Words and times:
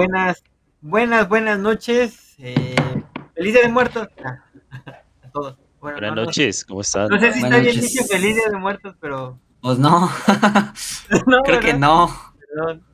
Buenas, 0.00 0.42
buenas, 0.80 1.28
buenas 1.28 1.58
noches. 1.58 2.34
Eh, 2.38 2.74
feliz 3.34 3.52
día 3.52 3.64
de 3.64 3.68
muertos 3.68 4.08
a, 4.24 5.30
todos. 5.30 5.58
buenas 5.78 6.14
noches, 6.14 6.64
¿cómo 6.64 6.80
están? 6.80 7.08
No 7.08 7.20
sé 7.20 7.34
si 7.34 7.42
está 7.42 7.58
bien 7.58 7.78
dicho 7.78 8.04
feliz 8.04 8.34
día 8.34 8.48
de 8.50 8.56
muertos, 8.56 8.96
pero. 8.98 9.38
Pues 9.60 9.78
no. 9.78 10.10
Creo 11.44 11.60
que 11.60 11.74
no. 11.74 12.08
Perdón, 12.48 12.86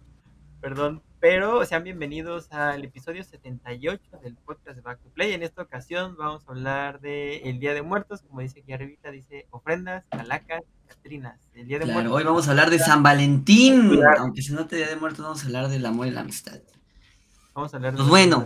perdón. 0.61 1.03
Pero 1.21 1.65
sean 1.65 1.85
bienvenidos 1.85 2.51
al 2.51 2.85
episodio 2.85 3.23
78 3.23 4.19
del 4.25 4.35
podcast 4.35 4.75
de 4.75 4.83
Back 4.83 5.01
to 5.01 5.09
Play. 5.11 5.33
En 5.33 5.45
esta 5.45 5.63
ocasión 5.63 6.17
vamos 6.17 6.43
a 6.49 6.51
hablar 6.51 7.01
de 7.01 7.37
el 7.49 7.61
Día 7.61 7.73
de 7.73 7.83
Muertos, 7.83 8.23
como 8.23 8.41
dice 8.41 8.61
aquí 8.63 8.73
arribita, 8.73 9.13
dice 9.13 9.47
ofrendas, 9.51 10.05
calacas, 10.11 10.65
catrinas. 10.89 11.39
El 11.55 11.69
Día 11.69 11.79
de 11.79 11.87
Muertos. 11.87 12.13
Hoy 12.13 12.25
vamos 12.25 12.49
a 12.49 12.51
hablar 12.51 12.69
de 12.69 12.81
San 12.81 13.05
Valentín. 13.05 13.97
Aunque 14.19 14.43
se 14.43 14.53
note 14.55 14.75
Día 14.75 14.89
de 14.89 14.97
Muertos, 14.97 15.25
vamos 15.25 15.45
a 15.45 15.47
hablar 15.47 15.69
del 15.69 15.87
amor 15.87 16.09
y 16.09 16.11
la 16.11 16.23
amistad. 16.23 16.59
Vamos 17.57 17.73
a 17.73 17.79
hablar 17.79 17.93
de... 17.93 17.97
Pues 17.97 18.09
bueno. 18.11 18.45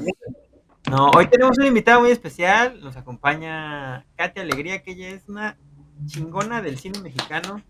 No, 0.89 1.11
hoy 1.11 1.27
tenemos 1.27 1.59
una 1.59 1.67
invitada 1.67 1.99
muy 1.99 2.13
especial. 2.13 2.81
Nos 2.81 2.97
acompaña 2.97 4.07
Katia 4.15 4.45
Alegría, 4.45 4.85
que 4.85 4.93
ella 4.93 5.09
es 5.09 5.29
una 5.29 5.59
chingona 6.07 6.63
del 6.63 6.79
cine 6.79 7.01
mexicano. 7.01 7.61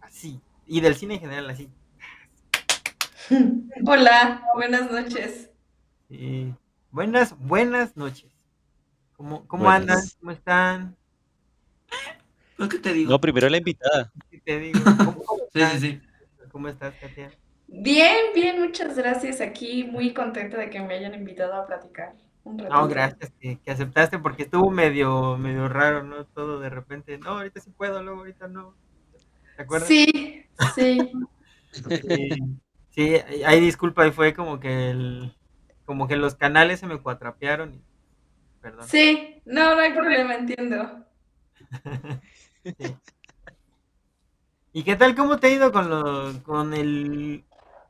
Así. 0.00 0.40
Y 0.66 0.80
del 0.80 0.96
cine 0.96 1.14
en 1.14 1.20
general, 1.20 1.48
así 1.48 1.70
Hola, 3.86 4.42
buenas 4.54 4.90
noches. 4.90 5.50
Buenas, 6.90 7.38
buenas 7.38 7.96
noches. 7.96 8.32
¿Cómo, 9.16 9.46
cómo 9.46 9.70
andan? 9.70 10.00
¿Cómo 10.18 10.32
están? 10.32 10.96
¿Qué 12.56 12.78
te 12.80 12.92
digo? 12.92 13.10
No, 13.12 13.20
primero 13.20 13.48
la 13.48 13.58
invitada. 13.58 14.12
¿Qué 14.28 14.40
te 14.40 14.58
digo? 14.58 14.80
¿Cómo, 14.82 15.22
sí, 15.54 15.60
sí, 15.74 15.78
sí. 15.78 16.00
¿Cómo 16.50 16.66
estás, 16.66 16.92
Katia? 17.00 17.30
Bien, 17.68 18.16
bien, 18.34 18.60
muchas 18.60 18.96
gracias. 18.96 19.40
Aquí 19.40 19.84
muy 19.84 20.12
contenta 20.14 20.56
de 20.56 20.70
que 20.70 20.80
me 20.80 20.94
hayan 20.94 21.14
invitado 21.14 21.54
a 21.54 21.66
platicar. 21.66 22.14
Un 22.44 22.56
no, 22.56 22.88
gracias 22.88 23.30
que, 23.38 23.60
aceptaste 23.66 24.18
porque 24.18 24.44
estuvo 24.44 24.70
medio, 24.70 25.36
medio 25.36 25.68
raro, 25.68 26.02
¿no? 26.02 26.24
Todo 26.24 26.58
de 26.60 26.70
repente, 26.70 27.18
no, 27.18 27.30
ahorita 27.32 27.60
sí 27.60 27.70
puedo, 27.70 28.02
luego 28.02 28.20
ahorita 28.20 28.48
no. 28.48 28.74
¿Te 29.56 29.62
acuerdas? 29.62 29.86
Sí, 29.86 30.46
sí. 30.74 31.12
sí. 31.72 32.58
Sí, 32.90 33.14
hay 33.46 33.60
disculpa, 33.60 34.06
y 34.08 34.10
fue 34.10 34.34
como 34.34 34.58
que 34.58 34.90
el, 34.90 35.32
como 35.84 36.08
que 36.08 36.16
los 36.16 36.34
canales 36.34 36.80
se 36.80 36.86
me 36.86 36.98
cuatrapearon 36.98 37.74
y, 37.74 37.82
perdón. 38.60 38.88
Sí, 38.88 39.40
no, 39.44 39.76
no 39.76 39.80
hay 39.80 39.92
problema, 39.92 40.34
entiendo. 40.34 41.06
¿Y 44.72 44.82
qué 44.82 44.96
tal, 44.96 45.14
cómo 45.14 45.38
te 45.38 45.46
ha 45.46 45.50
ido 45.50 45.70
con 45.70 45.88
lo, 45.88 46.42
con 46.42 46.74
el, 46.74 47.44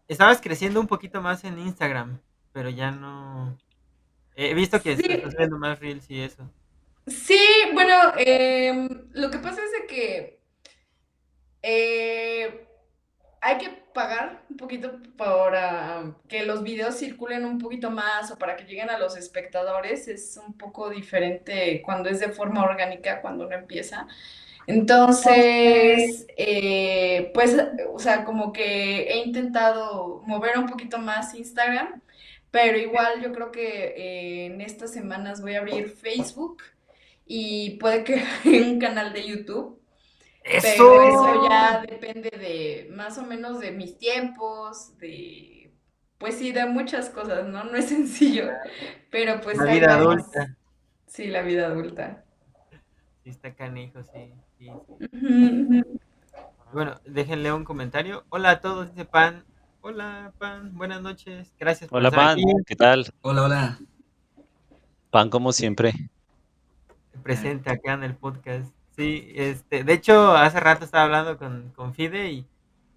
estabas 0.09 0.41
creciendo 0.41 0.81
un 0.81 0.87
poquito 0.87 1.21
más 1.21 1.45
en 1.45 1.59
Instagram, 1.59 2.19
pero 2.53 2.71
ya 2.71 2.91
no, 2.91 3.57
he 4.35 4.55
visto 4.55 4.81
que 4.83 4.93
estás 4.93 5.37
viendo 5.37 5.59
más 5.59 5.79
reels 5.79 6.11
y 6.11 6.21
eso. 6.23 6.51
Sí, 7.07 7.41
bueno, 7.73 7.95
em, 8.17 8.89
lo 9.13 9.31
que 9.31 9.39
pasa 9.39 9.63
es 9.65 9.73
de 9.73 9.87
que 9.87 10.41
eh, 11.63 12.67
hay 13.41 13.59
que 13.59 13.71
pagar 13.95 14.43
un 14.51 14.57
poquito 14.57 15.01
para 15.17 16.15
que 16.29 16.45
los 16.45 16.63
videos 16.63 16.99
circulen 16.99 17.45
un 17.45 17.59
poquito 17.59 17.91
más 17.91 18.31
o 18.31 18.39
para 18.39 18.57
que 18.57 18.65
lleguen 18.65 18.91
a 18.91 18.99
los 18.99 19.17
espectadores. 19.17 20.09
Es 20.09 20.39
un 20.45 20.57
poco 20.57 20.91
diferente 20.91 21.83
cuando 21.85 22.09
es 22.09 22.21
de 22.21 22.29
forma 22.31 22.63
orgánica, 22.63 23.21
cuando 23.21 23.47
uno 23.47 23.55
empieza. 23.55 24.07
Entonces, 24.69 26.27
eh, 26.37 27.31
pues, 27.35 27.57
o 27.93 27.99
sea, 27.99 28.25
como 28.25 28.53
que 28.53 29.11
he 29.11 29.25
intentado 29.25 30.23
mover 30.27 30.59
un 30.59 30.67
poquito 30.67 30.99
más 30.99 31.35
Instagram, 31.35 32.01
pero 32.51 32.79
igual 32.79 33.21
yo 33.21 33.33
creo 33.33 33.51
que 33.51 33.95
eh, 33.97 34.47
en 34.47 34.61
estas 34.61 34.93
semanas 34.93 35.43
voy 35.43 35.57
a 35.57 35.59
abrir 35.59 35.89
Facebook 35.89 36.63
y 37.27 37.79
puede 37.79 38.05
que 38.05 38.23
un 38.45 38.79
canal 38.79 39.13
de 39.13 39.27
YouTube 39.27 39.79
pero 40.49 41.03
eso 41.03 41.49
ya 41.49 41.83
depende 41.83 42.31
de 42.31 42.89
más 42.95 43.19
o 43.19 43.25
menos 43.25 43.61
de 43.61 43.71
mis 43.71 43.99
tiempos, 43.99 44.97
de 44.99 45.71
pues 46.19 46.37
sí, 46.37 46.53
de 46.53 46.67
muchas 46.67 47.11
cosas, 47.11 47.47
¿no? 47.47 47.65
No 47.65 47.77
es 47.77 47.89
sencillo, 47.89 48.51
pero 49.11 49.41
pues... 49.41 49.57
La 49.59 49.73
vida 49.73 49.95
adulta. 49.95 50.57
Sí, 51.07 51.29
la 51.29 51.43
vida 51.43 51.67
adulta. 51.67 52.25
Sí, 53.23 53.31
está 53.31 53.55
canijo, 53.55 54.03
sí. 54.03 54.33
Sí, 54.59 54.71
Bueno, 56.73 57.01
déjenle 57.07 57.53
un 57.53 57.65
comentario. 57.65 58.25
Hola 58.29 58.51
a 58.51 58.61
todos, 58.61 58.91
dice 58.91 59.05
Pan. 59.05 59.45
Hola, 59.81 60.33
Pan. 60.39 60.77
Buenas 60.77 61.01
noches. 61.01 61.55
Gracias 61.59 61.89
por 61.89 61.99
Hola, 61.99 62.11
Pan. 62.11 62.39
¿Qué 62.67 62.77
tal? 62.77 63.07
Hola, 63.23 63.45
hola. 63.45 63.79
Pan, 65.11 65.31
como 65.31 65.53
siempre. 65.53 65.95
Presente 67.23 67.71
acá 67.71 67.95
en 67.95 68.05
el 68.05 68.15
podcast. 68.15 68.71
Sí, 68.97 69.33
este, 69.35 69.85
de 69.85 69.93
hecho, 69.93 70.37
hace 70.37 70.59
rato 70.61 70.85
estaba 70.85 71.05
hablando 71.05 71.39
con, 71.39 71.71
con 71.75 71.95
Fide 71.95 72.31
y 72.33 72.47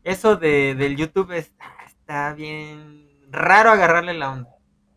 eso 0.03 0.35
de, 0.35 0.73
del 0.75 0.97
YouTube 0.97 1.31
está, 1.31 2.33
bien 2.33 3.07
raro 3.29 3.69
agarrarle 3.69 4.15
la 4.15 4.31
onda. 4.31 4.49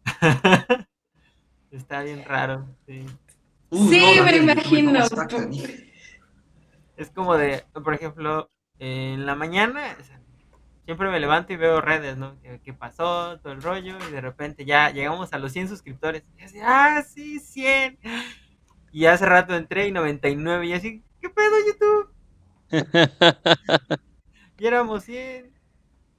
está 1.71 2.03
bien 2.03 2.25
raro, 2.25 2.67
sí. 2.87 3.05
sí, 3.71 4.21
me 4.25 4.37
imagino. 4.37 5.01
Es 6.97 7.11
como 7.11 7.37
de, 7.37 7.65
por 7.73 7.95
ejemplo, 7.95 8.51
en 8.79 9.27
la 9.27 9.35
mañana 9.35 9.97
siempre 10.85 11.11
me 11.11 11.21
levanto 11.21 11.53
y 11.53 11.57
veo 11.57 11.81
redes, 11.81 12.17
¿no? 12.17 12.37
¿Qué, 12.63 12.73
pasó? 12.73 13.39
Todo 13.41 13.53
el 13.53 13.63
rollo 13.63 13.97
y 14.09 14.13
de 14.13 14.21
repente 14.21 14.65
ya 14.65 14.91
llegamos 14.91 15.33
a 15.33 15.39
los 15.39 15.53
100 15.53 15.69
suscriptores. 15.69 16.23
Y 16.39 16.43
así, 16.43 16.59
ah, 16.63 17.03
sí, 17.03 17.41
100. 17.41 17.99
Y 18.93 19.07
hace 19.07 19.27
rato 19.27 19.57
entré 19.57 19.89
y 19.89 19.93
99 19.93 20.67
y 20.67 20.73
así, 20.73 21.03
¿qué 21.21 21.29
pedo 21.31 21.55
YouTube? 21.67 22.13
y 24.59 24.67
éramos 24.67 25.05
100. 25.05 25.53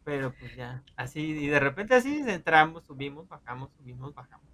Pero 0.04 0.34
pues 0.40 0.56
ya, 0.56 0.84
así, 0.96 1.22
y 1.22 1.48
de 1.48 1.60
repente 1.60 1.96
así 1.96 2.24
entramos, 2.28 2.86
subimos, 2.86 3.28
bajamos, 3.28 3.72
subimos, 3.74 4.14
bajamos. 4.14 4.46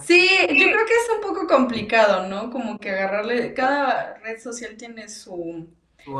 Sí, 0.00 0.28
yo 0.48 0.64
creo 0.64 0.86
que 0.86 0.94
es 0.94 1.10
un 1.14 1.20
poco 1.20 1.46
complicado, 1.46 2.26
¿no? 2.26 2.50
Como 2.50 2.78
que 2.78 2.90
agarrarle, 2.90 3.52
cada 3.54 4.14
red 4.18 4.40
social 4.40 4.76
tiene 4.76 5.08
su, 5.08 5.68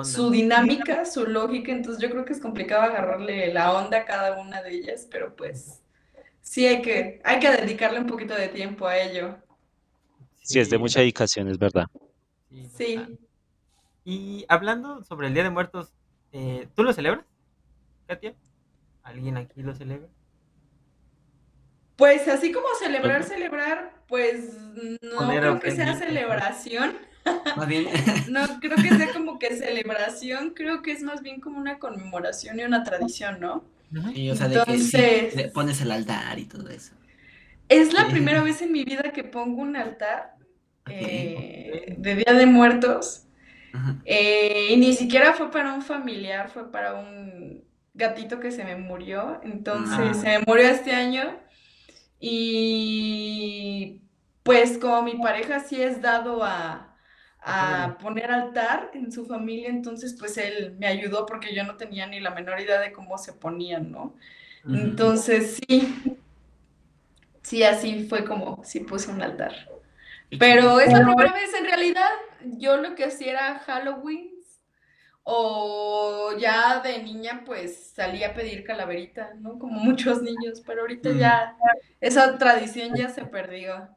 su, 0.04 0.30
dinámica, 0.30 1.04
su 1.04 1.26
lógica, 1.26 1.72
entonces 1.72 2.02
yo 2.02 2.10
creo 2.10 2.24
que 2.24 2.32
es 2.32 2.40
complicado 2.40 2.82
agarrarle 2.82 3.52
la 3.52 3.72
onda 3.72 3.98
a 3.98 4.04
cada 4.04 4.40
una 4.40 4.62
de 4.62 4.74
ellas, 4.74 5.08
pero 5.10 5.34
pues 5.34 5.82
sí 6.42 6.66
hay 6.66 6.82
que, 6.82 7.20
hay 7.24 7.40
que 7.40 7.50
dedicarle 7.50 8.00
un 8.00 8.06
poquito 8.06 8.34
de 8.34 8.48
tiempo 8.48 8.86
a 8.86 8.98
ello. 8.98 9.36
Sí, 10.42 10.58
es 10.60 10.68
de 10.70 10.78
mucha 10.78 11.00
dedicación, 11.00 11.48
es 11.48 11.58
verdad. 11.58 11.86
Sí. 12.76 13.00
Y 14.04 14.44
hablando 14.48 15.02
sobre 15.04 15.28
el 15.28 15.34
Día 15.34 15.44
de 15.44 15.50
Muertos, 15.50 15.94
eh, 16.32 16.68
¿tú 16.74 16.82
lo 16.82 16.92
celebras, 16.92 17.24
Katia? 18.06 18.34
¿Alguien 19.02 19.36
aquí 19.36 19.62
lo 19.62 19.74
celebra? 19.74 20.08
Pues 22.02 22.26
así 22.26 22.50
como 22.50 22.66
celebrar, 22.80 23.22
celebrar, 23.22 23.92
pues 24.08 24.58
no 24.74 25.28
creo 25.28 25.60
que 25.60 25.70
sea 25.70 25.94
celebración. 25.94 26.96
Más 27.56 27.68
bien. 27.68 27.86
no 28.28 28.58
creo 28.58 28.74
que 28.74 28.88
sea 28.88 29.12
como 29.12 29.38
que 29.38 29.54
celebración, 29.54 30.50
creo 30.50 30.82
que 30.82 30.90
es 30.90 31.04
más 31.04 31.22
bien 31.22 31.40
como 31.40 31.58
una 31.58 31.78
conmemoración 31.78 32.58
y 32.58 32.64
una 32.64 32.82
tradición, 32.82 33.38
¿no? 33.38 33.62
Y 34.16 34.30
o 34.30 34.34
sea, 34.34 34.48
de 34.48 34.64
que 34.64 35.50
pones 35.54 35.80
el 35.80 35.92
altar 35.92 36.40
y 36.40 36.46
todo 36.46 36.70
eso. 36.70 36.92
Es 37.68 37.92
la 37.92 38.08
primera 38.08 38.42
vez 38.42 38.62
en 38.62 38.72
mi 38.72 38.82
vida 38.82 39.12
que 39.12 39.22
pongo 39.22 39.62
un 39.62 39.76
altar 39.76 40.34
eh, 40.90 41.94
de 41.98 42.16
Día 42.16 42.32
de 42.32 42.46
Muertos. 42.46 43.26
Eh, 44.04 44.70
y 44.70 44.76
ni 44.76 44.92
siquiera 44.94 45.34
fue 45.34 45.52
para 45.52 45.72
un 45.72 45.82
familiar, 45.82 46.50
fue 46.50 46.68
para 46.72 46.94
un 46.94 47.62
gatito 47.94 48.40
que 48.40 48.50
se 48.50 48.64
me 48.64 48.74
murió. 48.74 49.40
Entonces 49.44 49.96
ah. 50.00 50.14
se 50.14 50.26
me 50.26 50.44
murió 50.44 50.68
este 50.68 50.90
año. 50.96 51.40
Y 52.24 54.00
pues 54.44 54.78
como 54.78 55.02
mi 55.02 55.16
pareja 55.16 55.58
sí 55.58 55.82
es 55.82 56.00
dado 56.00 56.44
a, 56.44 56.88
poner 58.00 58.30
altar 58.30 58.92
en 58.94 59.10
su 59.10 59.26
familia, 59.26 59.68
entonces 59.68 60.14
pues 60.16 60.38
él 60.38 60.76
me 60.78 60.86
ayudó 60.86 61.26
porque 61.26 61.52
yo 61.52 61.64
no 61.64 61.74
tenía 61.76 62.06
ni 62.06 62.20
la 62.20 62.30
menor 62.30 62.60
idea 62.60 62.78
de 62.78 62.92
cómo 62.92 63.18
se 63.18 63.32
ponían, 63.32 63.90
¿no? 63.90 64.14
Entonces 64.64 65.58
sí, 65.66 66.16
sí, 67.42 67.64
así 67.64 68.06
fue 68.08 68.24
como, 68.24 68.62
sí 68.62 68.78
puse 68.78 69.10
un 69.10 69.20
altar. 69.20 69.52
Pero 70.38 70.78
es 70.78 70.92
la 70.92 71.04
primera 71.04 71.32
vez 71.32 71.52
en 71.58 71.64
realidad, 71.64 72.10
yo 72.44 72.76
lo 72.76 72.94
que 72.94 73.06
hacía 73.06 73.32
era 73.32 73.58
Halloween 73.58 74.31
o 75.24 76.36
ya 76.38 76.80
de 76.80 77.02
niña 77.02 77.42
pues 77.44 77.92
salía 77.94 78.28
a 78.28 78.34
pedir 78.34 78.64
calaverita, 78.64 79.34
¿no? 79.34 79.58
Como 79.58 79.80
muchos 79.80 80.22
niños, 80.22 80.62
pero 80.66 80.82
ahorita 80.82 81.10
mm. 81.10 81.18
ya 81.18 81.56
esa 82.00 82.38
tradición 82.38 82.94
ya 82.96 83.08
se 83.08 83.24
perdió. 83.24 83.88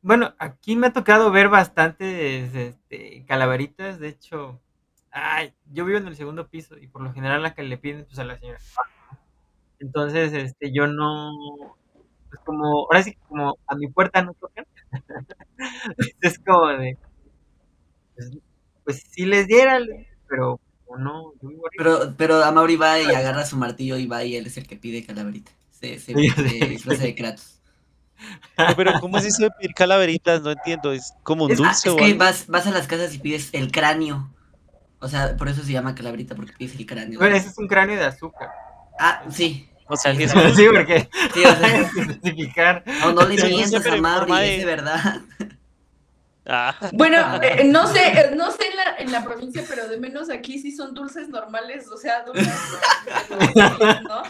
Bueno, 0.00 0.34
aquí 0.38 0.76
me 0.76 0.88
ha 0.88 0.92
tocado 0.92 1.30
ver 1.30 1.48
bastantes 1.48 2.54
este, 2.54 3.24
calaveritas, 3.26 3.98
de 3.98 4.08
hecho, 4.08 4.60
ay, 5.10 5.54
yo 5.72 5.84
vivo 5.84 5.98
en 5.98 6.06
el 6.06 6.16
segundo 6.16 6.48
piso 6.48 6.78
y 6.78 6.86
por 6.86 7.02
lo 7.02 7.12
general 7.12 7.42
la 7.42 7.54
que 7.54 7.62
le 7.62 7.76
piden 7.76 8.04
pues 8.04 8.18
a 8.18 8.24
la 8.24 8.38
señora, 8.38 8.58
Entonces, 9.78 10.32
este, 10.32 10.72
yo 10.72 10.86
no, 10.86 11.76
pues 12.28 12.40
como, 12.44 12.84
ahora 12.84 13.02
sí 13.02 13.14
como 13.28 13.56
a 13.66 13.74
mi 13.74 13.88
puerta 13.88 14.22
no 14.22 14.34
tocan. 14.34 14.66
es 16.20 16.38
como 16.38 16.68
de, 16.68 16.96
pues, 18.14 18.30
pues 18.86 19.04
si 19.10 19.26
les 19.26 19.48
diera, 19.48 19.80
pero 20.28 20.60
no, 20.98 21.34
yo 21.42 21.66
arriba. 21.66 21.70
Pero, 21.76 22.14
pero 22.16 22.44
Amaury 22.44 22.76
va 22.76 23.00
y 23.00 23.12
agarra 23.14 23.44
su 23.46 23.58
martillo 23.58 23.98
y 23.98 24.06
va 24.06 24.24
y 24.24 24.36
él 24.36 24.46
es 24.46 24.56
el 24.56 24.66
que 24.66 24.76
pide 24.76 25.04
calaverita. 25.04 25.52
Se, 25.70 25.98
se, 26.00 26.14
Sí, 26.14 26.78
se 26.78 26.96
sí. 26.96 27.02
de 27.02 27.14
Kratos. 27.14 27.60
No, 28.58 28.74
pero 28.76 28.98
¿cómo 29.00 29.18
es 29.18 29.24
eso 29.26 29.42
de 29.44 29.50
pedir 29.50 29.74
calaveritas? 29.74 30.42
No 30.42 30.50
entiendo. 30.52 30.92
¿Es 30.92 31.12
como 31.22 31.44
un 31.46 31.52
Es, 31.52 31.60
ah, 31.62 31.62
dulce 31.64 31.88
es 31.88 31.94
o 31.94 31.96
que 31.96 32.04
algo? 32.06 32.18
vas, 32.18 32.46
vas 32.46 32.66
a 32.66 32.70
las 32.70 32.86
casas 32.86 33.14
y 33.14 33.18
pides 33.18 33.50
el 33.52 33.70
cráneo. 33.70 34.32
O 35.00 35.08
sea, 35.08 35.36
por 35.36 35.48
eso 35.48 35.62
se 35.62 35.72
llama 35.72 35.94
calaverita, 35.94 36.34
porque 36.34 36.52
pides 36.54 36.76
el 36.78 36.86
cráneo. 36.86 37.18
Bueno, 37.18 37.36
ese 37.36 37.48
es 37.48 37.58
un 37.58 37.68
cráneo 37.68 37.96
de 37.98 38.06
azúcar. 38.06 38.48
Ah, 38.98 39.24
sí. 39.30 39.68
O 39.88 39.96
sea, 39.96 40.12
sí, 40.12 40.18
que 40.18 40.24
es 40.24 40.32
sí, 40.56 40.66
porque 40.72 41.08
Sí, 41.34 41.44
o 41.44 41.54
sea, 41.56 41.80
especificar. 41.96 42.82
no, 42.86 43.12
no 43.12 43.26
le 43.26 43.36
mientas 43.44 43.86
a 43.86 43.96
Mauri, 43.96 44.32
es 44.32 44.58
de 44.58 44.64
verdad. 44.64 45.20
Ah, 46.48 46.74
Bueno, 46.92 47.18
eh, 47.42 47.64
no 47.64 47.86
sé, 47.86 48.00
eh, 48.06 48.30
no 48.36 48.50
sé 48.52 48.68
en 48.70 48.76
la, 48.76 48.96
en 48.98 49.12
la 49.12 49.24
provincia, 49.24 49.64
pero 49.68 49.88
de 49.88 49.98
menos 49.98 50.30
aquí 50.30 50.58
sí 50.58 50.70
son 50.72 50.94
dulces 50.94 51.28
normales, 51.28 51.88
o 51.88 51.96
sea, 51.96 52.22
dulces 52.24 52.48
normales, 53.30 54.02
¿no? 54.08 54.22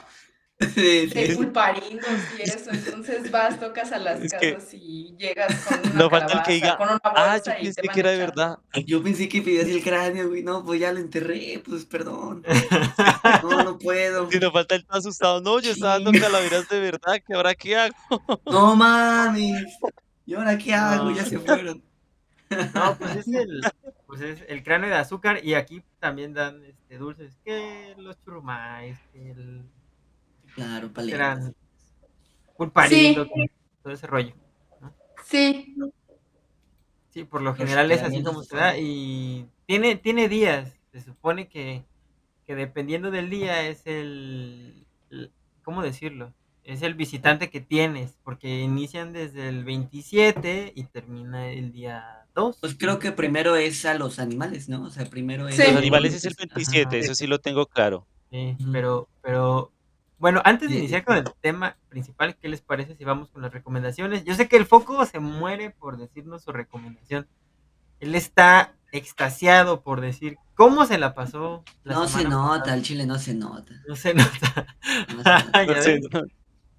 Sí, 0.59 1.07
sí. 1.09 1.09
De 1.09 1.37
pulparindos 1.37 2.09
y 2.39 2.43
eso, 2.43 2.71
entonces 2.71 3.31
vas, 3.31 3.61
tocas 3.61 3.93
a 3.93 3.99
las 3.99 4.23
Es 4.23 4.33
que- 4.33 4.55
casas 4.55 4.73
y 4.73 5.15
llegas 5.19 5.55
con 5.67 5.79
una 5.81 5.93
No 5.93 6.09
falta 6.09 6.33
el 6.33 6.43
que 6.45 6.45
calabaza, 6.45 6.53
diga, 6.53 6.77
con 6.79 6.89
una 6.89 7.01
ah, 7.03 7.33
bolsa 7.35 7.59
yo 7.61 7.69
y 7.69 7.75
te 7.75 7.83
pensé 7.83 7.89
que 7.93 8.01
era 8.01 8.11
de 8.13 8.17
verdad. 8.17 8.59
Yo 8.87 9.03
pensé 9.03 9.29
que 9.29 9.43
pedías 9.43 9.67
el 9.67 9.83
cráneo, 9.83 10.29
güey. 10.29 10.43
No, 10.43 10.65
pues 10.65 10.81
ya 10.81 10.93
lo 10.95 11.01
enterré, 11.01 11.63
pues 11.63 11.85
perdón. 11.85 12.43
No, 13.43 13.65
no 13.65 13.79
puedo. 13.79 14.31
Si 14.31 14.39
no 14.39 14.51
falta 14.51 14.77
el 14.77 14.87
asustado. 14.89 15.43
No, 15.43 15.61
yo 15.61 15.73
estaba 15.73 15.99
dando 16.01 16.19
calaveras 16.19 16.67
de 16.71 16.81
verdad. 16.81 17.17
¿Qué 17.27 17.35
ahora 17.35 17.55
qué 17.55 17.77
hago? 17.77 17.95
No 18.47 18.75
mames. 18.75 19.77
¿Y 20.25 20.35
ahora 20.35 20.57
qué 20.57 20.73
hago? 20.73 21.11
Ya 21.11 21.25
se 21.27 21.39
fueron. 21.39 21.83
No, 22.75 22.97
pues 22.99 23.17
es 23.17 23.29
el, 23.29 23.61
pues 24.07 24.21
es 24.21 24.45
el 24.49 24.63
cráneo 24.63 24.91
de 24.91 24.97
azúcar 24.97 25.45
y 25.45 25.55
aquí 25.55 25.83
también 25.99 26.33
dan 26.33 26.63
este, 26.65 26.99
dulces, 26.99 27.37
que 27.45 27.95
los 27.99 28.21
churumais, 28.25 28.99
que 29.13 29.31
el 29.31 29.63
Claro, 30.55 30.93
paletas. 30.93 31.53
pulparindo, 32.57 33.27
todo 33.83 33.93
ese 33.93 34.07
rollo. 34.07 34.35
Sí, 35.25 35.75
Sí, 37.11 37.25
por 37.25 37.41
lo 37.41 37.55
general 37.55 37.91
es 37.93 38.03
así 38.03 38.23
como 38.23 38.43
se 38.43 38.57
da 38.57 38.77
y 38.79 39.49
tiene, 39.67 39.97
tiene 39.97 40.29
días. 40.29 40.79
Se 40.93 41.01
supone 41.01 41.49
que, 41.49 41.85
que 42.47 42.55
dependiendo 42.55 43.11
del 43.11 43.31
día 43.31 43.67
es 43.69 43.87
el, 43.87 44.87
el- 45.11 45.33
¿cómo 45.65 45.83
decirlo? 45.83 46.35
Es 46.63 46.83
el 46.83 46.95
visitante 46.95 47.49
que 47.49 47.61
tienes, 47.61 48.19
porque 48.23 48.61
inician 48.61 49.13
desde 49.13 49.49
el 49.49 49.65
27 49.65 50.73
y 50.75 50.85
termina 50.85 51.49
el 51.51 51.73
día 51.73 52.26
2. 52.37 52.59
Pues 52.61 52.77
creo 52.79 53.01
que 53.01 53.11
primero 53.11 53.57
es 53.57 53.85
a 53.85 53.95
los 53.95 54.21
animales, 54.21 54.69
¿no? 54.69 54.85
O 54.85 54.91
sea, 54.91 55.07
primero 55.07 55.49
es. 55.49 55.57
Sí. 55.57 55.63
Los 55.63 55.71
Sí. 55.73 55.77
animales 55.79 56.15
es 56.15 56.25
el 56.25 56.35
Ajá. 56.35 56.45
27, 56.55 56.99
eso 57.01 57.15
sí 57.17 57.27
lo 57.27 57.41
tengo 57.41 57.67
claro. 57.67 58.07
Sí, 58.31 58.57
pero, 58.71 59.09
pero, 59.23 59.73
bueno, 60.19 60.41
antes 60.45 60.69
de 60.71 60.77
iniciar 60.79 61.05
con 61.05 61.17
el 61.17 61.25
tema 61.41 61.77
principal, 61.89 62.37
¿qué 62.37 62.49
les 62.49 62.61
parece 62.61 62.95
si 62.97 63.05
vamos 63.05 63.31
con 63.31 63.43
las 63.43 63.53
recomendaciones? 63.53 64.25
Yo 64.25 64.35
sé 64.35 64.49
que 64.49 64.57
el 64.57 64.67
foco 64.67 65.05
se 65.07 65.19
muere 65.19 65.71
por 65.71 65.97
decirnos 65.97 66.43
su 66.43 66.53
recomendación. 66.53 67.27
Él 68.01 68.15
está 68.15 68.75
extasiado 68.93 69.81
por 69.83 70.01
decir 70.01 70.37
cómo 70.55 70.85
se 70.87 70.99
la 70.99 71.15
pasó. 71.15 71.65
la 71.85 71.95
No 71.95 72.09
se 72.09 72.25
nota, 72.25 72.59
pasada. 72.61 72.77
el 72.77 72.83
chile 72.83 73.07
no 73.07 73.19
se 73.19 73.35
nota. 73.35 73.73
No 73.89 73.97
se 73.97 74.15
nota. 74.15 74.67
No 75.15 75.23
se 75.23 75.45
nota. 75.45 75.65
No 75.67 75.83
sé, 75.83 75.95
ves. 75.95 76.09
no. 76.13 76.21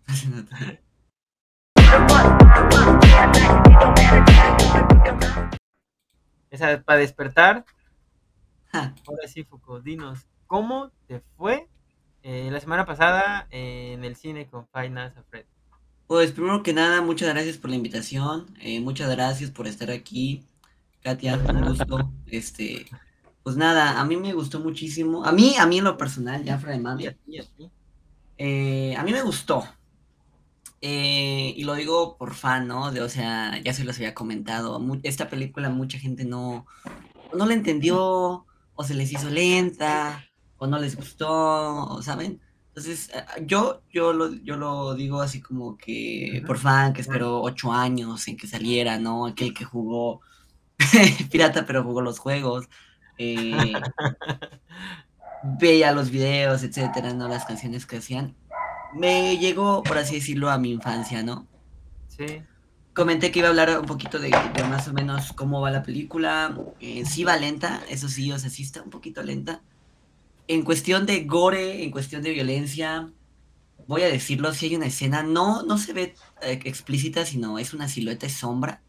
no 0.08 0.16
se 0.16 0.28
nota. 0.30 0.58
Esa, 6.50 6.82
para 6.82 7.00
despertar, 7.00 7.66
ahora 8.72 9.28
sí, 9.28 9.44
Foucault, 9.44 9.84
dinos, 9.84 10.28
¿cómo 10.48 10.92
te 11.08 11.22
fue 11.38 11.68
eh, 12.24 12.50
la 12.52 12.60
semana 12.60 12.86
pasada 12.86 13.48
en 13.52 14.04
el 14.04 14.16
cine 14.16 14.48
con 14.48 14.68
at 14.74 15.14
Freddy's? 15.30 15.48
Pues 16.08 16.32
primero 16.32 16.64
que 16.64 16.74
nada, 16.74 17.02
muchas 17.02 17.30
gracias 17.30 17.58
por 17.58 17.70
la 17.70 17.76
invitación. 17.76 18.48
eh, 18.62 18.80
muchas 18.80 19.10
gracias 19.10 19.52
por 19.52 19.68
estar 19.68 19.92
aquí. 19.92 20.46
Katia, 21.02 21.36
un 21.36 21.62
gusto. 21.62 22.12
Este, 22.26 22.86
pues 23.44 23.56
nada, 23.56 24.00
a 24.00 24.06
mí 24.06 24.18
me 24.18 24.34
gustó 24.34 24.60
muchísimo. 24.60 25.26
A 25.26 25.32
mí, 25.32 25.56
a 25.58 25.66
mí 25.66 25.78
en 25.78 25.86
lo 25.86 25.98
personal, 25.98 26.44
ya 26.44 26.58
fuera 26.58 26.78
de 26.78 27.16
eh, 28.38 28.96
a 28.96 29.04
mí 29.04 29.12
me 29.12 29.22
gustó. 29.22 29.64
Eh, 30.82 31.54
y 31.56 31.64
lo 31.64 31.74
digo 31.76 32.18
por 32.18 32.36
fan, 32.36 32.68
¿no? 32.68 32.92
De, 32.92 33.02
o 33.02 33.10
sea, 33.10 33.60
ya 33.64 33.74
se 33.74 33.84
los 33.84 33.98
había 33.98 34.14
comentado. 34.14 34.80
esta 35.04 35.30
película 35.30 35.70
mucha 35.70 35.98
gente 36.00 36.26
no, 36.26 36.66
no 37.36 37.46
la 37.46 37.54
entendió, 37.54 38.46
o 38.76 38.84
se 38.84 38.94
les 38.94 39.12
hizo 39.12 39.30
lenta, 39.30 40.26
o 40.58 40.68
no 40.68 40.80
les 40.80 40.96
gustó, 40.96 42.02
¿saben? 42.04 42.42
Entonces, 42.70 43.10
eh, 43.14 43.24
yo, 43.46 43.82
yo, 43.92 44.14
lo, 44.14 44.34
yo 44.36 44.56
lo 44.58 44.94
digo 44.94 45.22
así 45.22 45.42
como 45.42 45.78
que 45.78 46.44
por 46.46 46.60
fan, 46.60 46.94
que 46.94 47.02
esperó 47.02 47.42
ocho 47.42 47.72
años 47.74 48.28
en 48.28 48.38
que 48.38 48.48
saliera, 48.48 49.00
¿no? 49.00 49.26
Aquel 49.26 49.54
que 49.54 49.66
jugó 49.66 50.22
pirata, 51.32 51.66
pero 51.66 51.84
jugó 51.84 52.02
los 52.02 52.20
juegos. 52.20 52.70
eh, 53.18 53.74
veía 55.60 55.92
los 55.92 56.10
videos, 56.10 56.64
etcétera, 56.64 57.14
¿no? 57.14 57.28
Las 57.28 57.46
canciones 57.46 57.86
que 57.86 57.98
hacían. 57.98 58.36
Me 58.94 59.38
llegó, 59.38 59.84
por 59.84 59.98
así 59.98 60.16
decirlo, 60.16 60.50
a 60.50 60.58
mi 60.58 60.72
infancia, 60.72 61.24
¿no? 61.24 61.48
Sí. 62.08 62.44
Comenté 62.94 63.32
que 63.32 63.40
iba 63.40 63.48
a 63.48 63.52
hablar 63.52 63.80
un 63.80 63.86
poquito 63.86 64.18
de, 64.20 64.30
de 64.30 64.64
más 64.64 64.88
o 64.88 64.94
menos 64.94 65.32
cómo 65.34 65.62
va 65.62 65.70
la 65.72 65.84
película. 65.84 66.58
Eh, 66.80 67.06
sí 67.06 67.24
va 67.24 67.38
lenta, 67.38 67.84
eso 67.90 68.10
sí, 68.10 68.32
o 68.32 68.40
sea, 68.40 68.50
sí 68.50 68.64
está 68.64 68.82
un 68.82 68.90
poquito 68.90 69.22
lenta. 69.24 69.62
En 70.48 70.64
cuestión 70.64 71.06
de 71.06 71.26
gore, 71.26 71.84
en 71.84 71.92
cuestión 71.92 72.24
de 72.24 72.32
violencia, 72.32 73.12
voy 73.88 74.04
a 74.04 74.08
decirlo, 74.10 74.54
si 74.54 74.68
hay 74.68 74.76
una 74.76 74.88
escena, 74.88 75.24
no, 75.24 75.64
no 75.64 75.78
se 75.78 75.94
ve 75.94 76.16
eh, 76.42 76.60
explícita, 76.66 77.26
sino 77.26 77.60
es 77.60 77.74
una 77.74 77.88
silueta 77.90 78.28
de 78.28 78.34
sombra, 78.34 78.82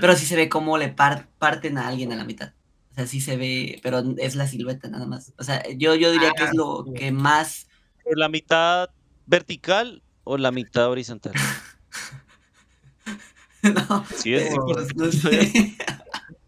pero 0.00 0.14
sí 0.16 0.26
se 0.26 0.36
ve 0.36 0.48
cómo 0.48 0.78
le 0.78 0.88
par- 0.88 1.28
parten 1.38 1.78
a 1.78 1.88
alguien 1.88 2.12
a 2.12 2.16
la 2.16 2.24
mitad. 2.24 2.54
O 2.92 2.94
sea, 2.94 3.06
sí 3.06 3.20
se 3.20 3.36
ve, 3.36 3.80
pero 3.82 4.02
es 4.18 4.36
la 4.36 4.46
silueta 4.46 4.88
nada 4.88 5.06
más. 5.06 5.34
O 5.38 5.44
sea, 5.44 5.62
yo, 5.76 5.94
yo 5.94 6.12
diría 6.12 6.32
que 6.32 6.44
es 6.44 6.54
lo 6.54 6.84
sí. 6.84 6.92
que 6.94 7.12
más 7.12 7.66
¿Por 8.02 8.18
la 8.18 8.28
mitad 8.28 8.88
vertical 9.26 10.02
o 10.24 10.38
la 10.38 10.50
mitad 10.50 10.88
horizontal? 10.88 11.32
no, 13.62 14.04
Sí, 14.16 14.34
es 14.34 14.54
no 14.96 15.12
sé. 15.12 15.76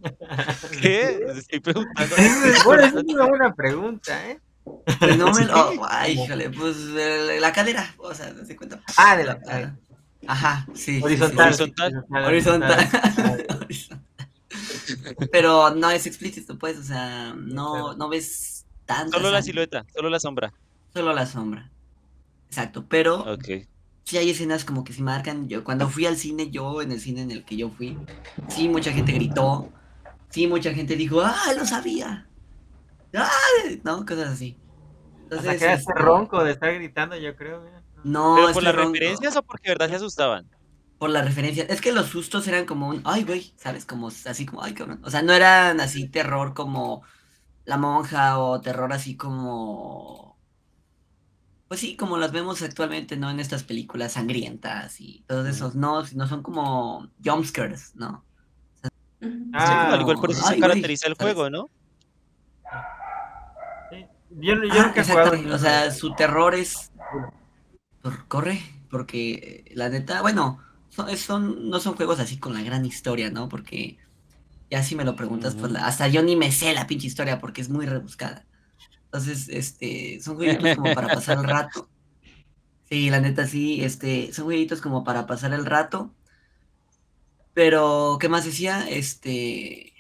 ¿Qué? 0.81 1.21
Estoy 1.37 1.61
preguntando. 1.61 2.17
Es, 2.17 2.65
bueno, 2.65 2.85
esa 2.85 2.99
es 3.01 3.05
una 3.07 3.27
buena 3.27 3.55
pregunta, 3.55 4.31
¿eh? 4.31 4.41
Pues 4.99 5.17
no 5.17 5.29
me 5.29 5.35
Sí. 5.35 5.45
lo. 5.45 5.71
oh, 5.71 5.87
ay, 5.89 6.13
híjole, 6.13 6.51
pues 6.51 6.77
eh, 6.97 7.39
la 7.41 7.53
cadera, 7.53 7.95
o 7.99 8.13
sea, 8.15 8.33
no 8.33 8.45
se 8.45 8.55
cuenta. 8.55 8.81
Ah, 8.97 9.17
de 9.17 9.25
la 9.25 9.41
cadera. 9.41 9.77
Ajá, 10.27 10.67
sí. 10.75 11.01
Horizontal. 11.03 11.55
sí. 11.55 11.63
Horizontal. 11.63 12.05
Horizontal. 12.27 12.89
Horizontal. 13.63 14.05
Pero 15.33 15.71
no 15.75 15.91
es 15.91 16.07
explícito, 16.07 16.59
pues, 16.59 16.79
o 16.79 16.83
sea, 16.83 17.35
no, 17.37 17.95
no 17.95 18.09
ves 18.09 18.67
tanto. 18.87 19.17
Solo 19.17 19.31
la 19.31 19.43
silueta, 19.43 19.85
solo 19.95 20.11
la 20.11 20.21
sombra. 20.21 20.53
Solo 20.93 21.13
la 21.13 21.27
sombra. 21.27 21.71
Exacto, 22.51 22.87
pero 22.89 23.29
Ok. 23.33 23.69
sí 24.05 24.17
hay 24.19 24.31
escenas 24.31 24.65
como 24.65 24.85
que 24.85 24.93
sí 24.93 25.03
marcan. 25.03 25.49
Yo 25.49 25.65
cuando 25.65 25.89
fui 25.89 26.07
al 26.07 26.17
cine, 26.17 26.51
yo 26.51 26.83
en 26.83 26.93
el 26.93 27.01
cine 27.01 27.23
en 27.23 27.31
el 27.31 27.45
que 27.45 27.57
yo 27.57 27.71
fui, 27.71 27.99
sí 28.49 28.69
mucha 28.69 28.93
gente 28.93 29.13
gritó, 29.13 29.73
sí 30.31 30.47
mucha 30.47 30.73
gente 30.75 30.97
dijo, 30.97 31.21
ah, 31.23 31.53
lo 31.57 31.67
sabía. 31.67 32.31
¡Ah! 33.15 33.31
No, 33.85 34.05
cosas 34.07 34.31
así. 34.31 34.63
O 35.31 35.39
sea, 35.39 35.55
Entonces, 35.55 35.59
quedaste 35.59 35.93
este, 35.93 35.95
ronco 35.95 36.43
de 36.45 36.53
estar 36.53 36.75
gritando, 36.75 37.17
yo 37.17 37.37
creo. 37.37 37.63
mira. 37.63 37.85
No, 38.03 38.35
¿Pero 38.35 38.53
por 38.53 38.63
las 38.63 38.75
ronco. 38.75 39.01
referencias 39.01 39.37
o 39.37 39.43
porque 39.43 39.69
de 39.71 39.75
verdad 39.75 39.89
se 39.91 39.97
asustaban? 39.97 40.51
Por 40.99 41.11
las 41.11 41.25
referencias. 41.25 41.69
Es 41.71 41.81
que 41.81 41.93
los 41.93 42.07
sustos 42.09 42.49
eran 42.49 42.65
como 42.67 42.89
un, 42.89 43.03
ay, 43.05 43.23
güey, 43.25 43.53
¿sabes? 43.57 43.87
Como 43.87 44.09
así 44.09 44.47
como, 44.47 44.63
ay, 44.63 44.75
cabrón. 44.75 45.01
O 45.05 45.11
sea, 45.11 45.23
no 45.23 45.33
eran 45.33 45.81
así 45.81 46.09
terror 46.09 46.55
como 46.55 47.03
La 47.65 47.77
Monja 47.79 48.39
o 48.41 48.61
terror 48.61 48.93
así 48.93 49.17
como... 49.17 50.28
Pues 51.69 51.81
sí, 51.81 51.97
como 51.97 52.17
las 52.17 52.33
vemos 52.33 52.63
actualmente, 52.63 53.17
¿no? 53.17 53.31
En 53.31 53.41
estas 53.41 53.63
películas 53.63 54.13
sangrientas 54.13 55.01
y 55.01 55.23
todos 55.29 55.47
esos, 55.47 55.75
no, 55.75 56.05
sino 56.05 56.27
son 56.27 56.43
como 56.43 57.11
jumpscares, 57.23 57.95
¿no? 57.95 58.27
Ujú. 59.21 59.51
Ah, 59.53 59.93
al 59.93 60.01
igual 60.01 60.17
por 60.17 60.31
eso 60.31 60.43
ay, 60.47 60.55
se 60.55 60.61
caracteriza 60.61 61.07
el 61.09 61.15
¿sabes? 61.15 61.35
juego, 61.35 61.51
¿no? 61.51 61.71
Sí. 63.91 64.07
Yo, 64.31 64.57
no- 64.57 64.65
yo 64.65 64.73
Ah, 64.73 64.87
nunca 64.87 65.01
he 65.03 65.53
o 65.55 65.59
sea, 65.59 65.91
su 65.91 66.15
terror 66.15 66.55
es... 66.55 66.91
por- 68.03 68.29
corre, 68.29 68.61
porque 68.91 69.65
la 69.75 69.89
neta, 69.89 70.23
bueno, 70.23 70.59
son, 70.89 71.17
son- 71.17 71.69
no 71.71 71.81
son 71.81 71.97
juegos 71.97 72.21
así 72.21 72.39
con 72.39 72.55
la 72.55 72.63
gran 72.63 72.85
historia, 72.87 73.31
¿no? 73.31 73.49
Porque 73.49 73.99
ya 74.71 74.85
si 74.85 74.97
me 74.97 75.05
lo 75.07 75.17
preguntas, 75.17 75.57
pues 75.57 75.73
la- 75.73 75.87
hasta 75.87 76.09
yo 76.09 76.23
ni 76.25 76.37
me 76.37 76.53
sé 76.53 76.75
la 76.75 76.89
pinche 76.89 77.09
historia 77.09 77.41
porque 77.41 77.63
es 77.63 77.71
muy 77.71 77.87
rebuscada. 77.87 78.48
Entonces, 79.09 79.49
este, 79.49 80.21
son 80.21 80.37
jueguitos 80.37 80.77
como 80.77 80.95
para 80.95 81.09
pasar 81.09 81.39
el 81.39 81.45
rato. 81.49 81.89
Sí, 82.91 83.09
la 83.09 83.21
neta 83.21 83.47
sí, 83.47 83.83
este, 83.83 84.33
son 84.35 84.45
jueguitos 84.45 84.83
como 84.83 85.03
para 85.03 85.27
pasar 85.27 85.53
el 85.55 85.65
rato. 85.65 86.13
Pero, 87.55 88.19
¿qué 88.21 88.29
más 88.29 88.45
decía? 88.45 88.89
Este, 88.89 89.95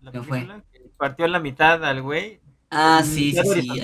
La 0.00 0.10
¿Qué 0.10 0.22
fue? 0.22 0.46
que 0.72 0.90
partió 0.96 1.24
a 1.24 1.28
la 1.28 1.38
mitad 1.38 1.84
al 1.84 2.02
güey 2.02 2.40
ah, 2.70 2.98
En 3.00 3.06
sí, 3.06 3.32
sí, 3.32 3.62
sí, 3.62 3.80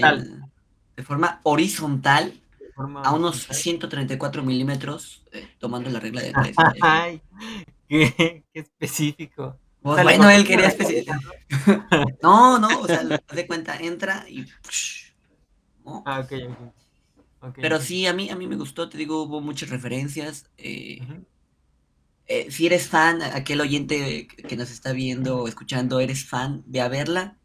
de 0.97 1.03
forma 1.03 1.41
horizontal, 1.45 2.41
de 2.61 2.73
forma 2.73 3.03
a 3.03 3.13
unos 3.13 3.37
horizontal. 3.37 3.57
134 3.57 4.43
milímetros, 4.43 5.23
eh, 5.33 5.49
tomando 5.59 5.89
la 5.91 6.01
regla 6.01 6.21
de 6.23 6.33
tres. 6.33 6.57
eh. 6.75 6.79
Ay, 6.83 7.23
qué, 7.89 8.45
qué 8.53 8.61
específico. 8.61 9.59
Bueno, 9.85 10.31
él 10.31 10.47
quería 10.47 10.69
especificar. 10.69 11.19
No, 12.23 12.59
no, 12.59 12.81
o 12.81 12.87
sea, 12.87 13.05
de 13.05 13.47
cuenta, 13.47 13.77
entra 13.77 14.27
y. 14.29 14.47
¿no? 15.85 16.03
Ah, 16.07 16.21
ok, 16.21 16.33
ok. 16.51 16.75
Ok, 17.41 17.59
Pero 17.61 17.81
sí, 17.81 18.07
a 18.07 18.15
mí, 18.15 18.31
a 18.31 18.37
mí 18.37 18.47
me 18.47 18.57
gustó, 18.57 18.89
te 18.89 18.97
digo, 18.99 19.23
hubo 19.23 19.41
muchas 19.41 19.69
referencias. 19.71 20.51
eh, 20.57 21.01
eh, 22.27 22.51
si 22.51 22.67
eres 22.67 22.89
fan, 22.89 23.23
aquel 23.23 23.61
oyente 23.61 24.27
que 24.27 24.43
que 24.45 24.57
nos 24.57 24.71
está 24.71 24.93
viendo 24.93 25.41
o 25.43 25.49
escuchando, 25.49 26.01
eres 26.01 26.27
fan, 26.27 26.63
ve 26.67 26.81
a 26.81 26.89
verla. 26.89 27.39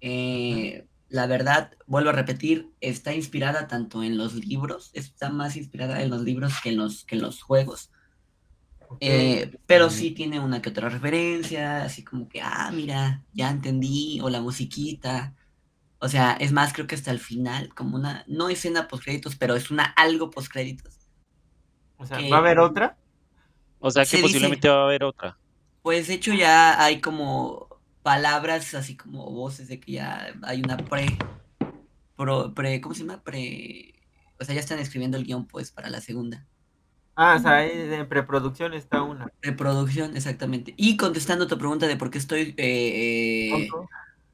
Eh, 0.00 0.86
la 1.08 1.26
verdad, 1.26 1.72
vuelvo 1.86 2.10
a 2.10 2.12
repetir, 2.14 2.70
está 2.80 3.14
inspirada 3.14 3.68
tanto 3.68 4.02
en 4.02 4.16
los 4.16 4.34
libros, 4.34 4.90
está 4.94 5.30
más 5.30 5.56
inspirada 5.56 6.02
en 6.02 6.10
los 6.10 6.22
libros 6.22 6.54
que 6.62 6.70
en 6.70 6.78
los, 6.78 7.04
que 7.04 7.16
en 7.16 7.22
los 7.22 7.42
juegos. 7.42 7.90
Eh, 9.00 9.56
pero 9.66 9.88
sí 9.90 10.10
tiene 10.12 10.40
una 10.40 10.60
que 10.60 10.70
otra 10.70 10.88
referencia, 10.88 11.84
así 11.84 12.02
como 12.02 12.28
que, 12.28 12.40
ah, 12.42 12.70
mira, 12.72 13.22
ya 13.32 13.50
entendí, 13.50 14.20
o 14.20 14.28
la 14.30 14.40
musiquita. 14.40 15.34
O 15.98 16.08
sea, 16.08 16.32
es 16.32 16.50
más, 16.52 16.72
creo 16.72 16.86
que 16.86 16.94
hasta 16.96 17.10
el 17.10 17.20
final, 17.20 17.72
como 17.74 17.96
una, 17.96 18.24
no 18.26 18.48
escena 18.48 18.88
post 18.88 19.04
créditos, 19.04 19.36
pero 19.36 19.54
es 19.54 19.70
una 19.70 19.84
algo 19.84 20.30
post 20.30 20.50
créditos. 20.50 20.94
O 21.98 22.06
sea, 22.06 22.18
que- 22.18 22.30
¿va 22.30 22.36
a 22.38 22.40
haber 22.40 22.58
otra? 22.58 22.96
O 23.78 23.90
sea 23.90 24.04
Se 24.04 24.12
que 24.16 24.22
dice- 24.22 24.28
posiblemente 24.28 24.68
va 24.68 24.80
a 24.82 24.84
haber 24.84 25.04
otra. 25.04 25.38
Pues 25.82 26.08
de 26.08 26.14
hecho 26.14 26.32
ya 26.34 26.82
hay 26.82 27.00
como 27.00 27.68
palabras, 28.02 28.74
así 28.74 28.96
como 28.96 29.30
voces 29.30 29.68
de 29.68 29.78
que 29.80 29.92
ya 29.92 30.34
hay 30.42 30.60
una 30.62 30.76
pre, 30.76 31.06
pro- 32.16 32.52
pre, 32.54 32.80
¿cómo 32.80 32.94
se 32.94 33.02
llama? 33.02 33.22
Pre, 33.22 33.94
o 34.38 34.44
sea, 34.44 34.54
ya 34.54 34.60
están 34.60 34.78
escribiendo 34.78 35.16
el 35.16 35.24
guion 35.24 35.46
pues 35.46 35.70
para 35.70 35.90
la 35.90 36.00
segunda. 36.00 36.46
Ah, 37.22 37.36
o 37.36 37.38
sea, 37.42 37.56
ahí 37.58 37.70
en 37.74 38.08
preproducción 38.08 38.72
está 38.74 39.02
una. 39.02 39.26
Preproducción, 39.40 40.16
exactamente. 40.16 40.74
Y 40.76 40.96
contestando 40.96 41.46
tu 41.46 41.56
pregunta 41.58 41.86
de 41.86 41.96
por 41.96 42.10
qué 42.10 42.18
estoy 42.18 42.54
eh, 42.58 43.50
Tonto. 43.50 43.88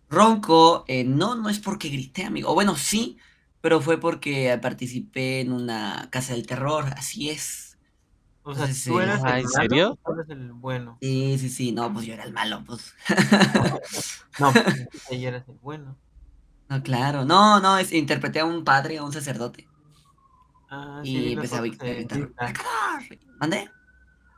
ronco, 0.08 0.84
eh, 0.88 1.04
no, 1.04 1.36
no 1.36 1.48
es 1.48 1.60
porque 1.60 1.88
grité, 1.90 2.24
amigo. 2.24 2.50
O 2.50 2.54
bueno, 2.54 2.76
sí, 2.76 3.18
pero 3.60 3.80
fue 3.80 4.00
porque 4.00 4.58
participé 4.62 5.40
en 5.40 5.52
una 5.52 6.08
casa 6.10 6.34
del 6.34 6.46
terror, 6.46 6.86
así 6.96 7.30
es. 7.30 7.78
O 8.42 8.54
sea, 8.54 8.68
Entonces, 8.68 8.82
¿tú 8.86 8.98
sí. 8.98 9.00
eres 9.00 9.24
Ah, 9.24 9.38
el 9.38 9.40
¿en 9.40 9.48
malo 9.50 9.68
serio? 9.68 9.98
tú 10.04 10.12
eres 10.12 10.30
el 10.30 10.52
bueno? 10.52 11.02
Sí, 11.02 11.38
sí, 11.38 11.48
sí, 11.50 11.72
no, 11.72 11.92
pues 11.92 12.06
yo 12.06 12.14
era 12.14 12.24
el 12.24 12.32
malo, 12.32 12.64
pues. 12.66 12.94
No, 14.38 14.56
pues 14.58 14.74
ahí 15.10 15.26
eres 15.26 15.46
el 15.48 15.58
bueno. 15.58 15.98
No, 16.68 16.82
claro, 16.82 17.24
no, 17.24 17.60
no, 17.60 17.76
es, 17.78 17.92
interpreté 17.92 18.38
a 18.40 18.44
un 18.44 18.64
padre, 18.64 18.98
a 18.98 19.04
un 19.04 19.12
sacerdote. 19.12 19.68
Ah, 20.68 21.00
sí, 21.04 21.10
Y 21.10 21.34
las 21.36 21.44
empecé 21.52 21.56
a 21.56 21.60
gritar. 21.60 22.54
¿Mandé? 23.38 23.70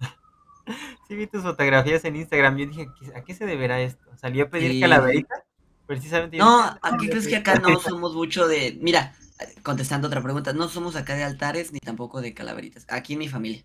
Sí, 1.08 1.14
vi 1.16 1.26
tus 1.26 1.42
fotografías 1.42 2.04
en 2.04 2.16
Instagram. 2.16 2.58
Yo 2.58 2.66
dije, 2.66 2.82
¿a 2.82 2.94
qué- 2.94 3.16
¿a 3.18 3.24
qué 3.24 3.34
se 3.34 3.46
deberá 3.46 3.80
esto? 3.80 4.04
¿Salí 4.16 4.40
a 4.42 4.50
pedir 4.50 4.72
Sí. 4.72 4.80
calaverita? 4.80 5.42
Precisamente. 5.86 6.36
No, 6.36 6.58
dije, 6.64 6.78
¿a 6.82 6.96
qué 6.98 7.08
crees 7.08 7.26
que 7.28 7.36
acá 7.36 7.54
no 7.58 7.80
somos 7.80 8.14
mucho 8.14 8.46
de. 8.46 8.78
Mira, 8.82 9.14
contestando 9.62 10.08
otra 10.08 10.22
pregunta, 10.22 10.52
no 10.52 10.68
somos 10.68 10.96
acá 10.96 11.14
de 11.16 11.24
altares 11.24 11.72
ni 11.72 11.78
tampoco 11.78 12.20
de 12.20 12.34
calaveritas. 12.34 12.84
Aquí 12.90 13.14
en 13.14 13.20
mi 13.20 13.28
familia. 13.28 13.64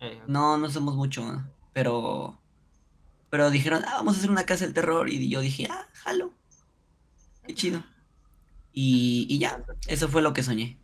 Eh, 0.00 0.18
ok. 0.22 0.28
No, 0.28 0.56
no 0.56 0.70
somos 0.70 0.94
mucho, 0.96 1.22
¿no? 1.30 1.46
pero. 1.74 2.40
Pero 3.28 3.50
dijeron, 3.50 3.82
ah, 3.86 3.96
vamos 3.96 4.14
a 4.14 4.18
hacer 4.18 4.30
una 4.30 4.46
casa 4.46 4.64
del 4.64 4.72
terror. 4.74 5.10
Y 5.10 5.28
yo 5.28 5.40
dije, 5.40 5.66
ah, 5.70 5.86
jalo. 5.92 6.32
Qué 7.46 7.52
chido. 7.54 7.82
Y, 8.72 9.26
y 9.28 9.38
ya, 9.38 9.62
eso 9.88 10.08
fue 10.08 10.22
lo 10.22 10.32
que 10.32 10.42
soñé. 10.44 10.78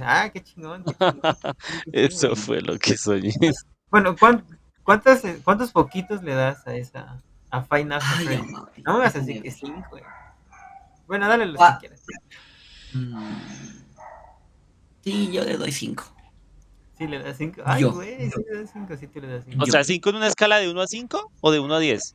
Ah, 0.00 0.30
qué 0.32 0.42
chingón. 0.42 0.84
qué 0.84 0.92
chingón. 0.94 1.20
Eso 1.92 2.36
fue 2.36 2.60
lo 2.60 2.78
que 2.78 2.96
soñé. 2.96 3.32
Bueno, 3.90 4.16
¿cuán- 4.16 4.44
cuántas, 4.82 5.24
eh, 5.24 5.40
¿cuántos 5.44 5.72
poquitos 5.72 6.22
le 6.22 6.34
das 6.34 6.66
a 6.66 6.74
esa? 6.74 7.20
A 7.50 7.64
Ay, 7.70 7.84
Freddy's? 7.84 8.40
amor, 8.40 8.72
No 8.84 8.94
me 8.94 8.98
vas 9.00 9.14
a 9.16 9.20
decir 9.20 9.42
que 9.42 9.50
sí, 9.50 9.72
güey. 9.90 10.02
Bueno, 11.06 11.28
dale 11.28 11.46
los 11.46 11.60
Ah. 11.60 11.78
que 11.80 11.86
quieras. 11.88 12.04
Mm. 12.92 13.36
Sí, 15.04 15.30
yo 15.32 15.44
le 15.44 15.56
doy 15.56 15.70
cinco. 15.72 16.04
Sí, 16.98 17.06
le 17.06 17.22
das 17.22 17.36
cinco. 17.36 17.62
Ay, 17.64 17.82
Yo. 17.82 17.92
güey, 17.92 18.30
sí 18.30 18.40
le 18.50 18.60
das 18.62 18.70
cinco, 18.72 18.96
sí, 18.96 19.06
tú 19.06 19.20
le 19.20 19.28
das 19.28 19.44
cinco. 19.44 19.62
O 19.62 19.66
sea, 19.66 19.84
¿cinco 19.84 20.10
en 20.10 20.16
una 20.16 20.26
escala 20.26 20.56
de 20.56 20.70
1 20.70 20.80
a 20.80 20.86
5 20.86 21.30
o 21.40 21.50
de 21.52 21.60
1 21.60 21.74
a 21.74 21.78
10? 21.78 22.14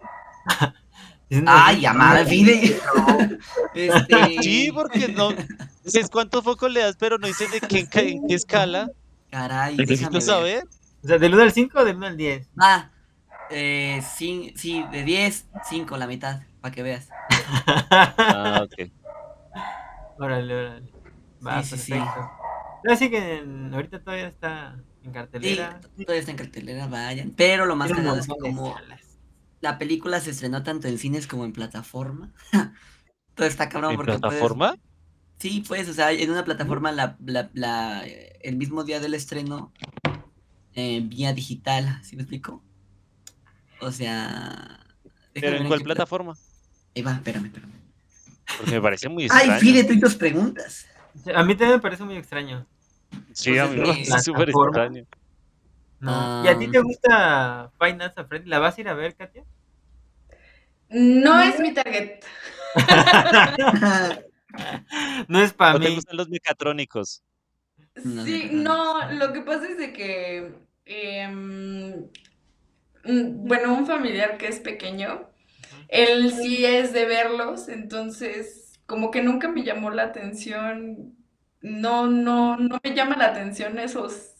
Diciendo 1.29 1.51
Ay, 1.55 1.81
no, 1.83 2.25
fide. 2.25 2.79
Este. 3.75 4.41
Sí, 4.41 4.71
porque 4.73 5.07
no. 5.07 5.29
Dices 5.83 6.09
cuántos 6.09 6.43
focos 6.43 6.71
le 6.71 6.81
das, 6.81 6.95
pero 6.97 7.17
no 7.17 7.27
dices 7.27 7.51
de 7.51 7.59
qué, 7.61 7.79
en 7.79 7.87
qué- 7.87 8.09
en 8.09 8.27
qué 8.27 8.35
escala. 8.35 8.89
Caray, 9.31 9.77
Necesito 9.77 10.21
saber. 10.21 10.63
O 11.03 11.07
sea, 11.07 11.17
del 11.17 11.33
1 11.33 11.43
al 11.43 11.51
5 11.51 11.79
o 11.79 11.85
del 11.85 11.95
1 11.97 12.05
al 12.07 12.17
10. 12.17 12.47
Ah, 12.59 12.91
eh, 13.49 14.01
sí, 14.15 14.53
sí, 14.55 14.83
de 14.91 15.03
10, 15.03 15.47
5, 15.67 15.97
la 15.97 16.05
mitad, 16.07 16.41
para 16.61 16.73
que 16.73 16.83
veas. 16.83 17.09
Ah, 17.89 18.63
ok. 18.65 18.91
órale, 20.19 20.53
órale. 20.53 20.91
Va, 21.45 21.63
Sí, 21.63 21.69
sí, 21.77 21.83
sí. 21.85 21.91
perfecto. 21.93 22.31
Así 22.91 23.09
que 23.09 23.37
en- 23.39 23.73
ahorita 23.73 23.99
todavía 24.03 24.27
está 24.27 24.75
en 25.03 25.05
Sí, 25.05 25.11
cartelera. 25.11 25.79
todavía 25.97 26.19
está 26.19 26.31
en 26.31 26.37
cartelera, 26.37 26.87
vayan. 26.87 27.31
Pero 27.31 27.65
lo 27.65 27.75
más 27.75 27.91
cagado 27.91 28.17
es 28.19 28.27
que 28.27 28.33
como 28.39 28.75
la 29.61 29.77
película 29.79 30.19
se 30.19 30.31
estrenó 30.31 30.63
tanto 30.63 30.87
en 30.87 30.97
cines 30.97 31.25
como 31.27 31.45
en 31.45 31.53
plataforma. 31.53 32.31
Todo 33.35 33.47
está 33.47 33.69
cabrón 33.69 33.91
¿En 33.91 33.97
porque 33.97 34.11
puedes- 34.13 34.21
plataforma? 34.21 34.75
Sí, 35.41 35.63
pues, 35.67 35.89
o 35.89 35.93
sea, 35.95 36.11
en 36.11 36.29
una 36.29 36.45
plataforma 36.45 36.91
la, 36.91 37.17
la- 37.25 37.49
la- 37.55 38.03
el 38.41 38.55
mismo 38.57 38.83
día 38.83 38.99
del 38.99 39.15
estreno, 39.15 39.73
eh, 40.75 41.01
vía 41.03 41.33
digital, 41.33 41.99
¿sí 42.03 42.15
me 42.15 42.21
explico? 42.21 42.63
O 43.79 43.91
sea... 43.91 44.85
¿Pero 45.33 45.57
en 45.57 45.67
cuál 45.67 45.81
plataforma? 45.81 46.37
Ahí 46.95 47.01
va, 47.01 47.13
espérame, 47.13 47.45
espérame. 47.47 47.71
Porque 48.55 48.71
me 48.73 48.81
parece 48.81 49.09
muy 49.09 49.23
extraño. 49.25 49.53
Ay, 49.53 49.59
Fide, 49.59 49.83
tú 49.83 49.93
y 49.93 49.99
tus 49.99 50.13
preguntas. 50.13 50.85
A 51.33 51.43
mí 51.43 51.55
también 51.55 51.77
me 51.77 51.81
parece 51.81 52.03
muy 52.03 52.17
extraño. 52.17 52.67
Sí, 53.33 53.57
a 53.57 53.65
mí 53.65 53.77
me 53.77 53.83
Pues, 53.83 53.97
parece 53.97 54.15
eh, 54.17 54.19
súper 54.19 54.49
extraño. 54.49 55.05
No. 56.01 56.45
¿Y 56.45 56.47
a 56.49 56.57
ti 56.57 56.65
Ah. 56.67 56.71
te 56.71 56.79
gusta 56.81 57.71
Five 57.79 57.95
Nights 57.95 58.17
at 58.17 58.27
Freddy's? 58.27 58.47
¿La 58.47 58.59
vas 58.59 58.77
a 58.77 58.81
ir 58.81 58.87
a 58.89 58.93
ver, 58.93 59.15
Katia? 59.15 59.43
No 60.89 61.41
es 61.41 61.59
mi 61.59 61.73
target. 61.73 62.19
no 65.27 65.41
es 65.41 65.53
para 65.53 65.73
¿No 65.73 65.79
te 65.79 65.89
mí. 65.89 65.95
gustan 65.95 66.17
los 66.17 66.29
mecatrónicos? 66.29 67.23
No, 68.03 68.23
Sí, 68.25 68.49
no, 68.51 69.11
lo 69.11 69.33
que 69.33 69.41
pasa 69.41 69.67
es 69.67 69.77
de 69.77 69.93
que, 69.93 70.53
em, 70.85 72.09
mm, 73.05 73.47
bueno, 73.47 73.73
un 73.73 73.85
familiar 73.87 74.37
que 74.37 74.47
es 74.47 74.59
pequeño, 74.59 75.29
él 75.89 76.31
sí 76.33 76.65
es 76.65 76.93
de 76.93 77.05
verlos, 77.05 77.69
entonces 77.69 78.73
como 78.85 79.11
que 79.11 79.21
nunca 79.23 79.47
me 79.49 79.63
llamó 79.63 79.91
la 79.91 80.03
atención, 80.03 81.15
no, 81.61 82.07
no, 82.07 82.57
no 82.57 82.79
me 82.83 82.95
llama 82.95 83.17
la 83.17 83.27
atención 83.27 83.79
esos, 83.79 84.33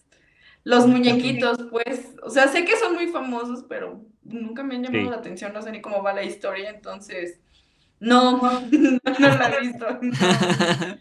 los 0.63 0.87
muñequitos, 0.87 1.57
pues, 1.71 2.15
o 2.23 2.29
sea, 2.29 2.47
sé 2.47 2.65
que 2.65 2.77
son 2.77 2.95
muy 2.95 3.07
famosos, 3.07 3.65
pero 3.69 4.05
nunca 4.23 4.63
me 4.63 4.75
han 4.75 4.83
llamado 4.83 5.09
Sí. 5.09 5.11
la 5.11 5.17
atención, 5.17 5.53
no 5.53 5.61
sé 5.61 5.71
ni 5.71 5.81
cómo 5.81 6.03
va 6.03 6.13
la 6.13 6.23
historia, 6.23 6.69
entonces, 6.69 7.39
no, 8.01 8.31
no, 8.41 8.99
no 9.19 9.27
la 9.29 9.49
he 9.49 9.59
visto, 9.61 9.87
no. 10.01 10.11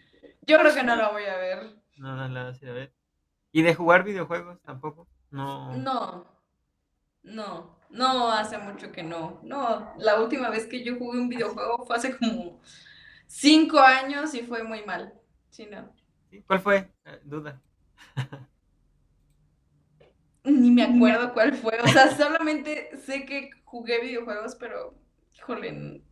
Yo 0.46 0.58
creo 0.58 0.74
que 0.74 0.82
no 0.82 0.96
la 0.96 1.10
voy 1.10 1.24
a 1.24 1.36
ver. 1.36 1.76
No, 1.96 2.14
no 2.14 2.28
la 2.28 2.44
vas 2.44 2.60
a 2.60 2.64
ir 2.64 2.70
a 2.70 2.74
ver. 2.74 2.94
¿Y 3.52 3.62
de 3.62 3.74
jugar 3.74 4.04
videojuegos 4.04 4.60
tampoco? 4.62 5.08
No. 5.30 5.74
No, 5.76 6.26
no, 7.22 7.78
no, 7.88 8.30
hace 8.30 8.58
mucho 8.58 8.92
que 8.92 9.02
no. 9.02 9.40
No, 9.42 9.94
la 9.98 10.20
última 10.20 10.50
vez 10.50 10.66
que 10.66 10.84
yo 10.84 10.98
jugué 10.98 11.20
un 11.20 11.28
videojuego 11.30 11.86
fue 11.86 11.96
hace 11.96 12.16
como 12.18 12.60
cinco 13.26 13.78
años 13.78 14.34
y 14.34 14.42
fue 14.42 14.62
muy 14.62 14.84
mal. 14.84 15.14
Sí, 15.48 15.66
no. 15.70 15.90
¿Cuál 16.46 16.60
fue? 16.60 16.92
Eh, 17.06 17.20
duda. 17.24 17.60
Ni 20.44 20.70
me 20.70 20.82
acuerdo 20.82 21.32
cuál 21.32 21.54
fue. 21.54 21.78
O 21.82 21.88
sea, 21.88 22.14
solamente 22.14 22.96
sé 23.06 23.24
que 23.24 23.50
jugué 23.64 24.00
videojuegos, 24.00 24.54
pero, 24.56 24.94
híjole, 25.34 26.02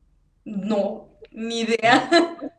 no, 0.57 1.09
ni 1.33 1.61
idea. 1.61 2.11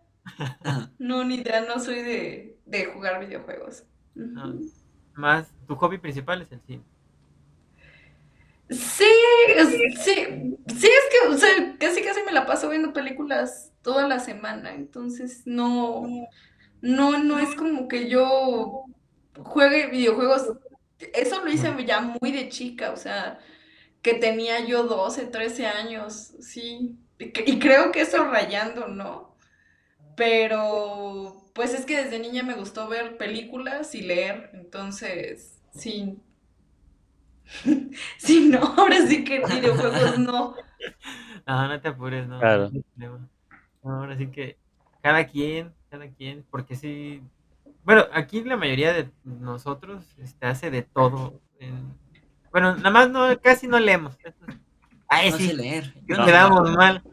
No, 0.97 1.23
ni 1.23 1.35
idea, 1.35 1.61
no 1.61 1.79
soy 1.79 2.01
de, 2.03 2.59
de 2.65 2.85
jugar 2.85 3.19
videojuegos. 3.25 3.85
Ujú. 4.15 4.71
Más, 5.13 5.53
tu 5.67 5.75
hobby 5.75 5.99
principal 5.99 6.41
es 6.41 6.51
el 6.51 6.61
cine. 6.61 6.83
Sí, 8.69 9.05
es- 9.57 9.69
sí, 10.03 10.13
sí, 10.67 10.87
es 10.87 11.03
que, 11.11 11.27
o 11.29 11.37
sea, 11.37 11.49
casi 11.79 12.03
casi 12.03 12.21
me 12.23 12.31
la 12.31 12.45
paso 12.45 12.69
viendo 12.69 12.93
películas 12.93 13.73
toda 13.81 14.07
la 14.07 14.19
semana, 14.19 14.73
entonces 14.75 15.41
no, 15.45 16.03
No, 16.81 17.19
no 17.23 17.39
es 17.39 17.55
como 17.55 17.87
que 17.89 18.09
yo 18.09 18.85
juegue 19.43 19.87
videojuegos. 19.89 20.53
Eso 21.13 21.43
lo 21.45 21.51
hice 21.51 21.73
ya 21.87 22.01
muy 22.01 22.31
de 22.33 22.49
chica, 22.49 22.91
o 22.93 22.97
sea, 22.97 23.39
que 24.03 24.15
tenía 24.15 24.65
yo 24.65 24.83
12, 24.85 25.27
13 25.27 25.67
años, 25.67 26.33
sí. 26.41 26.97
Y, 27.19 27.59
creo 27.59 27.91
que 27.91 28.01
eso 28.01 28.23
rayando, 28.25 28.87
¿no? 28.87 29.35
Pero, 30.15 31.43
pues 31.53 31.73
es 31.73 31.85
que 31.85 32.03
desde 32.03 32.19
niña 32.19 32.43
me 32.43 32.55
gustó 32.55 32.87
ver 32.87 33.17
películas 33.17 33.95
y 33.95 34.01
leer, 34.01 34.49
entonces, 34.53 35.59
sí. 35.73 36.17
Sí, 38.17 38.49
no, 38.49 38.59
ahora 38.59 39.05
sí 39.07 39.23
que 39.23 39.39
videojuegos 39.39 40.19
no. 40.19 40.55
No, 41.47 41.67
no 41.67 41.81
te 41.81 41.87
apures, 41.87 42.27
no. 42.27 42.39
Claro. 42.39 42.69
no 42.95 43.29
ahora 43.83 44.17
sí 44.17 44.27
que 44.27 44.57
cada 45.01 45.25
quien, 45.25 45.73
cada 45.89 46.07
quien, 46.09 46.45
porque 46.51 46.75
sí. 46.75 47.21
Bueno, 47.83 48.03
aquí 48.13 48.43
la 48.43 48.57
mayoría 48.57 48.93
de 48.93 49.09
nosotros 49.23 50.03
este, 50.19 50.45
hace 50.45 50.69
de 50.69 50.83
todo. 50.83 51.41
en- 51.59 51.93
Bueno, 52.51 52.75
nada 52.75 52.91
más 52.91 53.09
no, 53.09 53.39
casi 53.41 53.67
no 53.67 53.79
leemos. 53.79 54.17
Ay, 55.09 55.31
No 55.31 55.37
sí, 55.37 55.47
sé 55.47 55.53
leer. 55.55 55.93
Yo 56.07 56.17
no 56.17 56.25
quedamos 56.25 56.69
mal. 56.71 57.03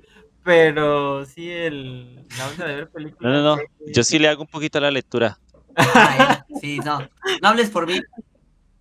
Pero 0.45 1.25
sí, 1.25 1.51
el, 1.51 2.15
la 2.39 2.49
onda 2.49 2.67
de 2.67 2.75
ver 2.77 2.85
No, 2.85 2.91
películas. 2.93 3.33
no, 3.33 3.43
no. 3.43 3.57
series, 3.57 3.97
Yo 3.97 4.05
sí 4.05 4.19
le 4.19 4.29
hago 4.29 4.43
un 4.43 4.49
poquito 4.49 4.79
a 4.79 4.83
la 4.83 4.91
lectura. 4.93 5.37
Ah, 5.75 6.45
él. 6.49 6.59
Sí, 6.61 6.79
no. 6.79 7.01
No 7.43 7.49
hables 7.49 7.71
por 7.71 7.87
mí. 7.87 8.01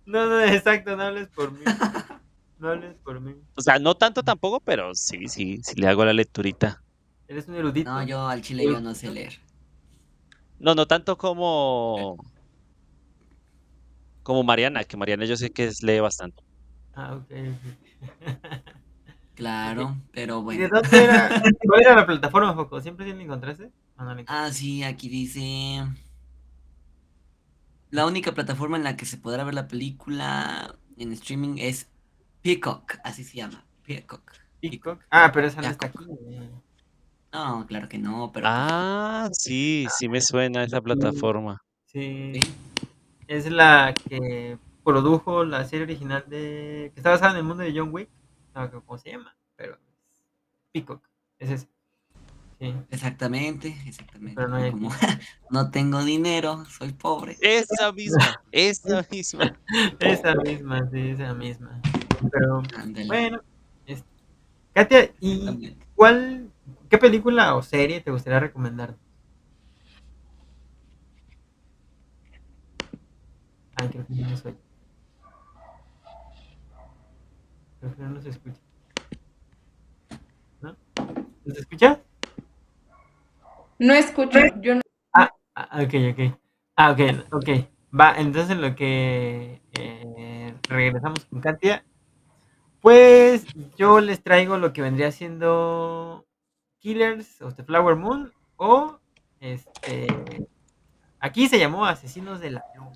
No, 0.04 0.26
no, 0.26 0.40
exacto, 0.44 0.96
no 0.96 1.02
hables 1.02 1.28
por 1.28 1.50
mí. 1.50 1.64
No 2.58 2.68
hables 2.68 2.94
por 3.02 3.20
mí. 3.20 3.34
O 3.56 3.60
sea, 3.60 3.78
no 3.80 3.96
tanto 3.96 4.22
tampoco, 4.22 4.60
pero 4.60 4.94
sí, 4.94 5.26
sí, 5.28 5.58
sí 5.62 5.74
le 5.80 5.88
hago 5.88 6.04
la 6.04 6.12
lecturita. 6.12 6.80
Eres 7.26 7.48
un 7.48 7.56
erudito. 7.56 7.90
No, 7.90 8.02
yo 8.04 8.28
al 8.28 8.40
chile 8.42 8.64
yo 8.64 8.80
no 8.80 8.94
sé 8.94 9.10
leer. 9.10 9.40
No, 10.60 10.74
no 10.74 10.86
tanto 10.86 11.18
como 11.18 12.16
como 14.22 14.42
Mariana, 14.42 14.84
que 14.84 14.96
Mariana 14.96 15.24
yo 15.24 15.36
sé 15.36 15.50
que 15.50 15.64
es, 15.66 15.82
lee 15.82 16.00
bastante. 16.00 16.42
Ah, 16.94 17.14
ok, 17.14 17.30
ok. 17.30 18.76
Claro, 19.36 19.96
pero 20.12 20.38
¿Y 20.50 20.56
de 20.56 20.68
bueno. 20.68 20.80
dónde 20.82 21.04
era? 21.04 21.28
¿Cuál 21.68 21.80
era 21.82 21.94
la 21.94 22.06
plataforma, 22.06 22.54
Foco? 22.54 22.80
¿Siempre 22.80 23.06
sí 23.06 23.12
la 23.12 23.22
encontraste? 23.22 23.70
¿O 23.98 24.02
no 24.04 24.12
encontraste? 24.12 24.24
Ah, 24.26 24.50
sí, 24.52 24.82
aquí 24.82 25.08
dice. 25.08 25.84
La 27.90 28.06
única 28.06 28.32
plataforma 28.32 28.76
en 28.76 28.84
la 28.84 28.96
que 28.96 29.06
se 29.06 29.16
podrá 29.18 29.44
ver 29.44 29.54
la 29.54 29.68
película 29.68 30.76
en 30.96 31.12
streaming 31.12 31.56
es 31.58 31.88
Peacock, 32.42 32.98
así 33.04 33.24
se 33.24 33.36
llama. 33.38 33.64
Peacock. 33.84 34.32
Peacock. 34.60 35.02
Ah, 35.10 35.30
pero 35.32 35.46
esa 35.46 35.62
no 35.62 35.68
está 35.68 35.90
Peacock. 35.92 36.02
aquí. 36.02 36.50
No, 37.32 37.66
claro 37.66 37.88
que 37.88 37.98
no, 37.98 38.30
pero. 38.32 38.46
Ah, 38.48 39.28
sí, 39.32 39.86
sí 39.98 40.08
me 40.08 40.20
suena 40.20 40.64
esa 40.64 40.80
plataforma. 40.80 41.58
Sí. 41.86 42.40
Sí. 42.40 42.40
Es 43.28 43.50
la 43.50 43.94
que 44.08 44.58
produjo 44.84 45.44
la 45.44 45.64
serie 45.64 45.84
original 45.84 46.24
de. 46.28 46.90
que 46.94 47.00
está 47.00 47.10
basada 47.10 47.32
en 47.32 47.38
el 47.38 47.44
mundo 47.44 47.62
de 47.64 47.72
John 47.76 47.90
Wick. 47.92 48.08
No 48.56 48.62
me 48.62 48.68
acuerdo 48.68 48.86
cómo 48.86 48.98
se 48.98 49.10
llama, 49.10 49.36
pero. 49.54 49.76
Peacock. 50.72 51.06
Es 51.38 51.50
ese. 51.50 51.68
Sí. 52.58 52.74
Exactamente, 52.90 53.68
exactamente. 53.84 54.34
Pero 54.36 54.48
no 54.48 54.56
hay 54.56 54.70
Como 54.70 54.88
no 55.50 55.70
tengo 55.70 56.02
dinero, 56.02 56.64
soy 56.64 56.94
pobre. 56.94 57.36
Esa 57.42 57.92
misma, 57.92 58.42
esa 58.50 59.04
misma. 59.10 59.60
Esa 60.00 60.34
misma, 60.36 60.88
sí, 60.90 61.00
esa 61.10 61.34
misma. 61.34 61.82
Pero, 62.32 62.62
bueno. 63.06 63.42
es- 63.84 64.02
Katia, 64.72 65.14
¿y 65.20 65.76
cuál. 65.94 66.50
qué 66.88 66.96
película 66.96 67.54
o 67.56 67.62
serie 67.62 68.00
te 68.00 68.10
gustaría 68.10 68.40
recomendar? 68.40 68.96
Ay, 73.74 73.88
creo 73.90 74.06
que 74.06 74.14
no 74.14 74.30
nos 74.30 74.46
oye. 74.46 74.56
Creo 77.80 77.94
que 77.94 78.02
no 78.02 78.10
nos 78.10 78.26
escucha. 78.26 78.60
¿No? 80.60 80.76
¿Nos 81.44 81.58
escucha? 81.58 82.00
No 83.78 83.94
escucho, 83.94 84.38
yo 84.60 84.76
no. 84.76 84.80
Ah, 85.12 85.30
ok, 85.82 85.94
ok. 86.12 86.38
Ah, 86.76 86.90
ok, 86.92 87.00
ok. 87.32 87.48
Va, 87.98 88.16
entonces 88.18 88.50
en 88.50 88.60
lo 88.60 88.74
que 88.74 89.62
eh, 89.72 90.54
regresamos 90.68 91.24
con 91.26 91.40
Katia, 91.40 91.84
pues 92.80 93.46
yo 93.76 94.00
les 94.00 94.22
traigo 94.22 94.58
lo 94.58 94.72
que 94.72 94.82
vendría 94.82 95.12
siendo 95.12 96.26
Killers 96.78 97.40
of 97.42 97.54
the 97.54 97.64
Flower 97.64 97.96
Moon 97.96 98.32
o 98.56 98.98
este 99.40 100.06
aquí 101.20 101.48
se 101.48 101.58
llamó 101.58 101.86
Asesinos 101.86 102.40
de 102.40 102.50
la 102.52 102.64
Luna. 102.76 102.92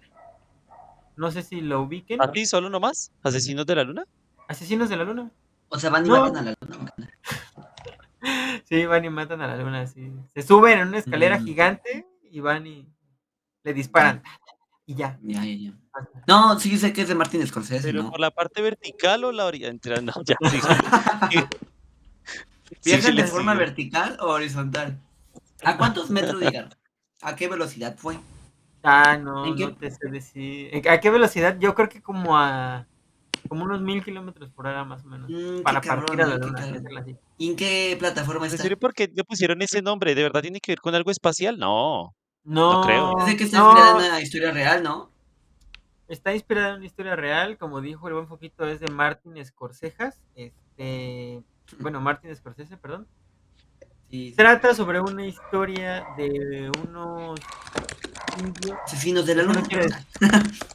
No 1.17 1.31
sé 1.31 1.43
si 1.43 1.61
lo 1.61 1.83
ubiquen. 1.83 2.23
¿A 2.23 2.33
ti 2.33 2.47
solo 2.47 2.71
nomás? 2.71 3.13
¿Asesinos 3.23 3.67
de 3.67 3.75
la 3.75 3.85
luna? 3.85 4.07
Asesinos 4.51 4.89
de 4.89 4.97
la 4.97 5.05
Luna. 5.05 5.31
O 5.69 5.79
sea, 5.79 5.91
van 5.91 6.05
y 6.05 6.09
No. 6.09 6.21
matan 6.23 6.49
a 6.49 6.51
la 6.51 6.57
luna. 6.69 6.93
Sí, 8.69 8.85
van 8.85 9.05
y 9.05 9.09
matan 9.11 9.41
a 9.41 9.47
la 9.47 9.57
luna, 9.57 9.87
sí. 9.87 10.13
Se 10.35 10.43
suben 10.43 10.79
en 10.79 10.89
una 10.89 10.99
escalera 10.99 11.39
Mm. 11.39 11.45
gigante 11.45 12.07
y 12.31 12.41
van 12.41 12.67
y 12.67 12.87
le 13.65 13.73
disparan. 13.73 14.23
Y 14.87 14.95
ya. 14.95 15.19
Ya, 15.23 15.43
ya, 15.45 15.55
ya. 15.55 15.73
No, 16.27 16.59
sí 16.61 16.77
sé 16.79 16.93
que 16.93 17.03
es 17.03 17.09
de 17.09 17.15
Martin 17.15 17.47
Scorsese, 17.47 17.83
¿Pero 17.89 18.03
¿no? 18.03 18.11
por 18.11 18.21
la 18.21 18.31
parte 18.31 18.61
vertical 18.61 19.25
o 19.25 19.33
la 19.33 19.47
oriental? 19.47 20.05
No, 20.05 20.13
ya, 20.25 20.37
sí. 20.51 20.59
¿Viajan 22.85 23.17
de 23.17 23.25
forma 23.25 23.53
sigo. 23.53 23.65
vertical 23.65 24.17
o 24.21 24.27
horizontal? 24.31 24.99
¿A 25.65 25.77
cuántos 25.77 26.11
metros 26.11 26.41
llegaron? 26.41 26.75
¿A 27.23 27.35
qué 27.37 27.49
velocidad 27.49 27.97
fue? 27.97 28.19
Ah, 28.83 29.17
no, 29.17 29.47
¿En 29.47 29.57
qué- 29.57 29.65
no 29.67 29.75
te 29.77 29.91
sé 29.91 30.09
decir. 30.11 30.71
¿En- 30.75 30.89
¿A 30.89 31.01
qué 31.01 31.11
velocidad? 31.11 31.57
Yo 31.59 31.75
creo 31.75 31.89
que 31.89 32.01
como 32.03 32.37
a 32.39 32.87
como 33.49 33.65
unos 33.65 33.81
mil 33.81 34.05
kilómetros 34.05 34.51
por 34.51 34.67
hora 34.67 34.85
más 34.85 35.05
o 35.05 35.09
menos. 35.09 35.31
Mm, 35.31 35.63
para 35.63 35.81
cabrón, 35.81 36.07
partir 36.07 36.23
a 36.23 36.27
la 36.27 36.39
¿no? 36.39 36.47
Luna. 36.47 37.05
¿Y 37.39 37.51
en 37.51 37.57
qué 37.57 37.97
plataforma 37.99 38.47
¿En 38.47 38.53
está? 38.53 38.63
serio 38.63 38.79
por 38.79 38.95
qué 38.95 39.11
le 39.13 39.25
pusieron 39.25 39.61
ese 39.63 39.83
nombre? 39.83 40.15
¿De 40.15 40.23
verdad 40.23 40.43
tiene 40.43 40.61
que 40.61 40.73
ver 40.73 40.81
con 40.81 40.95
algo 40.95 41.11
espacial? 41.11 41.59
No. 41.59 42.15
No, 42.45 42.83
creo. 42.83 43.15
Dice 43.19 43.37
que 43.37 43.45
está 43.45 43.59
no, 43.59 43.71
inspirada 43.71 44.07
en 44.07 44.13
una 44.13 44.21
historia 44.21 44.51
real, 44.51 44.83
¿no? 44.83 45.11
está 46.11 46.35
inspirada 46.35 46.71
en 46.71 46.77
una 46.77 46.87
historia 46.87 47.17
real, 47.17 47.57
como 47.57 47.81
dijo 47.81 48.09
el 48.09 48.15
buen 48.15 48.27
foquito, 48.27 48.67
es 48.67 48.81
de 48.81 48.89
Martin 48.89 49.43
Scorsejas, 49.45 50.21
este, 50.35 51.43
bueno, 51.79 52.01
Martin 52.01 52.35
Scorsese, 52.35 52.77
perdón. 52.77 53.07
Sí. 54.11 54.35
Trata 54.37 54.75
sobre 54.75 55.01
una 55.01 55.25
historia 55.25 56.05
de 56.17 56.69
unos 56.85 57.39
Asesinos 58.85 59.27
de 59.27 59.35
la 59.35 59.43
no 59.43 59.53
luna. 59.55 59.63
decir- 59.63 59.91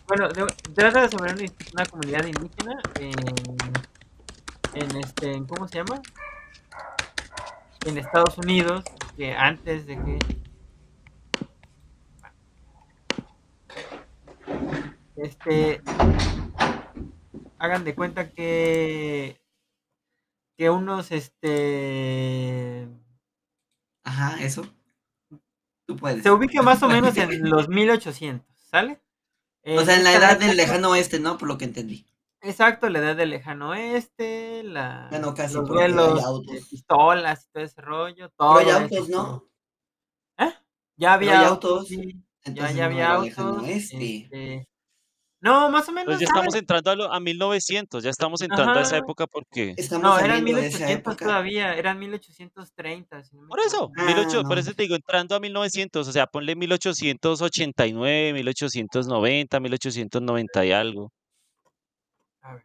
Bueno, 0.08 0.30
de- 0.30 0.54
trata 0.74 1.10
sobre 1.10 1.34
una, 1.34 1.44
una 1.74 1.86
comunidad 1.86 2.26
indígena 2.26 2.82
en, 3.00 3.14
en 4.74 4.98
este, 4.98 5.32
en- 5.34 5.46
¿cómo 5.46 5.68
se 5.68 5.78
llama? 5.78 6.02
En 7.86 7.98
Estados 7.98 8.38
Unidos, 8.38 8.84
que 9.16 9.34
antes 9.34 9.86
de 9.86 9.96
que 9.96 10.20
este 15.18 15.82
hagan 17.58 17.84
de 17.84 17.96
cuenta 17.96 18.30
que 18.32 19.42
que 20.58 20.70
unos 20.70 21.12
este 21.12 22.88
Ajá, 24.04 24.42
eso. 24.44 24.66
Tú 25.86 25.96
puedes. 25.96 26.24
se 26.24 26.32
ubica 26.32 26.62
más 26.62 26.82
o 26.84 26.88
menos 26.90 27.16
en 27.18 27.50
los 27.50 27.70
1800, 27.70 28.46
¿sale? 28.70 29.02
O 29.68 29.82
sea, 29.84 29.96
en 29.98 30.04
la 30.04 30.14
edad 30.14 30.40
del 30.40 30.58
lejano 30.58 30.92
oeste, 30.92 31.20
¿no? 31.20 31.38
Por 31.38 31.48
lo 31.48 31.58
que 31.58 31.66
entendí. 31.66 32.06
Exacto, 32.42 32.90
la 32.90 33.00
edad 33.00 33.16
del 33.16 33.32
lejano 33.32 33.70
oeste, 33.72 34.62
la, 34.64 35.08
Bueno, 35.10 35.34
casi, 35.34 35.56
los 35.56 35.70
hay 35.72 35.92
de 35.92 36.62
pistolas 36.70 37.46
y 37.46 37.52
todo 37.52 37.64
ese 37.64 37.82
rollo, 37.82 38.16
Pero 38.16 38.34
todo 38.38 38.58
hay 38.58 38.68
eso, 38.68 38.78
autos, 38.78 39.10
¿no? 39.10 39.50
¿Eh? 40.38 40.54
Ya 40.98 41.14
había 41.14 41.32
Pero 41.32 41.40
hay 41.42 41.46
autos, 41.48 41.72
autos, 41.72 41.88
sí, 41.88 42.14
ya, 42.14 42.50
Entonces 42.52 42.76
ya 42.76 42.84
no 42.84 42.92
había 42.92 43.14
autos. 43.14 43.68
este, 43.68 44.68
No, 45.42 45.70
más 45.70 45.88
o 45.90 45.92
menos. 45.92 46.06
Pues 46.06 46.20
ya 46.20 46.28
¿sabes? 46.28 46.40
estamos 46.40 46.56
entrando 46.56 46.92
a, 46.92 46.96
lo- 46.96 47.14
a 47.14 47.20
1900, 47.20 48.04
ya 48.04 48.10
estamos 48.10 48.42
entrando 48.42 48.80
a 48.80 48.82
esa 48.82 48.98
época 48.98 49.28
porque... 49.28 49.74
Estamos 49.78 50.04
No, 50.04 50.18
eran 50.18 50.38
saliendo 50.40 50.62
de 50.62 50.68
esa 50.68 50.78
1800 50.80 51.14
época. 51.14 51.26
todavía, 51.26 51.76
eran 51.76 52.00
1830. 52.00 53.24
si 53.24 53.36
no 53.38 53.48
Por 53.48 53.60
eso. 53.60 53.92
Ah, 53.98 54.06
18, 54.08 54.44
por 54.44 54.58
eso 54.58 54.74
te 54.74 54.84
digo, 54.84 54.96
entrando 54.96 55.36
a 55.36 55.40
1900, 55.40 56.08
o 56.08 56.12
sea, 56.12 56.26
ponle 56.26 56.56
1889, 56.56 58.34
1890, 58.34 59.60
1890 59.60 60.66
y 60.66 60.72
algo. 60.72 61.12
A 62.42 62.54
ver, 62.54 62.64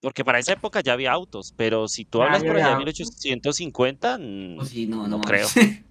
Porque 0.00 0.24
para 0.24 0.38
esa 0.38 0.52
época 0.52 0.80
ya 0.82 0.92
había 0.92 1.12
autos, 1.12 1.52
pero 1.56 1.88
si 1.88 2.04
tú 2.04 2.22
hablas 2.22 2.42
ya 2.42 2.46
por 2.48 2.56
allá 2.56 2.66
de 2.66 2.72
había 2.74 2.86
autos. 2.86 2.98
1850, 3.00 4.18
mm, 4.18 4.56
Pues 4.56 4.68
sí, 4.68 4.86
no, 4.86 5.08
no 5.08 5.18
no, 5.18 5.20
creo. 5.20 5.46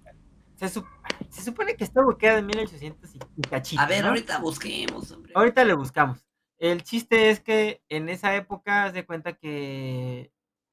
Se, 0.60 0.66
sup- 0.68 0.86
se 1.30 1.42
supone 1.42 1.74
que 1.74 1.84
está 1.84 2.04
ubicada 2.04 2.38
en 2.38 2.46
1800 2.46 3.10
y 3.14 3.40
cachito, 3.48 3.80
A 3.80 3.86
ver, 3.86 4.02
¿no? 4.02 4.08
ahorita 4.10 4.38
busquemos, 4.40 5.10
hombre. 5.10 5.32
Ahorita 5.34 5.64
le 5.64 5.72
buscamos. 5.72 6.22
El 6.58 6.82
chiste 6.82 7.30
es 7.30 7.40
que 7.40 7.82
en 7.88 8.10
esa 8.10 8.36
época 8.36 8.92
de 8.92 9.06
cuenta 9.06 9.32
que 9.32 10.30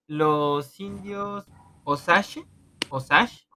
los 0.08 0.78
indios 0.82 1.46
Osage, 1.86 2.46
Osage, 2.90 3.48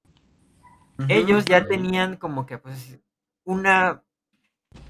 ellos 1.09 1.43
ya 1.45 1.67
tenían 1.67 2.15
como 2.15 2.45
que 2.45 2.57
pues 2.57 2.99
una 3.43 4.03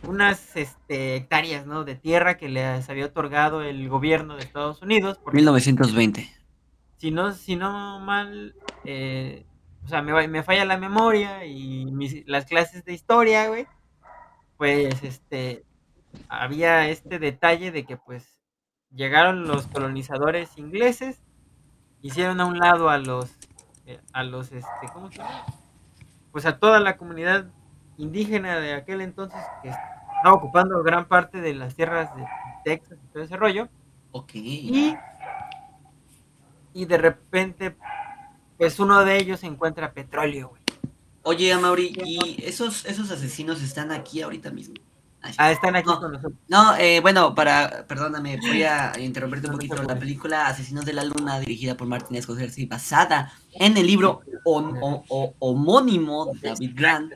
unas 0.08 0.56
este, 0.56 1.16
hectáreas, 1.16 1.66
¿no? 1.66 1.84
De 1.84 1.96
tierra 1.96 2.38
que 2.38 2.50
les 2.50 2.88
había 2.90 3.06
otorgado 3.08 3.64
el 3.64 3.90
gobierno 3.90 4.36
de 4.36 4.44
Estados 4.44 4.82
Unidos. 4.84 5.18
Porque, 5.24 5.38
1920. 5.38 6.30
Si 6.98 7.10
no, 7.10 7.32
si 7.34 7.56
no 7.56 8.00
mal, 8.00 8.54
eh, 8.84 9.48
o 9.84 9.88
sea, 9.88 10.02
me, 10.02 10.28
me, 10.28 10.44
falla 10.44 10.66
la 10.66 10.78
memoria 10.78 11.46
y 11.46 11.86
mis, 11.86 12.28
las 12.28 12.46
clases 12.46 12.86
de 12.86 12.94
historia, 12.94 13.48
güey, 13.48 13.68
pues, 14.58 15.04
este, 15.04 15.66
había 16.30 16.88
este 16.88 17.20
detalle 17.20 17.72
de 17.72 17.86
que, 17.86 17.98
pues, 17.98 18.42
llegaron 18.94 19.48
los 19.48 19.68
colonizadores 19.68 20.58
ingleses, 20.58 21.22
hicieron 22.02 22.40
a 22.42 22.46
un 22.46 22.60
lado 22.60 22.90
a 22.90 22.98
los, 22.98 23.32
eh, 23.86 24.00
a 24.14 24.24
los, 24.24 24.52
este, 24.52 24.88
¿cómo 24.94 25.12
se 25.12 25.18
llama? 25.18 25.46
Pues 26.32 26.46
a 26.46 26.60
toda 26.60 26.80
la 26.80 26.98
comunidad 26.98 27.48
indígena 27.98 28.60
de 28.60 28.74
aquel 28.74 29.02
entonces 29.02 29.42
que 29.62 29.70
estaba 29.70 30.36
ocupando 30.36 30.82
gran 30.84 31.06
parte 31.06 31.42
de 31.42 31.54
las 31.54 31.76
tierras 31.76 32.16
de 32.16 32.26
Texas 32.64 32.98
y 33.04 33.08
todo 33.08 33.24
ese 33.24 33.38
rollo. 33.38 33.70
Ok. 34.12 34.32
Y, 34.36 34.96
y 36.74 36.86
de 36.86 36.98
repente, 36.98 37.76
pues 38.62 38.80
uno 38.80 39.04
de 39.04 39.18
ellos 39.18 39.44
encuentra 39.44 39.92
petróleo, 39.92 40.50
güey. 40.50 40.62
Oye, 41.24 41.52
Amaury, 41.52 41.98
¿y 42.06 42.44
esos, 42.44 42.86
esos 42.86 43.10
asesinos 43.10 43.60
están 43.64 43.92
aquí 43.92 44.22
ahorita 44.22 44.52
mismo? 44.52 44.76
Ah, 45.38 45.52
están 45.52 45.76
aquí 45.76 45.90
no, 45.90 46.00
con 46.00 46.12
nosotros. 46.12 46.40
No, 46.48 46.76
eh, 46.76 47.00
bueno, 47.00 47.34
para, 47.34 47.88
perdóname, 47.88 48.38
voy 48.38 48.62
a 48.62 48.94
interrumpirte 49.00 49.48
un 49.48 49.54
poquito. 49.54 49.82
La 49.82 49.98
película 49.98 50.46
Asesinos 50.46 50.86
de 50.86 50.94
la 50.94 51.04
Luna, 51.04 51.40
dirigida 51.40 51.76
por 51.76 51.88
Martin 51.88 52.22
Scorsese, 52.22 52.68
basada 52.68 53.34
en 53.54 53.78
el 53.78 53.88
libro 53.88 54.22
homónimo 54.46 56.32
de 56.36 56.50
David 56.50 56.72
Grant, 56.76 57.14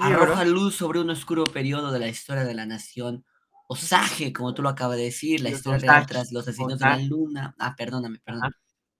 arroja 0.00 0.44
luz 0.44 0.76
sobre 0.76 1.00
un 1.00 1.10
oscuro 1.10 1.42
periodo 1.42 1.90
de 1.90 1.98
la 1.98 2.06
historia 2.06 2.44
de 2.44 2.54
la 2.54 2.66
nación 2.66 3.24
Osage, 3.66 4.32
como 4.32 4.54
tú 4.54 4.62
lo 4.62 4.68
acabas 4.68 4.96
de 4.96 5.02
decir, 5.02 5.40
la 5.40 5.50
historia 5.50 5.80
real 5.80 6.06
tras 6.06 6.30
los 6.30 6.46
asesinos 6.46 6.78
de 6.78 6.84
la 6.84 6.98
luna. 6.98 7.52
Ah, 7.58 7.74
perdóname, 7.76 8.20
perdón. 8.24 8.54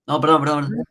No, 0.08 0.20
perdón, 0.20 0.40
perdón. 0.40 0.84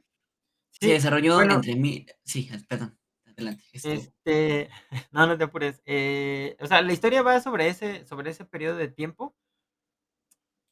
Se 0.81 0.93
desarrolló 0.93 1.35
bueno. 1.35 1.55
entre 1.55 1.75
mí. 1.75 2.05
Sí, 2.23 2.49
perdón. 2.67 2.97
Adelante. 3.25 3.63
Este, 3.71 4.69
no, 5.11 5.27
no 5.27 5.37
te 5.37 5.43
apures. 5.43 5.81
Eh, 5.85 6.57
o 6.59 6.67
sea, 6.67 6.81
la 6.81 6.91
historia 6.91 7.21
va 7.21 7.39
sobre 7.39 7.67
ese, 7.67 8.05
sobre 8.05 8.31
ese 8.31 8.45
periodo 8.45 8.77
de 8.77 8.87
tiempo. 8.87 9.35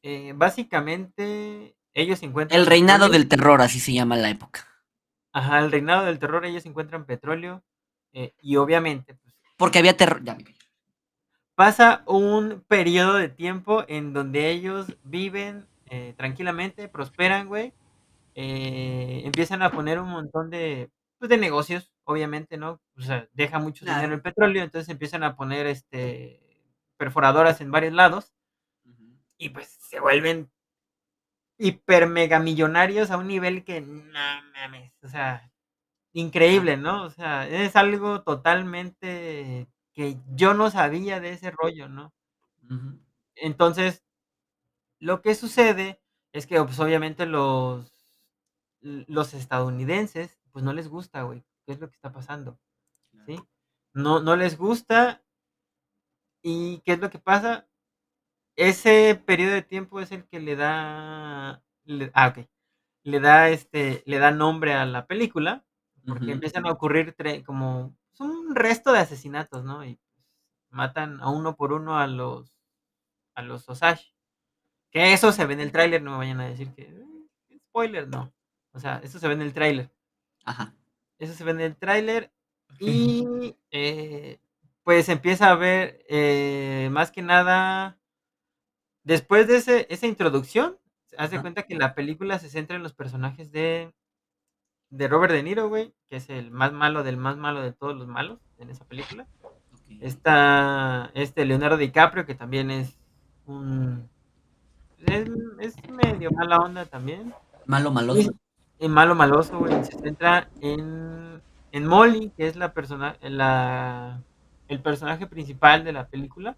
Eh, 0.01 0.33
básicamente, 0.35 1.75
ellos 1.93 2.23
encuentran. 2.23 2.59
El 2.59 2.65
reinado 2.65 3.05
petróleo. 3.05 3.19
del 3.19 3.29
terror, 3.29 3.61
así 3.61 3.79
se 3.79 3.93
llama 3.93 4.17
la 4.17 4.29
época. 4.29 4.67
Ajá, 5.31 5.59
el 5.59 5.71
reinado 5.71 6.05
del 6.05 6.19
terror, 6.19 6.45
ellos 6.45 6.65
encuentran 6.65 7.05
petróleo. 7.05 7.63
Eh, 8.13 8.33
y 8.41 8.55
obviamente. 8.55 9.13
Pues, 9.13 9.35
Porque 9.57 9.79
había 9.79 9.95
terror. 9.95 10.23
Ya, 10.23 10.37
pasa 11.59 12.03
un 12.05 12.63
periodo 12.67 13.15
de 13.15 13.27
tiempo 13.27 13.83
en 13.89 14.13
donde 14.13 14.49
ellos 14.49 14.95
viven 15.03 15.67
eh, 15.89 16.13
tranquilamente, 16.15 16.87
prosperan, 16.87 17.47
güey. 17.47 17.73
Eh, 18.41 19.23
empiezan 19.25 19.61
a 19.63 19.71
poner 19.71 19.99
un 19.99 20.09
montón 20.09 20.49
de, 20.49 20.89
pues, 21.19 21.29
de 21.29 21.37
negocios, 21.37 21.91
obviamente, 22.05 22.57
¿no? 22.57 22.81
O 22.97 23.01
sea, 23.01 23.27
deja 23.33 23.59
mucho 23.59 23.85
Claro. 23.85 23.97
dinero 24.01 24.15
el 24.15 24.21
petróleo, 24.21 24.63
entonces 24.63 24.89
empiezan 24.89 25.23
a 25.23 25.35
poner 25.35 25.67
este 25.67 26.41
perforadoras 26.97 27.61
en 27.61 27.71
varios 27.71 27.93
lados 27.93 28.33
y 29.37 29.49
pues 29.49 29.69
se 29.81 29.99
vuelven 30.01 30.51
hiper 31.57 32.07
mega 32.07 32.39
millonarios 32.39 33.11
a 33.11 33.17
un 33.17 33.27
nivel 33.27 33.63
que 33.65 33.81
no 33.81 34.19
mames, 34.53 34.93
o 35.03 35.09
sea, 35.09 35.51
increíble, 36.13 36.77
¿no? 36.77 37.03
O 37.05 37.09
sea, 37.11 37.47
es 37.49 37.75
algo 37.75 38.23
totalmente 38.23 39.67
que 39.93 40.17
yo 40.35 40.53
no 40.55 40.71
sabía 40.71 41.19
de 41.21 41.31
ese 41.33 41.51
rollo, 41.51 41.89
¿no? 41.89 42.13
Entonces, 43.35 44.03
lo 44.99 45.21
que 45.21 45.35
sucede 45.35 46.01
es 46.33 46.47
que, 46.47 46.61
pues, 46.63 46.79
obviamente 46.79 47.25
los 47.25 47.98
los 48.81 49.33
estadounidenses, 49.33 50.39
pues, 50.51 50.63
no 50.65 50.73
les 50.73 50.87
gusta, 50.89 51.23
güey, 51.23 51.43
qué 51.65 51.73
es 51.73 51.79
lo 51.79 51.89
que 51.89 51.95
está 51.95 52.11
pasando, 52.11 52.59
¿sí? 53.25 53.37
No 53.93 54.21
no 54.21 54.35
les 54.37 54.57
gusta 54.57 55.21
¿y 56.45 56.79
qué 56.85 56.93
es 56.93 56.99
lo 56.99 57.09
que 57.09 57.19
pasa? 57.19 57.67
Ese 58.57 59.15
periodo 59.25 59.53
de 59.53 59.63
tiempo 59.63 60.01
es 60.01 60.11
el 60.13 60.25
que 60.27 60.39
le 60.41 60.55
da 60.55 61.63
le 61.85 62.11
ah, 62.13 62.29
okey, 62.29 62.49
le 63.03 63.19
da, 63.21 63.49
este, 63.49 64.03
le 64.07 64.19
da 64.19 64.31
nombre 64.31 64.73
a 64.73 64.85
la 64.85 65.07
película, 65.07 65.65
porque 66.07 66.31
empiezan 66.33 66.65
a 66.67 66.71
ocurrir 66.73 67.13
tre 67.13 67.43
como, 67.43 67.95
pues, 68.09 68.21
un 68.21 68.55
resto 68.55 68.93
de 68.93 68.99
asesinatos, 68.99 69.63
¿no? 69.65 69.85
Y, 69.85 69.95
pues, 69.95 70.25
matan 70.71 71.21
a 71.21 71.29
uno 71.31 71.55
por 71.57 71.73
uno 71.73 71.99
a 71.99 72.07
los 72.07 72.53
a 73.35 73.41
los 73.43 73.69
Osage. 73.69 74.13
Que 74.91 75.13
eso 75.13 75.31
se 75.33 75.45
ve 75.47 75.53
en 75.55 75.61
el 75.61 75.71
tráiler, 75.73 76.01
no 76.03 76.11
me 76.13 76.17
vayan 76.19 76.41
a 76.41 76.47
decir 76.49 76.73
que, 76.73 76.83
eh, 76.83 77.59
spoiler, 77.69 78.07
no. 78.09 78.33
O 78.73 78.79
sea, 78.79 79.01
eso 79.03 79.19
se 79.19 79.27
ve 79.27 79.33
en 79.33 79.41
el 79.41 79.53
tráiler. 79.53 79.91
Ajá. 80.45 80.73
Eso 81.17 81.33
se 81.33 81.43
ve 81.43 81.51
en 81.51 81.61
el 81.61 81.75
tráiler 81.75 82.31
y, 82.79 83.55
eh, 83.71 84.39
pues, 84.83 85.09
empieza 85.09 85.51
a 85.51 85.55
ver, 85.55 86.05
eh, 86.07 86.89
más 86.91 87.11
que 87.11 87.21
nada 87.21 87.99
después 89.03 89.47
de 89.47 89.57
ese 89.57 89.87
esa 89.89 90.07
introducción, 90.07 90.77
haz 91.17 91.31
de 91.31 91.41
cuenta 91.41 91.63
que 91.63 91.75
la 91.75 91.95
película 91.95 92.37
se 92.37 92.49
centra 92.49 92.75
en 92.75 92.83
los 92.83 92.93
personajes 92.93 93.51
de 93.51 93.93
de 94.91 95.07
Robert 95.07 95.33
De 95.33 95.43
Niro, 95.43 95.67
güey, 95.69 95.93
que 96.09 96.17
es 96.17 96.29
el 96.29 96.51
más 96.51 96.73
malo 96.73 97.03
del 97.03 97.17
más 97.17 97.37
malo 97.37 97.61
de 97.61 97.71
todos 97.71 97.95
los 97.95 98.07
malos 98.07 98.39
en 98.57 98.69
esa 98.69 98.85
película. 98.85 99.27
Está, 100.01 101.11
este, 101.15 101.45
Leonardo 101.45 101.77
DiCaprio, 101.77 102.25
que 102.25 102.35
también 102.35 102.69
es 102.69 102.99
un 103.45 104.09
es 104.99 105.27
es 105.59 105.75
medio 105.89 106.31
mala 106.31 106.57
onda 106.57 106.85
también. 106.85 107.33
Malo, 107.65 107.91
maloso. 107.91 108.31
Y 108.79 108.87
malo 108.87 109.15
maloso, 109.15 109.59
güey, 109.59 109.83
se 109.83 109.97
centra 109.99 110.49
en 110.61 111.41
en 111.71 111.85
Molly, 111.85 112.31
que 112.35 112.47
es 112.47 112.55
la 112.55 112.73
persona 112.73 113.17
la 113.21 114.21
el 114.67 114.81
personaje 114.81 115.27
principal 115.27 115.83
de 115.83 115.93
la 115.93 116.07
película, 116.07 116.57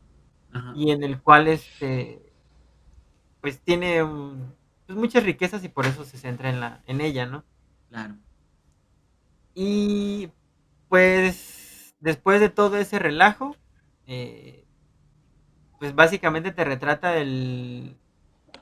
Ajá. 0.54 0.74
y 0.76 0.92
en 0.92 1.04
el 1.04 1.22
cual, 1.22 1.48
este, 1.48 2.22
pues, 3.42 3.62
tiene, 3.62 4.02
pues, 4.86 4.98
muchas 4.98 5.24
riquezas 5.24 5.64
y 5.64 5.70
por 5.70 5.86
eso 5.86 6.04
se 6.04 6.18
centra 6.18 6.50
en 6.50 6.60
la 6.60 6.82
en 6.88 7.02
ella, 7.02 7.26
¿no? 7.26 7.44
Claro. 7.90 8.16
Y, 9.56 10.30
pues, 10.90 11.96
después 12.00 12.40
de 12.40 12.50
todo 12.50 12.78
ese 12.78 13.00
relajo, 13.00 13.56
eh 14.08 14.66
pues, 15.80 15.96
básicamente 15.96 16.52
te 16.52 16.64
retrata 16.64 17.18
el 17.18 17.98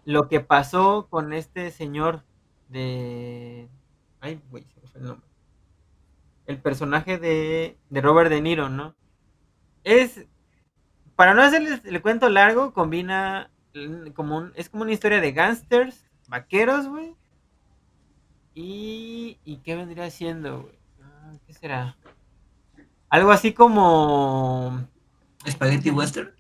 lo 0.06 0.30
que 0.30 0.40
pasó 0.40 1.08
con 1.10 1.34
este 1.34 1.70
señor 1.70 2.24
de 2.70 3.68
ay, 4.22 4.42
güey, 4.50 4.64
se 4.64 4.82
me 4.82 4.88
fue 4.88 5.02
el 5.02 5.08
nombre. 5.08 5.28
El 6.46 6.62
personaje 6.62 7.18
de 7.18 7.78
de 7.90 8.02
Robert 8.02 8.30
De 8.30 8.42
Niro, 8.42 8.70
¿no? 8.70 8.96
Es 9.84 10.26
para 11.16 11.34
no 11.34 11.42
hacerles 11.42 11.82
el 11.84 12.02
cuento 12.02 12.30
largo, 12.30 12.74
combina, 12.74 13.52
como 14.16 14.38
un 14.38 14.54
es 14.56 14.70
como 14.70 14.84
una 14.84 14.94
historia 14.94 15.20
de 15.20 15.32
gángsters, 15.32 16.06
vaqueros, 16.28 16.88
güey. 16.88 17.16
Y 18.56 19.38
y, 19.44 19.58
¿qué 19.58 19.76
vendría 19.76 20.10
siendo, 20.10 20.64
güey? 20.64 20.80
Ah, 21.02 21.34
¿qué 21.46 21.54
será? 21.54 21.98
Algo 23.10 23.32
así 23.32 23.54
como 23.54 24.88
¿Spaghetti 25.48 25.90
western? 25.92 26.34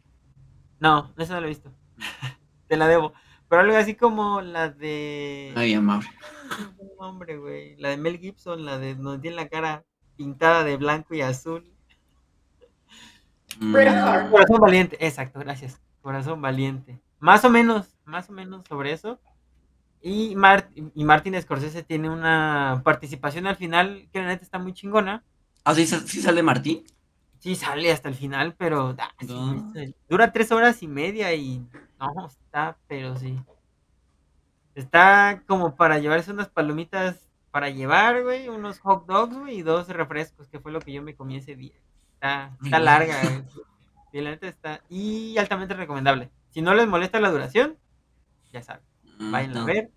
No, 0.80 1.13
esa 1.18 1.36
no 1.36 1.42
la 1.42 1.48
he 1.48 1.50
visto. 1.50 1.72
Te 2.68 2.78
la 2.78 2.88
debo. 2.88 3.13
Pero 3.50 3.64
algo 3.64 3.76
así 3.76 3.96
como 3.96 4.42
la 4.42 4.70
de 4.70 5.52
Ay, 5.56 5.74
el 5.74 5.86
nombre, 7.00 7.38
güey, 7.38 7.76
la 7.78 7.90
de 7.90 7.98
Mel 7.98 8.20
Gibson, 8.20 8.64
la 8.64 8.78
de 8.78 8.94
donde 8.96 9.22
tiene 9.22 9.36
la 9.36 9.50
cara 9.50 9.84
pintada 10.16 10.64
de 10.64 10.78
blanco 10.78 11.16
y 11.16 11.22
azul. 11.22 11.72
Mm, 13.60 13.74
Corazón 14.30 14.60
valiente, 14.60 14.98
exacto, 15.06 15.40
gracias. 15.40 15.82
Corazón 16.02 16.42
valiente. 16.42 17.00
Más 17.20 17.44
o 17.44 17.50
menos, 17.50 17.96
más 18.06 18.30
o 18.30 18.34
menos 18.34 18.66
sobre 18.68 18.92
eso. 18.92 19.20
Y 20.02 20.36
Mart 20.36 20.70
y 20.76 21.04
Martin 21.04 21.42
Scorsese 21.42 21.84
tiene 21.84 22.10
una 22.10 22.82
participación 22.86 23.48
al 23.48 23.58
final 23.58 24.08
que 24.14 24.20
la 24.20 24.28
neta 24.28 24.44
está 24.44 24.60
muy 24.60 24.74
chingona. 24.74 25.24
¿Ah, 25.66 25.74
sí 25.74 25.86
sí 25.86 26.22
sale 26.22 26.42
Martín? 26.44 26.86
Sí 27.39 27.56
sale 27.56 27.91
hasta 27.91 28.10
el 28.10 28.15
final, 28.15 28.54
pero, 28.58 28.95
ah, 28.99 29.12
No. 29.25 29.71
dura 30.10 30.32
3 30.32 30.52
horas 30.52 30.84
y 30.84 30.88
media 30.88 31.34
y 31.34 31.60
no, 31.99 32.28
está, 32.28 32.78
pero 32.88 33.15
sí. 33.15 33.39
Está 34.75 35.43
como 35.47 35.75
para 35.75 35.99
llevarse 35.99 36.32
unas 36.32 36.49
palomitas 36.49 37.30
para 37.52 37.69
llevar, 37.69 38.23
güey, 38.23 38.47
unos 38.49 38.80
hot 38.80 39.06
dogs, 39.08 39.36
güey, 39.38 39.58
y 39.60 39.62
2 39.62 39.88
refrescos, 39.89 40.47
que 40.49 40.60
fue 40.60 40.71
lo 40.71 40.80
que 40.80 40.93
yo 40.93 41.02
me 41.02 41.15
comí 41.15 41.38
ese 41.38 41.56
día. 41.56 41.73
Está 42.13 42.52
está 42.63 42.80
larga, 42.80 43.21
güey. 43.23 43.43
Y 44.12 44.21
la 44.21 44.32
neta 44.32 44.47
está 44.47 44.82
y 44.89 45.38
altamente 45.38 45.75
recomendable. 45.75 46.32
Si 46.49 46.63
no 46.63 46.73
les 46.73 46.88
molesta 46.88 47.19
la 47.19 47.30
duración, 47.30 47.78
ya 48.52 48.63
saben, 48.63 48.82
Mm, 49.19 49.32
váyanla 49.32 49.62
a 49.62 49.65
ver, 49.65 49.91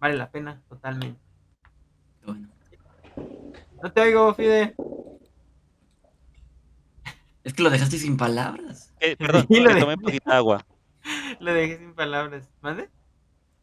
vale 0.00 0.16
la 0.16 0.30
pena 0.30 0.62
totalmente. 0.68 1.20
Bueno. 2.24 2.48
No 3.82 3.92
te 3.92 4.00
oigo, 4.00 4.32
Fide. 4.32 4.74
Es 7.44 7.54
que 7.54 7.62
lo 7.62 7.70
dejaste 7.70 7.98
sin 7.98 8.16
palabras. 8.16 8.94
Eh, 9.00 9.16
perdón, 9.16 9.46
Sí, 9.48 9.62
de- 9.64 9.74
tome 9.78 9.96
poquita 9.98 10.36
agua. 10.36 10.64
Lo 11.40 11.52
dejé 11.54 11.78
sin 11.78 11.94
palabras. 11.94 12.50
¿Mande? 12.60 12.90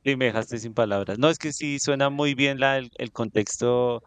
Y 0.04 0.16
me 0.16 0.26
dejaste 0.26 0.58
sin 0.60 0.74
palabras. 0.74 1.20
No, 1.20 1.30
es 1.30 1.38
que 1.38 1.52
sí 1.54 1.80
suena 1.80 2.10
muy 2.10 2.34
bien 2.34 2.60
la, 2.60 2.78
el, 2.78 2.90
el 2.98 3.12
contexto. 3.12 4.04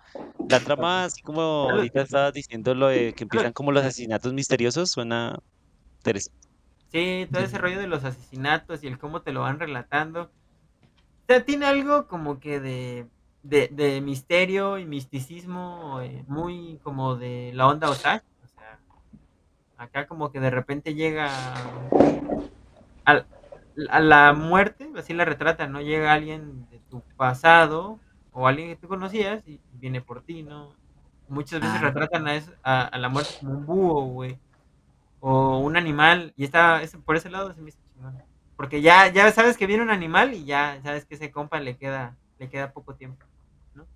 La 0.48 0.61
trama, 0.61 1.04
así 1.04 1.22
como 1.22 1.42
ahorita 1.42 2.02
estabas 2.02 2.33
diciendo 2.33 2.74
lo 2.74 2.88
de 2.88 3.12
que 3.14 3.24
empiezan 3.24 3.52
como 3.52 3.72
los 3.72 3.85
asesinatos 3.85 4.33
misteriosos, 4.33 4.90
suena 4.90 5.38
interesante. 6.00 6.38
Sí, 6.88 7.28
todo 7.33 7.42
ese 7.42 7.59
rollo 7.59 7.78
de 7.78 7.87
los 7.87 8.04
asesinatos 8.04 8.83
y 8.83 8.88
el 8.88 8.98
cómo 8.98 9.22
te 9.22 9.33
lo 9.33 9.42
van 9.42 9.61
relatando. 9.61 10.22
O 10.24 10.30
sea, 11.28 11.44
tiene 11.44 11.66
algo 11.66 12.09
como 12.09 12.40
que 12.40 12.61
de, 12.61 13.11
de, 13.42 13.68
de 13.68 14.00
misterio 14.02 14.78
y 14.78 14.87
misticismo, 14.87 16.00
eh, 16.02 16.24
muy 16.28 16.80
como 16.83 17.16
de 17.16 17.52
la 17.54 17.68
onda 17.68 17.90
otaku. 17.90 18.26
Acá 19.81 20.07
como 20.07 20.31
que 20.31 20.40
de 20.40 20.51
repente 20.51 20.95
llega 20.95 21.31
al- 23.07 23.27
a 23.88 24.01
la 24.01 24.35
muerte, 24.35 24.90
así 24.99 25.14
la 25.14 25.25
retratan, 25.25 25.73
¿no? 25.73 25.81
Llega 25.81 26.12
alguien 26.12 26.69
de 26.71 26.81
tu 26.90 27.01
pasado 27.16 27.99
o 28.33 28.47
alguien 28.47 28.69
que 28.69 28.77
tú 28.77 28.88
conocías 28.88 29.43
y 29.49 29.59
viene 29.73 30.03
por 30.03 30.21
ti, 30.23 30.43
¿no? 30.43 30.75
Muchas 31.29 31.61
veces 31.62 31.77
Ah. 31.79 31.85
retratan 31.85 32.27
a, 32.29 32.35
eso- 32.35 32.53
a, 32.62 32.83
a 32.83 32.99
la 32.99 33.09
muerte 33.09 33.31
como 33.40 33.53
un 33.53 33.64
búho, 33.64 34.03
güey. 34.05 34.38
O 35.21 35.61
un 35.61 35.79
animal. 35.79 36.35
Y 36.37 36.45
está, 36.45 36.83
ese- 36.83 36.99
por 36.99 37.16
ese 37.16 37.31
lado 37.31 37.55
se 37.55 37.62
me 37.62 37.71
hizo 37.71 37.79
chingón. 37.95 38.19
Porque 38.59 38.83
ya, 38.83 39.09
ya 39.09 39.33
sabes 39.33 39.57
que 39.57 39.66
viene 39.66 39.83
un 39.83 39.88
animal 39.90 40.35
y 40.35 40.45
ya 40.45 40.79
sabes 40.83 41.07
que 41.07 41.14
ese 41.14 41.31
compa 41.31 41.59
le 41.59 41.79
queda, 41.79 42.16
le 42.38 42.51
queda 42.51 42.71
poco 42.73 42.95
tiempo. 42.95 43.25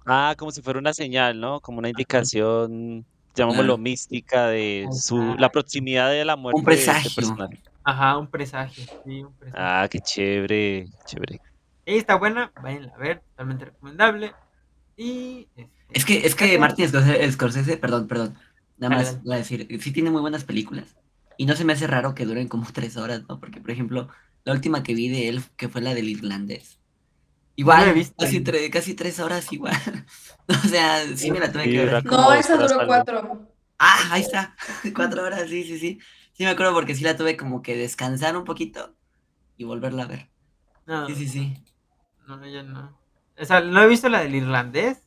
Ah, 0.07 0.35
como 0.38 0.51
si 0.51 0.62
fuera 0.62 0.79
una 0.79 0.94
señal, 0.94 1.38
¿no? 1.38 1.61
Como 1.61 1.79
una 1.81 1.90
indicación, 1.90 3.05
llamémoslo 3.35 3.79
mística 3.79 4.47
de 4.49 4.87
su, 4.92 5.35
la 5.38 5.51
proximidad 5.51 6.11
de 6.11 6.25
la 6.25 6.37
muerte 6.37 6.61
Un 6.61 6.64
de 6.66 6.75
este 6.75 6.85
presagio. 6.87 7.11
personaje. 7.14 7.62
Ajá, 7.85 8.18
un 8.18 8.29
presagio. 8.29 8.85
Sí, 9.05 9.23
un 9.23 9.33
presagio. 9.35 9.61
Ah, 9.62 9.87
qué 9.90 10.01
chévere, 10.01 10.88
chévere. 11.05 11.40
Y 11.87 11.97
está 11.97 12.14
buena, 12.16 12.53
vayan 12.62 12.90
a 12.90 12.97
ver, 12.99 13.20
totalmente 13.20 13.66
recomendable. 13.66 14.33
Y 14.97 15.49
este, 15.57 15.70
Es 15.90 16.05
que, 16.05 16.27
es 16.27 16.35
que 16.35 16.59
Martin 16.59 16.88
Scorsese, 16.88 17.33
Scorsese, 17.33 17.77
perdón, 17.77 18.09
perdón. 18.09 18.35
Nada 18.79 18.97
más 18.97 19.23
voy 19.23 19.35
a 19.35 19.38
decir, 19.38 19.68
sí 19.81 19.92
tiene 19.92 20.11
muy 20.11 20.20
buenas 20.20 20.44
películas. 20.44 20.97
Y 21.37 21.47
no 21.47 21.57
se 21.57 21.64
me 21.64 21.73
hace 21.73 21.87
raro 21.87 22.14
que 22.14 22.25
duren 22.27 22.49
como 22.49 22.66
tres 22.73 22.97
horas, 22.97 23.23
¿no? 23.29 23.38
Porque, 23.40 23.61
por 23.61 23.70
ejemplo, 23.70 24.09
la 24.44 24.53
última 24.53 24.83
que 24.83 24.94
vi 24.94 25.09
de 25.09 25.29
él, 25.29 25.42
que 25.57 25.68
fue 25.68 25.81
la 25.83 25.94
del 25.94 26.09
irlandés. 26.09 26.79
Igual, 27.56 27.80
No 27.80 27.84
la 27.86 27.90
he 27.90 27.94
visto. 27.94 28.16
casi, 28.18 28.40
tre- 28.42 28.70
casi 28.70 28.94
tres 28.94 29.20
horas 29.20 29.52
igual. 29.52 29.74
o 30.48 30.68
sea, 30.68 31.06
sí 31.16 31.30
me 31.30 31.40
la 31.40 31.52
tuve 31.52 31.64
Sí, 31.64 31.70
que 31.70 31.84
ver. 31.84 32.04
No, 32.04 32.32
esa 32.32 32.56
duró 32.56 32.86
cuatro. 32.86 33.48
Ah, 33.78 34.08
ahí 34.12 34.22
está. 34.22 34.56
Cuatro 34.94 35.22
horas, 35.24 35.48
sí, 35.48 35.64
sí, 35.64 35.78
sí. 35.78 35.98
Sí 36.32 36.44
me 36.44 36.50
acuerdo 36.50 36.72
porque 36.74 36.94
sí 36.94 37.04
la 37.04 37.16
tuve 37.16 37.36
como 37.36 37.62
que 37.62 37.76
descansar 37.76 38.36
un 38.36 38.44
poquito 38.44 38.96
y 39.56 39.64
volverla 39.64 40.04
a 40.04 40.06
ver. 40.08 40.30
no, 40.86 41.08
Sí, 41.08 41.14
sí, 41.16 41.28
sí. 41.28 41.54
no, 42.26 42.46
yo 42.46 42.62
no. 42.62 42.98
O 43.38 43.44
sea, 43.44 43.60
no 43.60 43.82
he 43.82 43.88
visto 43.88 44.08
la 44.08 44.20
del 44.20 44.34
irlandés. 44.34 45.02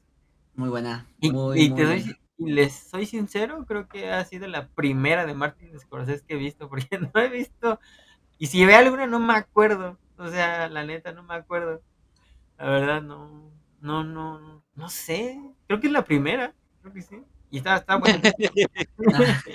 Muy 0.56 0.68
buena. 0.70 1.08
Y, 1.20 1.30
Muy, 1.32 1.64
y 1.66 1.70
muy 1.70 1.76
te 1.76 1.86
doy, 1.86 2.04
buena. 2.04 2.18
y 2.38 2.52
les 2.52 2.74
soy 2.90 3.06
sincero, 3.06 3.66
creo 3.68 3.88
que 3.88 4.10
ha 4.12 4.24
sido 4.26 4.48
la 4.48 4.68
primera 4.70 5.26
de 5.26 5.34
Martin 5.34 5.78
Scorsese 5.80 6.26
que 6.26 6.36
he 6.36 6.38
visto, 6.38 6.70
porque 6.70 7.00
no 7.00 7.10
he 7.16 7.30
visto, 7.30 7.80
y 8.40 8.48
si 8.48 8.66
ve 8.66 8.76
alguna 8.76 9.08
no 9.08 9.20
me 9.20 9.34
acuerdo, 9.36 10.00
o 10.18 10.30
sea, 10.30 10.70
la 10.70 10.86
neta 10.86 11.12
no 11.14 11.24
me 11.24 11.36
acuerdo, 11.36 11.82
la 12.58 12.70
verdad 12.70 13.02
no, 13.02 13.52
no, 13.82 14.04
no, 14.04 14.64
no, 14.76 14.90
sé, 14.90 15.40
creo 15.68 15.80
que 15.80 15.88
es 15.88 15.94
la 15.94 16.06
primera, 16.06 16.54
creo 16.82 16.94
que 16.94 17.02
sí, 17.02 17.24
y 17.50 17.58
está, 17.58 17.78
está 17.78 17.96
buena. 17.98 18.22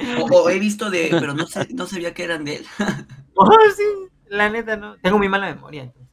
Ah, 0.05 0.19
o, 0.21 0.43
o 0.43 0.51
he 0.51 0.59
visto 0.59 0.91
de, 0.91 1.09
pero 1.11 1.35
no 1.35 1.47
sé, 1.47 1.69
no 1.75 1.87
sabía 1.87 2.15
que 2.15 2.25
eran 2.25 2.45
de 2.45 2.57
él. 2.57 2.67
oh, 3.37 3.51
sí, 3.77 3.85
la 4.29 4.49
neta 4.49 4.77
no, 4.77 4.97
tengo 4.99 5.19
muy 5.19 5.29
mala 5.29 5.53
memoria, 5.55 5.83
entonces, 5.83 6.11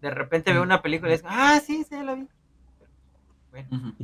de 0.00 0.10
repente 0.10 0.52
veo 0.52 0.62
una 0.62 0.82
película 0.82 1.12
y 1.12 1.16
digo, 1.16 1.28
ah, 1.30 1.60
sí, 1.64 1.84
sí, 1.88 1.96
la 2.02 2.14
vi. 2.14 2.28
Bueno. 3.50 3.94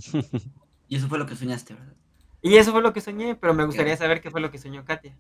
Y 0.89 0.97
eso 0.97 1.09
fue 1.09 1.19
lo 1.19 1.27
que 1.27 1.37
soñaste, 1.37 1.75
¿verdad? 1.75 1.95
y 2.43 2.57
eso 2.57 2.71
fue 2.71 2.83
lo 2.83 2.93
que 2.93 3.01
soñé, 3.01 3.35
pero 3.35 3.55
me 3.55 3.65
gustaría 3.65 3.97
saber 3.97 4.21
qué 4.21 4.31
fue 4.31 4.41
lo 4.41 4.51
que 4.51 4.59
soñó 4.59 4.85
Katia. 4.85 5.17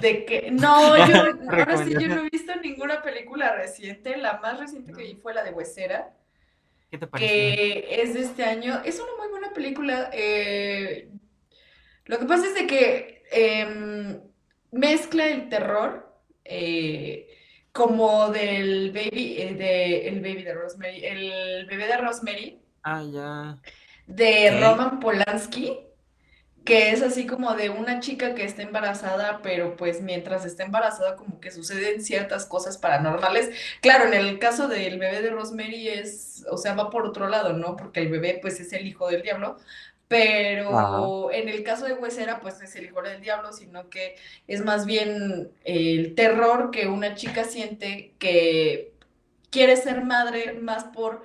De 0.00 0.24
que, 0.26 0.50
no, 0.50 0.96
yo, 1.06 1.16
ahora 1.48 1.76
sí, 1.78 1.96
yo 1.98 2.08
no 2.08 2.22
he 2.24 2.30
visto 2.30 2.54
ninguna 2.56 3.02
película 3.02 3.54
reciente. 3.56 4.16
La 4.16 4.38
más 4.40 4.58
reciente 4.60 4.92
que 4.92 5.02
vi 5.02 5.14
fue 5.16 5.34
la 5.34 5.42
de 5.44 5.50
Huesera, 5.52 6.14
¿Qué 6.90 6.98
te 6.98 7.06
pareció? 7.06 7.48
que 7.56 8.02
es 8.02 8.14
de 8.14 8.20
este 8.22 8.44
año. 8.44 8.80
Es 8.84 8.98
una 9.00 9.12
muy 9.18 9.28
buena 9.28 9.52
película. 9.52 10.10
eh, 10.12 11.10
lo 12.04 12.18
que 12.18 12.26
pasa 12.26 12.46
es 12.46 12.54
de 12.54 12.66
que 12.66 13.22
em, 13.32 14.20
mezcla 14.70 15.26
el 15.28 15.48
terror 15.48 16.20
eh, 16.44 17.28
como 17.72 18.30
del 18.30 18.92
baby, 18.92 19.36
eh, 19.40 19.54
de, 19.54 20.08
el 20.08 20.20
baby 20.20 20.42
de 20.44 20.54
Rosemary, 20.54 21.04
el 21.04 21.66
bebé 21.66 21.86
de 21.88 21.96
Rosemary, 21.98 22.62
Ah, 22.82 23.02
ya. 23.12 23.58
de. 24.06 24.60
Roman 24.60 25.00
Polanski, 25.00 25.76
que 26.66 26.90
es 26.90 27.00
así 27.00 27.26
como 27.26 27.54
de 27.54 27.70
una 27.70 28.00
chica 28.00 28.34
que 28.34 28.44
está 28.44 28.62
embarazada, 28.62 29.40
pero 29.42 29.76
pues 29.76 30.02
mientras 30.02 30.44
está 30.44 30.64
embarazada 30.64 31.16
como 31.16 31.40
que 31.40 31.52
suceden 31.52 32.02
ciertas 32.02 32.44
cosas 32.44 32.76
paranormales. 32.76 33.50
Claro, 33.80 34.06
en 34.06 34.14
el 34.14 34.38
caso 34.38 34.68
del 34.68 34.98
bebé 34.98 35.22
de 35.22 35.30
Rosemary 35.30 35.88
es, 35.88 36.44
o 36.50 36.58
sea, 36.58 36.74
va 36.74 36.90
por 36.90 37.06
otro 37.06 37.28
lado, 37.28 37.52
¿no? 37.54 37.76
Porque 37.76 38.00
el 38.00 38.08
bebé 38.08 38.38
pues 38.42 38.60
es 38.60 38.72
el 38.72 38.86
hijo 38.86 39.08
del 39.08 39.22
diablo, 39.22 39.58
pero 40.08 41.32
en 41.32 41.48
el 41.48 41.62
caso 41.62 41.86
de 41.86 41.94
Huesera 41.94 42.40
pues 42.40 42.60
es 42.60 42.74
el 42.76 42.86
hijo 42.86 43.00
del 43.00 43.20
diablo, 43.20 43.52
sino 43.52 43.88
que 43.88 44.16
es 44.48 44.64
más 44.64 44.86
bien 44.86 45.50
el 45.64 46.14
terror 46.16 46.72
que 46.72 46.88
una 46.88 47.14
chica 47.14 47.44
siente 47.44 48.12
que 48.18 48.92
quiere 49.50 49.76
ser 49.76 50.04
madre 50.04 50.54
más 50.54 50.84
por 50.84 51.22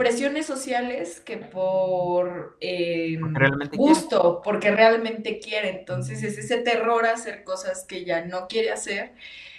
presiones 0.00 0.46
sociales 0.46 1.20
que 1.20 1.36
por 1.36 2.56
eh, 2.58 3.18
Porque 3.20 3.38
realmente 3.38 3.76
gusto, 3.76 4.40
porque 4.42 4.70
realmente 4.70 5.38
quiere. 5.38 5.68
Entonces 5.68 6.22
es 6.22 6.38
ese 6.38 6.56
terror 6.58 7.04
a 7.04 7.12
hacer 7.12 7.44
cosas 7.44 7.84
que 7.84 8.06
ya 8.06 8.24
no 8.24 8.48
quiere 8.48 8.70
hacer, 8.70 9.12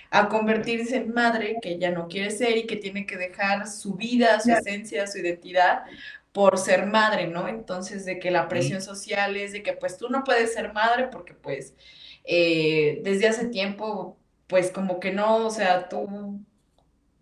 a 0.10 0.30
convertirse 0.30 0.98
en 0.98 1.14
madre 1.14 1.58
que 1.62 1.78
ya 1.78 1.92
no 1.92 2.08
quiere 2.08 2.32
ser 2.32 2.58
y 2.58 2.66
que 2.66 2.76
tiene 2.76 3.06
que 3.06 3.18
dejar 3.18 3.68
su 3.68 3.94
vida, 3.94 4.40
su 4.40 4.52
esencia, 4.52 5.06
su 5.06 5.20
identidad 5.20 5.84
por 6.32 6.58
ser 6.58 6.88
madre, 6.88 7.28
¿no? 7.28 7.48
Entonces 7.48 8.04
de 8.06 8.18
que 8.18 8.32
la 8.32 8.48
presión 8.50 8.82
social 8.82 9.38
es 9.38 9.52
de 9.54 9.62
que 9.62 9.74
pues 9.74 9.98
tú 9.98 10.10
no 10.10 10.24
puedes 10.24 10.56
ser 10.56 10.74
madre 10.74 11.10
porque 11.12 11.36
pues 11.36 11.76
eh, 12.24 13.00
desde 13.04 13.28
hace 13.28 13.46
tiempo 13.46 14.18
pues 14.48 14.72
como 14.72 15.00
que 15.00 15.12
no, 15.12 15.46
o 15.46 15.52
sea, 15.52 15.88
tú 15.88 16.42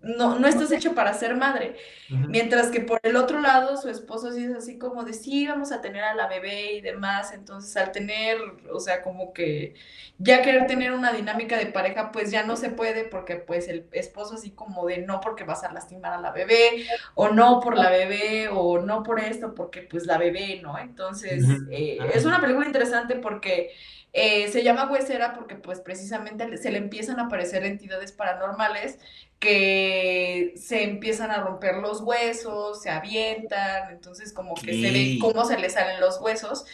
no, 0.02 0.40
no 0.40 0.48
estás 0.48 0.72
hecho 0.72 0.96
para 0.96 1.14
ser 1.14 1.36
madre. 1.36 1.76
Mientras 2.10 2.68
que 2.68 2.80
por 2.80 3.00
el 3.04 3.16
otro 3.16 3.40
lado, 3.40 3.78
su 3.78 3.90
esposo 3.90 4.32
sí 4.32 4.46
es 4.46 4.56
así 4.56 4.80
como 4.80 5.04
de, 5.04 5.14
sí, 5.14 5.46
vamos 5.46 5.72
a 5.72 5.82
tener 5.82 6.04
a 6.04 6.16
la 6.16 6.28
bebé 6.28 6.74
y 6.74 6.82
demás. 6.82 7.34
Entonces, 7.34 7.76
al 7.76 7.92
tener, 7.92 8.38
o 8.72 8.80
sea, 8.80 9.02
como 9.02 9.34
que 9.34 9.76
ya 10.18 10.42
querer 10.42 10.68
tener 10.68 10.94
una 10.94 11.12
dinámica 11.12 11.58
de 11.58 11.68
pareja, 11.68 12.12
pues 12.12 12.32
ya 12.32 12.44
no 12.44 12.56
se 12.56 12.70
puede 12.70 13.04
porque 13.04 13.36
pues 13.36 13.68
el 13.68 13.88
esposo 13.92 14.36
así 14.36 14.52
como 14.52 14.86
de, 14.86 15.00
no 15.00 15.20
porque 15.20 15.44
vas 15.44 15.64
a 15.64 15.72
lastimar 15.72 16.14
a 16.14 16.22
la 16.22 16.32
bebé, 16.32 16.86
o 17.16 17.30
no 17.30 17.60
por 17.60 17.78
la 17.78 17.90
bebé, 17.90 18.48
o 18.50 18.80
no 18.80 19.04
por 19.04 19.20
esto, 19.20 19.54
porque 19.54 19.82
pues 19.82 20.06
la 20.06 20.18
bebé, 20.18 20.62
¿no? 20.62 20.80
Entonces, 20.80 21.44
eh, 21.72 21.98
es 22.14 22.26
una 22.26 22.40
película 22.40 22.66
interesante 22.66 23.16
porque 23.16 23.72
eh, 24.14 24.48
se 24.50 24.64
llama 24.64 24.90
Huesera 24.90 25.34
porque 25.34 25.56
pues 25.56 25.82
precisamente 25.82 26.58
se 26.58 26.72
le 26.72 26.80
empiezan 26.80 27.20
a 27.20 27.26
aparecer 27.26 27.64
entidades 27.64 28.12
paranormales 28.12 28.98
que 29.40 30.54
se 30.58 30.84
empiezan 30.84 31.32
a 31.32 31.42
romper 31.42 31.76
los 31.76 32.02
huesos, 32.02 32.82
se 32.82 32.90
avientan, 32.90 33.92
entonces 33.92 34.34
como 34.34 34.56
que 34.56 34.74
se 34.82 34.92
ve 34.92 35.18
cómo 35.22 35.46
se 35.46 35.58
le 35.58 35.70
salen 35.70 36.02
los 36.02 36.20
huesos. 36.20 36.66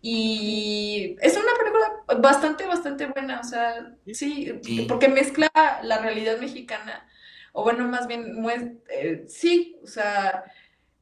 Y 0.00 1.16
es 1.20 1.36
una 1.36 1.52
película 1.58 2.20
bastante, 2.20 2.64
bastante 2.66 3.06
buena, 3.06 3.40
o 3.40 3.44
sea, 3.44 3.92
sí, 4.12 4.52
porque 4.88 5.08
mezcla 5.08 5.50
la 5.82 5.98
realidad 5.98 6.38
mexicana, 6.38 7.08
o 7.52 7.64
bueno, 7.64 7.88
más 7.88 8.06
bien, 8.06 8.80
eh, 8.88 9.24
sí, 9.26 9.76
o 9.82 9.86
sea, 9.86 10.44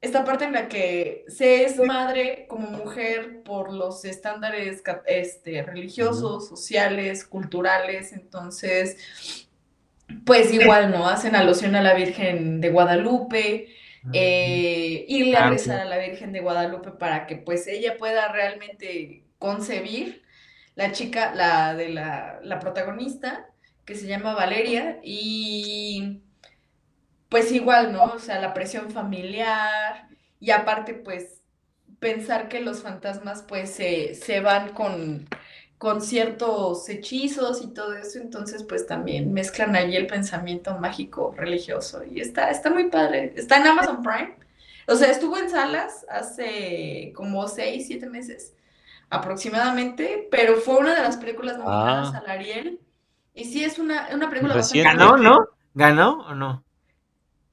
esta 0.04 0.24
parte 0.24 0.44
en 0.44 0.52
la 0.52 0.68
que 0.68 1.24
se 1.28 1.64
es 1.64 1.78
madre 1.78 2.46
como 2.46 2.70
mujer 2.70 3.42
por 3.42 3.72
los 3.72 4.04
estándares 4.04 4.82
este, 5.06 5.62
religiosos, 5.62 6.46
sociales, 6.46 7.24
culturales, 7.24 8.12
entonces, 8.12 9.48
pues 10.26 10.52
igual, 10.52 10.90
¿no? 10.90 11.08
Hacen 11.08 11.34
alusión 11.34 11.74
a 11.74 11.82
la 11.82 11.94
Virgen 11.94 12.60
de 12.60 12.68
Guadalupe, 12.68 13.68
eh, 14.12 15.06
irle 15.08 15.36
a 15.38 15.48
rezar 15.48 15.80
a 15.80 15.84
la 15.86 15.96
Virgen 15.96 16.32
de 16.32 16.40
Guadalupe 16.40 16.90
para 16.90 17.26
que 17.26 17.36
pues 17.36 17.66
ella 17.66 17.96
pueda 17.96 18.30
realmente 18.30 19.24
concebir. 19.38 20.22
La 20.74 20.90
chica, 20.90 21.32
la 21.34 21.74
de 21.74 21.88
la, 21.88 22.40
la 22.42 22.58
protagonista, 22.58 23.46
que 23.84 23.94
se 23.94 24.08
llama 24.08 24.34
Valeria, 24.34 24.98
y 25.04 26.23
pues 27.34 27.50
igual, 27.50 27.92
¿no? 27.92 28.04
O 28.04 28.20
sea, 28.20 28.40
la 28.40 28.54
presión 28.54 28.92
familiar 28.92 30.06
y 30.38 30.52
aparte 30.52 30.94
pues 30.94 31.42
pensar 31.98 32.48
que 32.48 32.60
los 32.60 32.82
fantasmas 32.82 33.42
pues 33.42 33.70
se, 33.70 34.14
se 34.14 34.38
van 34.40 34.68
con 34.72 35.26
con 35.78 36.00
ciertos 36.00 36.88
hechizos 36.88 37.60
y 37.60 37.74
todo 37.74 37.94
eso, 37.94 38.20
entonces 38.20 38.62
pues 38.62 38.86
también 38.86 39.32
mezclan 39.32 39.74
allí 39.74 39.96
el 39.96 40.06
pensamiento 40.06 40.78
mágico 40.78 41.34
religioso 41.36 42.04
y 42.04 42.20
está, 42.20 42.50
está 42.50 42.70
muy 42.70 42.84
padre. 42.88 43.32
Está 43.36 43.56
en 43.56 43.66
Amazon 43.66 44.00
Prime. 44.02 44.36
O 44.86 44.94
sea, 44.94 45.10
estuvo 45.10 45.36
en 45.36 45.50
salas 45.50 46.06
hace 46.08 47.12
como 47.16 47.48
seis, 47.48 47.88
siete 47.88 48.08
meses 48.08 48.54
aproximadamente, 49.10 50.28
pero 50.30 50.56
fue 50.56 50.76
una 50.76 50.94
de 50.94 51.02
las 51.02 51.16
películas 51.16 51.58
nominadas 51.58 52.14
Ah. 52.14 52.18
al 52.24 52.30
Ariel. 52.30 52.80
Y 53.34 53.44
sí, 53.46 53.64
es 53.64 53.78
una, 53.80 54.08
una 54.14 54.28
película 54.30 54.54
Reciente. 54.54 54.88
bastante... 54.88 55.12
¿Ganó, 55.16 55.22
no? 55.22 55.48
¿Ganó 55.74 56.26
o 56.28 56.34
no? 56.34 56.63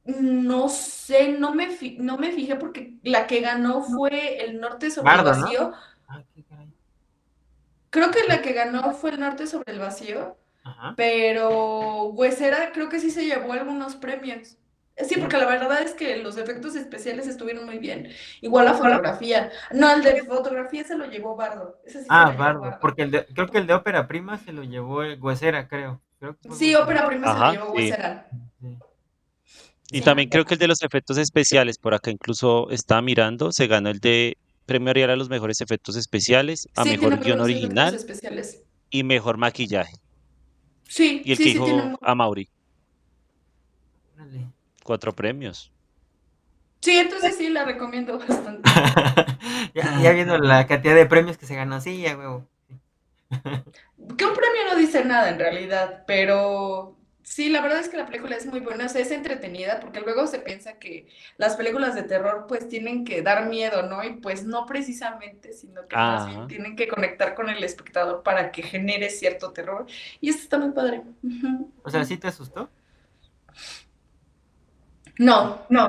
No 0.05 0.67
sé, 0.69 1.29
no 1.37 1.53
me, 1.53 1.69
fi- 1.69 1.97
no 1.99 2.17
me 2.17 2.31
fijé 2.31 2.55
porque 2.55 2.95
la 3.03 3.27
que 3.27 3.39
ganó 3.41 3.83
fue 3.83 4.43
El 4.43 4.59
Norte 4.59 4.89
sobre 4.89 5.05
Bardo, 5.11 5.31
el 5.31 5.39
¿no? 5.39 5.45
Vacío. 5.45 5.73
Ah, 6.07 6.23
qué 6.33 6.43
caray. 6.43 6.73
Creo 7.89 8.09
que 8.11 8.23
la 8.27 8.41
que 8.41 8.53
ganó 8.53 8.93
fue 8.93 9.11
El 9.11 9.19
Norte 9.19 9.47
sobre 9.47 9.73
el 9.73 9.79
Vacío, 9.79 10.37
Ajá. 10.63 10.93
pero 10.95 12.05
Huesera 12.05 12.71
creo 12.71 12.89
que 12.89 12.99
sí 12.99 13.11
se 13.11 13.25
llevó 13.25 13.53
algunos 13.53 13.95
premios. 13.95 14.57
Sí, 14.97 15.15
porque 15.19 15.37
la 15.37 15.45
verdad 15.47 15.81
es 15.81 15.93
que 15.93 16.17
los 16.17 16.37
efectos 16.37 16.75
especiales 16.75 17.27
estuvieron 17.27 17.65
muy 17.65 17.79
bien. 17.79 18.09
Igual 18.41 18.65
la 18.65 18.73
fotografía. 18.75 19.51
No, 19.71 19.91
el 19.91 20.03
de 20.03 20.21
fotografía 20.23 20.83
se 20.83 20.95
lo 20.95 21.05
llevó 21.05 21.35
Bardo. 21.35 21.79
Ese 21.85 21.99
sí 21.99 22.05
se 22.05 22.11
Ah, 22.13 22.31
Bardo, 22.37 22.77
porque 22.81 23.01
el 23.03 23.11
de- 23.11 23.25
creo 23.25 23.47
que 23.47 23.57
el 23.57 23.67
de 23.67 23.73
ópera 23.73 24.07
prima 24.07 24.37
se 24.37 24.51
lo 24.53 24.63
llevó 24.63 25.03
el 25.03 25.19
Huesera, 25.21 25.67
creo. 25.67 26.01
Creo 26.19 26.37
que 26.37 26.49
fue 26.49 26.57
Sí, 26.57 26.75
ópera 26.75 27.05
prima 27.07 27.27
se 27.33 27.39
lo 27.39 27.51
llevó 27.51 27.65
sí. 27.71 27.73
Huesera. 27.73 28.29
Y 29.91 29.97
Sí. 29.99 30.03
también 30.03 30.29
creo 30.29 30.45
que 30.45 30.53
el 30.55 30.59
de 30.59 30.67
los 30.69 30.81
efectos 30.83 31.17
especiales, 31.17 31.77
por 31.77 31.93
acá 31.93 32.11
incluso 32.11 32.69
estaba 32.69 33.01
mirando, 33.01 33.51
se 33.51 33.67
ganó 33.67 33.89
el 33.89 33.99
de 33.99 34.37
Premio 34.65 34.89
Ariel 34.91 35.09
a 35.09 35.15
los 35.17 35.29
mejores 35.29 35.59
efectos 35.59 35.97
especiales, 35.97 36.67
a 36.75 36.83
Sí, 36.83 36.89
mejor 36.91 37.19
guion 37.21 37.41
original 37.41 37.93
especiales. 37.93 38.61
y 38.89 39.03
mejor 39.03 39.37
maquillaje. 39.37 39.93
Sí, 40.87 41.21
Y 41.25 41.31
el 41.31 41.37
sí, 41.37 41.43
que 41.43 41.49
sí, 41.49 41.53
dijo 41.55 41.65
tiene 41.65 41.83
muy- 41.83 41.97
a 42.01 42.15
Mauri, 42.15 42.47
cuatro 44.83 45.13
premios. 45.13 45.71
Sí, 46.81 46.97
entonces 46.97 47.35
sí, 47.37 47.49
la 47.49 47.63
recomiendo 47.65 48.17
bastante. 48.17 48.63
ya, 49.75 50.01
ya 50.01 50.11
viendo 50.13 50.37
la 50.37 50.65
cantidad 50.67 50.95
de 50.95 51.05
premios 51.05 51.37
que 51.37 51.45
se 51.45 51.55
ganó, 51.55 51.79
sí, 51.79 52.01
ya 52.01 52.17
huevo. 52.17 52.47
Que 53.29 54.25
un 54.25 54.33
premio 54.33 54.63
no 54.69 54.75
dice 54.75 55.05
nada 55.05 55.29
en 55.29 55.37
realidad, 55.39 56.03
pero 56.07 56.97
sí, 57.31 57.47
la 57.47 57.61
verdad 57.61 57.79
es 57.79 57.87
que 57.87 57.95
la 57.95 58.05
película 58.05 58.35
es 58.35 58.45
muy 58.45 58.59
buena, 58.59 58.87
o 58.87 58.89
sea, 58.89 58.99
es 58.99 59.09
entretenida, 59.09 59.79
porque 59.79 60.01
luego 60.01 60.27
se 60.27 60.39
piensa 60.39 60.73
que 60.73 61.07
las 61.37 61.55
películas 61.55 61.95
de 61.95 62.03
terror 62.03 62.45
pues 62.45 62.67
tienen 62.67 63.05
que 63.05 63.21
dar 63.21 63.47
miedo, 63.47 63.83
¿no? 63.83 64.03
Y 64.03 64.17
pues 64.17 64.43
no 64.43 64.65
precisamente, 64.65 65.53
sino 65.53 65.87
que 65.87 65.95
más 65.95 66.25
bien 66.25 66.39
Ajá. 66.39 66.47
tienen 66.47 66.75
que 66.75 66.89
conectar 66.89 67.33
con 67.33 67.49
el 67.49 67.63
espectador 67.63 68.21
para 68.21 68.51
que 68.51 68.63
genere 68.63 69.09
cierto 69.09 69.53
terror. 69.53 69.85
Y 70.19 70.29
esto 70.29 70.41
está 70.43 70.57
muy 70.57 70.71
padre. 70.71 71.03
O 71.83 71.89
sea, 71.89 72.03
¿sí 72.03 72.17
te 72.17 72.27
asustó? 72.27 72.69
No, 75.17 75.65
no. 75.69 75.87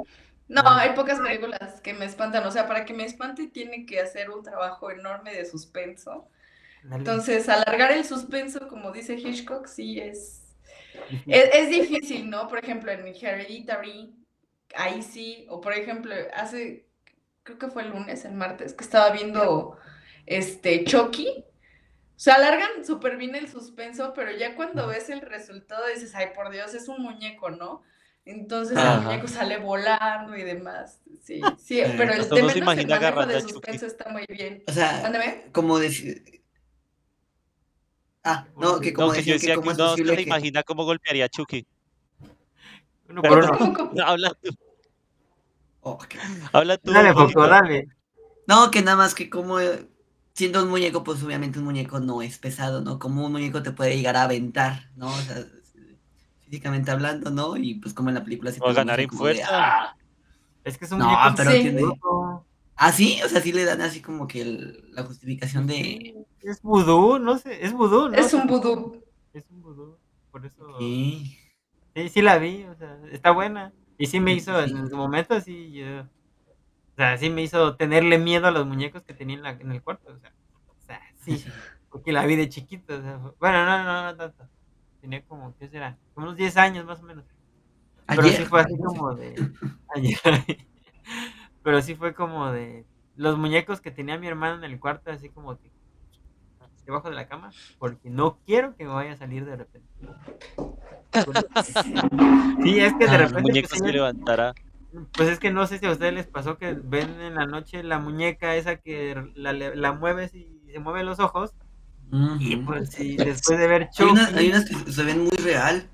No, 0.48 0.62
hay 0.64 0.90
pocas 0.90 1.18
películas 1.18 1.80
que 1.80 1.92
me 1.92 2.04
espantan, 2.04 2.46
o 2.46 2.52
sea, 2.52 2.68
para 2.68 2.84
que 2.84 2.94
me 2.94 3.04
espante 3.04 3.48
tiene 3.48 3.84
que 3.84 4.00
hacer 4.00 4.30
un 4.30 4.44
trabajo 4.44 4.92
enorme 4.92 5.34
de 5.34 5.44
suspenso. 5.44 6.28
Dale. 6.84 6.98
Entonces, 6.98 7.48
alargar 7.48 7.90
el 7.90 8.04
suspenso, 8.04 8.68
como 8.68 8.92
dice 8.92 9.14
Hitchcock, 9.14 9.66
sí 9.66 9.98
es. 9.98 10.41
Es, 11.26 11.50
es 11.52 11.70
difícil, 11.70 12.30
¿no? 12.30 12.48
Por 12.48 12.58
ejemplo, 12.58 12.90
en 12.92 13.06
Hereditary, 13.06 14.14
ahí 14.74 15.02
sí, 15.02 15.46
o 15.48 15.60
por 15.60 15.72
ejemplo, 15.72 16.14
hace, 16.34 16.86
creo 17.42 17.58
que 17.58 17.68
fue 17.68 17.82
el 17.82 17.90
lunes, 17.90 18.24
el 18.24 18.32
martes, 18.32 18.74
que 18.74 18.84
estaba 18.84 19.10
viendo 19.10 19.76
este 20.26 20.84
Chucky. 20.84 21.44
O 22.14 22.24
sea, 22.24 22.34
alargan 22.34 22.84
súper 22.84 23.16
bien 23.16 23.34
el 23.34 23.48
suspenso, 23.48 24.12
pero 24.14 24.30
ya 24.30 24.54
cuando 24.54 24.86
ves 24.86 25.10
el 25.10 25.22
resultado 25.22 25.86
dices, 25.88 26.14
ay, 26.14 26.28
por 26.34 26.50
Dios, 26.50 26.72
es 26.74 26.86
un 26.88 27.02
muñeco, 27.02 27.50
¿no? 27.50 27.82
Entonces 28.24 28.78
el 28.78 29.00
muñeco 29.00 29.26
sale 29.26 29.58
volando 29.58 30.36
y 30.36 30.42
demás. 30.44 31.00
Sí, 31.22 31.40
sí, 31.58 31.82
pero 31.96 32.12
el 32.12 32.28
de 32.28 32.42
menos 32.42 32.56
el 32.56 32.64
manejo 32.64 33.26
de 33.26 33.40
suspenso 33.40 33.86
está 33.86 34.08
muy 34.10 34.24
bien. 34.28 34.62
O 34.68 34.72
sea, 34.72 35.00
Mándame. 35.02 35.46
como 35.52 35.78
decir. 35.78 36.41
Ah, 38.24 38.46
no, 38.56 38.78
que 38.80 38.92
como 38.92 39.08
No, 39.08 39.12
que 39.14 39.20
yo 39.20 39.24
que 39.26 39.32
decía 39.32 39.54
que 39.54 39.60
cómo 39.60 39.70
es 39.72 39.78
uno 39.78 39.96
se 39.96 40.04
que. 40.16 40.22
imagina 40.22 40.62
cómo 40.62 40.84
golpearía 40.84 41.24
a 41.24 41.28
Chucky. 41.28 41.66
Pero 43.08 43.20
no, 43.22 43.48
uno. 43.48 43.58
¿Cómo, 43.58 43.74
cómo? 43.74 43.90
habla 44.04 44.32
tú, 44.40 44.50
Oh, 45.84 45.98
que- 45.98 46.18
habla 46.52 46.78
tú. 46.78 46.92
Dale. 46.92 47.12
Foco, 47.12 47.46
dale. 47.48 47.88
No, 48.46 48.70
que 48.70 48.82
nada 48.82 48.96
más 48.96 49.14
que 49.16 49.28
como 49.28 49.58
eh, 49.58 49.88
siendo 50.34 50.62
un 50.62 50.70
muñeco, 50.70 51.02
pues 51.02 51.22
obviamente 51.24 51.58
un 51.58 51.64
muñeco 51.64 51.98
no 51.98 52.22
es 52.22 52.38
pesado, 52.38 52.80
¿no? 52.80 52.98
Como 53.00 53.26
un 53.26 53.32
muñeco 53.32 53.62
te 53.64 53.72
puede 53.72 53.96
llegar 53.96 54.16
a 54.16 54.22
aventar, 54.22 54.90
¿no? 54.94 55.08
O 55.08 55.16
sea, 55.18 55.44
físicamente 56.44 56.92
hablando, 56.92 57.30
¿no? 57.30 57.56
Y 57.56 57.74
pues 57.74 57.92
como 57.94 58.10
en 58.10 58.14
la 58.14 58.22
película 58.24 58.52
se 58.52 58.60
O 58.62 58.72
ganar 58.72 59.00
en 59.00 59.10
fuerza. 59.10 59.46
"Ah". 59.50 59.96
Es 60.64 60.78
que 60.78 60.84
es 60.84 60.92
un 60.92 61.00
No, 61.00 61.06
muñeco 61.06 61.34
pero 61.36 61.50
Sí. 61.50 61.60
tiene. 61.62 61.82
Ah, 62.84 62.92
sí, 62.92 63.20
o 63.24 63.28
sea, 63.28 63.40
sí 63.40 63.52
le 63.52 63.64
dan 63.64 63.80
así 63.80 64.00
como 64.02 64.26
que 64.26 64.42
el- 64.42 64.90
la 64.92 65.04
justificación 65.04 65.66
de. 65.66 66.14
Es 66.40 66.60
vudú, 66.62 67.18
no 67.18 67.38
sé, 67.38 67.64
es 67.64 67.72
vudú, 67.72 68.08
¿no? 68.08 68.14
Es 68.16 68.34
un 68.34 68.46
vudú. 68.46 69.02
Es 69.32 69.48
un 69.50 69.62
vudú. 69.62 69.98
Por 70.30 70.44
eso. 70.46 70.78
Sí. 70.78 71.38
Sí, 71.94 72.08
sí 72.08 72.22
la 72.22 72.38
vi, 72.38 72.64
o 72.64 72.74
sea, 72.74 72.98
está 73.12 73.30
buena. 73.32 73.72
Y 73.98 74.06
sí 74.06 74.18
me 74.18 74.32
Sí, 74.32 74.38
hizo, 74.38 74.66
sí. 74.66 74.72
en 74.74 74.88
su 74.88 74.96
momento, 74.96 75.40
sí, 75.40 75.72
yo- 75.72 76.00
o 76.02 76.08
sea, 76.96 77.16
sí 77.18 77.30
me 77.30 77.42
hizo 77.42 77.76
tenerle 77.76 78.18
miedo 78.18 78.46
a 78.48 78.50
los 78.50 78.66
muñecos 78.66 79.02
que 79.02 79.14
tenía 79.14 79.36
en, 79.36 79.42
la, 79.42 79.50
en 79.50 79.72
el 79.72 79.82
cuarto, 79.82 80.12
o 80.12 80.18
sea, 80.18 80.32
o 80.68 80.80
sea, 80.86 81.00
sí, 81.24 81.44
porque 81.90 82.12
la 82.12 82.26
vi 82.26 82.36
de 82.36 82.48
chiquito, 82.48 82.98
o 82.98 83.02
sea, 83.02 83.18
bueno, 83.38 83.64
no, 83.66 83.84
no, 83.84 84.02
no 84.04 84.16
tanto. 84.16 84.48
Tenía 85.00 85.22
como, 85.24 85.54
¿qué 85.58 85.68
será? 85.68 85.98
Como 86.14 86.26
unos 86.26 86.36
10 86.38 86.56
años 86.56 86.84
más 86.86 87.00
o 87.00 87.04
menos. 87.04 87.24
Pero 88.06 88.22
Ayer. 88.22 88.36
sí 88.36 88.44
fue 88.46 88.60
así 88.60 88.76
como 88.78 89.14
de. 89.14 89.34
ayer. 89.94 90.18
Pero 91.62 91.80
sí 91.82 91.94
fue 91.94 92.14
como 92.14 92.50
de. 92.50 92.84
Los 93.16 93.36
muñecos 93.38 93.80
que 93.80 93.90
tenía 93.90 94.18
mi 94.18 94.26
hermano 94.26 94.56
en 94.64 94.64
el 94.70 94.80
cuarto, 94.80 95.10
así 95.10 95.28
como 95.28 95.58
que. 95.58 95.70
Debajo 96.86 97.08
de 97.10 97.14
la 97.14 97.28
cama, 97.28 97.52
porque 97.78 98.10
no 98.10 98.38
quiero 98.44 98.74
que 98.74 98.84
me 98.84 98.90
vaya 98.90 99.12
a 99.12 99.16
salir 99.16 99.44
de 99.44 99.54
repente. 99.54 99.88
Sí, 102.64 102.80
es 102.80 102.92
que 102.94 103.04
de 103.06 103.10
Ah, 103.10 103.14
El 103.14 103.20
repente. 103.20 103.42
muñeco 103.42 103.68
Pues, 103.68 103.78
se 103.80 103.86
sí, 103.86 103.92
levantará. 103.92 104.54
pues 105.16 105.28
es 105.28 105.38
que 105.38 105.50
no 105.52 105.66
sé 105.68 105.78
si 105.78 105.86
a 105.86 105.92
ustedes 105.92 106.12
les 106.12 106.26
pasó 106.26 106.58
que 106.58 106.74
ven 106.74 107.20
en 107.20 107.34
la 107.36 107.46
noche 107.46 107.82
la 107.84 107.98
muñeca 108.00 108.56
esa 108.56 108.76
que 108.76 109.14
la, 109.36 109.52
la 109.52 109.92
mueves 109.92 110.34
y 110.34 110.60
se 110.72 110.78
mueven 110.80 111.06
los 111.06 111.20
ojos. 111.20 111.52
Y 112.40 112.56
pues 112.56 112.90
sí, 112.90 113.16
después 113.16 113.58
de 113.58 113.66
ver 113.68 113.82
Hay, 113.82 113.88
Chucky. 113.92 114.10
una- 114.10 114.26
hay 114.36 114.48
unas 114.48 114.64
que 114.68 114.92
se 114.92 115.02
ven 115.04 115.20
muy 115.20 115.36
real. 115.38 115.88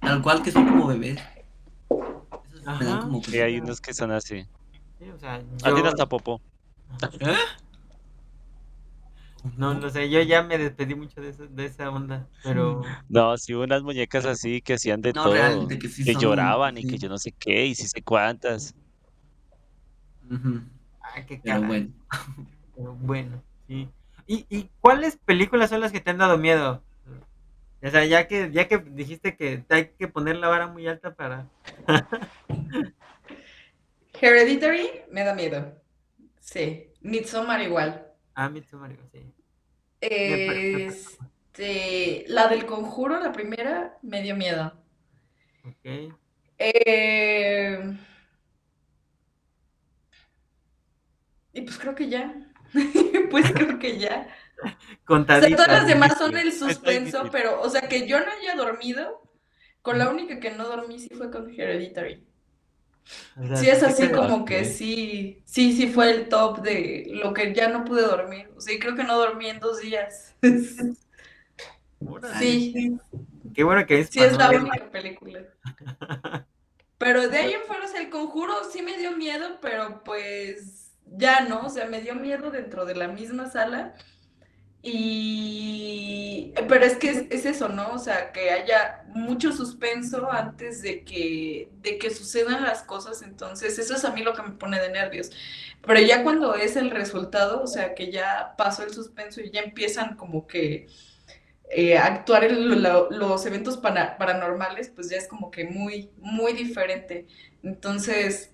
Tal 0.00 0.22
cual 0.22 0.42
que 0.42 0.50
son 0.52 0.66
como 0.68 0.86
bebés. 0.86 1.20
Me 2.64 2.84
dan 2.84 2.98
Ajá. 2.98 3.00
como 3.00 3.22
Sí, 3.24 3.40
hay 3.40 3.58
unos 3.58 3.80
que 3.80 3.92
son 3.94 4.12
así. 4.12 4.46
sí, 4.98 5.10
o 5.10 5.18
sea, 5.18 5.34
Hacen 5.62 5.76
yo- 5.82 5.86
hasta 5.88 6.06
popó. 6.06 6.40
¿Eh? 7.20 7.34
no, 9.56 9.74
no 9.74 9.90
sé, 9.90 10.08
yo 10.08 10.20
ya 10.22 10.42
me 10.42 10.56
despedí 10.58 10.94
mucho 10.94 11.20
de, 11.20 11.30
eso- 11.30 11.46
de 11.48 11.64
esa 11.64 11.90
onda, 11.90 12.28
pero 12.44 12.82
No, 13.08 13.36
sí 13.36 13.54
hubo 13.54 13.64
unas 13.64 13.82
muñecas 13.82 14.24
así 14.24 14.60
que 14.62 14.74
hacían 14.74 15.00
de 15.00 15.12
No, 15.12 15.24
todo. 15.24 15.32
real, 15.34 15.66
de 15.68 15.78
que 15.78 15.88
sí 15.88 16.04
que 16.04 16.12
son- 16.12 16.22
lloraban 16.22 16.78
y 16.78 16.84
que 16.84 16.98
yo 16.98 17.08
no 17.08 17.18
sé 17.18 17.32
qué, 17.32 17.66
y 17.66 17.74
sí 17.74 17.88
sé 17.88 18.02
cuántas. 18.02 18.74
Ujú. 20.30 20.60
ah, 21.02 21.22
qué 21.26 21.40
Pero 21.42 21.62
bueno. 21.62 21.90
Pero 22.76 22.94
bueno, 22.94 23.42
sí. 23.66 23.88
¿Y, 24.26 24.46
¿Y 24.48 24.70
cuáles 24.80 25.16
películas 25.16 25.70
son 25.70 25.80
las 25.80 25.90
que 25.90 26.00
te 26.00 26.10
han 26.10 26.18
dado 26.18 26.38
miedo? 26.38 26.82
O 27.82 27.90
sea, 27.90 28.04
ya 28.04 28.28
que, 28.28 28.50
ya 28.52 28.68
que 28.68 28.78
dijiste 28.78 29.36
que 29.36 29.64
hay 29.68 29.88
que 29.98 30.06
poner 30.06 30.36
la 30.36 30.48
vara 30.48 30.68
muy 30.68 30.86
alta 30.86 31.14
para... 31.14 31.48
Hereditary 34.20 34.88
me 35.10 35.24
da 35.24 35.34
miedo. 35.34 35.82
Sí. 36.38 36.86
Midsommar 37.00 37.60
igual. 37.60 38.06
Ah, 38.34 38.48
Midsommar, 38.48 38.96
sí. 39.10 39.34
Este, 40.00 42.24
la 42.28 42.46
del 42.46 42.66
conjuro, 42.66 43.18
la 43.18 43.32
primera, 43.32 43.98
me 44.02 44.22
dio 44.22 44.36
miedo. 44.36 44.72
Ok. 45.64 46.14
Eh, 46.58 47.96
y 51.52 51.62
pues 51.62 51.78
creo 51.78 51.96
que 51.96 52.08
ya. 52.08 52.32
Pues 53.30 53.52
creo 53.52 53.78
que 53.78 53.98
ya. 53.98 54.28
O 55.30 55.34
sea, 55.40 55.50
Contadita. 55.50 55.56
todas 55.56 55.68
las 55.72 55.86
demás 55.86 56.18
son 56.18 56.36
el 56.36 56.52
suspenso, 56.52 57.28
pero, 57.30 57.60
o 57.60 57.68
sea, 57.68 57.88
que 57.88 58.06
yo 58.06 58.20
no 58.20 58.26
haya 58.30 58.54
dormido, 58.54 59.22
con 59.82 59.98
la 59.98 60.10
única 60.10 60.40
que 60.40 60.50
no 60.50 60.64
dormí 60.68 60.98
sí 61.00 61.10
fue 61.14 61.30
con 61.30 61.50
Hereditary. 61.50 62.26
O 63.36 63.46
sea, 63.46 63.56
Sí 63.56 63.68
es 63.68 63.78
sí 63.80 63.84
así 63.84 64.08
como 64.10 64.44
que 64.44 64.64
sí, 64.64 65.42
sí, 65.44 65.72
sí 65.76 65.88
fue 65.88 66.10
el 66.10 66.28
top 66.28 66.60
de 66.62 67.06
lo 67.10 67.32
que 67.34 67.54
ya 67.54 67.68
no 67.68 67.84
pude 67.84 68.02
dormir. 68.02 68.50
O 68.56 68.60
sea, 68.60 68.78
creo 68.78 68.94
que 68.94 69.04
no 69.04 69.18
dormí 69.18 69.48
en 69.48 69.60
dos 69.60 69.80
días. 69.80 70.34
Sí, 72.38 72.98
Qué 73.54 73.64
bueno 73.64 73.86
que 73.86 74.00
es 74.00 74.10
sí 74.10 74.20
es 74.20 74.36
la 74.36 74.50
única 74.50 74.90
película. 74.90 75.40
Pero 76.98 77.28
de 77.28 77.36
ahí 77.38 77.52
en 77.52 77.62
fuera, 77.62 77.84
o 77.84 77.88
sea, 77.88 78.00
el 78.00 78.10
conjuro 78.10 78.54
sí 78.70 78.82
me 78.82 78.96
dio 78.96 79.12
miedo, 79.12 79.58
pero 79.60 80.02
pues 80.04 80.92
ya 81.06 81.40
no, 81.40 81.66
o 81.66 81.68
sea, 81.68 81.86
me 81.86 82.00
dio 82.00 82.14
miedo 82.14 82.50
dentro 82.50 82.84
de 82.84 82.94
la 82.94 83.08
misma 83.08 83.50
sala. 83.50 83.94
Y, 84.84 86.52
pero 86.68 86.84
es 86.84 86.96
que 86.96 87.10
es, 87.10 87.24
es 87.30 87.46
eso, 87.46 87.68
¿no? 87.68 87.92
O 87.92 87.98
sea, 87.98 88.32
que 88.32 88.50
haya 88.50 89.04
mucho 89.08 89.52
suspenso 89.52 90.30
antes 90.32 90.82
de 90.82 91.04
que, 91.04 91.70
de 91.82 91.98
que 91.98 92.10
sucedan 92.10 92.64
las 92.64 92.82
cosas, 92.82 93.22
entonces 93.22 93.78
eso 93.78 93.94
es 93.94 94.04
a 94.04 94.10
mí 94.12 94.22
lo 94.22 94.34
que 94.34 94.42
me 94.42 94.50
pone 94.52 94.80
de 94.80 94.90
nervios. 94.90 95.30
Pero 95.86 96.00
ya 96.00 96.24
cuando 96.24 96.56
es 96.56 96.74
el 96.76 96.90
resultado, 96.90 97.62
o 97.62 97.66
sea, 97.68 97.94
que 97.94 98.10
ya 98.10 98.54
pasó 98.58 98.82
el 98.82 98.92
suspenso 98.92 99.40
y 99.40 99.50
ya 99.52 99.60
empiezan 99.62 100.16
como 100.16 100.46
que 100.48 100.88
eh, 101.70 101.98
actuar 101.98 102.50
lo- 102.52 103.10
los 103.10 103.46
eventos 103.46 103.78
paranormales, 103.78 104.90
pues 104.90 105.10
ya 105.10 105.16
es 105.18 105.28
como 105.28 105.50
que 105.50 105.64
muy, 105.66 106.10
muy 106.18 106.52
diferente. 106.54 107.26
Entonces, 107.62 108.52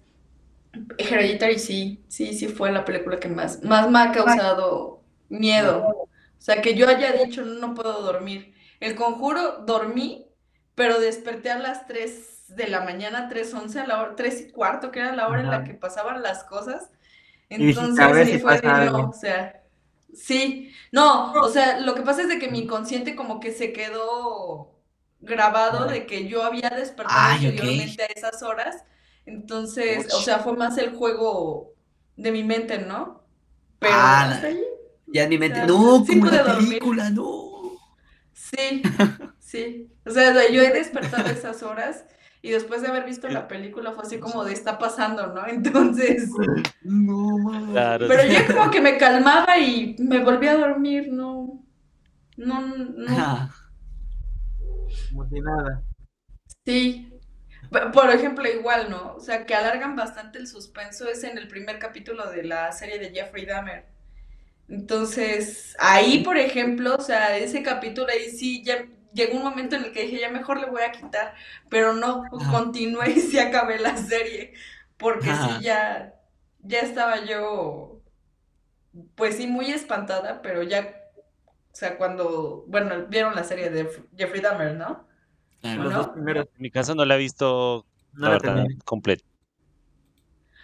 Hereditary 0.99 1.59
sí, 1.59 2.05
sí, 2.09 2.35
sí 2.35 2.49
fue 2.49 2.73
la 2.73 2.85
película 2.85 3.19
que 3.19 3.29
más, 3.29 3.63
más 3.65 3.91
me 3.91 3.99
ha 4.01 4.13
causado 4.13 5.03
miedo. 5.29 5.99
O 6.39 6.41
sea, 6.41 6.63
que 6.63 6.75
yo 6.75 6.89
haya 6.89 7.13
dicho, 7.13 7.45
no 7.45 7.75
puedo 7.75 8.03
dormir. 8.03 8.55
El 8.81 8.95
Conjuro 8.95 9.59
dormí, 9.67 10.27
pero 10.75 11.01
desperté 11.01 11.51
a 11.51 11.59
las 11.59 11.87
3 11.87 12.39
de 12.49 12.69
la 12.69 12.81
mañana, 12.81 13.29
tres 13.29 13.53
once 13.53 13.79
a 13.81 13.87
la 13.87 14.01
hora, 14.01 14.17
3 14.17 14.41
y 14.41 14.53
cuarto, 14.53 14.91
que 14.91 15.01
era 15.01 15.15
la 15.15 15.29
hora 15.29 15.41
en 15.41 15.51
la 15.51 15.65
que 15.65 15.75
pasaban 15.75 16.23
las 16.23 16.45
cosas. 16.45 16.91
Entonces, 17.49 18.29
sí 18.29 18.33
si 18.35 18.39
fue 18.39 18.61
no, 18.63 19.09
o 19.09 19.13
sea, 19.13 19.63
sí. 20.15 20.73
No, 20.93 21.33
o 21.33 21.49
sea, 21.49 21.81
lo 21.81 21.95
que 21.95 22.03
pasa 22.03 22.23
es 22.23 22.29
de 22.29 22.39
que 22.39 22.51
mi 22.51 22.61
inconsciente 22.61 23.17
como 23.17 23.41
que 23.41 23.53
se 23.53 23.73
quedó 23.73 24.79
grabado 25.21 25.87
de 25.87 26.07
que 26.07 26.29
yo 26.29 26.43
había 26.43 26.71
despertado 26.71 27.19
Ay, 27.21 27.47
anteriormente 27.47 28.03
a 28.03 28.07
esas 28.07 28.43
horas. 28.43 28.85
Entonces, 29.27 30.13
o 30.15 30.21
sea, 30.21 30.39
fue 30.39 30.57
más 30.57 30.79
el 30.79 30.95
juego 30.95 31.75
de 32.17 32.33
mi 32.33 32.45
mente, 32.45 32.79
¿no? 32.79 33.23
Pero 33.79 33.95
Ah, 33.95 34.31
hasta 34.31 34.49
ahí. 34.49 34.68
Ya 35.13 35.25
en 35.25 35.29
mi 35.31 35.39
mente, 35.39 35.67
no, 35.67 36.05
sí 36.05 36.19
como 36.19 36.31
la 36.31 36.43
dormir. 36.45 36.69
película, 36.69 37.11
no. 37.11 37.51
Sí, 38.33 38.83
sí. 39.39 39.91
O 40.07 40.11
sea, 40.11 40.33
yo 40.51 40.63
he 40.63 40.73
despertado 40.73 41.29
esas 41.31 41.63
horas 41.63 42.05
y 42.41 42.51
después 42.51 42.83
de 42.83 42.89
haber 42.89 43.05
visto 43.05 43.29
la 43.29 43.49
película 43.49 43.93
fue 43.93 44.05
así 44.05 44.19
como 44.19 44.45
de 44.45 44.53
está 44.53 44.79
pasando, 44.79 45.27
¿no? 45.35 45.47
Entonces, 45.47 46.31
No, 46.83 47.39
mames. 47.39 47.73
Claro, 47.73 48.07
pero 48.09 48.23
sí. 48.23 48.29
ya 48.31 48.47
como 48.47 48.71
que 48.71 48.81
me 48.81 48.97
calmaba 48.97 49.59
y 49.59 49.97
me 49.99 50.21
volví 50.23 50.47
a 50.49 50.57
dormir, 50.57 51.09
no, 51.13 51.65
no, 52.37 52.61
no, 52.61 53.07
Ah, 53.09 53.51
Como 55.11 55.29
si 55.29 55.41
nada. 55.41 55.83
sí. 56.65 57.05
Por 57.93 58.09
ejemplo, 58.11 58.49
igual, 58.49 58.89
¿no? 58.89 59.15
O 59.17 59.21
sea, 59.21 59.45
que 59.45 59.55
alargan 59.55 59.95
bastante 59.95 60.39
el 60.39 60.47
suspenso 60.47 61.07
es 61.09 61.23
en 61.25 61.37
el 61.37 61.49
primer 61.49 61.79
capítulo 61.79 62.31
de 62.31 62.43
la 62.45 62.73
serie 62.73 62.99
de 62.99 63.11
Jeffrey 63.11 63.45
Dahmer. 63.45 63.85
Entonces, 64.69 65.75
ahí, 65.79 66.23
por 66.23 66.37
ejemplo, 66.37 66.95
o 66.97 67.01
sea, 67.01 67.37
ese 67.39 67.63
capítulo 67.63 68.09
ahí 68.13 68.31
sí, 68.31 68.63
ya 68.63 68.87
llegó 69.15 69.37
un 69.39 69.45
momento 69.45 69.77
en 69.77 69.85
el 69.85 69.93
que 69.93 70.03
dije, 70.03 70.21
ya 70.21 70.29
mejor 70.31 70.61
le 70.61 70.67
voy 70.67 70.83
a 70.83 70.93
quitar, 70.93 71.35
pero 71.71 71.95
no, 71.95 72.25
Ajá. 72.39 72.51
continué 72.53 73.11
y 73.11 73.21
sí 73.21 73.39
acabé 73.39 73.79
la 73.79 73.97
serie, 73.97 74.53
porque 74.99 75.31
Ajá. 75.31 75.57
sí, 75.59 75.65
ya, 75.65 76.15
ya 76.61 76.81
estaba 76.81 77.25
yo, 77.25 78.03
pues 79.15 79.37
sí, 79.37 79.47
muy 79.47 79.71
espantada, 79.71 80.43
pero 80.43 80.63
ya, 80.63 80.95
o 81.17 81.75
sea, 81.75 81.97
cuando, 81.97 82.65
bueno, 82.69 83.07
vieron 83.09 83.35
la 83.35 83.45
serie 83.45 83.71
de 83.71 83.89
Jeffrey 84.17 84.41
Dahmer, 84.43 84.75
¿no? 84.75 85.07
claro. 85.63 85.83
Los 85.85 85.93
¿No? 85.93 85.99
dos 85.99 86.09
primeros. 86.09 86.47
En 86.57 86.63
mi 86.63 86.71
caso 86.71 86.95
no 86.95 87.05
la 87.05 87.15
he 87.15 87.19
visto, 87.19 87.87
No 88.13 88.27
la 88.27 88.31
verdad, 88.31 88.67
completa. 88.85 89.25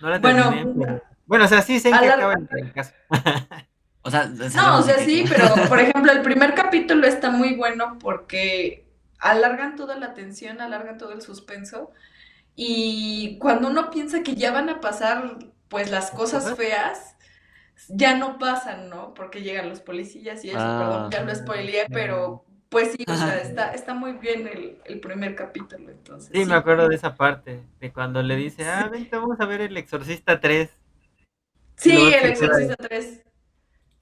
No 0.01 0.11
la 0.11 0.19
Bueno, 0.19 0.51
terminé. 0.51 0.75
pero- 0.79 1.03
Bueno, 1.27 1.45
o 1.47 1.49
sea, 1.49 1.63
sí 1.63 1.81
sé 1.81 1.89
en 1.89 1.99
qué 2.01 2.09
acaba 2.11 2.35
el, 2.35 2.49
el 2.59 2.73
caso. 2.73 2.93
O 4.05 4.11
sea, 4.11 4.27
No, 4.27 4.79
o 4.79 4.83
sea, 4.83 4.99
sí, 4.99 5.25
pero 5.29 5.47
por 5.69 5.81
ejemplo, 5.81 6.13
el 6.13 6.23
primer 6.23 6.55
capítulo 6.55 7.07
está 7.07 7.31
muy 7.31 7.55
bueno 7.57 7.99
porque 8.01 8.87
alargan 9.19 9.77
toda 9.77 9.97
la 9.97 10.15
tensión, 10.15 10.61
alargan 10.61 10.99
todo 10.99 11.13
el 11.13 11.23
suspenso 11.23 11.91
y 12.57 13.39
cuando 13.41 13.69
uno 13.69 13.91
piensa 13.91 14.23
que 14.23 14.35
ya 14.37 14.53
van 14.53 14.69
a 14.69 14.81
pasar 14.81 15.39
pues 15.69 15.91
las 15.91 16.11
cosas 16.11 16.55
feas, 16.57 17.17
ya 17.89 18.17
no 18.17 18.39
pasan, 18.39 18.89
¿no? 18.91 19.15
Porque 19.15 19.43
llegan 19.43 19.69
los 19.69 19.81
policías 19.81 20.45
y 20.45 20.51
eso, 20.51 20.59
Ah. 20.61 20.79
perdón, 20.79 21.11
ya 21.11 21.23
lo 21.25 21.35
spoileé, 21.35 21.87
pero 21.91 22.45
pues 22.69 22.93
sí, 22.93 23.05
o 23.09 23.15
sea, 23.17 23.39
está, 23.41 23.73
está 23.73 23.95
muy 23.95 24.13
bien 24.15 24.47
el, 24.49 24.79
el 24.85 25.01
primer 25.01 25.35
capítulo, 25.35 25.91
entonces. 25.91 26.31
Sí, 26.33 26.45
me 26.45 26.55
acuerdo 26.55 26.89
de 26.89 26.97
esa 26.97 27.15
parte. 27.17 27.63
De 27.81 27.93
cuando 27.93 28.23
le 28.23 28.37
dice, 28.37 28.65
ah, 28.69 28.89
vente, 28.91 29.17
vamos 29.17 29.41
a 29.41 29.47
ver 29.47 29.61
El 29.63 29.77
Exorcista 29.77 30.41
3. 30.41 30.71
Sí, 31.77 32.13
El 32.13 32.31
Exorcista 32.31 32.77
3. 32.77 33.23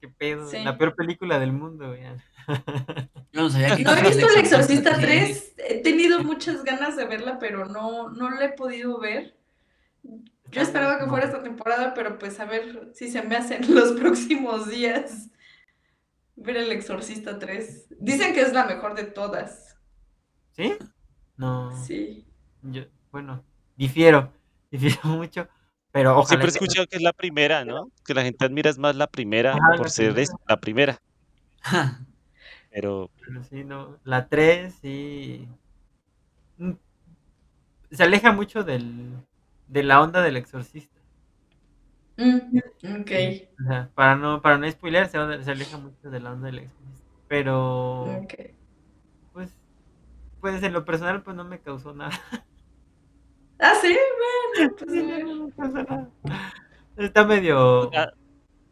Qué 0.03 0.09
pedo. 0.09 0.49
Sí. 0.49 0.61
La 0.65 0.77
peor 0.77 0.95
película 0.95 1.39
del 1.39 1.53
mundo, 1.53 1.87
güey. 1.87 2.01
Yo 3.31 3.43
no 3.43 3.49
sabía 3.49 3.77
que 3.77 3.83
No 3.85 3.95
he 3.95 4.01
visto 4.01 4.27
El 4.27 4.37
Exorcista 4.37 4.97
tres. 4.97 5.53
3, 5.55 5.69
he 5.69 5.81
tenido 5.81 6.21
muchas 6.21 6.65
ganas 6.65 6.97
de 6.97 7.05
verla, 7.05 7.39
pero 7.39 7.67
no, 7.67 8.09
no 8.09 8.29
la 8.29 8.43
he 8.43 8.49
podido 8.49 8.99
ver. 8.99 9.37
Yo 10.51 10.61
esperaba 10.61 10.99
que 10.99 11.05
fuera 11.05 11.27
esta 11.27 11.41
temporada, 11.41 11.93
pero 11.93 12.19
pues 12.19 12.37
a 12.41 12.43
ver 12.43 12.91
si 12.93 13.09
se 13.09 13.21
me 13.21 13.37
hacen 13.37 13.61
los 13.73 13.93
próximos 13.93 14.69
días 14.69 15.29
ver 16.35 16.57
El 16.57 16.73
Exorcista 16.73 17.39
3. 17.39 17.87
Dicen 18.01 18.33
que 18.33 18.41
es 18.41 18.51
la 18.51 18.65
mejor 18.65 18.95
de 18.95 19.05
todas. 19.05 19.77
¿Sí? 20.51 20.75
No. 21.37 21.81
Sí. 21.81 22.27
Yo, 22.61 22.83
bueno, 23.09 23.41
difiero. 23.77 24.33
Difiero 24.69 24.99
mucho. 25.05 25.47
Pero 25.93 26.11
ojalá. 26.11 26.27
Siempre 26.27 26.47
he 26.47 26.51
escuchado 26.51 26.87
que 26.87 26.97
es 26.97 27.01
la 27.03 27.13
primera, 27.13 27.63
¿no? 27.63 27.87
Que 28.03 28.13
la 28.13 28.23
gente 28.23 28.43
admira 28.45 28.69
es 28.69 28.77
más 28.79 28.95
la 28.95 29.07
primera 29.07 29.53
por 29.77 29.81
la 29.85 29.89
ser 29.89 30.17
es- 30.19 30.31
la 30.47 30.59
primera. 30.59 30.97
Pero 32.71 33.09
Pero 33.25 33.43
sí, 33.43 33.63
no. 33.63 33.97
La 34.03 34.27
3 34.27 34.73
sí. 34.81 35.47
Mm, 36.57 36.71
Se 37.91 38.03
aleja 38.03 38.31
mucho 38.31 38.63
del, 38.63 39.13
de 39.67 39.83
la 39.83 40.01
onda 40.01 40.21
del 40.23 40.37
exorcista. 40.37 40.99
Mm, 42.17 42.57
ok. 43.01 43.11
O 43.59 43.63
sea, 43.67 43.89
para 43.93 44.15
no, 44.15 44.41
para 44.41 44.57
no 44.57 44.69
spoilear, 44.69 45.07
se, 45.07 45.43
se 45.43 45.51
aleja 45.51 45.77
mucho 45.77 46.09
de 46.09 46.19
la 46.19 46.31
onda 46.33 46.47
del 46.47 46.59
exorcista. 46.59 47.09
Pero, 47.27 48.03
Ok. 48.23 48.33
pues, 49.31 49.51
pues 50.41 50.61
en 50.63 50.73
lo 50.73 50.85
personal, 50.85 51.21
pues 51.23 51.35
no 51.35 51.43
me 51.43 51.59
causó 51.59 51.93
nada. 51.93 52.11
Ah, 53.59 53.73
sí, 53.81 53.95
bueno, 54.57 54.75
pues, 54.77 54.91
Sí, 54.91 54.99
a 54.99 55.03
ver. 55.15 55.25
no 55.25 55.45
me 55.47 55.51
causó 55.53 55.83
nada. 55.83 56.09
Está 56.97 57.25
medio. 57.25 57.91
Ah, 57.95 58.11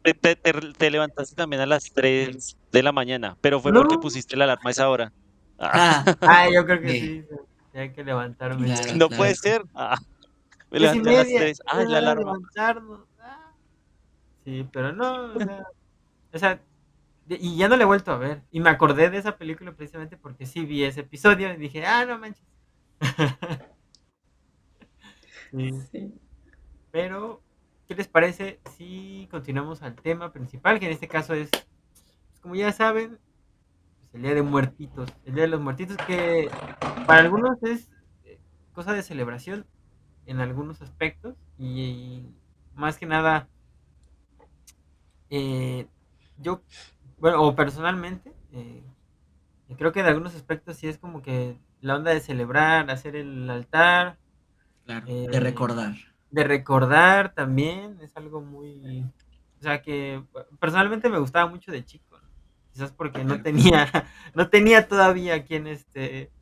te, 0.02 0.14
te- 0.14 0.36
te- 0.36 0.52
te 0.72 0.90
levantaste 0.90 1.34
también 1.36 1.62
a 1.62 1.66
las 1.66 1.92
3 1.92 2.56
de 2.72 2.82
la 2.82 2.92
mañana, 2.92 3.36
pero 3.40 3.60
fue 3.60 3.72
porque 3.72 3.98
pusiste 3.98 4.36
la 4.36 4.44
alarma 4.44 4.68
a 4.68 4.70
esa 4.70 4.88
hora. 4.88 5.12
Ah, 5.58 6.04
Ah, 6.22 6.48
yo 6.52 6.64
creo 6.66 6.80
que 6.80 6.88
Sí. 6.90 7.24
sí. 7.28 7.78
Hay 7.78 7.92
que 7.92 8.04
levantarme. 8.04 8.66
Claro. 8.66 8.82
no 8.96 9.08
claro. 9.08 9.16
puede 9.16 9.34
ser. 9.34 9.62
Ah, 9.74 9.96
me 10.70 10.80
levanté 10.80 11.08
a 11.10 11.12
las 11.12 11.26
media, 11.26 11.40
3. 11.40 11.62
Ah, 11.66 11.82
es 11.82 11.88
la 11.88 11.98
alarma. 11.98 12.32
Ah. 12.58 13.52
Sí, 14.44 14.68
pero 14.72 14.92
no, 14.92 15.34
o 15.34 15.38
sea, 15.38 15.62
o 16.34 16.38
sea, 16.38 16.60
y 17.28 17.56
ya 17.56 17.68
no 17.68 17.76
la 17.76 17.84
he 17.84 17.86
vuelto 17.86 18.10
a 18.12 18.16
ver. 18.18 18.42
Y 18.50 18.60
me 18.60 18.70
acordé 18.70 19.08
de 19.08 19.18
esa 19.18 19.36
película 19.38 19.72
precisamente 19.72 20.16
porque 20.16 20.44
sí 20.46 20.64
vi 20.64 20.84
ese 20.84 21.00
episodio 21.00 21.52
y 21.52 21.56
dije, 21.56 21.86
ah, 21.86 22.04
no 22.04 22.18
manches. 22.18 22.44
Sí, 25.52 25.70
Sí. 25.92 26.14
pero, 26.90 27.42
¿qué 27.86 27.94
les 27.94 28.08
parece 28.08 28.60
si 28.76 29.28
continuamos 29.30 29.82
al 29.82 29.94
tema 29.94 30.32
principal? 30.32 30.80
Que 30.80 30.86
en 30.86 30.92
este 30.92 31.08
caso 31.08 31.34
es, 31.34 31.50
pues, 31.50 32.40
como 32.40 32.54
ya 32.54 32.72
saben, 32.72 33.18
pues, 34.00 34.14
el 34.14 34.22
Día 34.22 34.34
de 34.34 34.42
Muertitos. 34.42 35.10
El 35.24 35.34
Día 35.34 35.42
de 35.44 35.48
los 35.48 35.60
Muertitos 35.60 35.96
que 36.06 36.50
para 37.06 37.20
algunos 37.20 37.62
es 37.62 37.90
eh, 38.24 38.38
cosa 38.72 38.92
de 38.92 39.02
celebración 39.02 39.66
en 40.26 40.40
algunos 40.40 40.80
aspectos 40.82 41.36
y, 41.58 42.26
más 42.74 42.98
que 42.98 43.06
nada, 43.06 43.48
eh, 45.30 45.86
yo, 46.38 46.62
bueno, 47.18 47.42
o 47.42 47.54
personalmente, 47.54 48.32
eh, 48.52 48.82
creo 49.78 49.92
que 49.92 50.00
en 50.00 50.06
algunos 50.06 50.34
aspectos 50.34 50.76
sí 50.76 50.88
es 50.88 50.98
como 50.98 51.22
que 51.22 51.58
la 51.80 51.96
onda 51.96 52.12
de 52.12 52.20
celebrar, 52.20 52.90
hacer 52.90 53.16
el 53.16 53.48
altar, 53.50 54.18
claro, 54.84 55.06
Eh, 55.06 55.28
de 55.30 55.40
recordar. 55.40 55.94
de 56.30 56.44
recordar 56.44 57.34
también, 57.34 57.98
es 58.02 58.16
algo 58.16 58.40
muy, 58.40 59.04
o 59.58 59.62
sea 59.62 59.82
que 59.82 60.24
personalmente 60.60 61.08
me 61.10 61.18
gustaba 61.18 61.48
mucho 61.50 61.70
de 61.72 61.84
chico, 61.84 62.18
¿no? 62.18 62.28
quizás 62.72 62.92
porque 62.92 63.24
no 63.24 63.42
tenía, 63.42 63.88
no 64.34 64.48
tenía 64.50 64.88
todavía 64.88 65.44
quien 65.44 65.66
este 65.66 66.32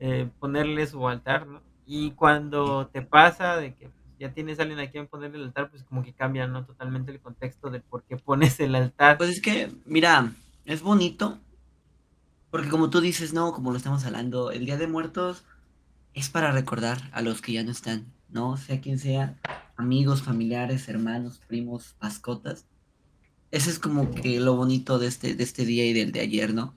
eh, 0.00 0.30
ponerle 0.40 0.86
su 0.86 1.06
altar, 1.08 1.46
¿no? 1.46 1.62
Y 1.86 2.12
cuando 2.12 2.88
te 2.88 3.02
pasa 3.02 3.56
de 3.56 3.74
que 3.74 3.90
ya 4.18 4.32
tienes 4.32 4.58
a 4.58 4.62
alguien 4.62 4.80
a 4.80 4.90
quien 4.90 5.06
ponerle 5.08 5.38
el 5.38 5.44
altar, 5.44 5.70
pues 5.70 5.84
como 5.84 6.02
que 6.02 6.14
cambia, 6.14 6.46
¿no? 6.48 6.64
Totalmente 6.66 7.12
el 7.12 7.20
contexto 7.20 7.70
de 7.70 7.80
por 7.80 8.04
qué 8.04 8.16
pones 8.16 8.58
el 8.60 8.74
altar. 8.74 9.18
Pues 9.18 9.30
es 9.30 9.40
que, 9.42 9.72
mira, 9.84 10.32
es 10.64 10.82
bonito. 10.82 11.38
Porque 12.50 12.68
como 12.68 12.90
tú 12.90 13.00
dices, 13.00 13.32
no, 13.32 13.52
como 13.52 13.70
lo 13.70 13.76
estamos 13.76 14.04
hablando, 14.04 14.50
el 14.50 14.66
Día 14.66 14.76
de 14.76 14.86
Muertos 14.86 15.44
es 16.16 16.30
para 16.30 16.50
recordar 16.50 17.10
a 17.12 17.20
los 17.20 17.42
que 17.42 17.52
ya 17.52 17.62
no 17.62 17.70
están, 17.70 18.10
¿no? 18.30 18.56
Sea 18.56 18.80
quien 18.80 18.98
sea, 18.98 19.38
amigos, 19.76 20.22
familiares, 20.22 20.88
hermanos, 20.88 21.42
primos, 21.46 21.94
mascotas. 22.00 22.64
Eso 23.50 23.68
es 23.68 23.78
como 23.78 24.10
que 24.10 24.40
lo 24.40 24.56
bonito 24.56 24.98
de 24.98 25.08
este, 25.08 25.34
de 25.34 25.44
este 25.44 25.66
día 25.66 25.84
y 25.84 25.92
del 25.92 26.12
de 26.12 26.20
ayer, 26.20 26.54
¿no? 26.54 26.74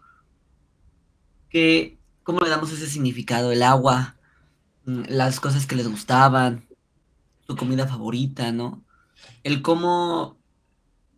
Que, 1.49 1.97
¿cómo 2.23 2.41
le 2.41 2.49
damos 2.49 2.73
ese 2.73 2.87
significado? 2.87 3.53
El 3.53 3.63
agua, 3.63 4.17
mm, 4.83 5.03
las 5.07 5.39
cosas 5.39 5.65
que 5.65 5.77
les 5.77 5.87
gustaban, 5.87 6.67
su 7.47 7.55
comida 7.55 7.87
favorita, 7.87 8.51
¿no? 8.51 8.83
El 9.43 9.61
cómo, 9.61 10.37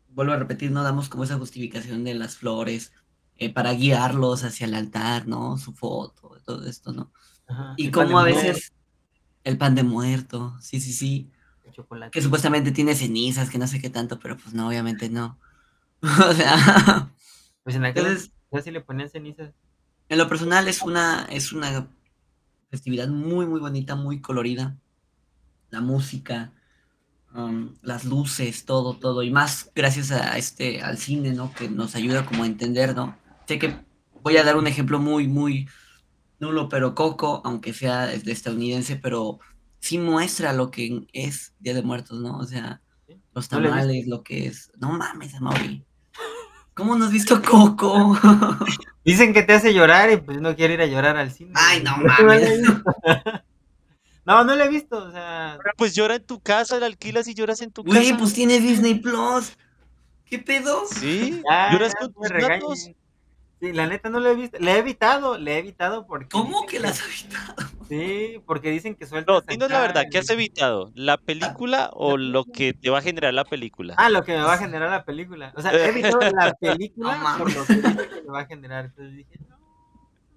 vuelvo 0.09 0.33
a 0.33 0.37
repetir, 0.37 0.69
no 0.69 0.83
damos 0.83 1.09
como 1.09 1.23
esa 1.23 1.39
justificación 1.39 2.03
de 2.03 2.13
las 2.13 2.37
flores 2.37 2.93
eh, 3.37 3.51
para 3.51 3.73
guiarlos 3.73 4.43
hacia 4.43 4.67
el 4.67 4.75
altar, 4.75 5.27
¿no? 5.27 5.57
Su 5.57 5.73
foto, 5.73 6.37
todo 6.45 6.67
esto, 6.67 6.93
¿no? 6.93 7.11
Ajá, 7.51 7.73
Y 7.77 7.91
cómo 7.91 8.19
a 8.19 8.23
veces 8.23 8.73
el 9.43 9.57
pan 9.57 9.75
de 9.75 9.83
muerto, 9.83 10.57
sí, 10.61 10.79
sí, 10.81 10.93
sí, 10.93 11.31
el 11.63 11.71
chocolate. 11.73 12.11
que 12.11 12.21
supuestamente 12.21 12.71
tiene 12.71 12.95
cenizas, 12.95 13.49
que 13.49 13.57
no 13.59 13.67
sé 13.67 13.81
qué 13.81 13.89
tanto, 13.89 14.19
pero 14.19 14.37
pues 14.37 14.53
no, 14.53 14.67
obviamente 14.67 15.09
no. 15.09 15.39
O 16.29 16.33
sea, 16.33 17.11
Pues 17.63 17.75
en 17.75 17.85
aquel 17.85 18.05
entonces, 18.05 18.31
entonces 18.45 18.65
sí 18.65 18.71
le 18.71 18.81
ponían 18.81 19.09
cenizas. 19.09 19.53
en 20.09 20.17
lo 20.17 20.27
personal 20.27 20.67
es 20.67 20.83
una, 20.83 21.25
es 21.29 21.53
una 21.53 21.87
festividad 22.69 23.07
muy, 23.09 23.45
muy 23.47 23.59
bonita, 23.59 23.95
muy 23.95 24.21
colorida. 24.21 24.77
La 25.69 25.81
música, 25.81 26.53
um, 27.33 27.75
las 27.81 28.05
luces, 28.05 28.65
todo, 28.65 28.97
todo. 28.99 29.23
Y 29.23 29.31
más 29.31 29.71
gracias 29.75 30.11
a 30.11 30.37
este, 30.37 30.81
al 30.83 30.97
cine, 30.97 31.33
¿no? 31.33 31.53
Que 31.53 31.69
nos 31.69 31.95
ayuda 31.95 32.25
como 32.25 32.43
a 32.43 32.47
entender, 32.47 32.95
¿no? 32.95 33.17
Sé 33.47 33.59
que 33.59 33.85
voy 34.21 34.37
a 34.37 34.43
dar 34.43 34.57
un 34.57 34.67
ejemplo 34.67 34.99
muy, 34.99 35.27
muy 35.27 35.67
nulo, 36.41 36.67
pero 36.67 36.93
Coco, 36.95 37.41
aunque 37.45 37.73
sea 37.73 38.07
de 38.07 38.31
estadounidense, 38.31 38.97
pero 38.97 39.39
sí 39.79 39.97
muestra 39.97 40.51
lo 40.53 40.69
que 40.71 41.07
es 41.13 41.53
Día 41.59 41.73
de 41.73 41.83
Muertos, 41.83 42.19
¿no? 42.19 42.37
O 42.37 42.45
sea, 42.45 42.81
¿sí? 43.07 43.15
los 43.33 43.47
tamales, 43.47 44.07
lo 44.07 44.23
que 44.23 44.47
es. 44.47 44.71
No 44.77 44.91
mames, 44.91 45.33
Amaury. 45.35 45.85
¿Cómo 46.73 46.95
no 46.97 47.05
has 47.05 47.11
visto 47.11 47.41
Coco? 47.41 48.17
Dicen 49.05 49.33
que 49.33 49.43
te 49.43 49.53
hace 49.53 49.73
llorar 49.73 50.11
y 50.11 50.17
pues 50.17 50.41
no 50.41 50.55
quiero 50.55 50.73
ir 50.73 50.81
a 50.81 50.85
llorar 50.87 51.15
al 51.17 51.31
cine. 51.31 51.51
Ay, 51.55 51.81
no 51.83 51.95
mames. 51.97 52.59
No, 54.23 54.43
no 54.43 54.55
lo 54.55 54.63
he 54.63 54.69
visto, 54.69 54.97
o 55.03 55.11
sea, 55.11 55.57
Pero, 55.61 55.73
Pues 55.77 55.95
llora 55.95 56.15
en 56.15 56.23
tu 56.23 56.39
casa, 56.39 56.79
la 56.79 56.85
alquilas 56.85 57.27
y 57.27 57.33
lloras 57.33 57.59
en 57.61 57.71
tu 57.71 57.83
Güey, 57.83 58.09
casa. 58.09 58.17
pues 58.19 58.33
tienes 58.33 58.61
Disney 58.61 58.93
Plus. 58.93 59.57
¿Qué 60.25 60.37
pedo? 60.37 60.83
Sí, 60.85 61.41
ya, 61.49 61.71
lloras 61.73 61.93
ya, 61.99 62.07
con 62.07 62.13
tus 62.13 62.29
gatos. 62.31 62.89
Sí, 63.61 63.73
la 63.73 63.85
neta 63.85 64.09
no 64.09 64.19
lo 64.19 64.27
he 64.29 64.35
visto. 64.35 64.57
Le 64.59 64.71
he 64.73 64.79
evitado, 64.79 65.37
le 65.37 65.53
he 65.53 65.57
evitado 65.59 66.07
porque. 66.07 66.29
¿Cómo 66.29 66.65
que 66.65 66.79
las 66.79 66.99
evitado? 67.05 67.55
Sí, 67.87 68.41
porque 68.47 68.71
dicen 68.71 68.95
que 68.95 69.05
sueltas. 69.05 69.31
No, 69.33 69.41
dinos 69.41 69.69
la 69.69 69.81
verdad, 69.81 70.05
¿qué 70.09 70.17
has 70.17 70.29
evitado? 70.31 70.91
¿La 70.95 71.17
película 71.17 71.91
o 71.93 72.17
lo 72.17 72.45
que 72.45 72.73
te 72.73 72.89
va 72.89 72.97
a 72.97 73.01
generar 73.03 73.35
la 73.35 73.45
película? 73.45 73.93
Ah, 73.97 74.09
lo 74.09 74.23
que 74.23 74.31
me 74.31 74.41
va 74.41 74.53
a 74.53 74.57
generar 74.57 74.89
la 74.89 75.05
película. 75.05 75.53
O 75.55 75.61
sea, 75.61 75.71
he 75.73 75.89
evitado 75.89 76.19
la 76.35 76.53
película 76.59 77.17
No 77.17 77.37
por 77.37 77.53
lo 77.55 77.65
que 77.65 77.81
que 78.09 78.21
me 78.23 78.31
va 78.31 78.39
a 78.41 78.45
generar. 78.47 78.85
Entonces 78.85 79.15
dije, 79.15 79.39
no. 79.47 79.57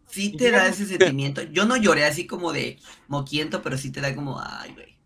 Sí 0.07 0.37
te 0.37 0.51
da 0.51 0.66
ese 0.68 0.85
sentimiento. 0.85 1.43
Yo 1.43 1.64
no 1.64 1.77
lloré 1.79 2.05
así 2.05 2.27
como 2.27 2.53
de 2.53 2.79
moquiento, 3.09 3.62
pero 3.62 3.79
sí 3.79 3.91
te 3.91 4.03
da 4.03 4.14
como, 4.14 4.39
ay, 4.39 4.75
güey. 4.75 4.99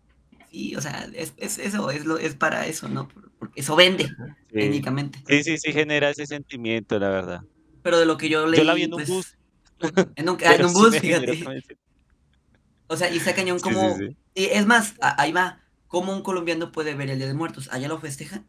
Sí, 0.51 0.75
o 0.75 0.81
sea, 0.81 1.07
es, 1.13 1.33
es 1.37 1.57
eso, 1.57 1.89
es, 1.89 2.03
lo, 2.05 2.17
es 2.17 2.35
para 2.35 2.65
eso, 2.65 2.89
¿no? 2.89 3.07
Por- 3.07 3.31
Porque 3.39 3.61
eso 3.61 3.77
vende, 3.77 4.05
Sí. 4.05 4.13
técnicamente. 4.51 5.19
Sí, 5.27 5.43
sí, 5.43 5.57
sí 5.57 5.71
genera 5.71 6.09
ese 6.09 6.25
sentimiento, 6.25 6.99
la 6.99 7.09
verdad. 7.09 7.41
Pero 7.81 7.99
de 7.99 8.05
lo 8.05 8.17
que 8.17 8.29
yo 8.29 8.45
leí, 8.47 8.59
Yo 8.59 8.63
la 8.63 8.73
vi 8.73 8.83
en 8.83 8.93
un 8.93 8.97
pues, 8.97 9.09
bus. 9.09 9.35
En 10.15 10.29
un, 10.29 10.37
en 10.41 10.73
bus, 10.73 10.97
fíjate. 10.97 11.43
O 12.87 12.97
sea, 12.97 13.09
y 13.09 13.17
está 13.17 13.33
cañón 13.33 13.59
como... 13.59 13.97
sí, 13.97 14.07
sí. 14.09 14.17
y 14.33 14.45
es 14.45 14.65
más, 14.65 14.95
ahí 14.99 15.31
va. 15.31 15.61
¿Cómo 15.87 16.13
un 16.13 16.21
colombiano 16.21 16.71
puede 16.71 16.93
ver 16.95 17.09
el 17.09 17.17
Día 17.17 17.27
de 17.27 17.33
Muertos? 17.33 17.69
¿Allá 17.71 17.87
lo 17.87 17.99
festejan? 17.99 18.47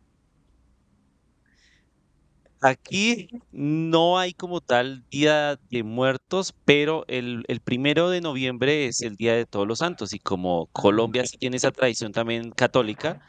Aquí 2.63 3.29
no 3.53 4.19
hay 4.19 4.35
como 4.35 4.61
tal 4.61 5.03
Día 5.11 5.59
de 5.71 5.83
Muertos, 5.83 6.55
pero 6.67 7.05
el, 7.09 7.45
el 7.49 7.61
primero 7.61 8.11
de 8.11 8.21
noviembre 8.21 8.87
es 8.87 9.01
el 9.01 9.17
Día 9.17 9.35
de 9.35 9.47
Todos 9.47 9.67
los 9.67 9.79
Santos 9.79 10.13
y 10.13 10.19
como 10.19 10.67
Colombia 10.73 11.25
sí 11.25 11.39
tiene 11.39 11.57
esa 11.57 11.71
tradición 11.71 12.13
también 12.13 12.51
católica, 12.51 13.23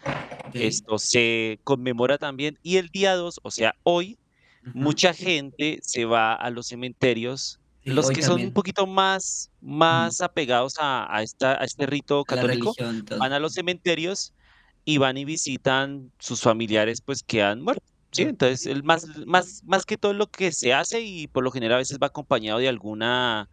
esto 0.53 0.99
se 0.99 1.61
conmemora 1.63 2.17
también 2.17 2.59
y 2.61 2.75
el 2.75 2.89
día 2.89 3.15
2, 3.15 3.39
o 3.41 3.51
sea, 3.51 3.75
hoy. 3.83 4.17
Mucha 4.73 5.13
gente 5.13 5.79
se 5.81 6.05
va 6.05 6.33
a 6.33 6.49
los 6.49 6.67
cementerios, 6.67 7.59
Sí, 7.83 7.89
los 7.89 8.11
que 8.11 8.21
son 8.21 8.41
un 8.41 8.53
poquito 8.53 8.85
más, 8.85 9.49
más 9.59 10.21
apegados 10.21 10.75
a, 10.79 11.07
a 11.15 11.23
esta, 11.23 11.59
a 11.59 11.63
este 11.63 11.87
rito 11.87 12.23
católico, 12.23 12.75
religión, 12.77 13.05
van 13.17 13.33
a 13.33 13.39
los 13.39 13.53
cementerios 13.53 14.33
y 14.85 14.99
van 14.99 15.17
y 15.17 15.25
visitan 15.25 16.11
sus 16.19 16.41
familiares 16.41 17.01
pues 17.01 17.23
que 17.23 17.41
han 17.41 17.61
muerto. 17.61 17.83
Sí, 18.11 18.23
entonces 18.23 18.67
el 18.67 18.83
más, 18.83 19.07
más, 19.25 19.63
más 19.63 19.85
que 19.85 19.97
todo 19.97 20.13
lo 20.13 20.27
que 20.27 20.51
se 20.51 20.73
hace 20.73 21.01
y 21.01 21.27
por 21.27 21.43
lo 21.43 21.49
general 21.49 21.75
a 21.75 21.79
veces 21.79 21.97
va 22.01 22.07
acompañado 22.07 22.59
de 22.59 22.67
alguna 22.67 23.49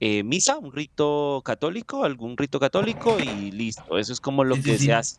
eh, 0.00 0.22
misa, 0.22 0.58
un 0.58 0.72
rito 0.72 1.42
católico, 1.44 2.04
algún 2.04 2.36
rito 2.38 2.58
católico 2.58 3.18
y 3.18 3.50
listo, 3.50 3.98
eso 3.98 4.12
es 4.12 4.20
como 4.20 4.44
lo 4.44 4.56
sí, 4.56 4.62
que 4.62 4.78
sí. 4.78 4.86
se 4.86 4.94
hace. 4.94 5.16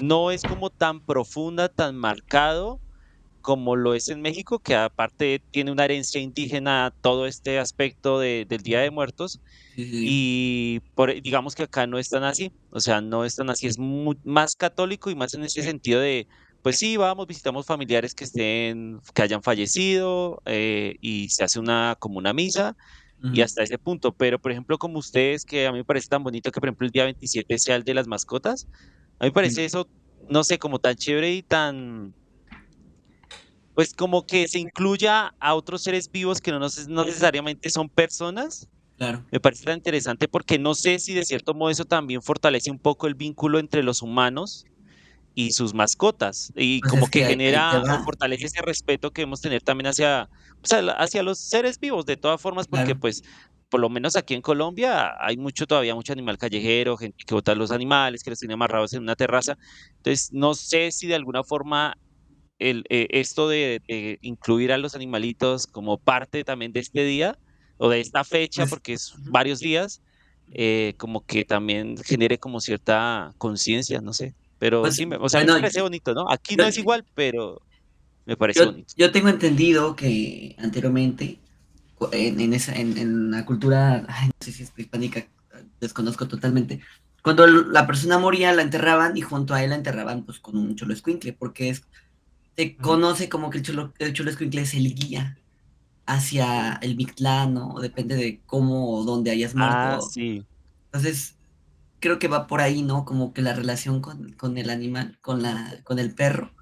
No 0.00 0.30
es 0.30 0.42
como 0.42 0.70
tan 0.70 1.00
profunda, 1.00 1.68
tan 1.68 1.96
marcado 1.96 2.80
como 3.48 3.76
lo 3.76 3.94
es 3.94 4.08
en 4.08 4.20
México, 4.22 4.60
que 4.60 4.74
aparte 4.76 5.42
tiene 5.50 5.72
una 5.72 5.84
herencia 5.86 6.20
indígena 6.20 6.92
todo 7.02 7.26
este 7.26 7.58
aspecto 7.58 8.18
de- 8.20 8.44
del 8.48 8.62
Día 8.62 8.80
de 8.80 8.90
Muertos 8.90 9.40
y 10.00 10.80
por, 10.94 11.20
digamos 11.22 11.54
que 11.54 11.64
acá 11.64 11.86
no 11.86 11.98
es 11.98 12.08
tan 12.08 12.24
así, 12.24 12.52
o 12.70 12.80
sea, 12.80 13.00
no 13.00 13.24
es 13.24 13.34
tan 13.36 13.50
así, 13.50 13.66
es 13.66 13.78
mu- 13.78 14.14
más 14.24 14.54
católico 14.56 15.10
y 15.10 15.14
más 15.16 15.34
en 15.34 15.44
ese 15.44 15.62
sentido 15.62 16.00
de, 16.00 16.26
pues 16.62 16.78
sí, 16.78 16.96
vamos, 16.96 17.26
visitamos 17.26 17.66
familiares 17.66 18.14
que 18.14 18.24
estén, 18.24 19.00
que 19.14 19.22
hayan 19.22 19.42
fallecido 19.42 20.40
eh, 20.46 20.96
y 21.00 21.28
se 21.30 21.44
hace 21.44 21.58
una 21.60 21.96
como 22.00 22.18
una 22.18 22.32
misa 22.34 22.74
y 23.30 23.42
hasta 23.42 23.62
ese 23.62 23.78
punto, 23.78 24.14
pero 24.14 24.38
por 24.40 24.52
ejemplo 24.52 24.78
como 24.78 24.98
ustedes, 24.98 25.44
que 25.44 25.66
a 25.66 25.72
mí 25.72 25.78
me 25.78 25.84
parece 25.84 26.08
tan 26.08 26.22
bonito 26.24 26.50
que 26.50 26.60
por 26.60 26.68
ejemplo 26.68 26.86
el 26.86 26.92
día 26.92 27.04
27 27.04 27.58
sea 27.58 27.76
el 27.76 27.84
de 27.84 27.94
las 27.94 28.06
mascotas, 28.08 28.68
a 29.18 29.24
mí 29.24 29.30
me 29.30 29.32
parece 29.32 29.64
eso, 29.64 29.90
no 30.28 30.44
sé, 30.44 30.58
como 30.58 30.78
tan 30.80 30.96
chévere 30.96 31.32
y 31.34 31.42
tan, 31.42 32.14
pues 33.78 33.94
como 33.94 34.26
que 34.26 34.48
se 34.48 34.58
incluya 34.58 35.30
a 35.40 35.54
otros 35.54 35.84
seres 35.84 36.10
vivos 36.10 36.40
que 36.40 36.50
no, 36.50 36.58
no 36.88 37.04
necesariamente 37.04 37.70
son 37.70 37.88
personas 37.90 38.66
Claro. 38.96 39.24
me 39.32 39.40
parece 39.40 39.64
tan 39.66 39.76
interesante 39.78 40.28
porque 40.28 40.58
no 40.58 40.74
sé 40.74 40.98
si 41.00 41.14
de 41.14 41.24
cierto 41.24 41.54
modo 41.54 41.70
eso 41.70 41.84
también 41.86 42.22
fortalece 42.22 42.70
un 42.70 42.80
poco 42.80 43.06
el 43.08 43.14
vínculo 43.14 43.58
entre 43.60 43.82
los 43.82 44.02
humanos 44.02 44.66
y 45.34 45.52
sus 45.52 45.74
mascotas 45.74 46.52
y 46.56 46.82
Pues 46.82 46.92
como 46.92 47.06
es 47.06 47.10
que 47.10 47.22
genera 47.24 47.82
fortalece 48.04 48.46
ese 48.46 48.62
respeto 48.62 49.10
que 49.12 49.22
debemos 49.22 49.40
tener 49.40 49.62
también 49.62 49.88
hacia, 49.88 50.28
pues, 50.60 50.72
hacia 50.98 51.22
los 51.22 51.40
seres 51.40 51.78
vivos 51.80 52.06
de 52.06 52.16
todas 52.16 52.40
formas 52.40 52.66
porque 52.68 52.94
Claro. 52.94 52.96
pues 52.96 53.22
por 53.70 53.80
lo 53.80 53.90
menos 53.90 54.16
aquí 54.16 54.34
en 54.34 54.42
Colombia 54.42 55.12
hay 55.20 55.36
mucho 55.36 55.66
todavía 55.66 55.94
mucho 55.94 56.12
animal 56.14 56.38
callejero, 56.38 56.96
gente 56.96 57.16
que 57.26 57.34
bota 57.34 57.54
los 57.54 57.70
animales, 57.70 58.22
que 58.22 58.30
los 58.30 58.38
tiene 58.38 58.54
amarrados 58.54 58.94
en 58.94 59.02
una 59.02 59.14
terraza. 59.16 59.56
Entonces 59.98 60.28
no 60.32 60.54
sé 60.54 60.90
si 60.92 61.06
de 61.06 61.14
alguna 61.16 61.44
forma 61.44 61.94
el, 62.58 62.84
eh, 62.88 63.06
esto 63.10 63.48
de, 63.48 63.80
de 63.88 64.18
incluir 64.22 64.72
a 64.72 64.78
los 64.78 64.94
animalitos 64.94 65.66
como 65.66 65.98
parte 65.98 66.44
también 66.44 66.72
de 66.72 66.80
este 66.80 67.04
día 67.04 67.38
o 67.76 67.88
de 67.88 68.00
esta 68.00 68.24
fecha, 68.24 68.62
Pues, 68.62 68.70
porque 68.70 68.94
es 68.94 69.12
varios 69.30 69.60
días, 69.60 70.02
eh, 70.52 70.94
como 70.98 71.24
que 71.24 71.44
también 71.44 71.96
genere 72.04 72.38
como 72.38 72.60
cierta 72.60 73.32
conciencia, 73.38 74.00
no 74.00 74.12
sé. 74.12 74.34
Pero 74.58 74.82
Pues, 74.82 74.94
sí, 74.96 75.06
me, 75.06 75.16
o 75.16 75.28
sea, 75.28 75.40
mí 75.40 75.46
me 75.46 75.52
bueno, 75.52 75.62
parece 75.62 75.82
bonito, 75.82 76.14
¿no? 76.14 76.30
Aquí 76.30 76.56
yo- 76.56 76.62
no 76.64 76.68
es 76.68 76.76
igual, 76.78 77.04
pero 77.14 77.60
me 78.26 78.36
parece 78.36 78.60
Yo, 78.60 78.72
bonito. 78.72 78.94
yo 78.96 79.12
tengo 79.12 79.28
entendido 79.28 79.94
que 79.96 80.54
anteriormente, 80.58 81.40
en, 82.12 82.40
en 82.40 82.52
esa, 82.54 82.74
en, 82.74 82.96
en 82.98 83.30
la 83.30 83.44
cultura, 83.44 84.04
ay, 84.08 84.28
no 84.28 84.32
sé 84.40 84.52
si 84.52 84.62
es 84.64 84.72
hispánica, 84.76 85.26
desconozco 85.80 86.28
totalmente, 86.28 86.80
cuando 87.22 87.46
la 87.46 87.86
persona 87.86 88.18
moría 88.18 88.52
la 88.52 88.62
enterraban 88.62 89.16
y 89.16 89.20
junto 89.22 89.54
a 89.54 89.62
él 89.62 89.70
la 89.70 89.76
enterraban 89.76 90.24
pues 90.24 90.38
con 90.40 90.56
un 90.56 90.76
cholo 90.76 90.92
escuincle, 90.94 91.32
porque 91.32 91.70
es, 91.70 91.82
se 92.58 92.76
conoce 92.76 93.28
como 93.28 93.50
que 93.50 93.58
el 93.58 93.64
cholo, 93.64 93.94
el 94.00 94.58
es 94.58 94.74
el 94.74 94.94
guía 94.94 95.38
hacia 96.06 96.72
el 96.82 96.96
Mictlán, 96.96 97.54
¿no? 97.54 97.78
Depende 97.80 98.16
de 98.16 98.42
cómo 98.46 98.96
o 98.98 99.04
dónde 99.04 99.30
hayas 99.30 99.54
Ah, 99.56 99.98
muerto. 99.98 100.08
sí. 100.10 100.44
Entonces, 100.86 101.36
creo 102.00 102.18
que 102.18 102.26
va 102.26 102.48
por 102.48 102.60
ahí, 102.60 102.82
¿no? 102.82 103.04
Como 103.04 103.32
que 103.32 103.42
la 103.42 103.54
relación 103.54 104.00
con, 104.00 104.32
con 104.32 104.58
el 104.58 104.70
animal, 104.70 105.18
con, 105.20 105.40
la, 105.40 105.80
con 105.84 106.00
el 106.00 106.14
perro. 106.16 106.52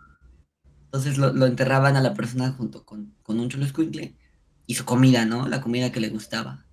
Entonces 0.85 1.17
lo, 1.17 1.33
lo 1.33 1.47
enterraban 1.47 1.97
a 1.97 2.03
la 2.03 2.13
persona 2.13 2.53
junto 2.53 2.85
con, 2.85 3.15
con 3.23 3.41
un 3.41 3.51
escuincle 3.63 4.19
y 4.67 4.75
su 4.75 4.85
comida, 4.85 5.25
¿no? 5.25 5.49
La 5.49 5.63
comida 5.63 5.93
que 5.93 6.01
le 6.01 6.11
gustaba. 6.11 6.67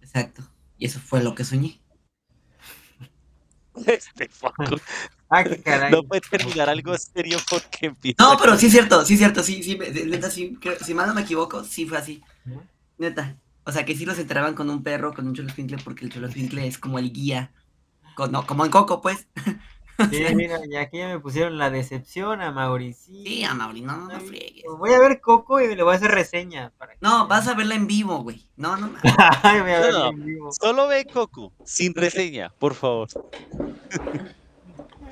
Exacto. 0.00 0.42
Y 0.76 0.86
eso 0.86 0.98
fue 0.98 1.22
lo 1.22 1.36
que 1.36 1.44
soñé. 1.44 1.80
Este 3.86 4.28
Facu, 4.28 4.76
Ah, 5.34 5.44
qué 5.44 5.60
caray. 5.62 5.90
No 5.90 6.02
puede 6.02 6.20
terminar 6.20 6.68
algo 6.68 6.96
serio 6.98 7.38
porque 7.48 7.86
empieza. 7.86 8.16
No, 8.22 8.36
pero 8.38 8.56
sí 8.58 8.66
es 8.66 8.72
cierto, 8.72 9.04
sí 9.04 9.14
es 9.14 9.18
cierto, 9.18 9.42
sí, 9.42 9.62
sí, 9.62 9.78
neta, 10.06 10.30
sí, 10.30 10.58
creo- 10.60 10.78
si 10.78 10.92
mal 10.94 11.06
no 11.08 11.14
me 11.14 11.22
equivoco, 11.22 11.64
sí 11.64 11.86
fue 11.86 11.96
así. 11.98 12.22
Neta. 12.98 13.36
O 13.64 13.72
sea, 13.72 13.84
que 13.84 13.94
sí 13.96 14.04
los 14.04 14.18
enterraban 14.18 14.54
con 14.54 14.68
un 14.68 14.82
perro, 14.82 15.14
con 15.14 15.26
un 15.26 15.34
cholo 15.34 15.48
escuincle, 15.48 15.78
porque 15.82 16.04
el 16.04 16.12
cholo 16.12 16.26
escuincle 16.26 16.66
es 16.66 16.78
como 16.78 16.98
el 16.98 17.12
guía. 17.12 17.52
Con- 18.14 18.30
no, 18.32 18.46
como 18.46 18.64
en 18.64 18.70
Coco, 18.70 19.00
pues. 19.00 19.26
Sí, 20.10 20.24
mira, 20.34 20.58
y 20.68 20.74
aquí 20.76 20.96
ya 20.98 21.06
me 21.08 21.20
pusieron 21.20 21.58
la 21.58 21.70
decepción 21.70 22.40
a 22.40 22.50
Mauricio. 22.50 23.14
Sí, 23.22 23.44
a 23.44 23.54
Mauri, 23.54 23.82
no, 23.82 24.08
no 24.08 24.20
friegues. 24.20 24.64
Voy 24.78 24.92
a 24.94 24.98
ver 24.98 25.20
Coco 25.20 25.60
y 25.60 25.76
le 25.76 25.82
voy 25.82 25.92
a 25.92 25.96
hacer 25.96 26.10
reseña. 26.10 26.72
Para 26.78 26.92
que- 26.94 26.98
No, 27.02 27.28
vas 27.28 27.46
a 27.46 27.54
verla 27.54 27.74
en 27.76 27.86
vivo, 27.86 28.18
güey. 28.22 28.48
No, 28.56 28.76
no. 28.78 28.90
Ay, 29.42 29.60
voy 29.60 29.70
a 29.70 29.76
No, 29.76 29.82
verla 29.82 29.98
no. 30.00 30.08
en 30.08 30.24
vivo. 30.24 30.50
Solo 30.50 30.88
ve 30.88 31.04
Coco, 31.04 31.52
sin 31.64 31.94
reseña, 31.94 32.52
por 32.58 32.74
favor. 32.74 33.08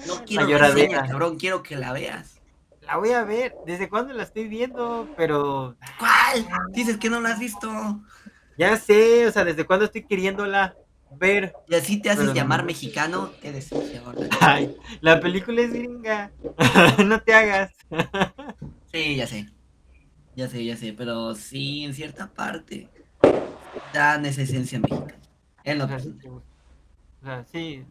no 0.07 0.25
quiero 0.25 0.59
reseña, 0.59 1.07
cabrón, 1.07 1.39
quiero 1.39 1.63
que 1.63 1.77
la 1.77 1.93
veas. 1.93 2.41
La 2.83 2.97
voy 2.97 3.11
a 3.11 3.25
ver. 3.25 3.55
¿Desde 3.67 3.89
cuándo 3.89 4.13
la 4.13 4.23
estoy 4.23 4.49
viendo? 4.49 5.09
Pero 5.17 5.77
¿Cuál? 5.99 6.47
Dices 6.73 6.97
que 6.97 7.11
no 7.11 7.21
la 7.21 7.31
has 7.31 7.39
visto. 7.39 7.71
ya 8.57 8.77
sé, 8.77 9.27
o 9.27 9.33
sea, 9.33 9.45
¿desde 9.45 9.65
cuándo 9.65 9.85
estoy 9.87 10.05
queriéndola 10.05 10.75
ver? 11.11 11.55
Y 11.69 11.75
así 11.75 12.01
te 12.01 12.11
haces 12.11 12.23
Pero 12.23 12.35
llamar 12.35 12.65
mexicano, 12.65 13.33
qué 13.41 13.53
decepción. 13.53 14.17
Ay, 14.41 14.77
la 15.01 15.21
película 15.21 15.61
es 15.63 15.73
gringa. 15.73 16.31
no 17.05 17.21
te 17.21 17.35
hagas. 17.35 17.73
Sí, 18.93 19.17
ya 19.17 19.27
sé. 19.27 19.49
Ya 20.37 20.49
sé, 20.49 20.65
ya 20.65 20.77
sé, 20.77 20.93
pero 20.93 21.35
sí, 21.35 21.85
en 21.85 21.95
cierta 21.95 22.29
parte 22.29 22.89
dan 23.93 24.25
esa 24.27 24.43
esencia 24.43 24.79
mexicana. 24.79 25.15
En 25.65 25.79
lo 25.79 25.85
O 25.85 25.89
sea, 25.89 25.99
sí, 25.99 26.19
o 26.23 27.25
sea, 27.25 27.45
sí. 27.45 27.85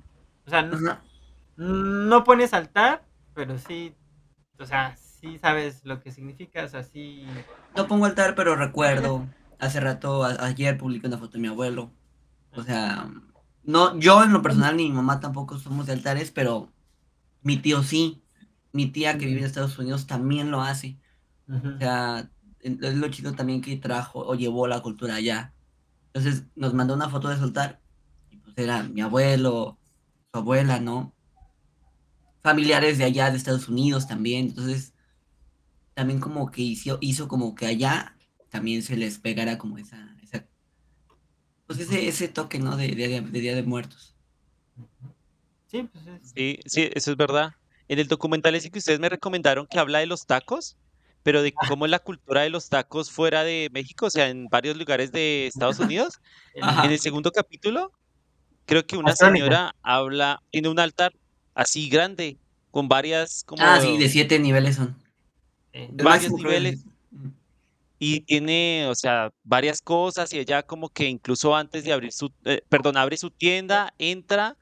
O 0.46 0.50
sea, 0.50 0.62
no. 0.64 1.00
No 1.60 2.24
pones 2.24 2.52
saltar, 2.52 3.06
pero 3.34 3.58
sí. 3.58 3.96
O 4.60 4.66
sea, 4.66 4.96
sí 4.98 5.38
sabes 5.38 5.86
lo 5.86 6.00
que 6.02 6.12
significa. 6.12 6.64
O 6.64 6.68
sea, 6.68 6.84
sí. 6.84 7.26
No 7.76 7.88
pongo 7.88 8.06
altar, 8.06 8.36
pero 8.36 8.56
recuerdo. 8.56 9.26
Hace 9.60 9.80
rato, 9.80 10.24
a- 10.24 10.46
ayer 10.46 10.78
publiqué 10.78 11.08
una 11.08 11.18
foto 11.18 11.34
de 11.34 11.40
mi 11.40 11.48
abuelo. 11.48 11.92
O 12.52 12.64
sea, 12.64 13.10
no, 13.64 13.98
yo 14.00 14.24
en 14.24 14.34
lo 14.34 14.42
personal 14.42 14.78
ni 14.78 14.86
mi 14.90 14.96
mamá 14.96 15.20
tampoco 15.20 15.58
somos 15.58 15.86
de 15.86 15.94
altares, 15.94 16.32
pero 16.32 16.70
mi 17.42 17.58
tío 17.58 17.84
sí. 17.84 18.24
Mi 18.72 18.88
tía 18.88 19.18
que 19.18 19.26
vive 19.26 19.40
en 19.40 19.46
Estados 19.46 19.78
Unidos 19.80 20.08
también 20.08 20.52
lo 20.52 20.62
hace. 20.62 21.00
O 21.50 21.78
sea, 21.80 22.30
es 22.62 22.96
lo 22.96 23.10
chido 23.10 23.34
también 23.34 23.62
que 23.62 23.76
trajo 23.78 24.20
o 24.20 24.36
llevó 24.36 24.68
la 24.68 24.82
cultura 24.82 25.16
allá. 25.16 25.54
Entonces 26.14 26.46
nos 26.56 26.74
mandó 26.74 26.94
una 26.94 27.10
foto 27.10 27.30
de 27.30 27.38
soltar. 27.38 27.82
Y 28.30 28.38
pues 28.38 28.58
era 28.58 28.84
mi 28.84 29.02
abuelo, 29.02 29.80
su 30.32 30.40
abuela, 30.40 30.80
¿no? 30.80 31.16
Familiares 32.42 32.98
de 32.98 33.04
allá 33.06 33.32
de 33.32 33.38
Estados 33.38 33.68
Unidos 33.68 34.08
también. 34.08 34.48
Entonces, 34.48 34.94
también 35.94 36.20
como 36.20 36.50
que 36.52 36.62
hizo, 36.62 36.98
hizo 37.02 37.28
como 37.28 37.56
que 37.56 37.66
allá 37.66 38.16
también 38.50 38.82
se 38.84 38.96
les 38.98 39.20
pegara 39.20 39.58
como 39.58 39.78
esa, 39.78 40.16
esa 40.24 40.46
pues 41.68 41.80
ese, 41.80 42.08
ese 42.08 42.28
toque, 42.28 42.58
¿no? 42.60 42.78
De, 42.78 42.88
de- 42.96 43.22
de 43.22 43.40
Día 43.40 43.56
de 43.56 43.64
Muertos. 43.64 44.16
Sí, 45.68 45.84
pues 45.92 46.08
es. 46.08 46.32
Sí, 46.36 46.60
sí, 46.66 46.90
eso 46.94 47.12
es 47.12 47.18
verdad. 47.18 47.52
En 47.88 48.00
el 48.00 48.08
documental 48.08 48.56
ese 48.56 48.72
que 48.72 48.80
ustedes 48.80 49.00
me 49.00 49.10
recomendaron 49.10 49.68
que 49.68 49.78
habla 49.80 50.00
de 50.00 50.06
los 50.08 50.26
tacos, 50.26 50.78
pero 51.22 51.42
de 51.42 51.54
cómo 51.68 51.86
es 51.86 51.92
la 51.92 52.00
cultura 52.00 52.42
de 52.42 52.50
los 52.50 52.70
tacos 52.70 53.12
fuera 53.12 53.44
de 53.44 53.70
México, 53.72 54.08
o 54.08 54.10
sea, 54.10 54.30
en 54.30 54.48
varios 54.48 54.78
lugares 54.78 55.12
de 55.12 55.48
Estados 55.48 55.80
Unidos. 55.80 56.20
Ajá. 56.62 56.86
En 56.86 56.92
el 56.92 57.00
segundo 57.00 57.32
capítulo, 57.32 57.92
creo 58.66 58.86
que 58.86 58.98
una 58.98 59.16
señora 59.16 59.76
habla, 59.84 60.42
tiene 60.52 60.70
un 60.70 60.80
altar 60.80 61.14
así 61.60 61.90
grande, 61.90 62.38
con 62.72 62.88
varias, 62.88 63.44
como 63.46 63.64
Ah, 63.64 63.80
sí, 63.82 63.98
de 63.98 64.10
siete 64.10 64.40
niveles 64.40 64.76
son. 64.76 64.96
eh, 65.74 65.90
Varios 65.94 66.32
niveles. 66.34 66.86
y 68.02 68.22
tiene, 68.22 68.88
o 68.88 68.96
sea, 68.96 69.32
varias 69.44 69.82
cosas 69.82 70.32
y 70.34 70.40
ella 70.40 70.64
como 70.64 70.90
que 70.90 71.06
incluso 71.10 71.56
antes 71.56 71.84
de 71.84 71.92
abrir 71.94 72.12
su, 72.14 72.32
eh, 72.46 72.62
perdón, 72.70 72.98
abre 72.98 73.18
su 73.18 73.30
tienda, 73.32 73.94
entra, 73.98 74.58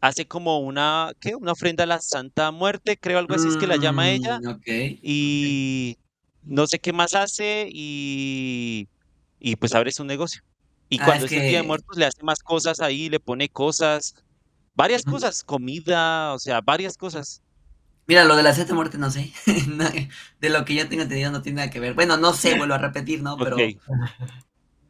hace 0.00 0.26
como 0.26 0.60
una, 0.60 1.12
¿qué? 1.20 1.34
Una 1.36 1.52
ofrenda 1.52 1.84
a 1.84 1.86
la 1.88 2.00
Santa 2.00 2.50
Muerte, 2.52 2.98
creo 2.98 3.18
algo 3.18 3.34
así 3.34 3.48
es 3.48 3.56
que 3.56 3.66
la 3.66 3.76
llama 3.76 4.10
ella, 4.10 4.40
Mm, 4.40 4.48
ok. 4.48 4.66
y 5.02 5.98
no 6.42 6.66
sé 6.66 6.78
qué 6.80 6.92
más 6.92 7.14
hace 7.14 7.68
y, 7.72 8.88
y 9.40 9.56
pues 9.56 9.74
abre 9.74 9.92
su 9.92 10.04
negocio. 10.04 10.42
Y 10.88 11.00
Ah, 11.00 11.04
cuando 11.06 11.26
es 11.26 11.32
es 11.32 11.38
el 11.38 11.46
Día 11.48 11.58
de 11.58 11.64
Muertos 11.64 11.96
le 11.98 12.06
hace 12.06 12.22
más 12.24 12.40
cosas 12.42 12.80
ahí, 12.80 13.08
le 13.10 13.20
pone 13.20 13.48
cosas, 13.50 14.14
varias 14.80 15.04
cosas, 15.04 15.44
comida, 15.44 16.32
o 16.32 16.38
sea, 16.38 16.60
varias 16.60 16.96
cosas. 16.96 17.42
Mira, 18.06 18.24
lo 18.24 18.34
de 18.34 18.42
la 18.42 18.54
Santa 18.54 18.74
Muerte 18.74 18.98
no 18.98 19.10
sé. 19.10 19.32
De 20.40 20.48
lo 20.48 20.64
que 20.64 20.74
yo 20.74 20.88
tengo 20.88 21.02
entendido 21.02 21.30
no 21.30 21.42
tiene 21.42 21.56
nada 21.56 21.70
que 21.70 21.78
ver. 21.80 21.94
Bueno, 21.94 22.16
no 22.16 22.32
sé, 22.32 22.54
vuelvo 22.58 22.74
a 22.74 22.78
repetir, 22.78 23.22
¿no? 23.22 23.36
Pero 23.36 23.56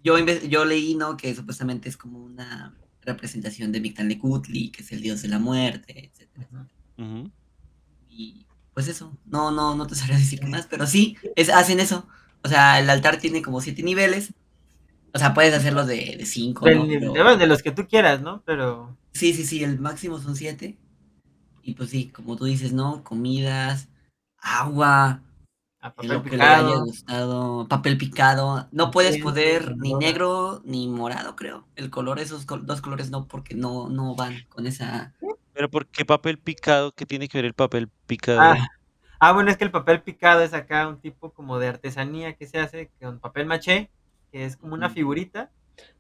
yo, 0.03 0.19
yo 0.19 0.65
leí, 0.65 0.95
¿no? 0.95 1.17
Que 1.17 1.35
supuestamente 1.35 1.89
es 1.89 1.97
como 1.97 2.19
una 2.19 2.75
representación 3.03 3.73
de 3.73 3.81
Mictlantecuhtli, 3.81 4.71
que 4.71 4.83
es 4.83 4.93
el 4.93 5.03
dios 5.03 5.23
de 5.23 5.29
la 5.29 5.39
muerte, 5.39 6.11
etcétera. 6.13 6.67
ujú. 6.97 7.31
Y 8.09 8.47
pues 8.73 8.89
eso, 8.89 9.17
no, 9.27 9.51
no, 9.51 9.75
no 9.75 9.87
te 9.87 9.95
sabría 9.95 10.17
decir 10.17 10.47
más, 10.47 10.67
pero 10.67 10.87
sí, 10.87 11.17
es, 11.37 11.51
hacen 11.51 11.81
eso. 11.81 12.07
O 12.43 12.49
sea, 12.49 12.79
el 12.81 12.89
altar 12.89 13.19
tiene 13.19 13.43
como 13.43 13.61
siete 13.61 13.83
niveles. 13.83 14.33
O 15.13 15.19
sea, 15.19 15.35
puedes 15.35 15.53
hacerlo 15.53 15.85
de, 15.85 16.17
de 16.17 16.25
cinco, 16.25 16.65
Pero- 16.65 17.37
de 17.37 17.47
los 17.47 17.63
que 17.63 17.73
tú 17.73 17.87
quieras, 17.87 18.23
¿no? 18.23 18.43
Pero. 18.47 18.97
Sí, 19.13 19.35
sí, 19.35 19.45
sí, 19.47 19.63
el 19.65 19.79
máximo 19.81 20.19
son 20.19 20.37
siete. 20.37 20.79
Y 21.63 21.75
pues 21.75 21.91
sí, 21.91 22.11
como 22.11 22.37
tú 22.37 22.45
dices, 22.47 22.73
¿no? 22.73 23.05
Comidas, 23.05 23.89
agua, 24.39 25.23
A 25.83 25.95
en 26.01 26.11
papel 26.11 26.13
lo 26.13 26.27
que 26.27 26.39
le 26.39 26.55
haya 26.55 26.77
picado. 26.77 26.79
gustado, 26.79 27.69
papel 27.69 27.99
picado. 27.99 28.69
No 28.73 28.91
puedes 28.93 29.17
Sí, 29.17 29.19
poner 29.19 29.77
ni 29.79 29.95
negro 29.95 30.63
ni 30.65 30.89
morado, 30.89 31.37
creo. 31.37 31.69
El 31.77 31.91
color, 31.91 32.21
esos 32.21 32.47
col- 32.47 32.67
dos 32.67 32.83
colores 32.83 33.11
no, 33.11 33.29
porque 33.29 33.55
no, 33.57 33.89
no 33.91 34.17
van 34.17 34.47
con 34.51 34.67
esa. 34.69 35.15
Pero 35.53 35.71
¿por 35.71 35.89
qué 35.89 36.05
papel 36.05 36.39
picado? 36.39 36.93
¿Qué 36.93 37.07
tiene 37.07 37.29
que 37.29 37.39
ver 37.39 37.45
el 37.45 37.55
papel 37.55 37.89
picado? 38.07 38.53
Ah, 38.53 38.67
ah, 39.21 39.33
bueno, 39.33 39.51
es 39.51 39.57
que 39.59 39.65
el 39.65 39.71
papel 39.73 40.03
picado 40.03 40.43
es 40.43 40.55
acá 40.55 40.89
un 40.89 41.01
tipo 41.01 41.33
como 41.33 41.59
de 41.59 41.69
artesanía 41.69 42.37
que 42.37 42.47
se 42.47 42.59
hace 42.59 42.91
con 43.01 43.21
papel 43.21 43.47
maché, 43.47 43.91
que 44.33 44.45
es 44.45 44.57
como 44.57 44.75
una 44.75 44.91
figurita. 44.91 45.53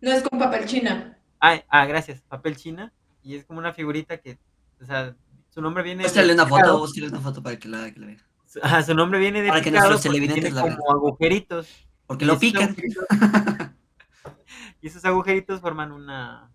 No 0.02 0.10
es 0.12 0.22
con 0.22 0.38
papel 0.38 0.66
china. 0.66 1.18
Ah, 1.40 1.62
ah, 1.68 1.86
gracias, 1.86 2.22
papel 2.22 2.56
china. 2.56 2.94
Y 3.22 3.36
es 3.36 3.44
como 3.44 3.58
una 3.58 3.72
figurita 3.72 4.18
que, 4.18 4.38
o 4.80 4.84
sea, 4.84 5.14
su 5.50 5.60
nombre 5.60 5.82
viene 5.82 6.04
de 6.08 6.32
una 6.34 6.46
foto, 6.46 6.84
una 7.08 7.20
foto 7.20 7.42
para 7.42 7.58
que 7.58 7.68
la, 7.68 7.90
que 7.92 8.00
la 8.00 8.06
vea. 8.06 8.16
Su- 8.46 8.60
Ajá, 8.62 8.82
su 8.82 8.94
nombre 8.94 9.18
viene 9.18 9.42
de 9.42 9.48
Para 9.48 9.60
que 9.60 9.70
nuestros 9.70 10.00
televidentes 10.02 10.52
la 10.52 10.64
vean. 10.64 10.76
como 10.76 10.90
agujeritos. 10.92 11.68
Porque 12.06 12.24
lo 12.26 12.38
pican. 12.38 12.74
y 14.82 14.86
esos 14.88 15.04
agujeritos 15.04 15.60
forman 15.60 15.92
una, 15.92 16.50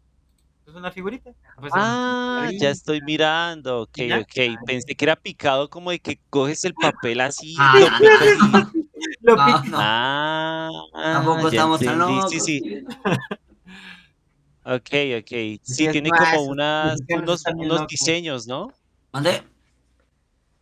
pues 0.66 0.76
una 0.76 0.91
figurita. 0.91 1.32
Pues, 1.59 1.72
Ah, 1.76 2.47
ahí. 2.49 2.59
ya 2.59 2.70
estoy 2.72 3.01
mirando. 3.01 3.82
Ok, 3.84 3.99
ok. 4.22 4.66
Pensé 4.66 4.95
que 4.95 5.05
era 5.05 5.16
picado 5.16 5.70
como 5.70 5.91
de 5.91 5.99
que 5.99 6.20
coges 6.30 6.66
el 6.66 6.74
papel 6.74 7.22
así, 7.22 7.55
Ah, 7.57 7.76
lo 7.80 7.88
picas 7.97 8.74
no, 9.22 9.36
no, 9.36 9.80
Ah, 9.80 10.70
tampoco 10.93 11.47
estamos 11.47 11.80
tan 11.80 11.99
locos. 11.99 12.32
Sí, 12.32 12.39
sí. 12.41 12.61
Ok, 14.68 14.89
ok. 15.20 15.30
Sí, 15.61 15.86
es 15.86 15.91
tiene 15.91 16.09
más, 16.09 16.34
como 16.34 16.43
unas, 16.47 16.99
unos, 17.09 17.43
unos 17.55 17.88
diseños, 17.88 18.47
¿no? 18.47 18.74
¿Mande? 19.13 19.43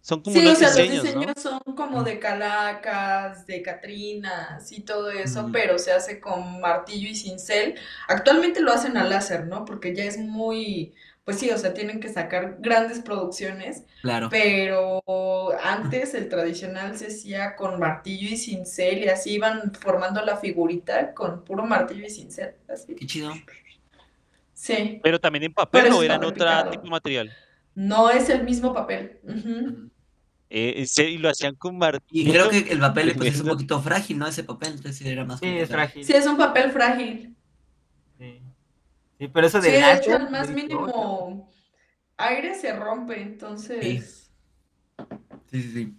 Son 0.02 0.22
como 0.22 0.34
Sí, 0.36 0.40
o 0.40 0.44
unos 0.50 0.58
sea, 0.58 0.68
los 0.68 0.76
diseños, 0.78 1.04
¿no? 1.06 1.20
diseños 1.22 1.42
son 1.42 1.62
como 1.76 2.04
de 2.04 2.20
calacas, 2.20 3.48
de 3.48 3.62
catrinas 3.62 4.70
y 4.74 4.82
todo 4.82 5.10
eso, 5.10 5.50
pero 5.54 5.80
se 5.80 5.94
hace 5.94 6.20
con 6.20 6.60
martillo 6.60 7.08
y 7.08 7.16
cincel. 7.16 7.76
Actualmente 8.10 8.60
lo 8.60 8.74
hacen 8.74 8.98
a 8.98 9.06
láser, 9.06 9.48
¿no? 9.48 9.64
Porque 9.64 9.96
ya 9.96 10.04
es 10.04 10.18
muy, 10.18 10.94
pues 11.24 11.40
sí, 11.40 11.50
o 11.52 11.58
sea, 11.58 11.74
tienen 11.74 12.02
que 12.02 12.10
sacar 12.10 12.58
grandes 12.60 13.00
producciones, 13.00 13.84
Claro. 14.02 14.28
pero 14.30 15.02
antes 15.64 16.14
el 16.14 16.28
tradicional 16.28 16.98
se 16.98 17.08
hacía 17.08 17.56
con 17.56 17.80
martillo 17.80 18.28
y 18.28 18.36
cincel 18.36 19.06
y 19.06 19.08
así 19.08 19.32
iban 19.36 19.74
formando 19.74 20.22
la 20.26 20.36
figurita 20.36 21.14
con 21.14 21.46
puro 21.46 21.66
martillo 21.66 22.06
y 22.06 22.10
cincel, 22.10 22.56
así. 22.68 22.96
Qué 22.96 23.08
chido. 23.08 23.32
Sí, 24.64 25.00
Pero 25.04 25.20
también 25.20 25.44
en 25.44 25.54
papel 25.54 25.92
o 25.92 26.00
es 26.00 26.06
eran 26.06 26.24
otro 26.24 26.46
tipo 26.72 26.84
de 26.86 26.90
material. 26.90 27.36
no 27.76 28.10
es 28.10 28.30
el 28.30 28.44
mismo 28.44 28.74
papel. 28.74 29.20
Eh, 30.50 30.86
sí, 30.88 31.02
y 31.04 31.18
lo 31.18 31.30
hacían 31.30 31.56
con 31.56 31.76
Y 31.76 31.80
martillo. 31.80 32.32
creo 32.32 32.50
que 32.50 32.72
el 32.72 32.80
papel 32.80 33.14
pues, 33.18 33.36
es 33.36 33.42
un 33.42 33.48
poquito 33.50 33.82
frágil, 33.82 34.20
¿no? 34.20 34.28
Ese 34.28 34.44
papel, 34.44 34.70
entonces 34.70 34.96
sí 34.98 35.10
era 35.10 35.26
más 35.26 35.40
Sí, 35.40 35.48
es 35.48 35.70
frágil. 35.70 36.06
Sí, 36.06 36.14
es 36.14 36.26
un 36.28 36.38
papel 36.38 36.72
frágil. 36.72 37.36
Sí. 38.18 38.42
Sí, 39.20 39.28
pero 39.28 39.48
eso 39.48 39.62
Sí, 39.62 39.68
de 39.68 39.72
de 39.74 39.80
hecho, 39.80 40.12
láser, 40.12 40.14
al 40.14 40.32
más 40.32 40.48
yo 40.48 40.56
dije, 40.56 40.68
"Oh, 40.76 40.86
mínimo 40.88 41.54
aire 42.18 42.54
se 42.56 42.74
rompe, 42.74 43.22
entonces. 43.22 44.32
Sí, 45.52 45.62
sí, 45.62 45.72
sí. 45.74 45.94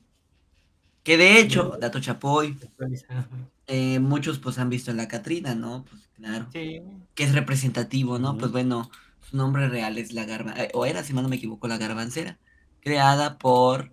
Que 1.03 1.17
de 1.19 1.39
hecho, 1.39 1.77
dato 1.79 2.01
chapoy, 2.01 2.57
actualizado". 2.63 3.27
Eh, 3.67 3.99
muchos 3.99 4.39
pues 4.39 4.59
han 4.59 4.71
visto 4.71 4.91
a 4.91 4.95
la 4.95 5.09
Catrina, 5.09 5.55
¿no? 5.55 5.85
Pues 5.85 6.09
claro. 6.15 6.49
Sí, 6.53 6.81
Que 7.15 7.25
es 7.25 7.33
representativo, 7.35 8.19
¿no? 8.19 8.37
Pues 8.37 8.53
bueno, 8.53 8.91
su 9.21 9.37
nombre 9.37 9.69
real 9.69 9.99
es 9.99 10.13
la 10.13 10.25
garba, 10.25 10.53
eh, 10.57 10.71
o 10.75 10.87
era, 10.87 11.03
si 11.03 11.13
mal 11.13 11.23
no 11.25 11.29
me 11.31 11.37
equivoco, 11.37 11.69
la 11.69 11.79
garbancera, 11.79 12.39
creada 12.81 13.39
por, 13.39 13.91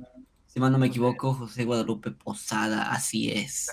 si 0.47 0.59
mal 0.59 0.71
no 0.71 0.77
me 0.77 0.87
equivoco, 0.87 1.33
José 1.33 1.65
Guadalupe 1.65 2.11
Posada, 2.11 2.91
así 2.91 3.31
es. 3.31 3.69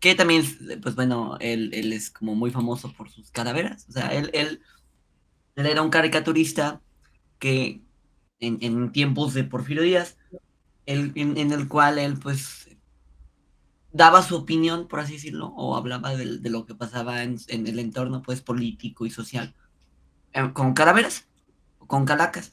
Que 0.00 0.14
también, 0.14 0.44
pues 0.82 0.94
bueno, 0.94 1.36
él, 1.40 1.70
él 1.74 1.92
es 1.92 2.10
como 2.10 2.34
muy 2.34 2.50
famoso 2.50 2.92
por 2.92 3.10
sus 3.10 3.30
calaveras. 3.32 3.86
O 3.88 3.92
sea, 3.92 4.08
él, 4.14 4.30
él, 4.32 4.60
él 5.56 5.66
era 5.66 5.82
un 5.82 5.90
caricaturista 5.90 6.80
que 7.38 7.82
en, 8.40 8.58
en 8.62 8.92
tiempos 8.92 9.34
de 9.34 9.44
Porfirio 9.44 9.82
Díaz, 9.82 10.18
el, 10.86 11.12
en, 11.16 11.38
en 11.38 11.52
el 11.52 11.68
cual 11.68 11.98
él 11.98 12.18
pues 12.18 12.67
daba 13.92 14.22
su 14.22 14.36
opinión, 14.36 14.88
por 14.88 15.00
así 15.00 15.14
decirlo, 15.14 15.48
o 15.48 15.76
hablaba 15.76 16.14
de, 16.14 16.50
lo 16.50 16.66
que 16.66 16.74
pasaba 16.74 17.22
en, 17.22 17.38
en, 17.48 17.66
el 17.66 17.78
entorno 17.78 18.22
pues 18.22 18.40
político 18.40 19.06
y 19.06 19.10
social, 19.10 19.54
eh, 20.32 20.50
con 20.52 20.74
calaveras, 20.74 21.26
con 21.78 22.04
calacas, 22.04 22.52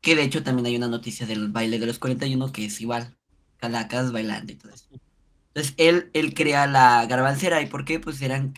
que 0.00 0.16
de 0.16 0.22
hecho 0.22 0.42
también 0.42 0.66
hay 0.66 0.76
una 0.76 0.88
noticia 0.88 1.26
del 1.26 1.48
baile 1.48 1.78
de 1.78 1.86
los 1.86 1.98
41 1.98 2.52
que 2.52 2.66
es 2.66 2.80
igual, 2.80 3.16
calacas 3.56 4.12
bailando 4.12 4.52
y 4.52 4.56
todo 4.56 4.72
eso. 4.72 4.86
Entonces 5.48 5.74
él, 5.76 6.10
él 6.14 6.34
crea 6.34 6.66
la 6.66 7.04
garbancera, 7.06 7.60
¿y 7.60 7.66
por 7.66 7.84
qué? 7.84 7.98
Pues 7.98 8.22
eran 8.22 8.54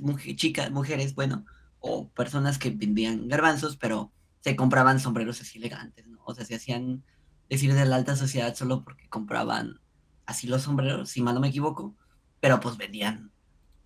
mujer, 0.00 0.36
chicas, 0.36 0.70
mujeres, 0.70 1.14
bueno, 1.14 1.44
o 1.80 2.08
personas 2.10 2.58
que 2.58 2.70
vendían 2.70 3.28
garbanzos, 3.28 3.76
pero 3.76 4.12
se 4.40 4.56
compraban 4.56 5.00
sombreros 5.00 5.40
así 5.40 5.58
elegantes, 5.58 6.06
¿no? 6.06 6.20
O 6.24 6.34
sea, 6.34 6.44
se 6.44 6.54
hacían 6.54 7.04
decir 7.48 7.74
de 7.74 7.84
la 7.84 7.96
alta 7.96 8.16
sociedad 8.16 8.54
solo 8.54 8.84
porque 8.84 9.08
compraban 9.08 9.80
así 10.26 10.46
los 10.46 10.62
sombreros, 10.62 11.08
si 11.08 11.22
mal 11.22 11.34
no 11.34 11.40
me 11.40 11.48
equivoco, 11.48 11.94
pero 12.40 12.60
pues 12.60 12.76
vendían 12.76 13.32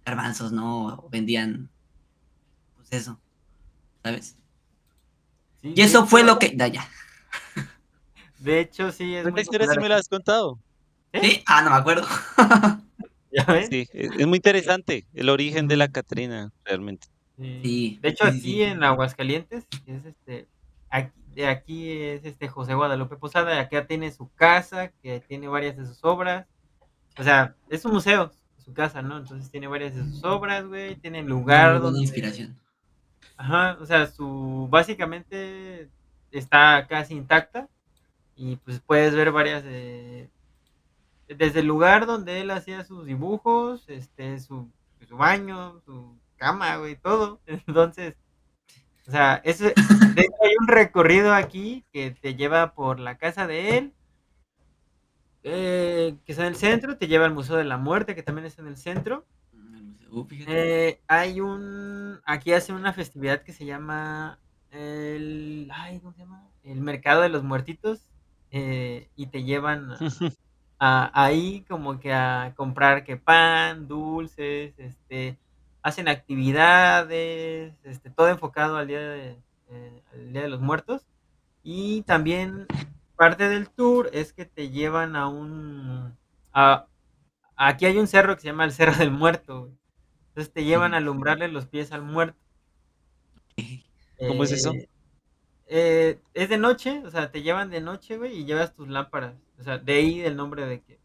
garbanzos, 0.05 0.53
¿no? 0.53 1.09
Vendían, 1.11 1.71
pues 2.77 2.89
eso, 2.93 3.21
¿sabes? 4.03 4.37
Sí, 5.63 5.75
y 5.77 5.81
eso 5.83 6.07
fue 6.07 6.25
lo 6.25 6.39
que... 6.39 6.53
Da, 6.57 6.69
ya. 6.69 6.89
De 8.39 8.61
hecho, 8.61 8.91
sí. 8.91 9.15
Es 9.15 9.23
¿Cuánta 9.23 9.43
historia 9.43 9.69
sí 9.69 9.79
me 9.79 9.89
la 9.89 9.97
has 9.97 10.09
contado? 10.09 10.59
¿Sí? 11.13 11.43
Ah, 11.47 11.63
no 11.63 11.71
me 11.71 11.77
acuerdo. 11.77 12.07
¿Ya 13.33 13.45
ves? 13.45 13.69
Sí, 13.71 13.87
es, 13.93 14.11
es, 14.19 14.27
muy 14.27 14.37
interesante 14.37 15.07
el 15.15 15.29
origen 15.29 15.69
de 15.69 15.77
la 15.77 15.89
Catrina, 15.89 16.51
realmente. 16.65 17.09
Sí. 17.39 17.99
De 18.03 18.09
hecho, 18.09 18.25
sí, 18.25 18.31
aquí 18.31 18.41
sí. 18.41 18.63
en 18.63 18.83
Aguascalientes, 18.83 19.67
es 19.87 20.05
este, 20.05 20.49
aquí, 20.89 21.13
de 21.35 21.47
aquí 21.47 21.91
es 21.91 22.25
este 22.25 22.49
José 22.49 22.75
Guadalupe 22.75 23.17
Posada, 23.17 23.61
acá 23.61 23.87
tiene 23.87 24.11
su 24.11 24.33
casa, 24.35 24.89
que 25.03 25.21
tiene 25.21 25.49
varias 25.49 25.77
de 25.77 25.87
sus 25.87 26.05
obras. 26.05 26.47
O 27.19 27.23
sea, 27.23 27.55
es 27.69 27.85
un 27.85 27.93
museo, 27.93 28.31
su 28.59 28.73
casa, 28.73 29.03
¿no? 29.03 29.19
Entonces 29.19 29.51
tiene 29.51 29.67
varias 29.67 29.95
de 29.95 30.03
sus 30.03 30.25
obras, 30.25 30.67
güey, 30.67 30.97
tiene 30.97 31.23
lugar 31.23 31.71
Muy 31.71 31.73
buena 31.73 31.85
donde... 31.85 32.01
inspiración. 32.01 32.59
Ajá, 33.37 33.79
o 33.81 33.87
sea, 33.87 34.07
su 34.07 34.69
básicamente 34.71 35.89
está 36.31 36.87
casi 36.89 37.15
intacta 37.15 37.69
y 38.37 38.57
pues 38.57 38.81
puedes 38.81 39.15
ver 39.15 39.33
varias 39.33 39.65
de 39.65 40.31
desde 41.29 41.61
el 41.61 41.67
lugar 41.67 42.07
donde 42.07 42.41
él 42.41 42.51
hacía 42.51 42.85
sus 42.85 43.07
dibujos, 43.07 43.89
este, 43.89 44.39
su, 44.41 44.69
su 45.07 45.17
baño, 45.17 45.81
su 45.85 46.19
cama, 46.37 46.77
güey, 46.77 46.97
todo. 46.97 47.41
Entonces, 47.47 48.17
o 49.11 49.13
sea, 49.13 49.43
de 49.43 49.51
hecho 49.51 50.35
hay 50.41 50.53
un 50.61 50.69
recorrido 50.69 51.35
aquí 51.35 51.85
que 51.93 52.13
te 52.13 52.37
lleva 52.37 52.75
por 52.75 53.01
la 53.01 53.19
casa 53.19 53.49
de 53.49 53.77
él, 53.77 53.93
eh, 55.43 56.15
que 56.25 56.31
está 56.31 56.45
en 56.45 56.51
el 56.51 56.57
centro, 56.57 56.97
te 56.97 57.09
lleva 57.09 57.25
al 57.25 57.35
Museo 57.35 57.57
de 57.57 57.65
la 57.65 57.77
Muerte, 57.77 58.15
que 58.15 58.23
también 58.23 58.47
está 58.47 58.63
en 58.63 58.69
el 58.69 58.77
centro. 58.77 59.27
Uh, 60.13 60.25
fíjate. 60.27 60.89
Eh, 60.91 61.01
hay 61.09 61.41
un, 61.41 62.21
aquí 62.25 62.53
hace 62.53 62.73
una 62.73 62.93
festividad 62.93 63.43
que 63.43 63.53
se 63.53 63.67
llama 63.67 64.39
el, 64.71 65.69
ay, 65.75 65.99
¿cómo 65.99 66.13
se 66.13 66.21
llama? 66.21 66.47
El 66.63 66.81
Mercado 66.81 67.23
de 67.23 67.31
los 67.31 67.43
Muertitos, 67.43 68.07
eh, 68.53 69.09
y 69.17 69.27
te 69.27 69.43
llevan 69.43 69.91
a, 69.91 69.99
a, 70.79 71.25
ahí 71.25 71.65
como 71.69 71.99
que 71.99 72.13
a 72.13 72.53
comprar 72.55 73.03
que 73.03 73.17
pan, 73.17 73.89
dulces, 73.89 74.79
este, 74.79 75.37
hacen 75.83 76.09
actividades, 76.09 77.75
este, 77.85 78.11
todo 78.11 78.29
enfocado 78.29 78.77
al 78.77 78.87
día 78.87 79.01
de, 79.01 79.39
eh, 79.71 80.03
al 80.13 80.33
día 80.33 80.43
de 80.43 80.49
los 80.49 80.61
muertos, 80.61 81.07
y 81.63 82.03
también 82.03 82.67
parte 83.17 83.49
del 83.49 83.69
tour 83.69 84.11
es 84.13 84.33
que 84.33 84.45
te 84.45 84.71
llevan 84.71 85.17
a 85.17 85.29
un, 85.29 86.17
a, 86.53 86.87
aquí 87.57 87.87
hay 87.87 87.99
un 87.99 88.07
cerro 88.07 88.35
que 88.35 88.43
se 88.43 88.49
llama 88.49 88.65
el 88.65 88.73
Cerro 88.73 88.95
del 88.95 89.11
Muerto, 89.11 89.61
güey. 89.63 89.73
Entonces 90.29 90.53
te 90.53 90.65
llevan 90.65 90.95
a 90.95 90.99
alumbrarle 90.99 91.49
los 91.49 91.67
pies 91.67 91.93
al 91.93 92.03
muerto. 92.03 92.39
¿Cómo 94.19 94.45
es 94.45 94.53
eso? 94.53 94.73
Eh, 94.73 94.89
eh, 95.67 96.19
es 96.35 96.49
de 96.49 96.57
noche, 96.57 97.03
o 97.05 97.11
sea, 97.11 97.31
te 97.31 97.43
llevan 97.43 97.71
de 97.71 97.81
noche, 97.81 98.17
güey, 98.17 98.39
y 98.39 98.45
llevas 98.45 98.75
tus 98.75 98.89
lámparas. 98.89 99.35
O 99.59 99.63
sea, 99.63 99.79
de 99.79 99.93
ahí 99.93 100.21
el 100.21 100.37
nombre 100.37 100.67
de 100.67 100.81
que 100.81 101.01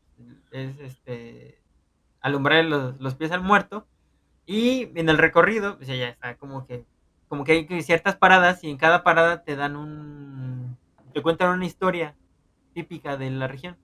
es 0.52 0.80
este 0.80 1.60
alumbrar 2.22 2.64
los, 2.66 3.00
los 3.00 3.16
pies 3.16 3.32
al 3.32 3.42
muerto. 3.42 3.88
Y 4.46 4.90
en 4.96 5.10
el 5.10 5.18
recorrido, 5.18 5.78
pues 5.78 5.88
ya 5.88 6.08
está 6.08 6.36
como 6.38 6.66
que 6.68 6.86
como 7.28 7.44
que 7.44 7.68
hay 7.70 7.82
ciertas 7.82 8.16
paradas 8.16 8.64
y 8.64 8.70
en 8.70 8.78
cada 8.78 9.04
parada 9.04 9.44
te 9.44 9.56
dan 9.56 9.76
un 9.76 10.78
te 11.14 11.22
cuentan 11.22 11.52
una 11.52 11.66
historia 11.66 12.16
típica 12.74 13.18
de 13.18 13.32
la 13.32 13.48
región. 13.48 13.78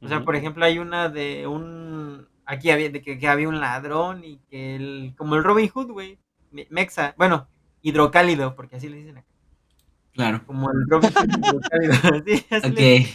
O 0.00 0.08
sea, 0.08 0.24
por 0.24 0.36
ejemplo, 0.36 0.64
hay 0.64 0.78
una 0.78 1.08
de 1.08 1.46
un 1.46 2.28
aquí 2.44 2.70
había 2.70 2.90
de 2.90 3.02
que, 3.02 3.18
que 3.18 3.28
había 3.28 3.48
un 3.48 3.60
ladrón 3.60 4.24
y 4.24 4.38
que 4.50 4.76
el 4.76 5.14
como 5.16 5.36
el 5.36 5.44
Robin 5.44 5.68
Hood, 5.68 5.90
güey, 5.90 6.18
me- 6.50 6.66
Mexa, 6.70 7.14
bueno, 7.16 7.48
hidrocálido, 7.82 8.54
porque 8.56 8.76
así 8.76 8.88
le 8.88 8.98
dicen 8.98 9.18
acá. 9.18 9.26
Claro. 10.12 10.42
Como 10.46 10.70
el 10.70 10.78
Robin 10.88 11.10
Hood 11.12 11.28
hidrocálido. 11.38 11.92
sí, 12.26 12.46
así 12.50 12.70
le 12.72 12.96
Ok. 13.00 13.06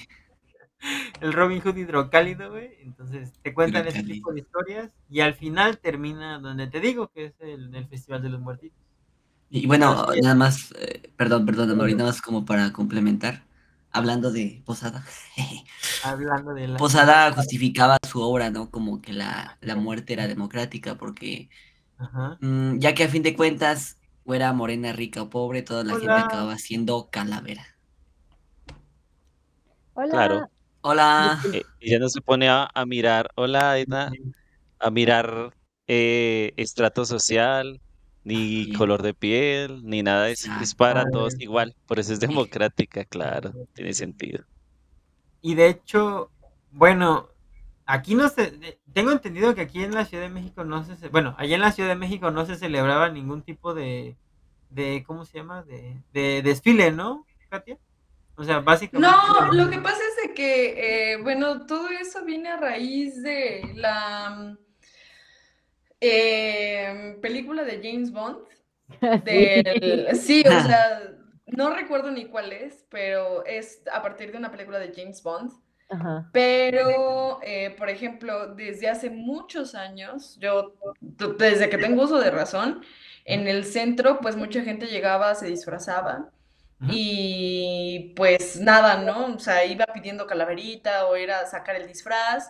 el 1.21 1.33
Robin 1.33 1.61
Hood 1.61 1.77
hidrocálido, 1.77 2.51
güey. 2.51 2.77
Entonces 2.81 3.33
te 3.41 3.53
cuentan 3.53 3.87
ese 3.87 4.03
tipo 4.03 4.31
de 4.31 4.39
historias 4.39 4.91
y 5.09 5.21
al 5.21 5.35
final 5.35 5.77
termina 5.77 6.39
donde 6.39 6.67
te 6.67 6.79
digo 6.79 7.09
que 7.09 7.25
es 7.25 7.33
el, 7.39 7.73
el 7.75 7.87
Festival 7.87 8.21
de 8.21 8.29
los 8.29 8.41
Muertitos. 8.41 8.77
Y 9.49 9.67
bueno, 9.67 10.07
sí, 10.13 10.21
nada 10.21 10.35
más, 10.35 10.73
eh, 10.79 11.11
perdón, 11.17 11.45
perdón. 11.45 11.71
Amaury, 11.71 11.93
nada 11.93 12.09
más 12.09 12.21
como 12.21 12.45
para 12.45 12.71
complementar, 12.71 13.43
hablando 13.91 14.31
de 14.31 14.61
Posada. 14.65 15.03
hablando 16.03 16.53
de 16.53 16.69
la 16.69 16.77
Posada 16.77 17.33
justificaba 17.33 17.97
su 18.09 18.21
obra, 18.21 18.49
¿no? 18.49 18.71
Como 18.71 19.01
que 19.01 19.11
la, 19.11 19.57
la 19.59 19.75
muerte 19.75 20.13
era 20.13 20.27
democrática, 20.27 20.95
porque 20.95 21.49
Ajá. 21.97 22.37
mm, 22.39 22.79
ya 22.79 22.95
que 22.95 23.03
a 23.03 23.09
fin 23.09 23.23
de 23.23 23.35
cuentas, 23.35 23.97
fuera 24.25 24.53
morena, 24.53 24.93
rica 24.93 25.21
o 25.21 25.29
pobre, 25.29 25.63
toda 25.63 25.83
la 25.83 25.95
gente 25.95 26.13
acababa 26.13 26.57
siendo 26.57 27.09
calavera. 27.11 27.65
Hola. 29.95 30.09
Claro. 30.09 30.50
Hola. 30.81 31.39
Eh, 31.51 31.63
ella 31.79 31.99
no 31.99 32.09
se 32.09 32.21
pone 32.21 32.49
a, 32.49 32.69
a 32.73 32.85
mirar, 32.85 33.29
hola 33.35 33.77
Edna, 33.79 34.11
a 34.79 34.91
mirar 34.91 35.53
eh, 35.87 36.53
estrato 36.57 37.05
social, 37.05 37.81
ni 38.23 38.67
Sí. 38.67 38.71
color 38.71 39.01
de 39.03 39.13
piel, 39.13 39.81
ni 39.83 40.03
nada 40.03 40.25
de 40.25 40.33
eso. 40.33 40.51
Es 40.55 40.75
para 40.75 41.05
todos 41.07 41.35
igual, 41.39 41.75
por 41.87 41.99
eso 41.99 42.13
es 42.13 42.19
democrática, 42.21 43.05
claro, 43.05 43.55
tiene 43.73 43.93
sentido. 43.93 44.45
Y 45.41 45.55
de 45.55 45.67
hecho, 45.69 46.31
bueno, 46.71 47.29
aquí 47.85 48.15
no 48.15 48.29
se, 48.29 48.79
tengo 48.93 49.11
entendido 49.11 49.55
que 49.55 49.61
aquí 49.61 49.83
en 49.83 49.93
la 49.93 50.05
Ciudad 50.05 50.23
de 50.23 50.29
México 50.29 50.63
no 50.63 50.83
se, 50.83 51.09
bueno, 51.09 51.35
allá 51.37 51.55
en 51.55 51.61
la 51.61 51.71
Ciudad 51.71 51.89
de 51.89 51.95
México 51.95 52.31
no 52.31 52.45
se 52.45 52.55
celebraba 52.57 53.09
ningún 53.09 53.41
tipo 53.43 53.73
de, 53.73 54.17
de, 54.69 55.03
¿cómo 55.05 55.25
se 55.25 55.39
llama? 55.39 55.63
De, 55.63 56.01
de 56.13 56.41
desfile, 56.43 56.91
¿no, 56.91 57.25
Katia? 57.49 57.77
O 58.41 58.43
sea, 58.43 58.59
básicamente. 58.59 59.07
No, 59.07 59.51
lo 59.53 59.69
que 59.69 59.77
pasa 59.77 59.99
es 59.99 60.27
de 60.27 60.33
que, 60.33 61.11
eh, 61.13 61.17
bueno, 61.17 61.67
todo 61.67 61.89
eso 61.89 62.25
viene 62.25 62.49
a 62.49 62.57
raíz 62.57 63.21
de 63.21 63.71
la 63.75 64.57
eh, 65.99 67.19
película 67.21 67.63
de 67.63 67.79
James 67.83 68.11
Bond. 68.11 68.39
Del, 69.23 70.09
sí, 70.15 70.43
o 70.43 70.49
sea, 70.63 71.13
no 71.45 71.75
recuerdo 71.75 72.09
ni 72.09 72.25
cuál 72.25 72.51
es, 72.51 72.83
pero 72.89 73.45
es 73.45 73.83
a 73.93 74.01
partir 74.01 74.31
de 74.31 74.39
una 74.39 74.49
película 74.49 74.79
de 74.79 74.91
James 74.91 75.21
Bond. 75.21 75.51
Ajá. 75.89 76.27
Pero, 76.33 77.41
eh, 77.43 77.75
por 77.77 77.91
ejemplo, 77.91 78.55
desde 78.55 78.89
hace 78.89 79.11
muchos 79.11 79.75
años, 79.75 80.35
yo, 80.39 80.73
desde 80.99 81.69
que 81.69 81.77
tengo 81.77 82.01
uso 82.01 82.19
de 82.19 82.31
razón, 82.31 82.81
en 83.23 83.47
el 83.47 83.65
centro, 83.65 84.19
pues 84.19 84.35
mucha 84.35 84.63
gente 84.63 84.87
llegaba, 84.87 85.35
se 85.35 85.45
disfrazaba 85.45 86.31
Y 86.87 88.13
pues 88.15 88.59
nada, 88.59 88.97
¿no? 89.03 89.35
O 89.35 89.39
sea, 89.39 89.65
iba 89.65 89.85
pidiendo 89.87 90.27
calaverita 90.27 91.05
o 91.07 91.15
era 91.15 91.45
sacar 91.47 91.75
el 91.75 91.87
disfraz. 91.87 92.49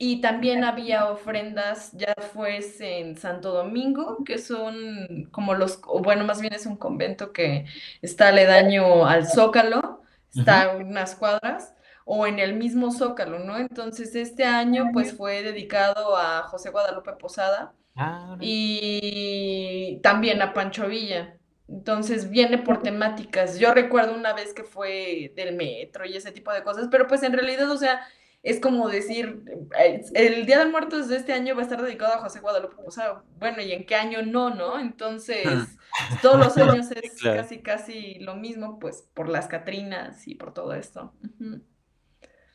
Y 0.00 0.20
también 0.20 0.62
había 0.64 1.10
ofrendas, 1.10 1.90
ya 1.92 2.14
fuese 2.32 3.00
en 3.00 3.16
Santo 3.16 3.52
Domingo, 3.52 4.22
que 4.24 4.38
son 4.38 5.28
como 5.32 5.54
los, 5.54 5.80
o 5.86 6.00
bueno, 6.02 6.24
más 6.24 6.40
bien 6.40 6.54
es 6.54 6.66
un 6.66 6.76
convento 6.76 7.32
que 7.32 7.66
está 8.00 8.28
aledaño 8.28 9.06
al 9.06 9.26
Zócalo, 9.28 10.02
está 10.30 10.62
a 10.72 10.76
unas 10.76 11.16
cuadras, 11.16 11.74
o 12.04 12.26
en 12.28 12.38
el 12.38 12.54
mismo 12.54 12.92
Zócalo, 12.92 13.40
¿no? 13.40 13.58
Entonces 13.58 14.14
este 14.14 14.44
año 14.44 14.90
pues 14.92 15.12
fue 15.16 15.42
dedicado 15.42 16.16
a 16.16 16.42
José 16.44 16.70
Guadalupe 16.70 17.12
Posada 17.14 17.74
Ah, 17.96 18.36
y 18.40 20.00
también 20.02 20.42
a 20.42 20.54
Pancho 20.54 20.88
Villa. 20.88 21.37
Entonces 21.68 22.30
viene 22.30 22.58
por 22.58 22.82
temáticas. 22.82 23.58
Yo 23.58 23.74
recuerdo 23.74 24.14
una 24.14 24.32
vez 24.32 24.54
que 24.54 24.64
fue 24.64 25.32
del 25.36 25.54
metro 25.54 26.06
y 26.06 26.16
ese 26.16 26.32
tipo 26.32 26.52
de 26.52 26.62
cosas, 26.62 26.88
pero 26.90 27.06
pues 27.06 27.22
en 27.22 27.32
realidad, 27.34 27.70
o 27.70 27.76
sea, 27.76 28.00
es 28.42 28.58
como 28.60 28.88
decir, 28.88 29.42
eh, 29.78 30.02
el 30.14 30.46
Día 30.46 30.58
de 30.60 30.66
Muertos 30.70 31.08
de 31.08 31.16
este 31.16 31.32
año 31.34 31.54
va 31.54 31.60
a 31.60 31.64
estar 31.64 31.82
dedicado 31.82 32.14
a 32.14 32.18
José 32.20 32.40
Guadalupe 32.40 32.76
Posada. 32.76 33.24
Bueno, 33.38 33.60
¿y 33.62 33.72
en 33.72 33.84
qué 33.84 33.96
año 33.96 34.22
no, 34.22 34.50
no? 34.54 34.78
Entonces, 34.80 35.78
todos 36.22 36.38
los 36.38 36.56
años 36.56 36.90
es 36.92 37.12
Claro. 37.20 37.42
casi, 37.42 37.60
casi 37.62 38.14
lo 38.20 38.34
mismo, 38.36 38.78
pues 38.78 39.06
por 39.14 39.28
las 39.28 39.46
Catrinas 39.48 40.26
y 40.26 40.34
por 40.36 40.54
todo 40.54 40.72
esto. 40.74 41.12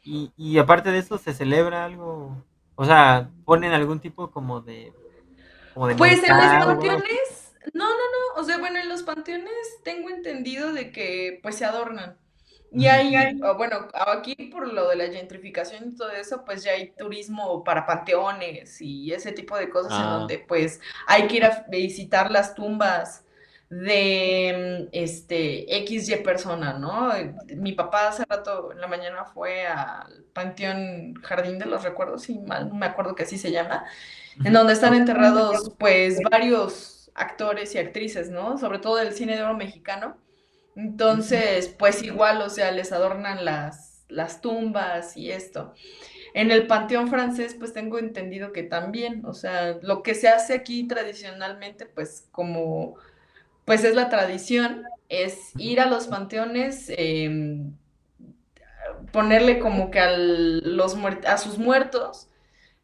Y, 0.04 0.32
y 0.36 0.58
aparte 0.58 0.92
de 0.92 1.00
eso, 1.00 1.18
¿se 1.18 1.34
celebra 1.34 1.86
algo? 1.86 2.44
O 2.76 2.86
sea, 2.86 3.32
¿ponen 3.46 3.72
algún 3.72 4.00
tipo 4.00 4.32
como 4.32 4.62
de... 4.62 4.94
Como 5.74 5.88
de 5.88 5.96
Pues 5.96 6.24
en 6.24 6.32
o 6.32 6.42
así? 6.42 6.58
panteones, 6.66 7.43
no, 7.74 7.86
no, 7.86 7.96
no, 7.96 8.42
o 8.42 8.44
sea, 8.44 8.58
bueno, 8.58 8.80
en 8.80 8.90
los 8.90 9.04
panteones 9.04 9.52
tengo 9.84 10.10
entendido 10.10 10.74
de 10.74 10.92
que 10.92 11.40
pues 11.42 11.56
se 11.58 11.66
adornan. 11.66 12.18
Y 12.76 12.88
hay, 12.88 13.14
bueno, 13.58 13.88
aquí 14.08 14.36
por 14.52 14.72
lo 14.74 14.90
de 14.90 14.96
la 14.96 15.06
gentrificación 15.08 15.90
y 15.92 15.96
todo 15.96 16.10
eso, 16.12 16.44
pues 16.44 16.64
ya 16.64 16.72
hay 16.72 16.92
turismo 16.94 17.64
para 17.64 17.86
panteones 17.86 18.82
y 18.82 19.14
ese 19.14 19.32
tipo 19.32 19.56
de 19.58 19.70
cosas 19.70 20.00
en 20.00 20.08
Ah. 20.08 20.18
donde 20.18 20.40
pues 20.40 20.80
hay 21.08 21.28
que 21.28 21.38
ir 21.38 21.46
a 21.46 21.66
visitar 21.70 22.32
las 22.32 22.56
tumbas 22.56 23.26
de 23.70 24.90
este 24.92 25.66
XY 25.86 26.18
persona, 26.24 26.74
¿no? 26.74 27.12
Mi 27.56 27.74
papá 27.74 28.10
hace 28.10 28.24
rato 28.28 28.72
en 28.72 28.82
la 28.82 28.88
mañana 28.88 29.26
fue 29.26 29.66
al 29.68 30.26
Panteón 30.34 31.16
Jardín 31.24 31.60
de 31.60 31.66
los 31.66 31.84
Recuerdos, 31.84 32.24
si 32.24 32.40
mal 32.40 32.70
no 32.70 32.76
me 32.76 32.86
acuerdo 32.88 33.16
que 33.16 33.24
así 33.24 33.38
se 33.38 33.52
llama, 33.52 33.86
en 34.44 34.54
donde 34.54 34.74
están 34.74 34.94
enterrados 34.96 35.72
pues 35.80 36.20
varios 36.30 36.93
actores 37.16 37.76
y 37.76 37.78
actrices, 37.78 38.30
¿no? 38.30 38.58
Sobre 38.58 38.80
todo 38.80 38.98
del 38.98 39.14
cine 39.14 39.36
de 39.36 39.44
oro 39.44 39.56
mexicano. 39.56 40.18
Entonces, 40.76 41.68
pues 41.78 42.02
igual, 42.04 42.42
o 42.42 42.50
sea, 42.50 42.72
les 42.72 42.92
adornan 42.92 43.46
las, 43.46 44.06
las 44.10 44.42
tumbas 44.42 45.16
y 45.16 45.32
esto. 45.32 45.74
En 46.34 46.50
el 46.50 46.66
panteón 46.66 47.10
francés, 47.10 47.56
pues 47.58 47.74
tengo 47.74 48.00
entendido 48.00 48.52
que 48.52 48.64
también, 48.64 49.24
o 49.26 49.34
sea, 49.34 49.78
lo 49.84 50.02
que 50.02 50.16
se 50.16 50.30
hace 50.30 50.54
aquí 50.56 50.88
tradicionalmente, 50.88 51.86
pues 51.86 52.28
como, 52.32 52.96
pues 53.66 53.84
es 53.84 53.94
la 53.94 54.10
tradición, 54.10 54.84
es 55.10 55.52
ir 55.58 55.80
a 55.80 55.86
los 55.86 56.08
panteones, 56.08 56.88
eh, 56.90 57.62
ponerle 59.12 59.60
como 59.60 59.92
que 59.92 60.00
al, 60.00 60.76
los 60.76 60.96
a 61.28 61.38
sus 61.38 61.60
muertos 61.60 62.30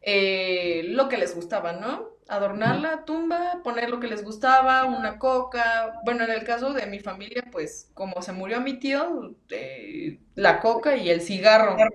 eh, 0.02 0.82
lo 0.88 1.08
que 1.08 1.18
les 1.18 1.34
gustaba, 1.34 1.72
¿no? 1.74 2.10
Adornar 2.28 2.80
la 2.80 3.04
tumba, 3.04 3.60
poner 3.64 3.90
lo 3.90 4.00
que 4.00 4.06
les 4.08 4.24
gustaba, 4.24 4.84
una 4.86 5.18
coca. 5.18 6.00
Bueno, 6.04 6.24
en 6.24 6.30
el 6.30 6.44
caso 6.44 6.72
de 6.72 6.86
mi 6.86 7.00
familia, 7.00 7.44
pues 7.52 7.90
como 7.94 8.22
se 8.22 8.32
murió 8.32 8.60
mi 8.60 8.78
tío, 8.78 9.34
eh, 9.50 10.20
la 10.34 10.60
coca 10.60 10.96
y 10.96 11.10
el 11.10 11.20
cigarro. 11.22 11.92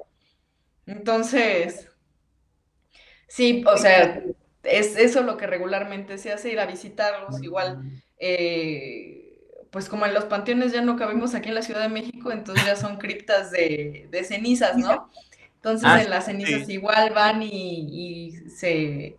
Entonces, 0.87 1.89
sí, 3.27 3.63
o 3.67 3.77
sea, 3.77 4.23
es 4.63 4.95
eso 4.97 5.21
lo 5.23 5.37
que 5.37 5.47
regularmente 5.47 6.17
se 6.17 6.31
hace, 6.31 6.51
ir 6.51 6.59
a 6.59 6.65
visitarlos, 6.65 7.41
igual. 7.43 7.83
eh, 8.17 9.21
pues 9.71 9.89
como 9.89 10.05
en 10.05 10.13
los 10.13 10.25
panteones 10.25 10.71
ya 10.71 10.81
no 10.81 10.95
cabemos 10.95 11.35
aquí 11.35 11.49
en 11.49 11.55
la 11.55 11.61
Ciudad 11.61 11.81
de 11.81 11.89
México, 11.89 12.31
entonces 12.31 12.65
ya 12.65 12.75
son 12.77 12.97
criptas 12.97 13.51
de, 13.51 14.07
de 14.09 14.23
cenizas, 14.23 14.77
¿no? 14.77 15.09
Entonces 15.65 15.89
Ah, 15.89 15.95
en 15.95 16.09
las 16.09 16.25
cenizas 16.25 16.67
sí. 16.67 16.69
igual 16.69 17.11
van 17.13 17.41
y, 17.43 17.49
y 18.29 18.49
se, 18.49 19.17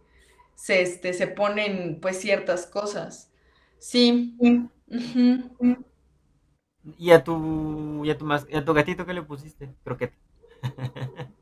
se, 0.57 0.83
este, 0.83 1.13
se 1.15 1.27
ponen 1.29 2.01
pues 2.01 2.21
ciertas 2.21 2.67
cosas. 2.67 3.31
Sí. 3.79 4.37
¿Y 6.99 7.11
a 7.11 7.23
tu, 7.25 8.05
y 8.05 8.11
a 8.11 8.17
tu, 8.19 8.25
mas- 8.25 8.47
y 8.49 8.57
a 8.57 8.65
tu 8.65 8.73
gatito 8.75 9.05
qué 9.07 9.13
le 9.15 9.23
pusiste? 9.23 9.75
Croqueta. 9.85 10.17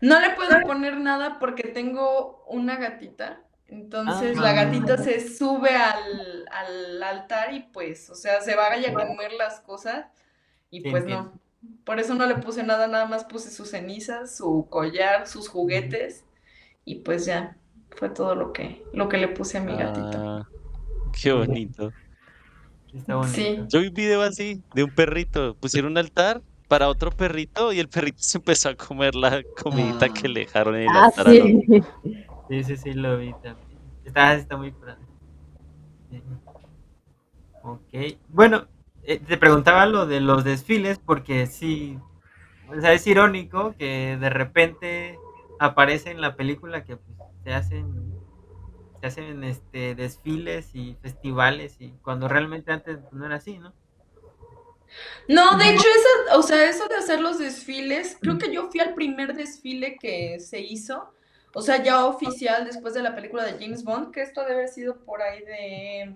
No 0.00 0.20
le 0.20 0.30
puedo 0.30 0.64
poner 0.66 0.96
nada 0.98 1.38
porque 1.38 1.64
tengo 1.68 2.44
una 2.48 2.76
gatita. 2.76 3.42
Entonces 3.68 4.36
la 4.38 4.52
gatita 4.52 4.98
se 4.98 5.26
sube 5.34 5.70
al, 5.74 6.46
al 6.50 7.02
altar 7.02 7.54
y 7.54 7.60
pues, 7.60 8.10
o 8.10 8.14
sea, 8.14 8.40
se 8.42 8.54
vaya 8.54 8.90
a 8.90 8.94
comer 8.94 9.32
las 9.32 9.60
cosas 9.60 10.06
y 10.70 10.82
Sí, 10.82 10.90
pues 10.90 11.06
entiendo. 11.06 11.32
no. 11.32 11.40
Por 11.84 11.98
eso 12.00 12.14
no 12.14 12.26
le 12.26 12.36
puse 12.36 12.62
nada, 12.62 12.86
nada 12.86 13.06
más 13.06 13.24
puse 13.24 13.50
sus 13.50 13.70
cenizas, 13.70 14.36
su 14.36 14.66
collar, 14.70 15.26
sus 15.26 15.48
juguetes 15.48 16.24
y 16.84 16.96
pues 16.96 17.24
ya 17.26 17.56
fue 17.96 18.08
todo 18.08 18.34
lo 18.34 18.52
que, 18.52 18.84
lo 18.92 19.08
que 19.08 19.18
le 19.18 19.28
puse 19.28 19.58
a 19.58 19.60
mi 19.62 19.76
gatito. 19.76 20.10
Ah, 20.14 20.48
qué 21.20 21.32
bonito. 21.32 21.92
Sí, 22.90 22.98
Está 22.98 23.16
bonito. 23.16 23.34
Sí. 23.36 23.60
Yo 23.68 23.80
vi 23.80 23.88
un 23.88 23.94
video 23.94 24.22
así 24.22 24.62
de 24.74 24.84
un 24.84 24.90
perrito. 24.94 25.54
Pusieron 25.56 25.92
un 25.92 25.98
altar 25.98 26.42
para 26.68 26.88
otro 26.88 27.10
perrito 27.10 27.72
y 27.72 27.80
el 27.80 27.88
perrito 27.88 28.18
se 28.20 28.38
empezó 28.38 28.68
a 28.70 28.74
comer 28.74 29.14
la 29.14 29.42
comidita 29.62 30.08
que 30.08 30.28
le 30.28 30.40
dejaron 30.40 30.74
en 30.76 30.82
el 30.82 30.88
Ah, 30.90 31.04
altar 31.06 31.30
sí. 31.30 31.62
Sí, 32.48 32.64
sí, 32.64 32.76
sí, 32.76 32.92
lo 32.92 33.18
vi 33.18 33.32
también. 33.42 33.78
Está, 34.04 34.34
está 34.34 34.56
muy 34.56 34.72
padre. 34.72 34.96
Sí. 36.10 36.22
Ok. 37.62 38.18
Bueno, 38.28 38.66
eh, 39.04 39.18
te 39.18 39.36
preguntaba 39.36 39.86
lo 39.86 40.06
de 40.06 40.20
los 40.20 40.44
desfiles 40.44 40.98
porque 40.98 41.46
sí, 41.46 41.98
o 42.68 42.80
sea, 42.80 42.92
es 42.92 43.06
irónico 43.06 43.74
que 43.78 44.16
de 44.20 44.30
repente 44.30 45.18
aparece 45.58 46.10
en 46.10 46.20
la 46.20 46.36
película 46.36 46.84
que 46.84 46.96
pues, 46.96 47.18
se 47.44 47.52
hacen 47.52 48.12
se 49.00 49.06
hacen 49.08 49.42
este 49.42 49.96
desfiles 49.96 50.74
y 50.74 50.96
festivales 51.02 51.76
y 51.80 51.90
cuando 52.02 52.28
realmente 52.28 52.70
antes 52.70 52.98
no 53.10 53.26
era 53.26 53.36
así, 53.36 53.58
¿no? 53.58 53.72
No, 55.26 55.56
de 55.56 55.70
hecho, 55.70 55.86
eso, 55.88 56.38
o 56.38 56.42
sea, 56.42 56.68
eso 56.68 56.86
de 56.86 56.96
hacer 56.96 57.20
los 57.20 57.38
desfiles, 57.38 58.16
creo 58.20 58.38
que 58.38 58.52
yo 58.52 58.70
fui 58.70 58.80
al 58.80 58.94
primer 58.94 59.34
desfile 59.34 59.96
que 59.96 60.38
se 60.38 60.60
hizo, 60.60 61.12
o 61.54 61.62
sea, 61.62 61.82
ya 61.82 62.04
oficial 62.04 62.64
después 62.64 62.94
de 62.94 63.02
la 63.02 63.14
película 63.14 63.44
de 63.44 63.58
James 63.58 63.84
Bond, 63.84 64.12
que 64.12 64.22
esto 64.22 64.42
debe 64.42 64.54
haber 64.54 64.68
sido 64.68 64.96
por 65.04 65.22
ahí 65.22 65.40
de 65.40 66.14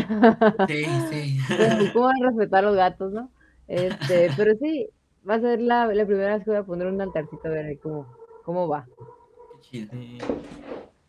Sí, 0.70 0.86
sí. 1.12 1.38
Pues, 1.50 1.92
¿Cómo 1.92 2.06
van 2.06 2.24
a 2.24 2.28
respetar 2.30 2.64
a 2.64 2.68
los 2.68 2.78
gatos, 2.78 3.12
no? 3.12 3.30
Este, 3.68 4.30
pero 4.38 4.54
sí, 4.62 4.88
va 5.28 5.36
a 5.36 5.40
ser 5.40 5.62
la, 5.62 5.86
la 5.88 6.06
primera 6.06 6.36
vez 6.36 6.44
que 6.44 6.52
voy 6.52 6.60
a 6.60 6.64
poner 6.64 6.88
un 6.88 7.00
altarcito 7.02 7.48
a 7.48 7.52
ver 7.52 7.66
ahí 7.66 7.78
cómo, 7.78 8.08
cómo 8.44 8.68
va. 8.68 8.86
Qué 8.86 9.62
chido. 9.62 9.92
Sí. 9.92 10.18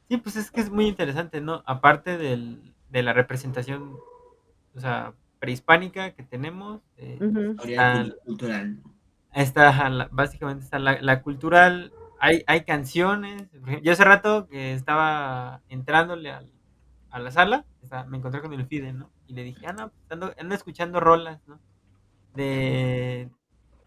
Sí, 0.08 0.16
pues 0.18 0.36
es 0.36 0.50
que 0.50 0.60
es 0.60 0.70
muy 0.70 0.86
interesante, 0.86 1.40
¿no? 1.40 1.62
Aparte 1.66 2.18
del, 2.18 2.74
de 2.90 3.02
la 3.02 3.12
representación, 3.12 3.96
o 4.76 4.80
sea, 4.80 5.14
prehispánica 5.38 6.12
que 6.12 6.22
tenemos, 6.22 6.80
eh, 6.96 7.18
Ah. 7.78 8.04
cul- 8.04 8.16
cultural. 8.24 8.78
está 9.34 9.88
la- 9.88 10.08
básicamente 10.12 10.64
está 10.64 10.78
la, 10.78 11.00
la 11.00 11.22
cultural, 11.22 11.92
hay, 12.20 12.44
hay 12.46 12.64
canciones. 12.64 13.48
Yo 13.82 13.92
hace 13.92 14.04
rato 14.04 14.46
que 14.46 14.72
estaba 14.74 15.60
entrándole 15.68 16.30
al- 16.30 16.52
a 17.10 17.18
la 17.18 17.30
sala, 17.30 17.64
me 18.08 18.18
encontré 18.18 18.40
con 18.40 18.52
el 18.52 18.66
FIDE, 18.66 18.92
¿no? 18.92 19.10
Y 19.26 19.34
le 19.34 19.42
dije, 19.42 19.66
ah, 19.66 19.72
no, 19.72 19.88
pues 19.90 20.10
ando, 20.10 20.32
ando 20.38 20.54
escuchando 20.54 21.00
rolas, 21.00 21.40
¿no? 21.46 21.58
De 22.34 23.28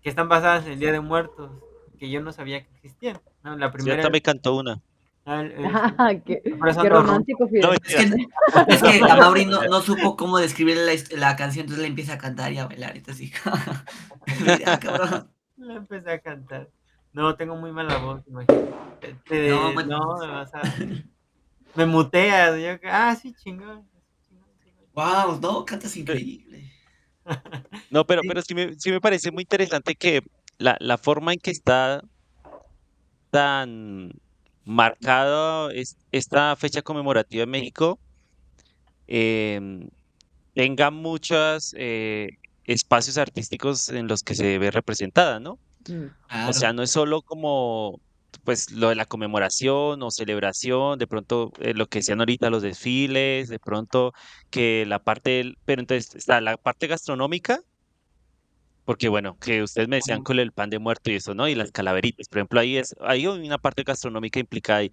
que 0.08 0.12
están 0.12 0.30
basadas 0.30 0.66
en 0.66 0.72
el 0.72 0.80
Día 0.80 0.93
de 0.93 1.01
Muertos, 1.01 1.51
que 1.99 2.10
yo 2.10 2.22
no 2.22 2.32
sabía 2.32 2.64
que 2.64 2.70
existían, 2.76 3.20
¿no? 3.43 3.58
La 3.58 3.68
Sí, 3.68 3.74
primera... 3.74 3.97
hasta 3.97 4.10
me 4.10 4.22
cantó 4.22 4.55
una. 4.55 4.82
ah, 5.26 5.41
el- 5.41 5.51
el- 5.51 5.66
Ah, 5.97 6.14
qué, 6.26 6.41
romántico. 6.89 7.49
No, 7.51 7.74
Es 7.74 7.82
que, 7.82 8.03
es 8.70 8.82
que 8.84 9.01
a 9.03 9.18
Mauri 9.18 9.43
no, 9.47 9.66
no 9.66 9.82
supo 9.82 10.16
cómo 10.16 10.38
describir 10.38 10.78
la, 10.78 10.93
la 11.18 11.36
canción, 11.36 11.64
entonces 11.66 11.82
le 11.82 11.89
empieza 11.89 12.14
a 12.14 12.18
cantar 12.18 12.53
y 12.53 12.58
a 12.58 12.68
bailar. 12.68 12.95
Y 12.95 13.03
así. 13.12 13.34
Le 15.58 15.74
empecé 15.76 16.10
a 16.10 16.20
cantar. 16.22 16.70
No, 17.12 17.36
tengo 17.36 17.58
muy 17.58 17.74
mala 17.74 17.97
voz, 17.97 18.22
imagínate. 18.28 18.72
Te- 19.01 19.14
te- 19.28 19.49
No, 19.49 19.68
no, 19.68 19.74
bueno. 19.74 20.18
me 20.22 20.28
vas 20.28 20.53
a... 20.53 20.62
me 21.76 21.86
muteas. 21.86 22.58
yo, 22.62 22.89
ah, 22.89 23.14
sí, 23.22 23.34
chingón. 23.34 23.86
Wow, 24.93 25.38
no, 25.41 25.66
cantas 25.66 25.97
increíble. 25.97 26.72
No, 27.89 28.05
pero, 28.05 28.21
Sí. 28.21 28.28
pero 28.28 28.41
sí 28.41 28.55
me, 28.55 28.73
sí 28.75 28.91
me 28.91 29.01
parece 29.01 29.32
muy 29.32 29.43
interesante 29.43 29.95
que 29.95 30.21
la, 30.57 30.78
la 30.80 30.97
forma 30.97 31.34
en 31.34 31.39
que 31.39 31.51
está 31.51 32.01
tan 33.32 34.11
marcado 34.65 35.69
es, 35.69 35.95
esta 36.11 36.55
fecha 36.55 36.82
conmemorativa 36.82 37.43
en 37.43 37.49
México 37.49 37.99
em, 39.07 39.89
tenga 40.53 40.91
muchos 40.91 41.73
eh, 41.78 42.30
espacios 42.65 43.17
artísticos 43.17 43.89
en 43.89 44.07
los 44.07 44.23
que 44.23 44.36
se 44.36 44.57
ve 44.57 44.71
representada, 44.71 45.39
¿no? 45.39 45.59
Mm. 45.88 46.49
O 46.49 46.53
sea, 46.53 46.73
no 46.73 46.84
es 46.84 46.91
solo 46.91 47.21
como 47.21 48.01
pues 48.43 48.71
lo 48.71 48.89
de 48.89 48.95
la 48.95 49.05
conmemoración 49.05 50.01
o 50.03 50.11
celebración, 50.11 50.99
de 50.99 51.07
pronto 51.07 51.51
eh, 51.59 51.73
lo 51.73 51.88
que 51.88 51.99
decían 51.99 52.19
ahorita 52.19 52.49
los 52.49 52.61
desfiles, 52.63 53.49
de 53.49 53.59
pronto 53.59 54.13
que 54.49 54.85
la 54.88 54.99
parte 55.03 55.31
del, 55.31 55.57
pero 55.65 55.81
entonces 55.81 56.15
está 56.15 56.41
la 56.41 56.57
parte 56.57 56.88
gastronómica, 56.88 57.61
porque 58.85 59.09
bueno, 59.09 59.38
que 59.39 59.63
ustedes 59.63 59.89
me 59.89 59.97
decían 59.97 60.23
con 60.23 60.39
el 60.39 60.53
pan 60.53 60.69
de 60.69 60.79
muerto 60.79 61.11
y 61.11 61.15
eso, 61.15 61.33
¿no? 61.35 61.47
Y 61.49 61.55
las 61.55 61.71
calaveritas, 61.71 62.29
por 62.29 62.38
ejemplo, 62.39 62.59
ahí 62.61 62.77
es, 62.77 62.95
ahí 63.01 63.25
hay 63.25 63.27
una 63.27 63.57
parte 63.57 63.83
gastronómica 63.83 64.39
implicada 64.39 64.79
ahí. 64.79 64.91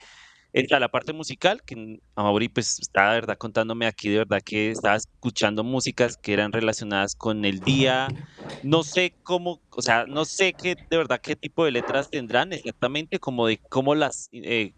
Está 0.55 0.79
la 0.79 0.89
parte 0.89 1.13
musical, 1.13 1.63
que 1.67 1.99
Amaury 2.15 2.49
pues 2.49 2.79
está 2.79 3.09
de 3.11 3.17
verdad 3.17 3.37
contándome 3.37 3.87
aquí 3.87 4.09
de 4.09 4.19
verdad 4.19 4.41
que 4.45 4.71
estaba 4.71 4.95
escuchando 4.97 5.65
músicas 5.65 6.17
que 6.17 6.33
eran 6.33 6.53
relacionadas 6.53 7.17
con 7.17 7.45
el 7.45 7.65
día. 7.65 8.15
No 8.63 8.85
sé 8.85 9.17
cómo, 9.25 9.63
o 9.71 9.83
sea, 9.83 10.07
no 10.07 10.25
sé 10.25 10.55
qué 10.55 10.77
de 10.91 10.97
verdad 10.97 11.21
qué 11.21 11.35
tipo 11.35 11.65
de 11.65 11.73
letras 11.73 12.09
tendrán 12.09 12.53
exactamente, 12.53 13.19
como 13.19 13.49
de 13.49 13.61
cómo 13.69 13.97
las 13.97 14.29
eh, 14.33 14.75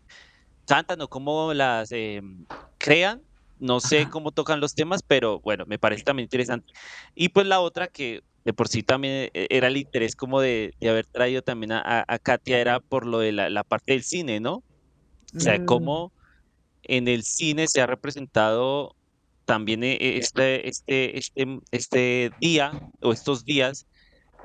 cantan 0.67 1.01
o 1.03 1.09
cómo 1.09 1.55
las 1.55 1.93
eh, 1.93 2.23
crean. 2.79 3.23
No 3.59 3.81
sé 3.81 4.03
Ajá. 4.03 4.11
cómo 4.11 4.33
tocan 4.33 4.61
los 4.61 4.75
temas, 4.75 5.03
pero 5.07 5.41
bueno, 5.43 5.65
me 5.67 5.79
parece 5.79 6.03
también 6.05 6.25
interesante. 6.27 6.73
Y 7.15 7.31
pues 7.31 7.47
la 7.47 7.61
otra 7.61 7.89
que 7.89 8.23
de 8.45 8.53
por 8.55 8.69
sí 8.69 8.83
también 8.83 9.31
eh, 9.35 9.47
era 9.51 9.69
el 9.69 9.77
interés 9.79 10.17
como 10.17 10.41
de, 10.41 10.73
de 10.81 10.91
haber 10.91 11.07
traído 11.09 11.43
también 11.43 11.73
a, 11.73 11.81
a- 11.83 12.05
a 12.09 12.19
Katia 12.19 12.59
era 12.61 12.81
por 12.81 13.07
lo 13.07 13.19
de 13.21 13.33
la, 13.33 13.51
la 13.51 13.65
parte 13.65 13.93
del 13.93 14.05
cine, 14.05 14.41
¿no? 14.41 14.65
O 15.37 15.41
sea, 15.41 15.59
Mm. 15.59 15.67
cómo 15.67 16.13
en 16.83 17.09
el 17.09 17.23
cine 17.23 17.67
se 17.69 17.81
ha 17.81 17.87
representado 17.87 18.95
también 19.45 19.85
eh, 19.85 19.97
eh, 20.01 20.19
este, 20.19 20.69
este, 20.69 21.19
este, 21.19 21.59
este 21.71 22.31
día 22.41 22.73
o 23.01 23.13
estos 23.13 23.45
días 23.45 23.87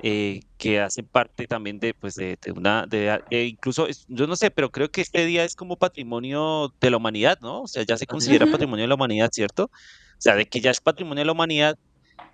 eh, 0.04 0.40
que 0.58 0.80
hacen 0.80 1.06
parte 1.06 1.46
también 1.46 1.78
de, 1.78 1.94
pues, 1.94 2.14
de, 2.14 2.36
de 2.42 2.52
una, 2.52 2.86
de, 2.86 3.22
incluso, 3.30 3.86
yo 4.08 4.26
no 4.26 4.34
sé, 4.34 4.50
pero 4.50 4.70
creo 4.72 4.90
que 4.90 5.00
este 5.00 5.26
día 5.26 5.44
es 5.44 5.54
como 5.54 5.76
patrimonio 5.76 6.74
de 6.80 6.90
la 6.90 6.96
humanidad, 6.96 7.38
¿no? 7.40 7.62
O 7.62 7.68
sea, 7.68 7.84
ya 7.84 7.96
se 7.96 8.06
considera 8.06 8.46
patrimonio 8.50 8.82
de 8.82 8.88
la 8.88 8.96
humanidad, 8.96 9.30
¿cierto? 9.32 9.64
O 9.64 9.70
sea, 10.18 10.34
de 10.34 10.46
que 10.46 10.60
ya 10.60 10.72
es 10.72 10.80
patrimonio 10.80 11.20
de 11.22 11.26
la 11.26 11.32
humanidad, 11.32 11.76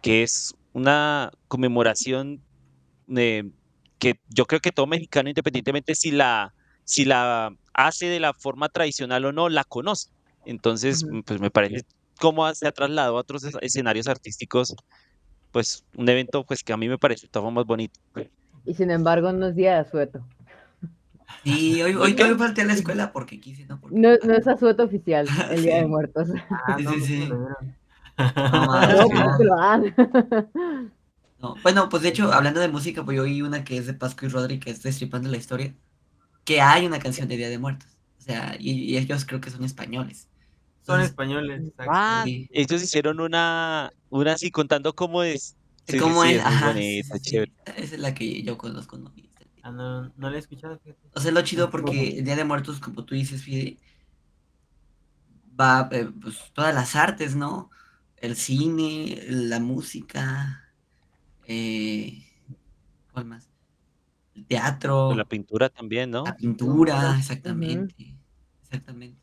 que 0.01 0.23
es 0.23 0.55
una 0.73 1.31
conmemoración 1.49 2.43
eh, 3.17 3.45
que 3.99 4.21
yo 4.29 4.47
creo 4.47 4.61
que 4.61 4.73
todo 4.73 4.87
mexicano, 4.87 5.29
independientemente 5.29 5.95
si 5.95 6.11
la, 6.11 6.55
si 6.89 7.05
la 7.05 7.51
hace 7.75 8.07
de 8.07 8.19
la 8.19 8.33
forma 8.33 8.71
tradicional 8.71 9.27
o 9.27 9.33
no, 9.33 9.51
la 9.51 9.65
conoce. 9.65 10.09
Entonces, 10.47 11.05
pues 11.27 11.39
me 11.39 11.51
parece 11.51 11.83
cómo 12.19 12.53
se 12.55 12.67
ha 12.67 12.73
trasladado 12.73 13.19
a 13.19 13.21
otros 13.21 13.45
es- 13.45 13.57
escenarios 13.61 14.09
artísticos, 14.09 14.75
pues 15.51 15.85
un 15.97 16.09
evento 16.09 16.45
pues 16.45 16.63
que 16.65 16.73
a 16.73 16.79
mí 16.79 16.89
me 16.89 16.97
parece 16.99 17.29
todo 17.29 17.51
más 17.51 17.67
bonito. 17.67 18.01
Y 18.65 18.73
sin 18.73 18.91
embargo, 18.91 19.33
no 19.33 19.49
es 19.49 19.55
día 19.55 19.75
de 19.75 19.79
asueto. 19.81 20.25
Sí, 21.45 21.83
hoy, 21.83 21.93
¿De 21.93 21.99
hoy, 21.99 22.17
hoy 22.23 22.39
falté 22.39 22.63
a 22.63 22.65
la 22.65 22.73
escuela 22.73 23.13
porque 23.13 23.39
quise, 23.39 23.67
¿no? 23.67 23.79
Porque... 23.81 23.99
No, 23.99 24.09
no 24.25 24.35
es 24.35 24.49
asueto 24.49 24.85
oficial, 24.85 25.27
el 25.53 25.63
Día 25.63 25.77
de. 25.77 25.87
Muertos. 25.87 26.29
Ah, 26.51 26.77
Sí, 26.79 26.85
no, 26.85 26.93
sí, 26.93 27.29
no 27.29 27.49
sí. 29.85 29.95
No, 31.39 31.55
Bueno, 31.63 31.89
pues 31.89 32.03
de 32.03 32.09
hecho, 32.09 32.33
hablando 32.33 32.61
de 32.61 32.69
música, 32.69 33.05
pues 33.05 33.17
yo 33.17 33.23
oí 33.23 33.43
una 33.43 33.63
que 33.63 33.77
es 33.77 33.87
de 33.87 33.95
Pascu 33.95 34.27
y 34.27 34.29
Rodri, 34.29 34.59
que 34.59 34.71
es 34.71 34.83
Destripando 34.83 35.29
la 35.29 35.37
Historia, 35.37 35.75
que 36.49 36.63
hay 36.63 36.87
una 36.87 36.99
canción 36.99 37.29
de 37.29 37.37
Día 37.37 37.51
de 37.51 37.59
Muertos. 37.59 37.91
O 38.17 38.23
sea, 38.23 38.57
y, 38.59 38.71
y 38.71 38.97
ellos 38.97 39.27
creo 39.27 39.39
que 39.39 39.51
son 39.51 39.65
españoles. 39.65 40.31
Son 40.81 41.03
españoles, 41.03 41.61
exacto. 41.61 41.93
Ah, 41.95 42.23
Sí. 42.25 42.49
ellos 42.51 42.83
hicieron 42.83 43.21
una, 43.21 43.91
una 44.09 44.33
así 44.33 44.51
contando 44.51 44.95
cómo 44.95 45.23
es. 45.25 45.59
Sí, 45.87 45.99
¿Cómo 45.99 46.23
sí, 46.23 46.33
es? 46.33 46.43
Ajá, 46.43 46.73
bonita, 46.73 47.19
chévere. 47.19 47.53
Esa 47.77 47.97
es 47.97 47.99
la 47.99 48.15
que 48.15 48.43
yo 48.43 48.57
conozco, 48.57 48.97
¿no? 48.97 49.13
Ah, 49.63 49.73
no, 49.73 50.05
no 50.17 50.31
lo 50.31 50.37
he 50.37 50.39
escuchado, 50.39 50.79
fíjate. 50.79 51.01
O 51.15 51.21
sea, 51.21 51.33
lo 51.33 51.43
chido 51.43 51.71
porque 51.71 52.17
el 52.19 52.25
Día 52.25 52.37
de 52.37 52.45
Muertos, 52.45 52.81
como 52.81 53.05
tú 53.05 53.15
dices, 53.15 53.43
Fide, 53.43 53.77
va, 55.61 55.89
eh, 55.93 56.09
pues, 56.23 56.51
todas 56.55 56.75
las 56.75 56.97
artes, 56.97 57.37
¿no? 57.37 57.71
El 58.17 58.37
cine, 58.37 59.21
la 59.29 59.61
música, 59.61 60.73
eh, 61.47 62.25
¿cuál 63.13 63.27
más? 63.27 63.48
El 64.39 64.47
teatro, 64.47 65.15
la 65.15 65.25
pintura 65.25 65.69
también, 65.69 66.11
¿no? 66.11 66.25
la 66.25 66.37
pintura, 66.37 67.17
exactamente, 67.19 68.15
exactamente. 68.63 69.21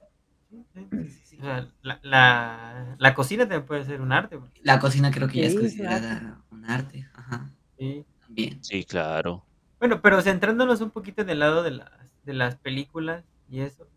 O 0.54 1.42
sea, 1.42 1.68
la, 1.82 2.00
la, 2.04 2.96
la 2.98 3.14
cocina 3.14 3.44
también 3.44 3.66
puede 3.66 3.84
ser 3.86 4.02
un 4.02 4.12
arte. 4.12 4.38
porque- 4.38 4.62
La 4.64 4.80
cocina 4.80 5.12
creo 5.12 5.28
que 5.28 5.42
ya 5.42 5.48
es 5.48 5.56
considerada 5.56 6.42
un 6.52 6.66
arte, 6.66 7.08
ajá, 7.14 7.52
sí. 7.78 8.06
también. 8.22 8.64
Sí, 8.64 8.84
claro. 8.84 9.46
Bueno, 9.80 10.02
pero 10.02 10.22
centrándonos 10.22 10.82
un 10.82 10.92
poquito 10.92 11.22
en 11.22 11.30
el 11.30 11.40
lado 11.40 11.62
de 11.64 11.72
las, 11.72 11.92
de 12.24 12.34
las 12.34 12.56
películas 12.56 13.24
y 13.50 13.60
eso, 13.62 13.88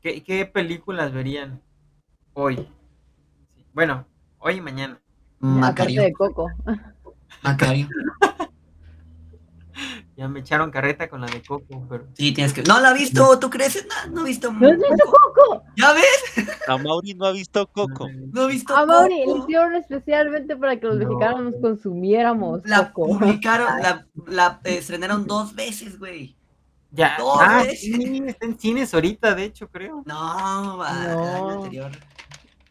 ¿qué, 0.00 0.22
qué 0.22 0.44
películas 0.46 1.12
verían 1.12 1.60
hoy? 2.34 2.68
Bueno, 3.72 4.06
hoy 4.38 4.54
y 4.56 4.60
mañana. 4.60 5.00
Macario, 5.40 6.02
de 6.02 6.12
Coco. 6.12 6.50
Macario. 7.42 7.88
Ya 10.18 10.26
me 10.26 10.40
echaron 10.40 10.72
carreta 10.72 11.08
con 11.08 11.20
la 11.20 11.28
de 11.28 11.40
Coco, 11.44 11.86
pero... 11.88 12.08
Sí, 12.14 12.32
tienes 12.32 12.52
que... 12.52 12.64
No 12.64 12.80
la 12.80 12.88
ha 12.88 12.92
visto, 12.92 13.38
¿tú 13.38 13.48
crees? 13.48 13.86
No, 14.08 14.10
no 14.14 14.20
ha 14.22 14.24
visto. 14.24 14.52
¿No 14.52 14.66
has 14.68 14.76
visto 14.76 15.04
Coco? 15.04 15.62
¿Ya 15.76 15.92
ves? 15.92 16.48
A 16.66 16.76
Mauri 16.76 17.14
no 17.14 17.26
ha 17.26 17.30
visto 17.30 17.64
Coco. 17.68 18.08
No 18.32 18.42
ha 18.42 18.46
visto. 18.48 18.76
A 18.76 18.84
Mauri, 18.84 19.22
Coco. 19.24 19.36
lo 19.38 19.44
hicieron 19.44 19.74
especialmente 19.76 20.56
para 20.56 20.80
que 20.80 20.86
los 20.88 20.96
No. 20.98 21.06
mexicanos 21.08 21.54
consumiéramos 21.62 22.62
La 22.64 22.92
Coco. 22.92 23.16
publicaron, 23.16 23.68
la, 23.80 24.06
la 24.26 24.60
eh, 24.64 24.78
estrenaron 24.78 25.24
dos 25.24 25.54
veces, 25.54 26.00
güey. 26.00 26.36
Ya, 26.90 27.14
Dos 27.16 27.38
ah, 27.40 27.62
veces. 27.62 27.80
sí, 27.82 28.22
está 28.26 28.44
en 28.46 28.58
cines 28.58 28.92
ahorita, 28.94 29.36
de 29.36 29.44
hecho, 29.44 29.68
creo. 29.68 30.02
No, 30.04 30.78
va, 30.78 31.04
el 31.04 31.10
año 31.10 31.20
No. 31.48 31.50
anterior. 31.58 31.92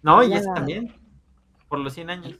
No, 0.01 0.21
y 0.21 0.33
ese 0.33 0.47
también, 0.53 0.93
por 1.69 1.79
los 1.79 1.93
100 1.93 2.09
años. 2.09 2.35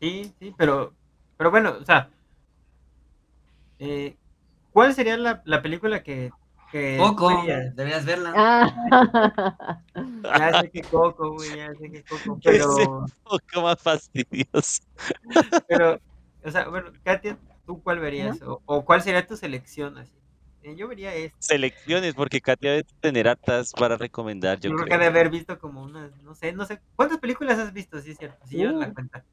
Sí, 0.00 0.32
sí, 0.38 0.54
pero, 0.56 0.94
pero 1.36 1.50
bueno, 1.50 1.74
o 1.80 1.84
sea, 1.84 2.10
eh, 3.80 4.16
¿cuál 4.72 4.94
sería 4.94 5.16
la, 5.16 5.42
la 5.44 5.62
película 5.62 6.02
que, 6.02 6.30
que 6.70 6.98
tú 6.98 7.16
Coco, 7.16 7.28
verías? 7.28 7.74
deberías 7.76 8.04
verla. 8.04 8.32
Ah. 8.36 8.72
Ya 10.22 10.52
sé 10.60 10.70
que 10.70 10.82
Coco, 10.82 11.32
güey, 11.32 11.56
ya 11.56 11.74
sé 11.74 11.90
que 11.90 12.02
Coco, 12.04 12.38
pero, 12.44 13.06
Coco 13.24 13.62
más 13.62 13.82
fastidioso. 13.82 14.80
pero, 15.66 16.00
o 16.44 16.50
sea, 16.50 16.68
bueno, 16.68 16.92
Katia, 17.04 17.38
¿tú 17.66 17.82
cuál 17.82 17.98
verías? 17.98 18.40
O, 18.42 18.62
o 18.64 18.84
cuál 18.84 19.02
sería 19.02 19.26
tu 19.26 19.36
selección 19.36 19.98
así? 19.98 20.12
Eh, 20.62 20.76
yo 20.76 20.88
vería 20.88 21.14
esta. 21.14 21.36
Selecciones, 21.40 22.14
porque 22.14 22.40
Katia 22.40 22.70
debe 22.72 22.84
tener 23.00 23.26
hartas 23.28 23.72
para 23.72 23.96
recomendar, 23.96 24.60
yo 24.60 24.70
Yo 24.70 24.76
creo 24.76 24.88
que 24.88 24.98
de 24.98 25.06
haber 25.06 25.30
visto 25.30 25.58
como 25.58 25.82
unas, 25.82 26.14
no 26.22 26.34
sé, 26.34 26.52
no 26.52 26.64
sé, 26.66 26.80
¿cuántas 26.96 27.18
películas 27.18 27.58
has 27.58 27.72
visto? 27.72 28.00
Sí, 28.00 28.10
es 28.12 28.18
cierto, 28.18 28.46
si 28.46 28.56
llevas 28.56 28.74
la 28.76 28.88
Uh. 28.88 28.94
cuenta. 28.94 29.24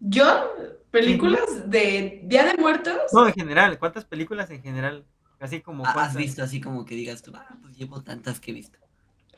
Yo, 0.00 0.52
películas 0.90 1.68
de 1.70 2.20
Día 2.24 2.44
de 2.44 2.54
Muertos. 2.60 2.96
No, 3.12 3.26
en 3.26 3.34
general, 3.34 3.78
¿cuántas 3.78 4.04
películas 4.04 4.50
en 4.50 4.62
general? 4.62 5.04
Así 5.40 5.60
como 5.60 5.84
Ah, 5.84 5.88
¿Has 5.88 5.94
cuántas. 5.94 6.16
visto 6.16 6.42
así 6.42 6.60
como 6.60 6.84
que 6.84 6.94
digas 6.94 7.22
tú, 7.22 7.32
ah, 7.34 7.46
pues 7.62 7.76
llevo 7.76 8.02
tantas 8.02 8.40
que 8.40 8.50
he 8.50 8.54
visto 8.54 8.78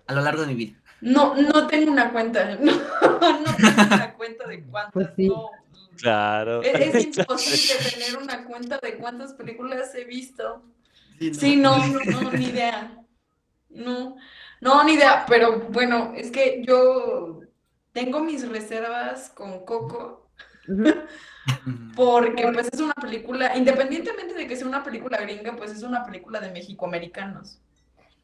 a 0.07 0.15
lo 0.15 0.21
largo 0.23 0.43
de 0.43 0.49
mi 0.49 0.55
vida? 0.55 0.81
No, 1.01 1.35
no 1.35 1.67
tengo 1.67 1.93
una 1.93 2.13
cuenta. 2.13 2.57
No, 2.61 2.73
no 2.73 3.19
tengo 3.57 3.95
una 3.95 4.15
cuenta 4.15 4.47
de 4.47 4.63
cuántas. 4.65 4.93
Pues 4.93 5.09
sí. 5.17 5.29
no. 5.29 5.51
Claro. 5.97 6.63
Es, 6.63 6.95
es 6.95 7.05
imposible 7.19 7.91
tener 7.91 8.17
una 8.23 8.45
cuenta 8.45 8.79
de 8.83 8.97
cuántas 8.99 9.35
películas 9.35 9.95
he 9.95 10.05
visto. 10.05 10.63
Sí, 11.19 11.35
Sí, 11.35 11.57
no, 11.57 11.77
no, 11.89 11.99
no, 12.05 12.33
ni 12.33 12.47
idea. 12.47 13.05
No, 13.71 14.17
no, 14.61 14.85
ni 14.85 14.93
idea. 14.95 15.25
Pero 15.29 15.61
bueno, 15.71 16.13
es 16.17 16.31
que 16.31 16.63
yo 16.65 17.41
tengo 17.93 18.21
mis 18.21 18.49
reservas 18.49 19.31
con 19.31 19.65
Coco 19.65 20.28
porque 21.97 22.51
pues 22.53 22.69
es 22.73 22.81
una 22.81 22.95
película, 22.95 23.57
independientemente 23.57 24.35
de 24.35 24.47
que 24.47 24.57
sea 24.57 24.67
una 24.67 24.85
película 24.85 25.19
gringa, 25.19 25.57
pues 25.57 25.73
es 25.73 25.83
una 25.83 26.05
película 26.05 26.41
de 26.41 26.51
mexicoamericanos. 26.51 27.59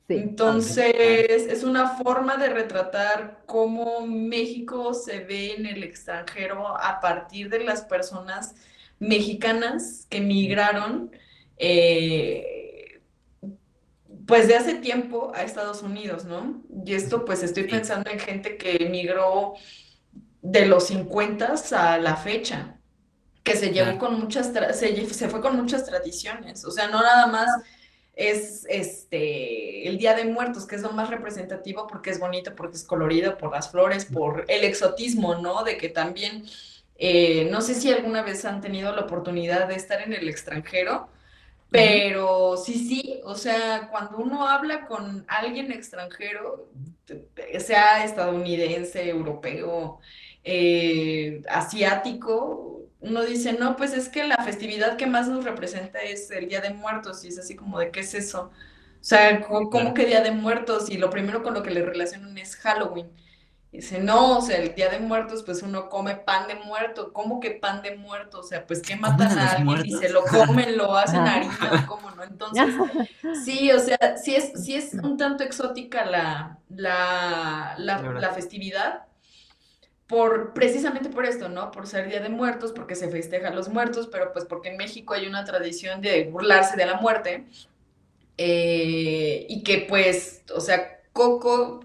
Sí. 0.06 0.14
Entonces, 0.16 1.46
es 1.48 1.64
una 1.64 1.96
forma 1.96 2.36
de 2.36 2.50
retratar 2.50 3.42
cómo 3.46 4.06
México 4.06 4.92
se 4.92 5.20
ve 5.20 5.54
en 5.54 5.64
el 5.64 5.82
extranjero 5.82 6.68
a 6.76 7.00
partir 7.00 7.48
de 7.48 7.64
las 7.64 7.82
personas 7.82 8.54
mexicanas 8.98 10.06
que 10.10 10.20
migraron 10.20 11.10
eh, 11.56 13.00
pues 14.26 14.48
de 14.48 14.56
hace 14.56 14.74
tiempo 14.74 15.32
a 15.34 15.42
Estados 15.42 15.82
Unidos, 15.82 16.24
¿no? 16.24 16.62
Y 16.84 16.94
esto 16.94 17.24
pues 17.24 17.42
estoy 17.42 17.64
pensando 17.64 18.10
en 18.10 18.18
gente 18.18 18.56
que 18.56 18.76
emigró 18.76 19.54
de 20.44 20.66
los 20.66 20.88
50 20.88 21.54
a 21.72 21.98
la 21.98 22.16
fecha, 22.16 22.76
que 23.42 23.56
se 23.56 23.72
llevó 23.72 23.98
con 23.98 24.20
muchas, 24.20 24.52
se, 24.74 25.06
se 25.14 25.28
fue 25.28 25.40
con 25.40 25.56
muchas 25.56 25.86
tradiciones, 25.86 26.64
o 26.66 26.70
sea, 26.70 26.88
no 26.88 27.02
nada 27.02 27.26
más 27.26 27.48
es 28.14 28.66
este 28.68 29.88
el 29.88 29.96
Día 29.96 30.14
de 30.14 30.26
Muertos, 30.26 30.66
que 30.66 30.76
es 30.76 30.82
lo 30.82 30.92
más 30.92 31.08
representativo 31.08 31.86
porque 31.86 32.10
es 32.10 32.20
bonito, 32.20 32.54
porque 32.54 32.76
es 32.76 32.84
colorido, 32.84 33.38
por 33.38 33.52
las 33.52 33.70
flores, 33.70 34.04
por 34.04 34.44
el 34.48 34.64
exotismo, 34.64 35.36
¿no? 35.36 35.64
De 35.64 35.78
que 35.78 35.88
también, 35.88 36.44
eh, 36.96 37.48
no 37.50 37.62
sé 37.62 37.74
si 37.74 37.90
alguna 37.90 38.22
vez 38.22 38.44
han 38.44 38.60
tenido 38.60 38.94
la 38.94 39.02
oportunidad 39.02 39.66
de 39.66 39.76
estar 39.76 40.02
en 40.02 40.12
el 40.12 40.28
extranjero, 40.28 41.08
pero 41.70 42.58
sí, 42.58 42.74
sí, 42.86 43.20
o 43.24 43.34
sea, 43.34 43.88
cuando 43.90 44.18
uno 44.18 44.46
habla 44.46 44.86
con 44.86 45.24
alguien 45.26 45.72
extranjero, 45.72 46.68
sea 47.58 48.04
estadounidense, 48.04 49.08
europeo, 49.08 50.00
eh, 50.44 51.42
asiático, 51.48 52.74
uno 53.00 53.22
dice, 53.22 53.52
no, 53.54 53.76
pues 53.76 53.92
es 53.92 54.08
que 54.08 54.26
la 54.26 54.36
festividad 54.38 54.96
que 54.96 55.06
más 55.06 55.28
nos 55.28 55.44
representa 55.44 56.00
es 56.00 56.30
el 56.30 56.48
Día 56.48 56.60
de 56.60 56.70
Muertos, 56.70 57.24
y 57.24 57.28
es 57.28 57.38
así 57.38 57.54
como 57.56 57.78
de, 57.78 57.90
¿qué 57.90 58.00
es 58.00 58.14
eso? 58.14 58.50
O 59.04 59.06
sea, 59.06 59.42
¿cómo, 59.42 59.92
que 59.92 60.06
Día 60.06 60.22
de 60.22 60.30
Muertos? 60.30 60.88
Y 60.88 60.96
lo 60.96 61.10
primero 61.10 61.42
con 61.42 61.52
lo 61.52 61.62
que 61.62 61.70
le 61.70 61.82
relacionan 61.84 62.38
es 62.38 62.56
Halloween. 62.56 63.10
dice, 63.70 64.00
no, 64.00 64.38
o 64.38 64.40
sea, 64.40 64.56
el 64.56 64.74
Día 64.74 64.88
de 64.88 64.98
Muertos, 65.00 65.42
pues 65.42 65.62
uno 65.62 65.90
come 65.90 66.16
pan 66.16 66.48
de 66.48 66.54
muerto. 66.54 67.12
¿Cómo 67.12 67.40
que 67.40 67.50
pan 67.50 67.82
de 67.82 67.96
muerto? 67.96 68.40
O 68.40 68.42
sea, 68.42 68.66
pues 68.66 68.80
que 68.80 68.96
matan 68.96 69.38
a 69.38 69.50
alguien 69.52 69.84
y 69.84 69.92
se 69.92 70.08
lo 70.08 70.22
comen, 70.46 70.78
lo 70.78 70.96
hacen 70.96 71.20
harina, 71.20 71.84
¿cómo 71.86 72.10
no? 72.12 72.22
Entonces, 72.22 72.74
sí, 73.44 73.70
o 73.72 73.78
sea, 73.78 74.16
sí 74.16 74.34
es, 74.36 74.52
sí 74.64 74.74
es 74.74 74.94
un 74.94 75.18
tanto 75.18 75.44
exótica 75.44 76.06
la, 76.06 76.58
la, 76.70 77.74
la, 77.76 78.00
la 78.00 78.32
festividad, 78.32 79.04
por 80.06 80.52
precisamente 80.54 81.08
por 81.08 81.24
esto, 81.24 81.48
¿no? 81.48 81.70
Por 81.70 81.86
ser 81.86 82.08
Día 82.08 82.20
de 82.20 82.28
Muertos, 82.28 82.72
porque 82.72 82.94
se 82.94 83.08
festeja 83.08 83.48
a 83.48 83.54
los 83.54 83.68
muertos, 83.68 84.08
pero 84.10 84.32
pues 84.32 84.44
porque 84.44 84.70
en 84.70 84.76
México 84.76 85.14
hay 85.14 85.26
una 85.26 85.44
tradición 85.44 86.00
de 86.00 86.24
burlarse 86.24 86.76
de 86.76 86.86
la 86.86 86.94
muerte. 87.00 87.46
Eh, 88.36 89.46
y 89.48 89.62
que 89.62 89.86
pues, 89.88 90.42
o 90.54 90.60
sea, 90.60 91.00
Coco 91.12 91.80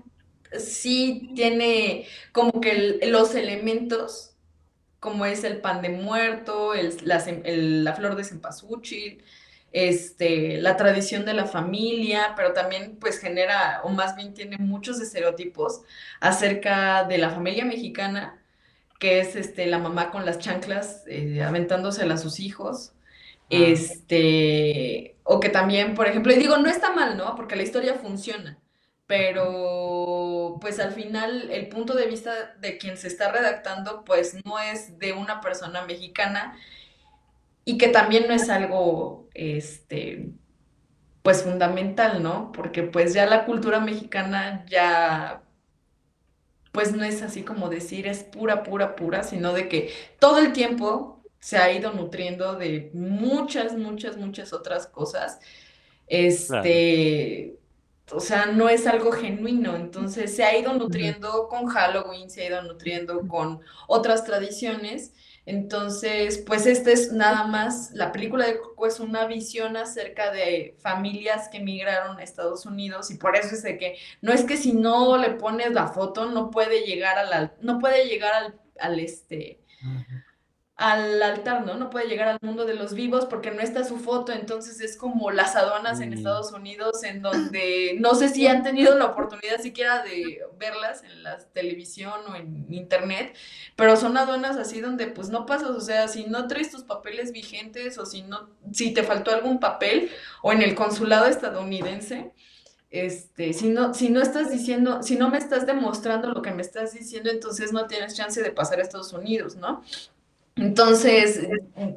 sí 0.57 1.31
tiene 1.35 2.07
como 2.31 2.59
que 2.59 2.99
los 3.03 3.35
elementos, 3.35 4.35
como 4.99 5.25
es 5.25 5.43
el 5.43 5.61
pan 5.61 5.81
de 5.81 5.89
muerto, 5.89 6.73
el, 6.73 6.97
la, 7.03 7.23
la, 7.45 7.95
flor 7.95 8.15
de 8.15 8.23
cempasúchil, 8.23 9.23
este, 9.71 10.57
la 10.61 10.77
tradición 10.77 11.25
de 11.25 11.33
la 11.33 11.45
familia, 11.45 12.33
pero 12.35 12.53
también 12.53 12.97
pues 12.99 13.19
genera, 13.19 13.81
o 13.83 13.89
más 13.89 14.15
bien 14.15 14.33
tiene 14.33 14.57
muchos 14.57 14.99
estereotipos 14.99 15.81
acerca 16.19 17.03
de 17.03 17.17
la 17.17 17.29
familia 17.29 17.65
mexicana, 17.65 18.41
que 18.99 19.19
es 19.19 19.35
este, 19.35 19.67
la 19.67 19.79
mamá 19.79 20.11
con 20.11 20.25
las 20.25 20.39
chanclas 20.39 21.03
eh, 21.07 21.43
aventándosela 21.43 22.15
a 22.15 22.17
sus 22.17 22.39
hijos. 22.39 22.93
Ah. 22.95 23.45
Este, 23.49 25.15
o 25.23 25.39
que 25.39 25.49
también, 25.49 25.95
por 25.95 26.07
ejemplo, 26.07 26.33
y 26.33 26.37
digo, 26.37 26.57
no 26.57 26.69
está 26.69 26.93
mal, 26.93 27.17
¿no? 27.17 27.35
Porque 27.35 27.55
la 27.55 27.63
historia 27.63 27.95
funciona, 27.95 28.59
pero 29.07 30.57
pues 30.61 30.79
al 30.79 30.91
final 30.91 31.49
el 31.51 31.67
punto 31.69 31.95
de 31.95 32.07
vista 32.07 32.55
de 32.59 32.77
quien 32.77 32.97
se 32.97 33.07
está 33.07 33.31
redactando, 33.31 34.03
pues 34.05 34.35
no 34.45 34.59
es 34.59 34.99
de 34.99 35.13
una 35.13 35.41
persona 35.41 35.83
mexicana, 35.85 36.57
y 37.69 37.77
que 37.77 37.87
también 37.89 38.27
no 38.27 38.33
es 38.33 38.49
algo, 38.49 39.29
este, 39.35 40.31
pues 41.21 41.43
fundamental, 41.43 42.23
¿no? 42.23 42.51
Porque 42.51 42.81
pues 42.81 43.13
ya 43.13 43.27
la 43.27 43.45
cultura 43.45 43.79
mexicana 43.79 44.65
ya, 44.67 45.43
pues 46.71 46.95
no 46.95 47.03
es 47.03 47.21
así 47.21 47.43
como 47.43 47.69
decir 47.69 48.07
es 48.07 48.23
pura, 48.23 48.63
pura, 48.63 48.95
pura, 48.95 49.21
sino 49.21 49.53
de 49.53 49.69
que 49.69 49.93
todo 50.17 50.39
el 50.39 50.51
tiempo 50.51 51.21
se 51.39 51.59
ha 51.59 51.71
ido 51.71 51.93
nutriendo 51.93 52.55
de 52.55 52.89
muchas, 52.95 53.77
muchas, 53.77 54.17
muchas 54.17 54.51
otras 54.51 54.87
cosas. 54.87 55.39
Este, 56.07 57.59
o 58.11 58.19
sea, 58.19 58.47
no 58.47 58.67
es 58.67 58.87
algo 58.87 59.11
genuino, 59.11 59.75
entonces 59.75 60.35
se 60.35 60.43
ha 60.43 60.57
ido 60.57 60.73
nutriendo 60.73 61.47
con 61.49 61.67
Halloween, 61.67 62.31
se 62.31 62.41
ha 62.41 62.47
ido 62.47 62.63
nutriendo 62.63 63.27
con 63.27 63.61
otras 63.87 64.25
tradiciones 64.25 65.13
entonces, 65.49 66.43
pues 66.45 66.67
esta 66.67 66.91
es 66.91 67.11
nada 67.11 67.47
más, 67.47 67.89
la 67.93 68.11
película 68.11 68.45
de 68.45 68.59
Coco 68.59 68.85
es 68.85 68.99
una 68.99 69.25
visión 69.25 69.77
acerca 69.77 70.31
de 70.31 70.75
familias 70.79 71.49
que 71.49 71.57
emigraron 71.57 72.19
a 72.19 72.23
Estados 72.23 72.67
Unidos 72.67 73.09
y 73.09 73.17
por 73.17 73.35
eso 73.35 73.55
es 73.55 73.63
de 73.63 73.79
que 73.79 73.97
no 74.21 74.31
es 74.31 74.43
que 74.43 74.57
si 74.57 74.73
no 74.73 75.17
le 75.17 75.31
pones 75.31 75.71
la 75.71 75.87
foto 75.87 76.29
no 76.29 76.51
puede 76.51 76.81
llegar 76.85 77.17
a 77.17 77.23
la, 77.23 77.55
no 77.61 77.79
puede 77.79 78.05
llegar 78.05 78.31
al, 78.31 78.59
al 78.79 78.99
este, 78.99 79.59
al 80.79 81.21
altar, 81.21 81.65
¿no? 81.65 81.75
No 81.75 81.89
puede 81.89 82.07
llegar 82.07 82.29
al 82.29 82.37
mundo 82.41 82.63
de 82.63 82.73
los 82.73 82.93
vivos 82.93 83.25
porque 83.25 83.51
no 83.51 83.59
está 83.59 83.83
su 83.83 83.97
foto, 83.97 84.31
entonces 84.31 84.79
es 84.79 84.95
como 84.95 85.29
las 85.29 85.57
aduanas 85.57 85.99
en 85.99 86.11
mm. 86.11 86.13
Estados 86.13 86.53
Unidos 86.53 87.03
en 87.03 87.21
donde 87.21 87.97
no 87.99 88.15
sé 88.15 88.29
si 88.29 88.47
han 88.47 88.63
tenido 88.63 88.97
la 88.97 89.07
oportunidad 89.07 89.59
siquiera 89.59 90.03
de 90.03 90.39
verlas 90.57 91.03
en 91.03 91.21
la 91.21 91.37
televisión 91.37 92.13
o 92.29 92.35
en 92.37 92.65
internet, 92.69 93.35
pero 93.75 93.97
son 93.97 94.15
aduanas 94.15 94.55
así 94.55 94.79
donde 94.79 95.07
pues 95.07 95.27
no 95.27 95.45
pasas, 95.45 95.71
o 95.71 95.81
sea, 95.81 96.07
si 96.07 96.27
no 96.27 96.47
traes 96.47 96.71
tus 96.71 96.83
papeles 96.83 97.33
vigentes 97.33 97.97
o 97.97 98.05
si 98.05 98.21
no, 98.21 98.49
si 98.71 98.93
te 98.93 99.03
faltó 99.03 99.31
algún 99.31 99.59
papel 99.59 100.09
o 100.41 100.53
en 100.53 100.61
el 100.61 100.75
consulado 100.75 101.25
estadounidense, 101.25 102.31
este, 102.89 103.51
si 103.51 103.67
no, 103.67 103.93
si 103.93 104.07
no 104.07 104.21
estás 104.21 104.49
diciendo, 104.49 105.03
si 105.03 105.17
no 105.17 105.29
me 105.29 105.39
estás 105.39 105.65
demostrando 105.65 106.29
lo 106.29 106.41
que 106.41 106.51
me 106.51 106.61
estás 106.61 106.93
diciendo, 106.93 107.29
entonces 107.29 107.73
no 107.73 107.85
tienes 107.85 108.15
chance 108.15 108.41
de 108.41 108.51
pasar 108.51 108.79
a 108.79 108.83
Estados 108.83 109.11
Unidos, 109.11 109.57
¿no? 109.57 109.83
Entonces, 110.59 111.47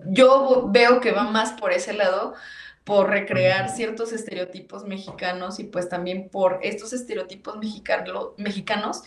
yo 0.07 0.69
veo 0.71 1.01
que 1.01 1.13
va 1.13 1.25
más 1.25 1.53
por 1.53 1.73
ese 1.73 1.93
lado, 1.93 2.35
por 2.85 3.11
recrear 3.11 3.69
ciertos 3.69 4.13
estereotipos 4.13 4.85
mexicanos 4.85 5.61
y 5.61 5.65
pues 5.65 5.89
también 5.89 6.29
por 6.29 6.59
estos 6.63 6.93
estereotipos 6.93 7.57
mexicanos, 8.37 9.03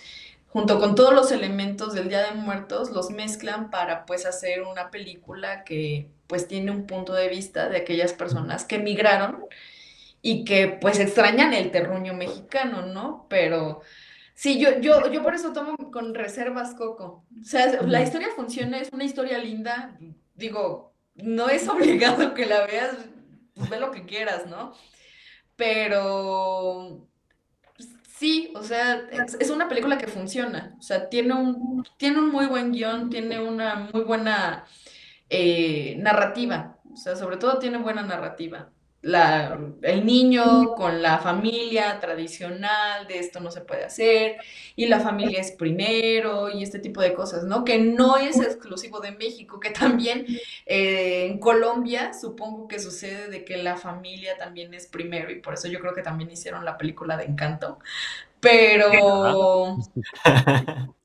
junto 0.47 0.79
con 0.79 0.95
todos 0.95 1.13
los 1.13 1.31
elementos 1.31 1.93
del 1.93 2.07
Día 2.07 2.23
de 2.23 2.31
Muertos, 2.31 2.91
los 2.91 3.09
mezclan 3.09 3.69
para 3.69 4.05
pues 4.05 4.25
hacer 4.25 4.63
una 4.63 4.91
película 4.91 5.63
que 5.63 6.07
pues 6.27 6.47
tiene 6.47 6.71
un 6.71 6.87
punto 6.87 7.13
de 7.13 7.27
vista 7.27 7.69
de 7.69 7.77
aquellas 7.77 8.13
personas 8.13 8.65
que 8.65 8.75
emigraron 8.75 9.45
y 10.21 10.43
que 10.45 10.67
pues 10.69 10.99
extrañan 10.99 11.53
el 11.53 11.71
terruño 11.71 12.13
mexicano, 12.13 12.85
¿no? 12.85 13.27
Pero 13.29 13.81
Sí, 14.35 14.59
yo, 14.59 14.79
yo, 14.81 15.09
yo 15.11 15.23
por 15.23 15.33
eso 15.33 15.53
tomo 15.53 15.77
con 15.91 16.13
reservas 16.13 16.75
Coco. 16.75 17.25
O 17.41 17.43
sea, 17.43 17.81
la 17.83 18.01
historia 18.01 18.27
funciona, 18.35 18.79
es 18.79 18.89
una 18.91 19.05
historia 19.05 19.37
linda. 19.37 19.97
Digo, 20.35 20.93
no 21.15 21.49
es 21.49 21.67
obligado 21.69 22.33
que 22.33 22.45
la 22.45 22.65
veas, 22.65 22.97
pues 23.55 23.69
ve 23.69 23.79
lo 23.79 23.91
que 23.91 24.05
quieras, 24.05 24.45
¿no? 24.47 24.73
Pero 25.55 27.07
sí, 28.17 28.51
o 28.55 28.63
sea, 28.63 29.07
es, 29.39 29.49
una 29.49 29.69
película 29.69 29.97
que 29.97 30.07
funciona. 30.07 30.75
O 30.79 30.81
sea, 30.81 31.09
tiene 31.09 31.33
un, 31.33 31.85
tiene 31.97 32.19
un 32.19 32.29
muy 32.29 32.47
buen 32.47 32.73
guion, 32.73 33.09
tiene 33.09 33.39
una 33.41 33.89
muy 33.93 34.03
buena 34.03 34.65
eh, 35.29 35.95
narrativa. 35.99 36.77
O 36.93 36.97
sea, 36.97 37.15
sobre 37.15 37.37
todo 37.37 37.57
tiene 37.59 37.77
buena 37.77 38.03
narrativa 38.03 38.69
la, 39.05 39.59
el 39.83 40.03
niño 40.03 40.73
con 40.73 41.03
la 41.03 41.19
familia 41.19 41.99
tradicional, 41.99 43.05
de 43.05 43.19
esto 43.19 43.39
no 43.39 43.51
se 43.51 43.61
puede 43.61 43.85
hacer, 43.85 44.37
y 44.75 44.87
la 44.87 44.99
familia 44.99 45.39
es 45.39 45.51
primero, 45.51 46.49
y 46.49 46.63
este 46.63 46.79
tipo 46.79 47.01
de 47.01 47.13
cosas, 47.13 47.43
¿no? 47.43 47.63
Que 47.63 47.77
no 47.77 48.17
es 48.17 48.39
exclusivo 48.39 49.01
de 49.01 49.11
México, 49.11 49.59
que 49.59 49.69
también 49.69 50.25
eh, 50.65 51.27
en 51.27 51.37
Colombia 51.37 52.13
supongo 52.19 52.67
que 52.67 52.79
sucede 52.79 53.29
de 53.29 53.45
que 53.45 53.57
la 53.57 53.77
familia 53.77 54.37
también 54.37 54.73
es 54.73 54.87
primero, 54.87 55.29
y 55.31 55.39
por 55.39 55.53
eso 55.53 55.67
yo 55.67 55.79
creo 55.79 55.93
que 55.93 56.01
también 56.01 56.31
hicieron 56.31 56.65
la 56.65 56.75
película 56.75 57.15
de 57.15 57.25
Encanto, 57.25 57.77
pero... 58.39 59.77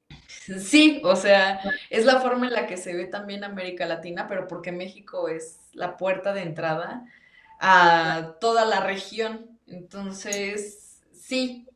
Sí, 0.58 1.00
o 1.04 1.14
sea, 1.14 1.60
es 1.90 2.04
la 2.06 2.18
forma 2.18 2.48
en 2.48 2.54
la 2.54 2.66
que 2.66 2.76
se 2.76 2.92
ve 2.96 3.04
también 3.04 3.44
América 3.44 3.86
Latina, 3.86 4.26
pero 4.26 4.48
porque 4.48 4.72
México 4.72 5.28
es 5.28 5.60
la 5.74 5.96
puerta 5.96 6.32
de 6.32 6.42
entrada 6.42 7.04
a 7.60 8.36
toda 8.40 8.64
la 8.64 8.80
región. 8.80 9.58
Entonces, 9.66 11.02
sí, 11.12 11.68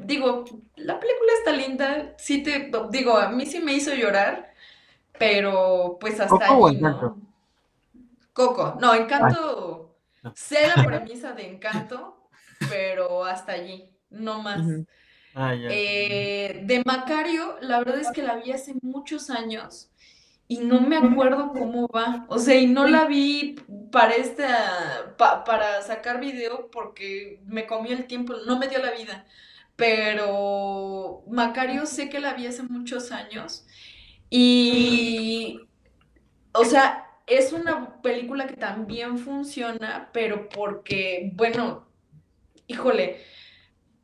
digo, 0.00 0.44
la 0.74 0.98
película 0.98 1.32
está 1.38 1.52
linda, 1.52 2.14
sí 2.18 2.42
te, 2.42 2.72
digo, 2.90 3.16
a 3.16 3.28
mí 3.28 3.46
sí 3.46 3.60
me 3.60 3.74
hizo 3.74 3.94
llorar, 3.94 4.52
pero 5.18 5.98
pues 6.00 6.18
hasta 6.18 6.48
¿Coco 6.48 6.68
ahí, 6.68 6.80
¿no? 6.80 7.20
Coco, 8.32 8.76
no, 8.80 8.94
Encanto, 8.94 9.96
sé 10.34 10.66
la 10.74 10.84
premisa 10.84 11.32
de 11.32 11.48
Encanto, 11.48 12.28
pero 12.68 13.24
hasta 13.24 13.52
allí, 13.52 13.90
no 14.10 14.42
más. 14.42 14.60
Ah, 15.34 15.54
eh, 15.54 16.62
de 16.64 16.82
Macario, 16.84 17.58
la 17.60 17.78
verdad 17.78 18.00
es 18.00 18.10
que 18.10 18.22
la 18.22 18.36
vi 18.36 18.50
hace 18.50 18.74
muchos 18.82 19.30
años 19.30 19.90
y 20.48 20.58
no 20.60 20.80
me 20.80 20.96
acuerdo 20.96 21.52
cómo 21.52 21.88
va. 21.88 22.26
O 22.28 22.38
sea, 22.38 22.56
y 22.56 22.66
no 22.66 22.86
la 22.88 23.06
vi 23.06 23.56
para 23.92 24.14
esta, 24.14 25.14
pa- 25.18 25.44
para 25.44 25.82
sacar 25.82 26.20
video 26.20 26.70
porque 26.70 27.40
me 27.46 27.66
comí 27.66 27.92
el 27.92 28.06
tiempo, 28.06 28.34
no 28.46 28.58
me 28.58 28.68
dio 28.68 28.78
la 28.80 28.92
vida. 28.92 29.26
Pero 29.76 31.24
Macario 31.28 31.86
sé 31.86 32.08
que 32.10 32.20
la 32.20 32.34
vi 32.34 32.46
hace 32.46 32.62
muchos 32.64 33.12
años 33.12 33.66
y, 34.30 35.60
o 36.52 36.64
sea, 36.64 37.06
es 37.26 37.52
una 37.52 38.00
película 38.02 38.46
que 38.46 38.56
también 38.56 39.18
funciona, 39.18 40.10
pero 40.12 40.48
porque, 40.48 41.30
bueno, 41.34 41.88
híjole, 42.68 43.22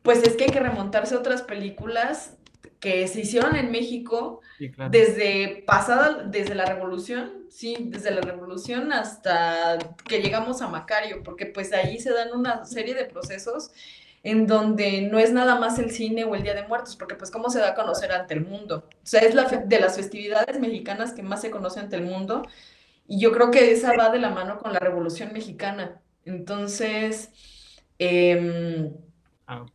pues 0.03 0.23
es 0.23 0.37
que 0.37 0.45
hay 0.45 0.51
que 0.51 0.61
remontarse 0.61 1.15
a 1.15 1.19
otras 1.19 1.43
películas 1.43 2.37
que 2.85 3.09
se 3.09 3.20
hicieron 3.23 3.56
en 3.56 3.70
México 3.73 4.40
Sí, 4.59 4.70
claro. 4.70 4.90
desde 4.93 5.65
pasada, 5.66 6.24
desde 6.24 6.55
la 6.55 6.66
revolución, 6.66 7.47
sí, 7.51 7.77
desde 7.90 8.11
la 8.12 8.20
revolución 8.20 8.93
hasta 8.93 9.78
que 10.09 10.20
llegamos 10.23 10.62
a 10.62 10.69
Macario, 10.69 11.23
porque 11.24 11.47
pues 11.47 11.73
ahí 11.73 11.98
se 11.98 12.12
dan 12.12 12.32
una 12.32 12.65
serie 12.66 12.94
de 12.94 13.06
procesos 13.06 13.70
en 14.23 14.47
donde 14.47 15.02
no 15.02 15.19
es 15.19 15.32
nada 15.32 15.56
más 15.56 15.78
el 15.78 15.90
cine 15.90 16.24
o 16.24 16.35
el 16.35 16.43
Día 16.44 16.55
de 16.55 16.66
Muertos, 16.69 16.97
porque 16.97 17.15
pues 17.16 17.31
cómo 17.31 17.51
se 17.51 17.59
da 17.61 17.70
a 17.70 17.74
conocer 17.74 18.12
ante 18.12 18.35
el 18.35 18.43
mundo. 18.47 18.89
O 18.90 19.06
sea, 19.06 19.20
es 19.20 19.35
la 19.35 19.44
de 19.44 19.81
las 19.81 19.97
festividades 19.97 20.61
mexicanas 20.61 21.12
que 21.12 21.23
más 21.23 21.40
se 21.43 21.51
conoce 21.51 21.81
ante 21.81 21.97
el 21.97 22.02
mundo, 22.05 22.43
y 23.06 23.20
yo 23.20 23.32
creo 23.32 23.51
que 23.51 23.73
esa 23.73 23.94
va 23.97 24.11
de 24.11 24.19
la 24.20 24.31
mano 24.31 24.59
con 24.59 24.73
la 24.73 24.78
Revolución 24.81 25.32
Mexicana. 25.32 26.01
Entonces, 26.24 27.31
Ah, 29.47 29.62
ok. 29.62 29.73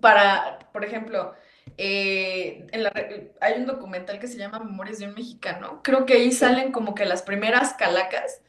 para, 0.00 0.58
por 0.72 0.84
ejemplo, 0.84 1.34
eh, 1.78 2.66
en 2.72 2.82
la 2.82 2.90
re- 2.90 3.32
hay 3.40 3.54
un 3.60 3.66
documental 3.66 4.18
que 4.18 4.26
se 4.28 4.38
llama 4.38 4.58
Memorias 4.60 4.98
de 4.98 5.06
un 5.08 5.14
Mexicano. 5.14 5.80
Creo 5.82 6.06
que 6.06 6.14
ahí 6.14 6.32
salen 6.32 6.72
como 6.72 6.94
que 6.94 7.04
las 7.04 7.22
primeras 7.22 7.74
calacas, 7.74 8.40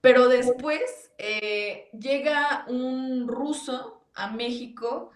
pero 0.00 0.28
después 0.28 0.80
eh, 1.18 1.88
llega 1.98 2.64
un 2.68 3.26
ruso 3.28 4.04
a 4.14 4.28
México 4.30 5.10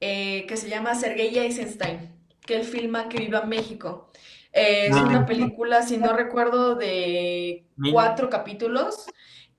eh, 0.00 0.46
que 0.46 0.56
se 0.56 0.68
llama 0.68 0.94
Sergei 0.94 1.36
Eisenstein, 1.38 2.10
que 2.46 2.56
él 2.56 2.64
filma 2.64 3.08
que 3.08 3.18
viva 3.18 3.42
México. 3.42 4.10
Es 4.52 4.96
Ah. 4.96 5.04
una 5.08 5.26
película, 5.26 5.82
si 5.82 5.96
no 5.96 6.12
recuerdo, 6.12 6.74
de 6.74 7.64
cuatro 7.92 8.28
capítulos, 8.30 9.06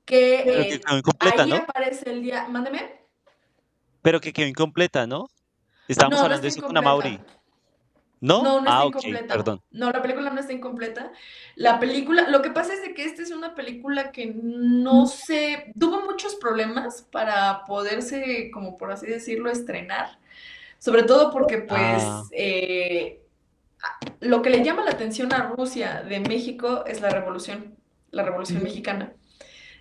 que 0.05 0.81
incompleta, 0.97 1.43
ahí 1.43 1.49
¿no? 1.49 1.55
aparece 1.57 2.09
el 2.09 2.22
día, 2.22 2.47
mándeme. 2.49 2.99
Pero 4.01 4.19
que 4.19 4.34
quedó 4.34 4.47
incompleta, 4.47 5.05
¿no? 5.07 5.27
Estábamos 5.91 6.19
No, 6.19 6.23
hablando 6.26 6.41
de 6.41 6.47
eso 6.47 6.61
con. 6.61 6.73
¿No? 8.23 8.43
No, 8.43 8.61
no 8.61 8.69
ah, 8.69 8.84
está 8.85 8.85
incompleta. 8.85 9.34
perdón. 9.34 9.61
No, 9.72 9.89
la 9.91 10.01
película 10.01 10.30
no 10.30 10.39
está 10.39 10.53
incompleta. 10.53 11.11
La 11.55 11.80
película, 11.80 12.30
lo 12.30 12.43
que 12.43 12.51
pasa 12.51 12.73
es 12.73 12.84
de 12.84 12.93
que 12.93 13.03
esta 13.03 13.23
es 13.23 13.31
una 13.31 13.55
película 13.55 14.11
que 14.11 14.27
no 14.35 15.07
se, 15.07 15.73
tuvo 15.80 16.01
muchos 16.01 16.35
problemas 16.35 17.01
para 17.11 17.65
poderse, 17.65 18.51
como 18.53 18.77
por 18.77 18.91
así 18.91 19.07
decirlo, 19.07 19.49
estrenar. 19.49 20.19
Sobre 20.77 21.01
todo 21.03 21.31
porque, 21.31 21.59
pues, 21.59 22.03
Ah. 22.03 22.23
eh, 22.31 23.22
lo 24.19 24.43
que 24.43 24.51
le 24.51 24.63
llama 24.63 24.84
la 24.85 24.91
atención 24.91 25.34
a 25.34 25.47
Rusia 25.49 26.03
de 26.07 26.19
México 26.19 26.85
es 26.85 27.01
la 27.01 27.09
revolución, 27.09 27.76
la 28.11 28.22
revolución 28.23 28.61
mexicana. 28.61 29.13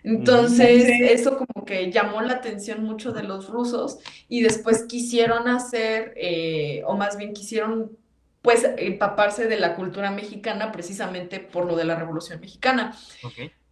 Entonces, 0.03 0.89
eso 1.11 1.37
como 1.39 1.65
que 1.67 1.91
llamó 1.93 2.23
la 2.23 2.35
atención 2.35 2.83
mucho 2.85 3.13
de 3.13 3.23
los 3.23 3.49
rusos 3.49 3.99
y 4.29 4.43
después 4.43 4.85
quisieron 4.85 5.49
hacer, 5.49 6.15
eh, 6.17 6.83
o 6.87 6.97
más 6.97 7.17
bien 7.19 7.33
quisieron, 7.35 7.97
pues, 8.43 8.67
empaparse 8.79 9.47
de 9.47 9.59
la 9.61 9.75
cultura 9.77 10.11
mexicana 10.11 10.73
precisamente 10.73 11.41
por 11.41 11.67
lo 11.67 11.77
de 11.77 11.85
la 11.85 11.97
Revolución 11.97 12.41
Mexicana. 12.41 12.97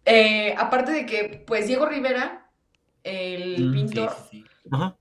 Eh, 0.05 0.55
aparte 0.57 0.91
de 0.91 1.05
que, 1.05 1.43
pues, 1.47 1.67
Diego 1.67 1.85
Rivera, 1.87 2.49
el 3.03 3.69
Mm, 3.69 3.73
pintor, 3.73 4.13
sí, 4.31 4.43
sí. 4.63 4.69
Ajá. 4.71 4.95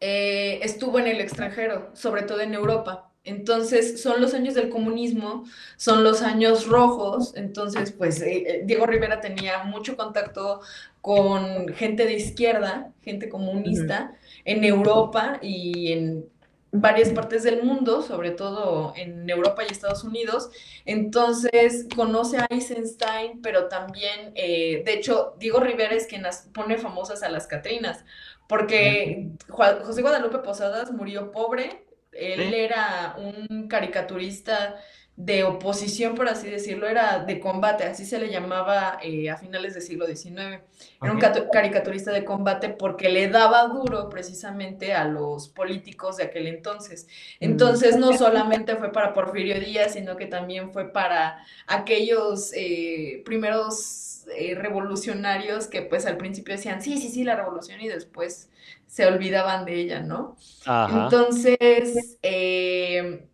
eh, 0.00 0.60
estuvo 0.62 0.98
en 0.98 1.06
el 1.08 1.20
extranjero, 1.20 1.90
sobre 1.94 2.22
todo 2.22 2.40
en 2.40 2.54
Europa. 2.54 3.13
Entonces, 3.24 4.02
son 4.02 4.20
los 4.20 4.34
años 4.34 4.54
del 4.54 4.68
comunismo, 4.68 5.44
son 5.76 6.04
los 6.04 6.20
años 6.22 6.66
rojos. 6.66 7.32
Entonces, 7.36 7.92
pues 7.92 8.20
eh, 8.20 8.44
eh, 8.46 8.62
Diego 8.64 8.86
Rivera 8.86 9.20
tenía 9.20 9.64
mucho 9.64 9.96
contacto 9.96 10.60
con 11.00 11.68
gente 11.68 12.04
de 12.04 12.14
izquierda, 12.14 12.92
gente 13.02 13.28
comunista, 13.28 14.14
en 14.44 14.62
Europa 14.64 15.38
y 15.42 15.92
en 15.92 16.28
varias 16.76 17.10
partes 17.10 17.44
del 17.44 17.62
mundo, 17.62 18.02
sobre 18.02 18.32
todo 18.32 18.92
en 18.96 19.30
Europa 19.30 19.62
y 19.62 19.72
Estados 19.72 20.02
Unidos. 20.04 20.50
Entonces, 20.84 21.86
conoce 21.94 22.38
a 22.38 22.46
Eisenstein, 22.50 23.40
pero 23.42 23.68
también, 23.68 24.32
eh, 24.34 24.82
de 24.84 24.92
hecho, 24.92 25.34
Diego 25.38 25.60
Rivera 25.60 25.94
es 25.94 26.06
quien 26.06 26.22
las 26.22 26.48
pone 26.52 26.76
famosas 26.76 27.22
a 27.22 27.28
las 27.28 27.46
Catrinas, 27.46 28.04
porque 28.48 29.30
José 29.48 30.02
Guadalupe 30.02 30.38
Posadas 30.38 30.90
murió 30.90 31.30
pobre, 31.30 31.83
él 32.16 32.50
Sí. 32.50 32.54
era 32.54 33.16
un 33.18 33.68
caricaturista 33.68 34.76
de 35.16 35.44
oposición, 35.44 36.16
por 36.16 36.28
así 36.28 36.50
decirlo, 36.50 36.88
era 36.88 37.20
de 37.20 37.38
combate, 37.38 37.84
así 37.84 38.04
se 38.04 38.18
le 38.18 38.30
llamaba 38.30 38.98
eh, 39.00 39.30
a 39.30 39.36
finales 39.36 39.74
del 39.74 39.82
siglo 39.84 40.06
XIX. 40.06 40.60
Era 41.00 41.12
un 41.12 41.20
caricaturista 41.52 42.10
de 42.10 42.24
combate 42.24 42.70
porque 42.70 43.08
le 43.08 43.28
daba 43.28 43.68
duro 43.68 44.08
precisamente 44.08 44.92
a 44.92 45.04
los 45.04 45.48
políticos 45.48 46.16
de 46.16 46.24
aquel 46.24 46.48
entonces. 46.48 47.06
Entonces 47.38 47.96
no 47.96 48.12
solamente 48.16 48.74
fue 48.74 48.90
para 48.90 49.14
Porfirio 49.14 49.60
Díaz, 49.60 49.92
sino 49.92 50.16
que 50.16 50.26
también 50.26 50.72
fue 50.72 50.92
para 50.92 51.38
aquellos 51.68 52.50
eh, 52.54 53.22
primeros 53.24 54.13
eh, 54.36 54.54
revolucionarios 54.54 55.66
que 55.66 55.82
pues 55.82 56.06
al 56.06 56.16
principio 56.16 56.54
decían, 56.54 56.82
sí, 56.82 56.98
sí, 56.98 57.08
sí, 57.08 57.24
la 57.24 57.36
revolución 57.36 57.80
y 57.80 57.88
después 57.88 58.50
se 58.86 59.06
olvidaban 59.06 59.64
de 59.64 59.74
ella, 59.80 60.00
¿no? 60.00 60.36
Ajá. 60.66 61.04
Entonces, 61.04 62.18
eh, 62.22 63.26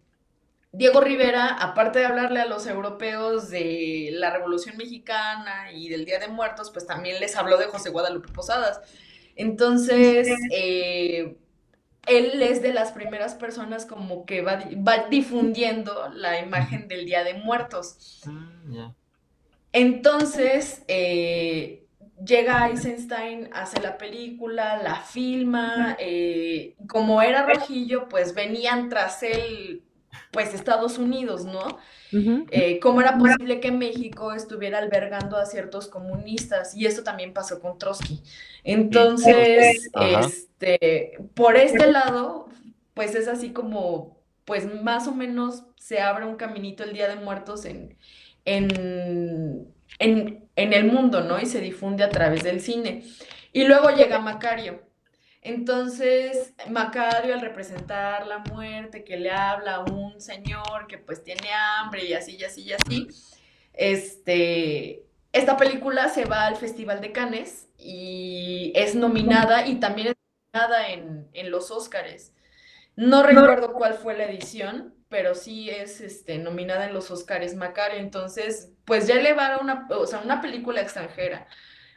Diego 0.72 1.00
Rivera, 1.00 1.48
aparte 1.48 1.98
de 1.98 2.06
hablarle 2.06 2.40
a 2.40 2.46
los 2.46 2.66
europeos 2.66 3.50
de 3.50 4.10
la 4.12 4.30
Revolución 4.30 4.76
Mexicana 4.76 5.72
y 5.72 5.88
del 5.88 6.04
Día 6.04 6.20
de 6.20 6.28
Muertos, 6.28 6.70
pues 6.70 6.86
también 6.86 7.18
les 7.18 7.36
habló 7.36 7.56
de 7.58 7.66
José 7.66 7.90
Guadalupe 7.90 8.32
Posadas. 8.32 8.80
Entonces, 9.34 10.28
eh, 10.52 11.36
él 12.06 12.42
es 12.42 12.62
de 12.62 12.72
las 12.72 12.92
primeras 12.92 13.34
personas 13.34 13.84
como 13.84 14.24
que 14.26 14.42
va, 14.42 14.60
va 14.86 15.08
difundiendo 15.08 16.08
la 16.14 16.38
imagen 16.38 16.86
del 16.86 17.04
Día 17.04 17.24
de 17.24 17.34
Muertos. 17.34 18.20
Mm, 18.26 18.74
ya. 18.74 18.94
Entonces, 19.72 20.82
eh, 20.88 21.80
llega 22.24 22.68
Eisenstein, 22.68 23.48
hace 23.52 23.80
la 23.80 23.96
película, 23.98 24.82
la 24.82 24.96
filma, 24.96 25.96
eh, 25.98 26.74
como 26.88 27.22
era 27.22 27.46
rojillo, 27.46 28.08
pues 28.08 28.34
venían 28.34 28.88
tras 28.88 29.22
él, 29.22 29.82
pues 30.30 30.54
Estados 30.54 30.98
Unidos, 30.98 31.44
¿no? 31.44 31.78
Eh, 32.12 32.80
¿cómo 32.80 33.00
era 33.00 33.16
posible 33.18 33.60
que 33.60 33.70
México 33.70 34.32
estuviera 34.32 34.78
albergando 34.78 35.36
a 35.36 35.46
ciertos 35.46 35.86
comunistas? 35.86 36.74
Y 36.74 36.86
esto 36.86 37.04
también 37.04 37.32
pasó 37.32 37.60
con 37.60 37.78
Trotsky. 37.78 38.20
Entonces, 38.64 39.90
este, 39.94 41.18
por 41.34 41.56
este 41.56 41.90
lado, 41.90 42.48
pues 42.94 43.14
es 43.14 43.28
así 43.28 43.50
como, 43.52 44.18
pues 44.44 44.82
más 44.82 45.06
o 45.06 45.14
menos 45.14 45.62
se 45.76 46.00
abre 46.00 46.26
un 46.26 46.36
caminito 46.36 46.82
el 46.82 46.92
Día 46.92 47.08
de 47.08 47.16
Muertos 47.16 47.64
en, 47.64 47.96
en, 48.44 49.72
en, 49.98 50.48
en 50.56 50.72
el 50.72 50.84
mundo, 50.84 51.22
¿no? 51.22 51.40
Y 51.40 51.46
se 51.46 51.60
difunde 51.60 52.04
a 52.04 52.10
través 52.10 52.42
del 52.42 52.60
cine. 52.60 53.04
Y 53.52 53.64
luego 53.64 53.90
llega 53.90 54.18
Macario. 54.18 54.82
Entonces, 55.42 56.52
Macario 56.68 57.34
al 57.34 57.40
representar 57.40 58.26
la 58.26 58.38
muerte, 58.38 59.04
que 59.04 59.16
le 59.16 59.30
habla 59.30 59.76
a 59.76 59.80
un 59.80 60.20
señor 60.20 60.86
que 60.86 60.98
pues 60.98 61.24
tiene 61.24 61.48
hambre 61.52 62.04
y 62.04 62.12
así, 62.12 62.36
y 62.36 62.44
así, 62.44 62.62
y 62.62 62.72
así, 62.74 63.08
este, 63.72 65.06
esta 65.32 65.56
película 65.56 66.10
se 66.10 66.26
va 66.26 66.46
al 66.46 66.56
Festival 66.56 67.00
de 67.00 67.12
Cannes 67.12 67.68
y 67.78 68.72
es 68.74 68.94
nominada 68.94 69.66
y 69.66 69.76
también 69.76 70.08
es 70.08 70.14
nominada 70.52 70.90
en, 70.90 71.28
en 71.32 71.50
los 71.50 71.70
Óscares. 71.70 72.34
No 72.94 73.22
recuerdo 73.22 73.72
cuál 73.72 73.94
fue 73.94 74.18
la 74.18 74.24
edición, 74.24 74.94
pero 75.10 75.34
sí 75.34 75.68
es 75.68 76.00
este, 76.00 76.38
nominada 76.38 76.86
en 76.86 76.94
los 76.94 77.10
Óscares 77.10 77.54
Macario. 77.56 77.98
Entonces, 77.98 78.70
pues 78.86 79.06
ya 79.06 79.16
elevar 79.16 79.52
a 79.52 79.58
una, 79.58 79.86
o 79.90 80.06
sea, 80.06 80.20
una 80.20 80.40
película 80.40 80.80
extranjera 80.80 81.48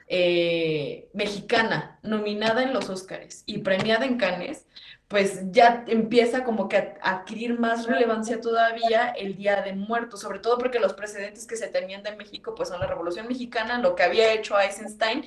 eh, 0.07 1.09
mexicana 1.13 1.99
nominada 2.01 2.63
en 2.63 2.73
los 2.73 2.89
Óscares 2.89 3.43
y 3.45 3.59
premiada 3.59 4.05
en 4.05 4.17
Cannes, 4.17 4.65
pues 5.07 5.51
ya 5.51 5.85
empieza 5.87 6.43
como 6.43 6.67
que 6.67 6.77
a, 6.77 6.95
a 7.01 7.11
adquirir 7.19 7.59
más 7.59 7.85
relevancia 7.85 8.41
todavía 8.41 9.09
el 9.09 9.35
Día 9.35 9.61
de 9.61 9.73
Muertos, 9.73 10.21
sobre 10.21 10.39
todo 10.39 10.57
porque 10.57 10.79
los 10.79 10.93
precedentes 10.93 11.45
que 11.45 11.55
se 11.55 11.67
tenían 11.67 12.01
de 12.01 12.15
México 12.15 12.55
pues 12.55 12.69
son 12.69 12.79
la 12.79 12.87
Revolución 12.87 13.27
Mexicana, 13.27 13.77
lo 13.77 13.95
que 13.95 14.03
había 14.03 14.33
hecho 14.33 14.59
Eisenstein 14.59 15.23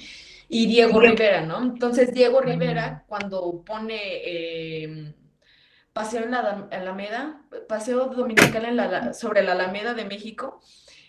y 0.49 0.67
Diego 0.67 1.01
Rivera, 1.01 1.43
¿no? 1.43 1.63
Entonces 1.63 2.13
Diego 2.13 2.41
Rivera 2.41 3.05
cuando 3.07 3.63
pone 3.65 4.01
eh, 4.25 5.15
Paseo 5.97 6.25
en 6.25 6.31
la 6.31 6.69
Alameda, 6.73 7.41
Paseo 7.71 8.09
Dominical 8.09 8.67
en 8.67 8.77
la, 8.77 9.15
sobre 9.15 9.43
la 9.43 9.53
Alameda 9.53 9.95
de 9.95 10.05
México, 10.05 10.61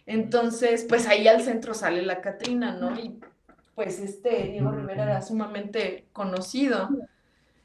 Entonces, 0.06 0.86
pues 0.88 1.10
ahí 1.10 1.28
al 1.28 1.42
centro 1.42 1.74
sale 1.74 2.02
la 2.04 2.22
Catrina, 2.22 2.72
¿no? 2.72 2.98
Y 2.98 3.20
pues 3.76 4.00
este 4.00 4.44
Diego 4.46 4.72
Rivera 4.72 5.04
era 5.04 5.22
sumamente 5.22 6.08
conocido. 6.14 6.88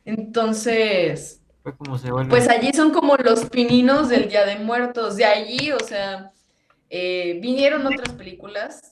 Entonces, 0.04 1.40
Fue 1.62 1.76
como 1.76 1.96
se 1.96 2.10
vuelve. 2.10 2.28
pues 2.28 2.48
allí 2.48 2.72
son 2.72 2.90
como 2.90 3.16
los 3.16 3.44
pininos 3.44 4.08
del 4.08 4.28
Día 4.28 4.44
de 4.44 4.56
Muertos. 4.56 5.14
De 5.14 5.24
allí, 5.24 5.70
o 5.70 5.78
sea, 5.78 6.32
eh, 6.90 7.38
vinieron 7.40 7.86
otras 7.86 8.16
películas. 8.16 8.91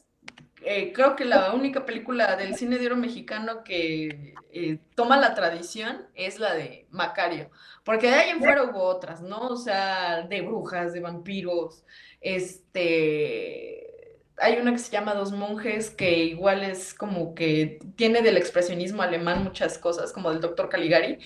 Eh, 0.62 0.92
creo 0.92 1.16
que 1.16 1.24
la 1.24 1.52
única 1.54 1.86
película 1.86 2.36
del 2.36 2.54
cine 2.54 2.78
de 2.78 2.86
oro 2.86 2.96
mexicano 2.96 3.64
que 3.64 4.34
eh, 4.52 4.78
toma 4.94 5.16
la 5.16 5.34
tradición 5.34 6.06
es 6.14 6.38
la 6.38 6.54
de 6.54 6.86
Macario. 6.90 7.50
Porque 7.84 8.08
de 8.08 8.14
ahí 8.14 8.30
en 8.30 8.40
fuera 8.40 8.64
hubo 8.64 8.82
otras, 8.82 9.22
¿no? 9.22 9.48
O 9.48 9.56
sea, 9.56 10.22
de 10.22 10.42
brujas, 10.42 10.92
de 10.92 11.00
vampiros. 11.00 11.84
Este. 12.20 14.18
Hay 14.36 14.58
una 14.58 14.72
que 14.72 14.78
se 14.78 14.90
llama 14.90 15.14
Dos 15.14 15.32
Monjes, 15.32 15.90
que 15.90 16.24
igual 16.24 16.62
es 16.62 16.94
como 16.94 17.34
que 17.34 17.78
tiene 17.96 18.22
del 18.22 18.36
expresionismo 18.38 19.02
alemán 19.02 19.44
muchas 19.44 19.76
cosas, 19.78 20.12
como 20.12 20.30
del 20.30 20.40
doctor 20.40 20.68
Caligari. 20.68 21.18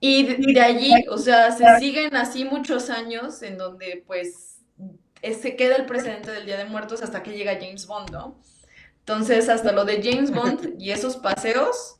Y 0.00 0.24
de, 0.24 0.52
de 0.52 0.60
allí, 0.60 0.92
o 1.10 1.18
sea, 1.18 1.50
se 1.52 1.64
siguen 1.78 2.14
así 2.16 2.44
muchos 2.44 2.90
años 2.90 3.42
en 3.42 3.56
donde 3.58 4.04
pues 4.06 4.60
eh, 5.22 5.34
se 5.34 5.56
queda 5.56 5.76
el 5.76 5.86
precedente 5.86 6.30
del 6.30 6.44
Día 6.46 6.58
de 6.58 6.66
Muertos 6.66 7.02
hasta 7.02 7.22
que 7.22 7.32
llega 7.32 7.58
James 7.58 7.86
Bond, 7.86 8.10
¿no? 8.10 8.38
Entonces, 9.06 9.50
hasta 9.50 9.72
lo 9.72 9.84
de 9.84 10.02
James 10.02 10.30
Bond 10.30 10.76
y 10.78 10.90
esos 10.90 11.18
paseos, 11.18 11.96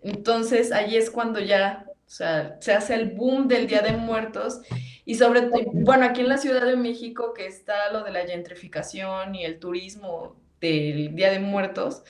entonces 0.00 0.72
ahí 0.72 0.96
es 0.96 1.10
cuando 1.10 1.38
ya, 1.38 1.84
o 1.86 2.08
sea, 2.08 2.56
se 2.60 2.72
hace 2.72 2.94
el 2.94 3.10
boom 3.10 3.46
del 3.46 3.66
Día 3.66 3.82
de 3.82 3.92
Muertos 3.92 4.62
y 5.04 5.16
sobre 5.16 5.42
todo, 5.42 5.60
bueno, 5.74 6.06
aquí 6.06 6.22
en 6.22 6.30
la 6.30 6.38
Ciudad 6.38 6.64
de 6.64 6.76
México 6.76 7.34
que 7.34 7.46
está 7.46 7.92
lo 7.92 8.04
de 8.04 8.10
la 8.10 8.26
gentrificación 8.26 9.34
y 9.34 9.44
el 9.44 9.58
turismo 9.58 10.34
del 10.58 11.14
Día 11.14 11.30
de 11.30 11.40
Muertos, 11.40 12.04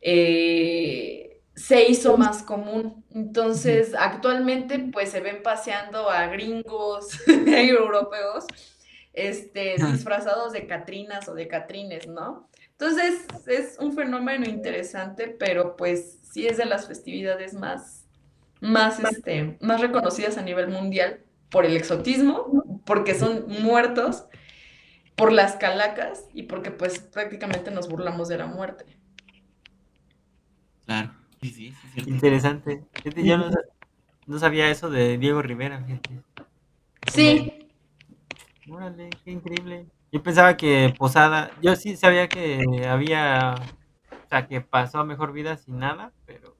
eh, 0.00 1.40
se 1.54 1.88
hizo 1.88 2.16
más 2.16 2.42
común. 2.42 3.04
Entonces, 3.14 3.94
actualmente, 3.96 4.80
pues 4.92 5.10
se 5.10 5.20
ven 5.20 5.44
paseando 5.44 6.10
a 6.10 6.26
gringos 6.26 7.20
europeos, 7.46 8.46
este, 9.12 9.76
disfrazados 9.76 10.52
de 10.52 10.66
Catrinas 10.66 11.28
o 11.28 11.34
de 11.34 11.46
Catrines, 11.46 12.08
¿no? 12.08 12.48
Entonces, 12.72 13.26
es 13.46 13.78
un 13.78 13.92
fenómeno 13.92 14.46
interesante, 14.46 15.28
pero 15.28 15.76
pues 15.76 16.18
sí 16.22 16.46
es 16.46 16.56
de 16.56 16.64
las 16.64 16.88
festividades 16.88 17.54
más, 17.54 18.06
más, 18.60 18.98
este, 19.00 19.56
más 19.60 19.80
reconocidas 19.80 20.38
a 20.38 20.42
nivel 20.42 20.68
mundial 20.68 21.20
por 21.50 21.64
el 21.64 21.76
exotismo, 21.76 22.82
porque 22.84 23.14
son 23.14 23.46
muertos, 23.62 24.24
por 25.14 25.32
las 25.32 25.56
calacas 25.56 26.24
y 26.32 26.44
porque 26.44 26.70
pues 26.70 26.98
prácticamente 26.98 27.70
nos 27.70 27.88
burlamos 27.88 28.28
de 28.28 28.38
la 28.38 28.46
muerte. 28.46 28.86
Claro. 30.86 31.12
Sí, 31.40 31.48
sí, 31.50 31.54
sí, 31.54 31.74
es 31.86 31.92
cierto. 31.92 32.10
Interesante. 32.10 32.84
Yo 33.16 33.36
no, 33.36 33.50
no 34.26 34.38
sabía 34.38 34.70
eso 34.70 34.90
de 34.90 35.18
Diego 35.18 35.42
Rivera, 35.42 35.82
fíjate. 35.84 36.22
Sí, 37.12 37.68
Órale, 38.68 39.10
qué 39.24 39.32
increíble. 39.32 39.86
Yo 40.12 40.22
pensaba 40.22 40.56
que 40.58 40.94
Posada, 40.98 41.50
yo 41.62 41.74
sí 41.74 41.96
sabía 41.96 42.28
que 42.28 42.62
había, 42.86 43.54
o 44.10 44.28
sea, 44.28 44.46
que 44.46 44.60
pasó 44.60 44.98
a 44.98 45.04
mejor 45.04 45.32
vida 45.32 45.56
sin 45.56 45.78
nada, 45.78 46.12
pero 46.26 46.54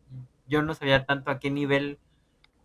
yo 0.47 0.63
no 0.63 0.75
sabía 0.75 1.05
tanto 1.05 1.31
a 1.31 1.39
qué 1.39 1.51
nivel 1.51 1.99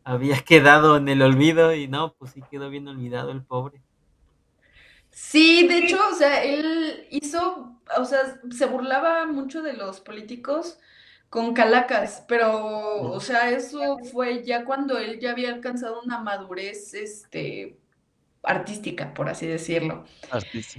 había 0.05 0.39
quedado 0.45 0.97
en 0.97 1.09
el 1.09 1.21
olvido 1.21 1.73
y 1.75 1.87
no, 1.89 2.13
pues 2.13 2.31
sí 2.31 2.41
quedó 2.49 2.69
bien 2.69 2.87
olvidado 2.87 3.31
el 3.31 3.43
pobre. 3.43 3.81
Sí, 5.11 5.67
de 5.67 5.79
hecho, 5.79 5.97
o 6.11 6.15
sea, 6.15 6.43
él 6.43 7.07
hizo, 7.09 7.81
o 7.97 8.05
sea, 8.05 8.39
se 8.51 8.65
burlaba 8.67 9.25
mucho 9.25 9.61
de 9.63 9.73
los 9.73 9.99
políticos 9.99 10.77
con 11.29 11.53
calacas, 11.53 12.23
pero, 12.27 13.11
o 13.11 13.19
sea, 13.19 13.49
eso 13.51 13.97
fue 14.11 14.43
ya 14.45 14.63
cuando 14.63 14.97
él 14.97 15.19
ya 15.19 15.31
había 15.31 15.49
alcanzado 15.53 16.01
una 16.03 16.19
madurez, 16.19 16.93
este, 16.93 17.77
artística, 18.47 19.13
por 19.13 19.29
así 19.29 19.45
decirlo. 19.45 20.05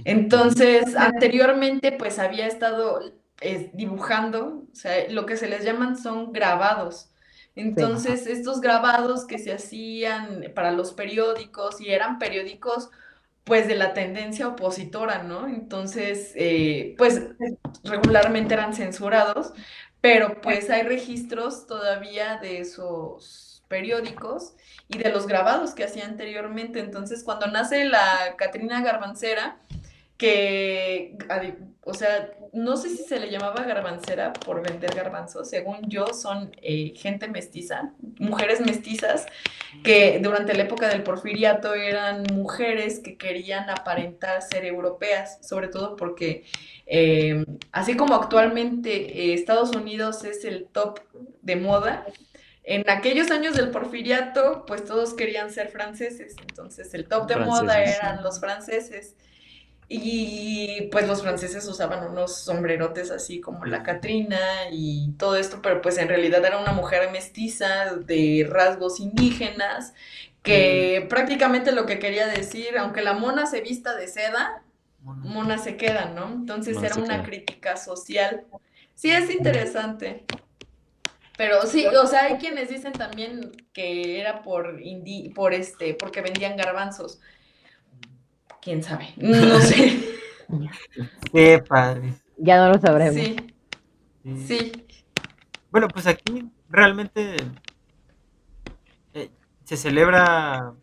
Entonces, 0.03 0.95
anteriormente, 0.95 1.91
pues 1.91 2.19
había 2.19 2.47
estado 2.47 3.13
eh, 3.41 3.69
dibujando, 3.73 4.65
o 4.71 4.75
sea, 4.75 5.09
lo 5.09 5.25
que 5.25 5.37
se 5.37 5.47
les 5.47 5.63
llaman 5.63 5.97
son 5.97 6.33
grabados. 6.33 7.11
Entonces, 7.55 8.27
estos 8.27 8.61
grabados 8.61 9.25
que 9.25 9.37
se 9.37 9.51
hacían 9.51 10.51
para 10.55 10.71
los 10.71 10.93
periódicos 10.93 11.81
y 11.81 11.89
eran 11.89 12.19
periódicos 12.19 12.89
pues 13.43 13.67
de 13.67 13.75
la 13.75 13.93
tendencia 13.93 14.47
opositora, 14.47 15.23
¿no? 15.23 15.47
Entonces, 15.47 16.33
eh, 16.35 16.93
pues 16.97 17.21
regularmente 17.83 18.53
eran 18.53 18.73
censurados, 18.75 19.53
pero 20.01 20.39
pues 20.41 20.69
hay 20.69 20.83
registros 20.83 21.65
todavía 21.65 22.37
de 22.37 22.59
esos 22.59 23.48
periódicos 23.69 24.55
y 24.89 24.97
de 24.97 25.11
los 25.11 25.27
grabados 25.27 25.73
que 25.73 25.85
hacía 25.85 26.05
anteriormente. 26.05 26.79
Entonces, 26.79 27.23
cuando 27.23 27.47
nace 27.47 27.85
la 27.85 28.35
Catrina 28.37 28.81
Garbancera, 28.81 29.59
que, 30.19 31.15
o 31.85 31.93
sea, 31.93 32.29
no 32.51 32.75
sé 32.75 32.89
si 32.89 33.03
se 33.03 33.21
le 33.21 33.31
llamaba 33.31 33.63
garbancera 33.63 34.33
por 34.33 34.61
vender 34.61 34.93
garbanzos, 34.93 35.49
según 35.49 35.89
yo 35.89 36.07
son 36.07 36.51
eh, 36.61 36.93
gente 36.97 37.29
mestiza, 37.29 37.93
mujeres 38.19 38.59
mestizas, 38.59 39.27
que 39.81 40.19
durante 40.21 40.53
la 40.55 40.63
época 40.63 40.89
del 40.89 41.03
porfiriato 41.03 41.73
eran 41.73 42.23
mujeres 42.33 42.99
que 42.99 43.17
querían 43.17 43.69
aparentar 43.69 44.41
ser 44.41 44.65
europeas, 44.65 45.39
sobre 45.41 45.69
todo 45.69 45.95
porque 45.95 46.43
eh, 46.85 47.45
así 47.71 47.95
como 47.95 48.15
actualmente 48.15 48.91
eh, 48.91 49.33
Estados 49.33 49.73
Unidos 49.73 50.25
es 50.25 50.43
el 50.43 50.65
top 50.65 50.99
de 51.41 51.55
moda, 51.55 52.05
en 52.69 52.87
aquellos 52.87 53.31
años 53.31 53.55
del 53.55 53.71
porfiriato, 53.71 54.63
pues 54.67 54.85
todos 54.85 55.15
querían 55.15 55.51
ser 55.51 55.69
franceses, 55.69 56.35
entonces 56.39 56.93
el 56.93 57.07
top 57.07 57.27
de 57.27 57.37
moda 57.37 57.83
eran 57.83 58.21
los 58.21 58.39
franceses. 58.39 59.15
Y 59.87 60.89
pues 60.91 61.07
los 61.07 61.23
franceses 61.23 61.67
usaban 61.67 62.07
unos 62.07 62.43
sombrerotes 62.43 63.09
así 63.09 63.41
como 63.41 63.65
la 63.65 63.81
Catrina 63.81 64.37
y 64.71 65.13
todo 65.17 65.35
esto, 65.35 65.61
pero 65.63 65.81
pues 65.81 65.97
en 65.97 66.07
realidad 66.09 66.45
era 66.45 66.59
una 66.59 66.71
mujer 66.73 67.09
mestiza 67.11 67.95
de 67.95 68.47
rasgos 68.47 68.99
indígenas 68.99 69.95
que 70.43 71.07
prácticamente 71.09 71.71
lo 71.71 71.87
que 71.87 71.97
quería 71.97 72.27
decir, 72.27 72.77
aunque 72.77 73.01
la 73.01 73.13
mona 73.13 73.47
se 73.47 73.61
vista 73.61 73.95
de 73.95 74.07
seda, 74.07 74.63
mona 75.01 75.57
se 75.57 75.75
queda, 75.75 76.05
¿no? 76.05 76.31
Entonces 76.31 76.75
Mona 76.75 76.87
era 76.87 76.97
una 76.97 77.21
queda. 77.21 77.23
crítica 77.23 77.75
social. 77.77 78.45
Sí, 78.93 79.11
es 79.11 79.31
interesante. 79.31 80.25
Pero 81.39 81.61
sí, 81.65 81.85
o 81.87 82.05
sea, 82.05 82.25
hay 82.25 82.35
quienes 82.37 82.67
dicen 82.67 82.91
también 82.91 83.51
que 83.71 84.19
era 84.19 84.41
por 84.41 84.81
indi 84.81 85.29
por 85.29 85.53
este, 85.53 85.93
porque 85.93 86.19
vendían 86.19 86.57
garbanzos. 86.57 87.21
¿Quién 88.61 88.83
sabe? 88.83 89.13
No 89.15 89.57
sé. 89.61 90.01
Qué 91.31 91.63
padre. 91.65 92.15
Ya 92.35 92.57
no 92.57 92.73
lo 92.73 92.77
sabremos. 92.81 93.15
Sí, 93.15 93.37
Sí. 94.25 94.47
sí. 94.47 94.71
Bueno, 95.71 95.87
pues 95.87 96.07
aquí 96.07 96.51
realmente 96.67 97.37
eh, 99.13 99.31
se 99.63 99.77
celebra, 99.77 100.73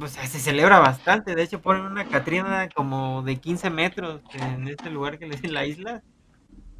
o 0.00 0.06
sea, 0.06 0.26
se 0.28 0.38
celebra 0.38 0.78
bastante. 0.78 1.34
De 1.34 1.42
hecho, 1.42 1.60
ponen 1.60 1.86
una 1.86 2.04
Catrina 2.04 2.68
como 2.68 3.22
de 3.22 3.40
15 3.40 3.68
metros 3.68 4.20
en 4.34 4.68
este 4.68 4.90
lugar 4.90 5.18
que 5.18 5.26
le 5.26 5.34
dicen 5.34 5.54
la 5.54 5.66
isla. 5.66 6.04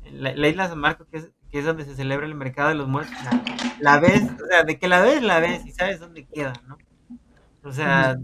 La, 0.05 0.36
la 0.36 0.48
isla 0.48 0.69
San 0.69 0.78
Marcos, 0.78 1.09
que 1.11 1.16
es, 1.16 1.32
que 1.55 1.61
es 1.61 1.65
donde 1.65 1.85
se 1.85 1.95
celebra 1.95 2.27
el 2.27 2.35
mercado 2.35 2.71
de 2.71 2.75
los 2.75 2.89
muertos. 2.89 3.15
La, 3.23 3.41
la 3.79 4.01
ves, 4.01 4.25
o 4.43 4.47
sea, 4.49 4.65
de 4.65 4.77
que 4.77 4.89
la 4.89 5.01
ves, 5.01 5.23
la 5.23 5.39
ves 5.39 5.65
y 5.65 5.71
sabes 5.71 6.01
dónde 6.01 6.25
queda, 6.27 6.53
¿no? 6.67 6.77
O 7.63 7.71
sea, 7.71 8.17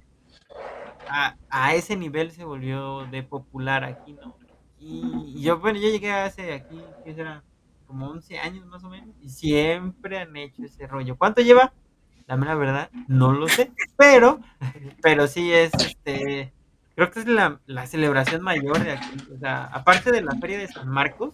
a, 1.09 1.37
a 1.49 1.75
ese 1.75 1.97
nivel 1.97 2.33
se 2.33 2.45
volvió 2.45 3.07
de 3.07 3.23
popular 3.23 3.85
aquí, 3.85 4.15
¿no? 4.15 4.37
Y, 4.81 5.35
y 5.37 5.43
yo, 5.43 5.61
bueno, 5.61 5.79
yo 5.79 5.89
llegué 5.91 6.11
hace 6.11 6.53
aquí, 6.53 6.83
¿qué 7.05 7.15
será? 7.15 7.45
Como 7.87 8.09
11 8.09 8.37
años 8.41 8.67
más 8.67 8.83
o 8.83 8.91
menos, 8.91 9.15
y 9.23 9.29
siempre 9.29 10.19
han 10.19 10.37
hecho 10.37 10.65
ese 10.65 10.89
rollo. 10.89 11.17
¿Cuánto 11.17 11.41
lleva? 11.41 11.73
La 12.27 12.37
mera 12.37 12.57
verdad, 12.57 12.91
no 13.07 13.33
lo 13.33 13.47
sé, 13.47 13.71
pero, 13.97 14.41
pero 15.03 15.29
sí 15.29 15.53
es, 15.53 15.73
este, 15.75 16.53
creo 16.97 17.13
que 17.13 17.21
es 17.21 17.27
la, 17.29 17.61
la 17.67 17.87
celebración 17.87 18.43
mayor 18.43 18.83
de 18.83 18.93
aquí. 18.93 19.17
O 19.33 19.39
sea, 19.39 19.67
aparte 19.67 20.11
de 20.11 20.23
la 20.23 20.33
feria 20.41 20.59
de 20.59 20.67
San 20.69 20.89
Marcos, 20.89 21.33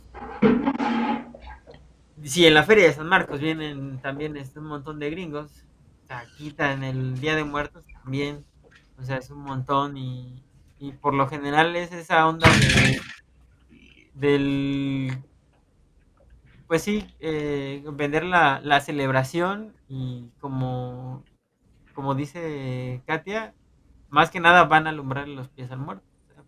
si 2.25 2.47
en 2.47 2.55
la 2.55 2.65
feria 2.65 2.85
de 2.87 2.93
San 2.93 3.09
Marcos 3.09 3.41
vienen 3.41 4.01
también 4.01 4.37
este, 4.37 4.59
un 4.61 4.67
montón 4.67 4.99
de 4.99 5.11
gringos, 5.11 5.65
aquí 6.09 6.55
en 6.59 6.85
el 6.85 7.21
Día 7.21 7.35
de 7.37 7.45
Muertos 7.45 7.85
también, 8.03 8.45
o 8.99 9.03
sea, 9.03 9.19
es 9.19 9.31
un 9.31 9.41
montón 9.41 9.97
y, 9.97 10.43
y 10.79 10.93
por 10.93 11.15
lo 11.15 11.29
general 11.29 11.77
es 11.77 11.93
esa 11.93 12.27
onda 12.27 12.49
de, 12.51 13.01
del, 14.15 15.11
pues 16.67 16.83
sí, 16.83 17.07
eh, 17.21 17.85
vender 17.93 18.25
la, 18.25 18.61
la 18.63 18.81
celebración 18.81 19.75
y 19.89 20.31
como, 20.41 21.25
como 21.95 22.15
dice 22.15 23.03
Katia, 23.07 23.55
más 24.11 24.31
que 24.31 24.41
nada 24.41 24.65
van 24.65 24.87
a 24.87 24.91
alumbrar 24.91 25.29
los 25.29 25.49
pies 25.49 25.71
al 25.71 25.79
muerto. 25.79 26.05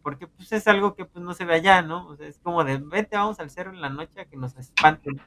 Porque 0.08 0.26
pues 0.26 0.50
es 0.52 0.66
algo 0.66 0.94
que 0.94 1.04
pues 1.04 1.22
no 1.22 1.34
se 1.34 1.44
ve 1.44 1.52
allá, 1.52 1.82
¿no? 1.82 2.06
O 2.06 2.16
sea, 2.16 2.26
es 2.26 2.38
como 2.38 2.64
de, 2.64 2.78
vete, 2.78 3.14
vamos 3.14 3.38
al 3.40 3.50
cerro 3.50 3.74
en 3.74 3.82
la 3.82 3.90
noche 3.90 4.22
a 4.22 4.24
que 4.24 4.38
nos 4.38 4.56
espanten. 4.56 5.20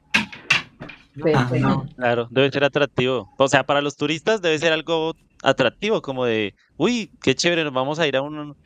¿no? 1.14 1.24
Sí. 1.24 1.32
Ajá. 1.32 1.56
No, 1.56 1.86
Claro, 1.94 2.26
debe 2.32 2.50
ser 2.50 2.64
atractivo. 2.64 3.30
O 3.38 3.46
sea, 3.46 3.62
para 3.62 3.80
los 3.80 3.94
turistas 3.94 4.42
debe 4.42 4.58
ser 4.58 4.72
algo 4.72 5.14
atractivo, 5.40 6.02
como 6.02 6.24
de, 6.24 6.56
uy, 6.76 7.12
qué 7.22 7.36
chévere, 7.36 7.62
nos 7.62 7.72
vamos 7.72 8.00
a 8.00 8.08
ir 8.08 8.16
a 8.16 8.22
un, 8.22 8.56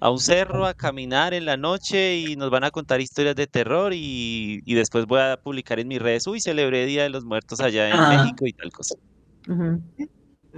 a 0.00 0.10
un 0.10 0.18
cerro 0.20 0.64
a 0.64 0.72
caminar 0.72 1.34
en 1.34 1.44
la 1.44 1.58
noche 1.58 2.16
y 2.16 2.36
nos 2.36 2.48
van 2.48 2.64
a 2.64 2.70
contar 2.70 3.02
historias 3.02 3.36
de 3.36 3.46
terror 3.46 3.92
y, 3.92 4.62
y 4.64 4.74
después 4.74 5.04
voy 5.04 5.20
a 5.20 5.36
publicar 5.36 5.80
en 5.80 5.88
mis 5.88 6.00
redes, 6.00 6.26
uy, 6.26 6.40
celebré 6.40 6.86
Día 6.86 7.02
de 7.02 7.10
los 7.10 7.26
Muertos 7.26 7.60
allá 7.60 7.90
en. 7.90 8.16
México 8.16 8.46
y 8.46 8.54
tal 8.54 8.72
cosa. 8.72 8.94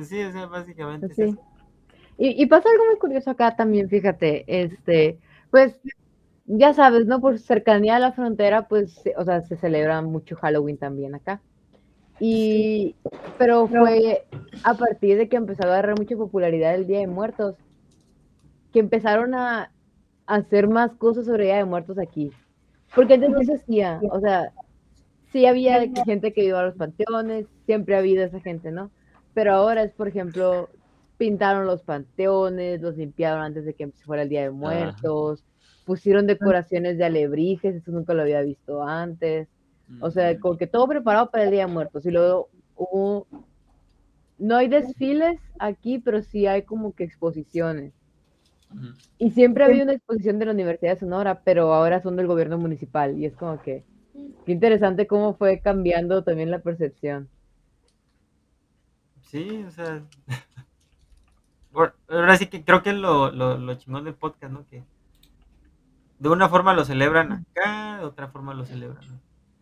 Sí, 0.04 0.22
o 0.22 0.30
sea, 0.30 0.46
básicamente 0.46 1.06
es 1.06 1.16
sí. 1.16 1.22
eso. 1.22 1.49
Y, 2.20 2.42
y 2.42 2.46
pasa 2.46 2.68
algo 2.70 2.84
muy 2.86 2.98
curioso 2.98 3.30
acá 3.30 3.56
también, 3.56 3.88
fíjate, 3.88 4.44
este, 4.46 5.18
pues 5.50 5.80
ya 6.46 6.74
sabes, 6.74 7.06
¿no? 7.06 7.20
Por 7.20 7.38
cercanía 7.38 7.96
a 7.96 7.98
la 8.00 8.12
frontera, 8.12 8.68
pues, 8.68 8.92
se- 8.94 9.14
o 9.16 9.24
sea, 9.24 9.42
se 9.42 9.56
celebra 9.56 10.02
mucho 10.02 10.36
Halloween 10.36 10.78
también 10.78 11.14
acá. 11.14 11.40
Y, 12.20 12.96
pero 13.38 13.68
fue 13.68 14.26
a 14.64 14.74
partir 14.74 15.18
de 15.18 15.28
que 15.30 15.36
empezó 15.36 15.64
a 15.64 15.66
agarrar 15.68 15.98
mucha 15.98 16.16
popularidad 16.16 16.74
el 16.74 16.86
Día 16.86 17.00
de 17.00 17.06
Muertos, 17.08 17.56
que 18.72 18.78
empezaron 18.80 19.34
a, 19.34 19.72
a 20.26 20.34
hacer 20.36 20.68
más 20.68 20.92
cosas 20.96 21.26
sobre 21.26 21.44
Día 21.46 21.56
de 21.56 21.64
Muertos 21.64 21.98
aquí. 21.98 22.30
Porque 22.94 23.14
antes 23.14 23.30
no 23.30 23.42
se 23.42 23.54
hacía, 23.54 24.00
o 24.10 24.20
sea, 24.20 24.52
sí 25.32 25.46
había 25.46 25.80
gente 26.04 26.32
que 26.32 26.44
iba 26.44 26.60
a 26.60 26.64
los 26.66 26.76
panteones, 26.76 27.46
siempre 27.66 27.96
ha 27.96 27.98
habido 28.00 28.24
esa 28.24 28.40
gente, 28.40 28.72
¿no? 28.72 28.90
Pero 29.34 29.54
ahora 29.54 29.84
es, 29.84 29.92
por 29.92 30.08
ejemplo, 30.08 30.70
pintaron 31.20 31.66
los 31.66 31.82
panteones, 31.82 32.80
los 32.80 32.96
limpiaron 32.96 33.42
antes 33.42 33.66
de 33.66 33.74
que 33.74 33.88
fuera 34.06 34.22
el 34.22 34.30
Día 34.30 34.40
de 34.40 34.50
Muertos, 34.50 35.44
pusieron 35.84 36.26
decoraciones 36.26 36.96
de 36.96 37.04
alebrijes, 37.04 37.74
eso 37.74 37.90
nunca 37.90 38.14
lo 38.14 38.22
había 38.22 38.40
visto 38.40 38.82
antes. 38.82 39.46
O 40.00 40.10
sea, 40.10 40.40
como 40.40 40.56
que 40.56 40.66
todo 40.66 40.88
preparado 40.88 41.30
para 41.30 41.44
el 41.44 41.50
Día 41.50 41.66
de 41.66 41.72
Muertos. 41.72 42.06
Y 42.06 42.10
luego 42.10 42.48
hubo, 42.74 43.26
no 44.38 44.56
hay 44.56 44.68
desfiles 44.68 45.38
aquí, 45.58 45.98
pero 45.98 46.22
sí 46.22 46.46
hay 46.46 46.62
como 46.62 46.94
que 46.94 47.04
exposiciones. 47.04 47.92
Y 49.18 49.32
siempre 49.32 49.64
había 49.64 49.82
una 49.82 49.92
exposición 49.92 50.38
de 50.38 50.46
la 50.46 50.52
Universidad 50.52 50.94
de 50.94 51.00
Sonora, 51.00 51.42
pero 51.44 51.74
ahora 51.74 52.00
son 52.00 52.16
del 52.16 52.28
gobierno 52.28 52.56
municipal. 52.56 53.18
Y 53.18 53.26
es 53.26 53.36
como 53.36 53.60
que, 53.60 53.84
qué 54.46 54.52
interesante 54.52 55.06
cómo 55.06 55.34
fue 55.34 55.60
cambiando 55.60 56.24
también 56.24 56.50
la 56.50 56.60
percepción. 56.60 57.28
Sí, 59.30 59.62
o 59.64 59.70
sea. 59.70 60.02
Ahora 62.08 62.36
sí 62.36 62.46
que 62.46 62.64
creo 62.64 62.82
que 62.82 62.90
es 62.90 62.96
lo, 62.96 63.30
lo, 63.30 63.58
lo 63.58 63.74
chingón 63.76 64.04
del 64.04 64.14
podcast, 64.14 64.52
¿no? 64.52 64.66
Que 64.66 64.84
de 66.18 66.28
una 66.28 66.48
forma 66.48 66.74
lo 66.74 66.84
celebran 66.84 67.32
acá, 67.32 67.98
de 67.98 68.04
otra 68.04 68.28
forma 68.28 68.54
lo 68.54 68.64
celebran. 68.64 69.04
¿no? 69.08 69.20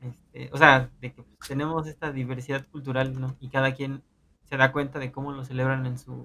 Este, 0.08 0.50
o 0.52 0.58
sea, 0.58 0.90
de 1.00 1.12
que 1.12 1.24
tenemos 1.46 1.86
esta 1.86 2.12
diversidad 2.12 2.66
cultural, 2.68 3.18
¿no? 3.20 3.36
Y 3.40 3.48
cada 3.48 3.74
quien 3.74 4.02
se 4.44 4.56
da 4.56 4.72
cuenta 4.72 4.98
de 4.98 5.12
cómo 5.12 5.32
lo 5.32 5.44
celebran 5.44 5.86
en 5.86 5.98
su. 5.98 6.24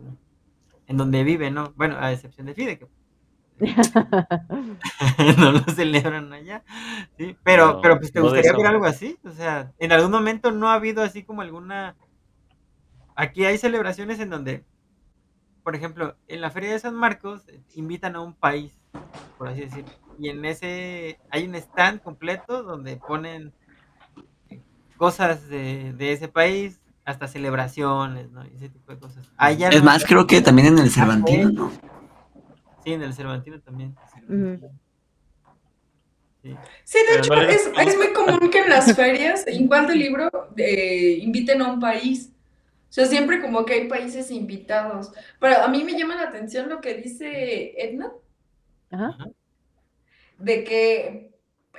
en 0.87 0.97
donde 0.97 1.23
vive, 1.23 1.51
¿no? 1.51 1.73
Bueno, 1.75 1.97
a 1.99 2.11
excepción 2.11 2.47
de 2.47 2.53
Fide, 2.55 2.79
que 2.79 2.87
no 5.37 5.51
lo 5.51 5.59
celebran 5.73 6.33
allá. 6.33 6.63
¿sí? 7.17 7.37
Pero, 7.43 7.73
No, 7.73 7.81
pero 7.81 7.97
pues 7.99 8.11
te 8.11 8.19
no 8.19 8.25
gustaría 8.25 8.53
ver 8.53 8.67
algo 8.67 8.85
así. 8.85 9.17
O 9.23 9.31
sea, 9.31 9.71
en 9.79 9.91
algún 9.91 10.11
momento 10.11 10.51
no 10.51 10.69
ha 10.69 10.75
habido 10.75 11.03
así 11.03 11.23
como 11.23 11.41
alguna. 11.41 11.95
Aquí 13.15 13.45
hay 13.45 13.57
celebraciones 13.57 14.19
en 14.19 14.29
donde, 14.29 14.65
por 15.63 15.75
ejemplo, 15.75 16.15
en 16.27 16.41
la 16.41 16.51
Feria 16.51 16.71
de 16.71 16.79
San 16.79 16.95
Marcos 16.95 17.47
eh, 17.47 17.61
invitan 17.75 18.15
a 18.15 18.21
un 18.21 18.33
país, 18.33 18.73
por 19.37 19.47
así 19.47 19.61
decirlo. 19.61 19.91
Y 20.19 20.29
en 20.29 20.43
ese 20.45 21.19
hay 21.31 21.45
un 21.47 21.55
stand 21.55 22.01
completo 22.01 22.63
donde 22.63 22.97
ponen 22.97 23.51
eh, 24.49 24.61
cosas 24.97 25.47
de, 25.47 25.93
de 25.93 26.11
ese 26.11 26.27
país, 26.27 26.81
hasta 27.05 27.27
celebraciones, 27.27 28.31
¿no? 28.31 28.45
Y 28.45 28.55
ese 28.55 28.69
tipo 28.69 28.91
de 28.91 28.99
cosas. 28.99 29.27
Allá 29.37 29.69
Es 29.69 29.79
no- 29.79 29.85
más, 29.85 30.05
creo 30.05 30.27
que 30.27 30.41
también 30.41 30.67
en 30.69 30.79
el 30.79 30.89
Cervantino, 30.91 31.49
¿no? 31.51 31.71
Sí, 32.83 32.93
en 32.93 33.01
el 33.01 33.13
Cervantino 33.13 33.59
también. 33.61 33.95
Sí. 36.41 36.55
Sí, 36.83 36.97
de 36.99 37.05
Pero 37.07 37.19
hecho, 37.19 37.35
no 37.35 37.41
es, 37.41 37.69
es 37.87 37.97
muy 37.97 38.11
común 38.11 38.49
que 38.49 38.59
en 38.59 38.69
las 38.69 38.93
ferias, 38.95 39.45
igual 39.47 39.87
del 39.87 39.99
libro, 39.99 40.29
eh, 40.57 41.19
inviten 41.21 41.61
a 41.61 41.71
un 41.71 41.79
país. 41.79 42.31
O 42.93 42.95
sea, 42.95 43.07
siempre 43.07 43.41
como 43.41 43.65
que 43.65 43.73
hay 43.73 43.87
países 43.87 44.29
invitados. 44.29 45.11
Pero 45.39 45.63
a 45.63 45.67
mí 45.67 45.83
me 45.83 45.97
llama 45.97 46.13
la 46.15 46.25
atención 46.29 46.69
lo 46.69 46.79
que 46.79 46.93
dice 46.93 47.73
Edna, 47.75 48.11
Ajá. 48.91 49.29
de 50.37 50.63
que 50.63 51.31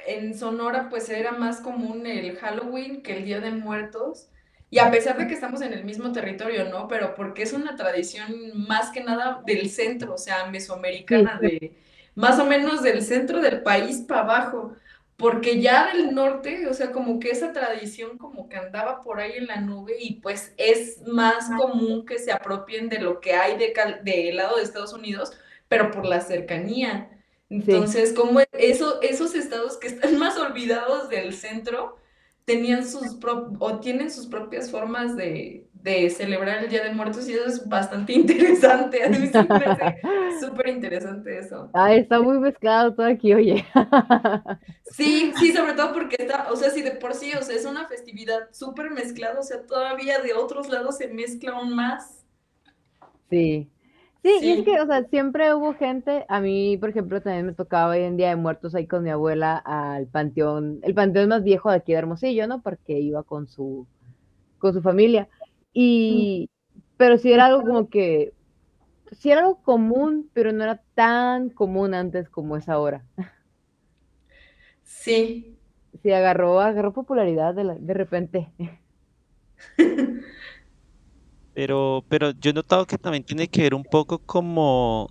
en 0.08 0.36
Sonora 0.36 0.88
pues 0.90 1.08
era 1.08 1.30
más 1.30 1.60
común 1.60 2.04
el 2.08 2.34
Halloween 2.34 3.00
que 3.00 3.18
el 3.18 3.26
Día 3.26 3.38
de 3.38 3.52
Muertos. 3.52 4.28
Y 4.70 4.80
a 4.80 4.90
pesar 4.90 5.16
de 5.16 5.28
que 5.28 5.34
estamos 5.34 5.62
en 5.62 5.72
el 5.72 5.84
mismo 5.84 6.10
territorio, 6.10 6.64
¿no? 6.68 6.88
Pero 6.88 7.14
porque 7.14 7.44
es 7.44 7.52
una 7.52 7.76
tradición 7.76 8.66
más 8.66 8.90
que 8.90 9.04
nada 9.04 9.40
del 9.46 9.70
centro, 9.70 10.14
o 10.14 10.18
sea, 10.18 10.46
mesoamericana, 10.46 11.38
de 11.38 11.76
más 12.16 12.40
o 12.40 12.44
menos 12.44 12.82
del 12.82 13.02
centro 13.02 13.40
del 13.40 13.62
país 13.62 13.98
para 13.98 14.22
abajo. 14.22 14.74
Porque 15.16 15.60
ya 15.60 15.92
del 15.94 16.12
norte, 16.14 16.66
o 16.66 16.74
sea, 16.74 16.90
como 16.92 17.20
que 17.20 17.30
esa 17.30 17.52
tradición 17.52 18.18
como 18.18 18.48
que 18.48 18.56
andaba 18.56 19.00
por 19.00 19.20
ahí 19.20 19.32
en 19.36 19.46
la 19.46 19.60
nube 19.60 19.94
y 20.00 20.20
pues 20.20 20.52
es 20.56 21.02
más 21.06 21.50
común 21.56 22.04
que 22.04 22.18
se 22.18 22.32
apropien 22.32 22.88
de 22.88 22.98
lo 23.00 23.20
que 23.20 23.34
hay 23.34 23.56
de 23.56 23.72
cal- 23.72 24.02
del 24.04 24.36
lado 24.36 24.56
de 24.56 24.62
Estados 24.64 24.92
Unidos, 24.92 25.32
pero 25.68 25.90
por 25.92 26.04
la 26.06 26.20
cercanía. 26.20 27.10
Entonces, 27.48 28.12
como 28.12 28.40
eso, 28.52 29.00
esos 29.02 29.34
estados 29.36 29.76
que 29.78 29.86
están 29.88 30.18
más 30.18 30.36
olvidados 30.38 31.08
del 31.08 31.32
centro 31.34 31.96
tenían 32.44 32.86
sus 32.86 33.14
pro- 33.16 33.52
o 33.58 33.80
tienen 33.80 34.10
sus 34.10 34.26
propias 34.26 34.70
formas 34.70 35.16
de, 35.16 35.66
de 35.72 36.10
celebrar 36.10 36.64
el 36.64 36.70
Día 36.70 36.84
de 36.84 36.92
Muertos 36.92 37.28
y 37.28 37.32
eso 37.34 37.46
es 37.46 37.68
bastante 37.68 38.12
interesante. 38.20 39.02
A 39.02 39.08
mí 39.08 39.26
súper 40.40 40.68
interesante 40.68 41.38
eso. 41.38 41.70
Ay, 41.72 42.00
está 42.00 42.20
muy 42.20 42.38
mezclado 42.38 42.94
todo 42.94 43.06
aquí, 43.06 43.32
oye. 43.34 43.64
Sí, 44.90 45.32
sí, 45.38 45.52
sobre 45.52 45.72
todo 45.72 45.92
porque 45.92 46.16
está, 46.20 46.52
o 46.52 46.56
sea, 46.56 46.70
si 46.70 46.82
de 46.82 46.92
por 46.92 47.14
sí, 47.14 47.32
o 47.34 47.42
sea, 47.42 47.56
es 47.56 47.64
una 47.64 47.88
festividad 47.88 48.48
súper 48.52 48.90
mezclada, 48.90 49.40
o 49.40 49.42
sea, 49.42 49.66
todavía 49.66 50.20
de 50.20 50.34
otros 50.34 50.68
lados 50.68 50.98
se 50.98 51.08
mezcla 51.08 51.52
aún 51.52 51.74
más. 51.74 52.24
Sí. 53.30 53.70
Sí, 54.24 54.40
y 54.42 54.52
es 54.52 54.62
que, 54.62 54.80
o 54.80 54.86
sea, 54.86 55.05
siempre 55.09 55.55
hubo 55.55 55.74
gente, 55.74 56.24
a 56.28 56.40
mí, 56.40 56.78
por 56.78 56.88
ejemplo, 56.90 57.20
también 57.22 57.44
me 57.46 57.52
tocaba 57.55 57.96
ir 57.98 58.05
en 58.05 58.16
Día 58.16 58.30
de 58.30 58.36
Muertos 58.36 58.74
ahí 58.74 58.86
con 58.88 59.02
mi 59.05 59.10
abuela 59.10 59.59
al 59.59 60.09
panteón, 60.09 60.80
el 60.82 60.94
panteón 60.94 61.28
más 61.28 61.42
viejo 61.44 61.70
de 61.70 61.76
aquí 61.76 61.92
de 61.92 61.98
Hermosillo, 61.98 62.46
¿no? 62.48 62.62
Porque 62.62 62.98
iba 63.01 63.22
con 63.22 63.48
su, 63.48 63.86
con 64.59 64.74
su 64.74 64.82
familia. 64.82 65.28
Y, 65.72 66.51
pero 66.96 67.18
sí 67.18 67.32
era 67.32 67.46
algo 67.46 67.64
como 67.64 67.90
que, 67.90 68.34
sí 69.12 69.30
era 69.32 69.42
algo 69.42 69.62
común, 69.62 70.30
pero 70.34 70.52
no 70.52 70.64
era 70.64 70.82
tan 70.94 71.51
común 71.51 71.94
antes 71.94 72.30
como 72.30 72.56
es 72.56 72.68
ahora. 72.68 73.06
Sí, 74.82 75.59
Sí, 76.02 76.12
agarró, 76.12 76.60
agarró 76.60 76.92
popularidad 76.92 77.55
de, 77.55 77.64
la- 77.64 77.74
de 77.76 77.94
repente. 77.94 78.52
Pero, 81.55 82.05
pero 82.09 82.32
yo 82.32 82.51
he 82.51 82.52
notado 82.55 82.86
que 82.86 82.98
también 82.98 83.24
tiene 83.24 83.48
que 83.48 83.62
ver 83.62 83.74
un 83.74 83.85
poco 83.85 84.18
como, 84.20 85.09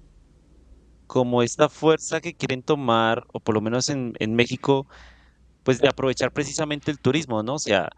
como 1.07 1.44
esta 1.44 1.70
fuerza 1.70 2.22
que 2.22 2.36
quieren 2.36 2.64
tomar, 2.64 3.24
o 3.34 3.40
por 3.40 3.56
lo 3.56 3.61
menos 3.61 3.90
en, 3.90 4.14
en 4.20 4.36
México, 4.36 4.88
pues 5.64 5.80
de 5.82 5.90
aprovechar 5.90 6.34
precisamente 6.34 6.91
el 6.91 6.99
turismo, 7.02 7.44
¿no? 7.44 7.56
O 7.56 7.60
sea, 7.60 7.90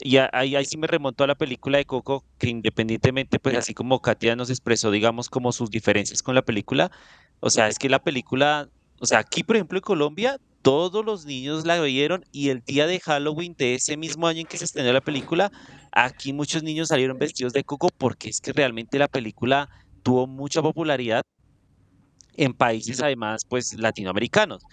y 0.00 0.18
ahí, 0.18 0.56
ahí 0.56 0.64
sí 0.66 0.78
me 0.78 0.88
remontó 0.88 1.24
a 1.24 1.28
la 1.28 1.36
película 1.36 1.78
de 1.78 1.86
Coco, 1.86 2.26
que 2.38 2.48
independientemente, 2.50 3.40
pues 3.40 3.56
así 3.56 3.74
como 3.74 4.00
Katia 4.02 4.36
nos 4.36 4.50
expresó, 4.50 4.90
digamos, 4.92 5.30
como 5.30 5.52
sus 5.52 5.70
diferencias 5.70 6.22
con 6.22 6.34
la 6.36 6.44
película, 6.44 6.90
o 7.40 7.50
sea, 7.50 7.68
es 7.68 7.78
que 7.78 7.88
la 7.90 8.02
película, 8.02 8.70
o 9.00 9.06
sea, 9.06 9.20
aquí, 9.20 9.44
por 9.44 9.56
ejemplo, 9.56 9.78
en 9.78 9.82
Colombia, 9.82 10.38
todos 10.66 11.04
los 11.04 11.26
niños 11.26 11.64
la 11.64 11.80
vieron 11.80 12.22
y 12.32 12.48
el 12.50 12.60
día 12.66 12.88
de 12.88 12.98
Halloween 13.00 13.54
de 13.56 13.76
ese 13.76 13.96
mismo 13.96 14.26
año 14.26 14.40
en 14.40 14.46
que 14.48 14.58
se 14.58 14.64
estrenó 14.64 14.92
la 14.92 15.00
película, 15.00 15.50
aquí 15.92 16.32
muchos 16.32 16.64
niños 16.64 16.88
salieron 16.88 17.18
vestidos 17.18 17.52
de 17.52 17.62
Coco 17.64 17.88
porque 17.96 18.30
es 18.30 18.40
que 18.40 18.52
realmente 18.52 18.98
la 18.98 19.06
película 19.08 19.68
tuvo 20.02 20.26
mucha 20.26 20.62
popularidad 20.62 21.22
en 22.34 22.54
países 22.54 23.00
además, 23.00 23.42
pues, 23.48 23.72
latinoamericanos. 23.78 24.66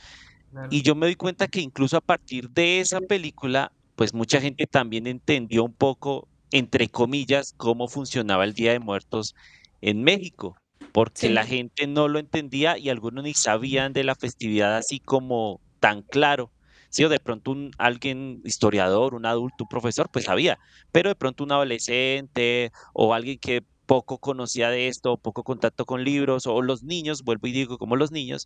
Y 0.69 0.83
yo 0.83 0.95
me 0.95 1.07
doy 1.07 1.15
cuenta 1.15 1.47
que 1.47 1.61
incluso 1.61 1.97
a 1.97 2.01
partir 2.01 2.49
de 2.51 2.81
esa 2.81 3.01
película, 3.01 3.71
pues 3.95 4.13
mucha 4.13 4.41
gente 4.41 4.67
también 4.67 5.07
entendió 5.07 5.65
un 5.65 5.75
poco, 5.75 6.29
entre 6.51 6.89
comillas, 6.89 7.53
cómo 7.57 7.87
funcionaba 7.89 8.45
el 8.45 8.53
Día 8.53 8.73
de 8.73 8.79
Muertos 8.81 9.33
en 9.81 10.03
México, 10.03 10.57
porque 10.93 11.29
Sí. 11.29 11.33
la 11.33 11.45
gente 11.45 11.87
no 11.87 12.07
lo 12.09 12.19
entendía 12.19 12.77
y 12.79 12.89
algunos 12.89 13.23
ni 13.25 13.33
sabían 13.35 13.93
de 13.93 14.03
la 14.05 14.15
festividad 14.15 14.77
así 14.77 14.99
como 15.01 15.61
tan 15.83 16.03
claro. 16.03 16.53
Sí, 16.89 17.03
o 17.03 17.09
de 17.09 17.19
pronto 17.19 17.51
un, 17.51 17.71
alguien 17.77 18.39
historiador, 18.45 19.15
un 19.15 19.25
adulto, 19.25 19.65
un 19.65 19.67
profesor, 19.67 20.09
pues 20.11 20.25
sabía, 20.25 20.57
pero 20.93 21.09
de 21.09 21.15
pronto 21.15 21.43
un 21.43 21.51
adolescente 21.51 22.71
o 22.93 23.13
alguien 23.13 23.37
que 23.39 23.63
poco 23.87 24.19
conocía 24.19 24.69
de 24.69 24.87
esto, 24.87 25.17
poco 25.17 25.43
contacto 25.43 25.85
con 25.85 26.03
libros, 26.05 26.47
o 26.47 26.61
los 26.61 26.83
niños, 26.83 27.23
vuelvo 27.23 27.47
y 27.47 27.51
digo, 27.51 27.77
como 27.79 27.97
los 27.97 28.11
niños, 28.13 28.45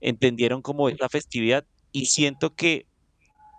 entendieron 0.00 0.62
cómo 0.62 0.88
es 0.88 0.96
la 1.00 1.08
festividad 1.10 1.64
y 1.92 2.06
siento 2.06 2.54
que, 2.54 2.86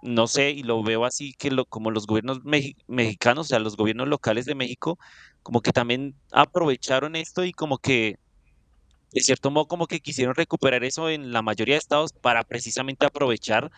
no 0.01 0.27
sé, 0.27 0.51
y 0.51 0.63
lo 0.63 0.83
veo 0.83 1.05
así, 1.05 1.33
que 1.39 1.51
como 1.69 1.91
los 1.91 2.07
gobiernos 2.07 2.39
mexicanos, 2.87 3.47
o 3.47 3.49
sea, 3.49 3.59
los 3.59 3.77
gobiernos 3.77 4.07
locales 4.09 4.45
de 4.45 4.55
México, 4.55 4.97
como 5.43 5.61
que 5.61 5.71
también 5.73 6.15
aprovecharon 6.31 7.15
esto 7.17 7.43
y 7.45 7.53
como 7.53 7.77
que, 7.79 8.15
de 9.11 9.21
cierto 9.21 9.51
modo, 9.51 9.67
como 9.67 9.87
que 9.87 9.99
quisieron 9.99 10.35
recuperar 10.35 10.83
eso 10.83 11.09
en 11.09 11.31
la 11.31 11.41
mayoría 11.41 11.75
de 11.75 11.79
estados 11.79 12.13
para 12.13 12.43
precisamente 12.43 13.05
aprovechar 13.05 13.71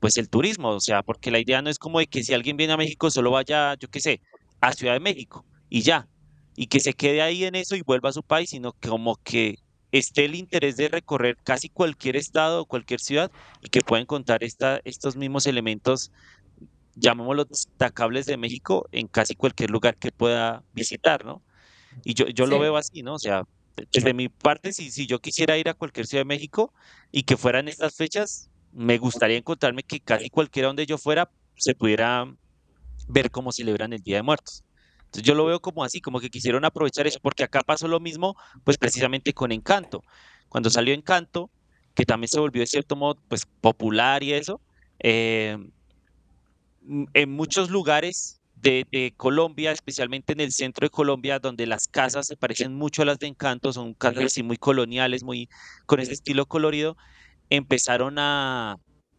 pues 0.00 0.18
el 0.18 0.28
turismo, 0.28 0.70
o 0.70 0.80
sea, 0.80 1.02
porque 1.02 1.30
la 1.30 1.38
idea 1.38 1.62
no 1.62 1.70
es 1.70 1.78
como 1.78 1.98
de 1.98 2.06
que 2.06 2.22
si 2.22 2.34
alguien 2.34 2.56
viene 2.56 2.74
a 2.74 2.76
México 2.76 3.10
solo 3.10 3.30
vaya, 3.30 3.74
yo 3.78 3.88
qué 3.88 4.00
sé, 4.00 4.20
a 4.60 4.72
Ciudad 4.72 4.94
de 4.94 5.00
México 5.00 5.46
y 5.70 5.82
ya, 5.82 6.08
y 6.56 6.66
que 6.66 6.80
se 6.80 6.92
quede 6.92 7.22
ahí 7.22 7.44
en 7.44 7.54
eso 7.54 7.74
y 7.76 7.82
vuelva 7.82 8.10
a 8.10 8.12
su 8.12 8.22
país, 8.22 8.50
sino 8.50 8.72
como 8.72 9.16
que 9.16 9.58
esté 9.92 10.24
el 10.24 10.34
interés 10.34 10.76
de 10.76 10.88
recorrer 10.88 11.36
casi 11.42 11.68
cualquier 11.68 12.16
estado 12.16 12.62
o 12.62 12.66
cualquier 12.66 13.00
ciudad 13.00 13.30
y 13.62 13.68
que 13.68 13.80
pueda 13.80 14.02
encontrar 14.02 14.42
esta, 14.42 14.80
estos 14.84 15.16
mismos 15.16 15.46
elementos, 15.46 16.10
llamémoslos 16.96 17.48
destacables 17.48 18.26
de 18.26 18.36
México, 18.36 18.88
en 18.92 19.06
casi 19.06 19.34
cualquier 19.34 19.70
lugar 19.70 19.96
que 19.96 20.12
pueda 20.12 20.62
visitar, 20.74 21.24
¿no? 21.24 21.42
Y 22.04 22.14
yo, 22.14 22.26
yo 22.26 22.46
lo 22.46 22.58
veo 22.58 22.76
así, 22.76 23.02
¿no? 23.02 23.14
O 23.14 23.18
sea, 23.18 23.44
desde 23.92 24.14
mi 24.14 24.28
parte, 24.28 24.72
si, 24.72 24.90
si 24.90 25.06
yo 25.06 25.20
quisiera 25.20 25.58
ir 25.58 25.68
a 25.68 25.74
cualquier 25.74 26.06
ciudad 26.06 26.20
de 26.20 26.26
México 26.26 26.72
y 27.10 27.24
que 27.24 27.36
fueran 27.36 27.68
estas 27.68 27.94
fechas, 27.94 28.50
me 28.72 28.98
gustaría 28.98 29.36
encontrarme 29.36 29.82
que 29.82 30.00
casi 30.00 30.30
cualquiera 30.30 30.68
donde 30.68 30.86
yo 30.86 30.98
fuera 30.98 31.30
se 31.56 31.74
pudiera 31.74 32.26
ver 33.08 33.30
cómo 33.30 33.52
celebran 33.52 33.92
el 33.92 34.02
Día 34.02 34.16
de 34.16 34.22
Muertos. 34.22 34.64
Entonces 35.04 35.22
yo 35.22 35.34
lo 35.34 35.44
veo 35.44 35.60
como 35.60 35.84
así, 35.84 36.00
como 36.00 36.20
que 36.20 36.30
quisieron 36.30 36.64
aprovechar 36.64 37.06
eso, 37.06 37.20
porque 37.20 37.44
acá 37.44 37.62
pasó 37.62 37.86
lo 37.86 38.00
mismo, 38.00 38.36
pues 38.64 38.78
precisamente 38.78 39.32
con 39.32 39.52
Encanto. 39.52 40.02
Cuando 40.48 40.70
salió 40.70 40.94
Encanto, 40.94 41.50
que 41.94 42.04
también 42.04 42.28
se 42.28 42.40
volvió 42.40 42.60
de 42.60 42.66
cierto 42.66 42.96
modo, 42.96 43.20
pues 43.28 43.46
popular 43.60 44.22
y 44.22 44.32
eso, 44.32 44.60
eh, 44.98 45.56
en 47.14 47.30
muchos 47.30 47.70
lugares 47.70 48.40
de, 48.64 49.14
Colombia, 49.16 49.72
especialmente 49.72 50.32
en 50.32 50.40
el 50.40 50.52
centro 50.52 50.86
de 50.86 50.90
Colombia, 50.90 51.38
donde 51.38 51.66
las 51.66 51.86
casas 51.88 52.26
se 52.26 52.36
parecen 52.36 52.74
mucho 52.74 53.02
a 53.02 53.04
las 53.06 53.18
de 53.18 53.26
Encanto, 53.28 53.72
son 53.72 53.94
casas 53.94 54.24
así 54.26 54.42
muy 54.42 54.56
coloniales, 54.56 55.22
muy 55.24 55.48
con 55.86 56.00
ese 56.00 56.12
estilo 56.14 56.46
colorido, 56.46 56.96
empezaron 57.50 58.18
a, 58.18 58.76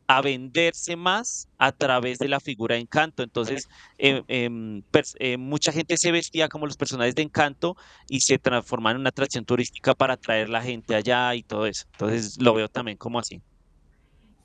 a 0.08 0.22
venderse 0.22 0.96
más 0.96 1.48
a 1.58 1.72
través 1.72 2.20
de 2.20 2.28
la 2.30 2.40
figura 2.40 2.76
de 2.76 2.82
Encanto. 2.82 3.24
Entonces, 3.24 3.68
em, 3.98 4.84
pers- 4.92 5.16
eh, 5.20 5.38
mucha 5.38 5.72
gente 5.72 5.98
se 5.98 6.12
vestía 6.12 6.48
como 6.50 6.66
los 6.68 6.78
personajes 6.78 7.16
de 7.16 7.24
Encanto 7.24 7.76
y 8.08 8.22
se 8.22 8.38
transformaron 8.40 8.98
en 8.98 9.02
una 9.02 9.10
atracción 9.10 9.46
turística 9.46 9.94
para 9.96 10.14
atraer 10.16 10.50
la 10.50 10.62
gente 10.62 10.96
allá 10.96 11.34
y 11.36 11.44
todo 11.44 11.66
eso. 11.66 11.84
Entonces, 11.92 12.38
lo 12.42 12.54
veo 12.54 12.70
también 12.70 12.98
como 12.98 13.20
así. 13.20 13.42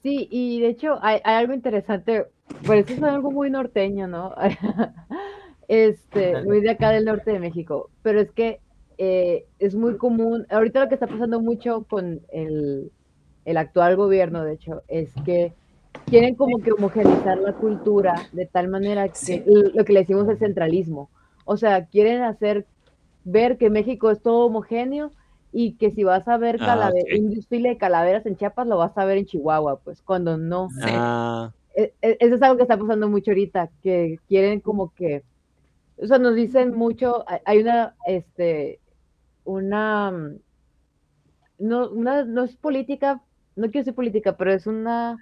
Sí, 0.03 0.29
y 0.31 0.61
de 0.61 0.69
hecho 0.69 0.99
hay 1.03 1.21
algo 1.25 1.53
interesante, 1.53 2.27
pues 2.65 2.91
eso 2.91 2.95
es 3.07 3.13
algo 3.13 3.31
muy 3.31 3.51
norteño, 3.51 4.07
¿no? 4.09 4.35
Este, 5.69 6.37
muy 6.37 6.61
de 6.61 6.71
acá 6.71 6.91
del 6.91 7.05
norte 7.05 7.31
de 7.31 7.39
México, 7.39 7.91
pero 8.03 8.21
es 8.21 8.33
que 8.33 8.61
eh, 8.99 9.47
es 9.61 9.77
muy 9.77 9.97
común, 9.97 10.45
ahorita 10.51 10.81
lo 10.81 10.89
que 10.89 10.95
está 10.95 11.07
pasando 11.07 11.41
mucho 11.41 11.85
con 11.85 12.23
el, 12.33 12.93
el 13.45 13.57
actual 13.57 13.95
gobierno, 13.97 14.43
de 14.45 14.55
hecho, 14.55 14.83
es 14.89 15.13
que 15.25 15.55
quieren 16.09 16.35
como 16.35 16.59
que 16.61 16.73
homogeneizar 16.73 17.39
la 17.39 17.53
cultura 17.53 18.29
de 18.33 18.47
tal 18.47 18.69
manera 18.69 19.11
que 19.11 19.17
Sí. 19.17 19.45
lo 19.47 19.85
que 19.85 19.93
le 19.93 20.01
decimos 20.01 20.29
el 20.29 20.39
centralismo, 20.39 21.11
o 21.45 21.57
sea, 21.57 21.87
quieren 21.87 22.23
hacer 22.23 22.67
ver 23.25 23.59
que 23.59 23.71
México 23.71 24.11
es 24.11 24.21
todo 24.23 24.47
homogéneo 24.47 25.13
y 25.53 25.77
que 25.77 25.91
si 25.93 26.05
vas 26.05 26.27
a 26.29 26.37
ver 26.37 26.57
Ah, 26.61 26.91
un 27.19 27.31
desfile 27.31 27.71
de 27.71 27.79
calaveras 27.79 28.27
en 28.27 28.37
Chiapas, 28.37 28.67
lo 28.67 28.77
vas 28.79 28.97
a 28.99 29.05
ver 29.05 29.19
en 29.19 29.27
Chihuahua, 29.27 29.81
pues 29.85 30.03
cuando 30.03 30.37
no. 30.37 30.69
Ah, 30.83 31.53
Eso 32.03 32.35
es 32.35 32.43
algo 32.43 32.57
que 32.57 32.63
está 32.63 32.79
pasando 32.79 33.09
mucho 33.09 33.31
ahorita, 33.31 33.71
que 33.83 34.21
quieren 34.29 34.61
como 34.61 34.93
que, 34.95 35.25
o 35.99 36.07
sea, 36.07 36.19
nos 36.19 36.35
dicen 36.37 36.75
mucho, 36.77 37.25
hay- 37.47 37.61
una, 37.63 37.97
este, 38.07 38.81
una, 39.45 40.13
no, 41.59 41.91
una, 41.91 42.25
no 42.25 42.45
es 42.45 42.57
política, 42.57 43.23
no 43.57 43.65
quiero 43.67 43.81
decir 43.81 43.95
política, 43.95 44.37
pero 44.37 44.53
es 44.53 44.67
una, 44.67 45.21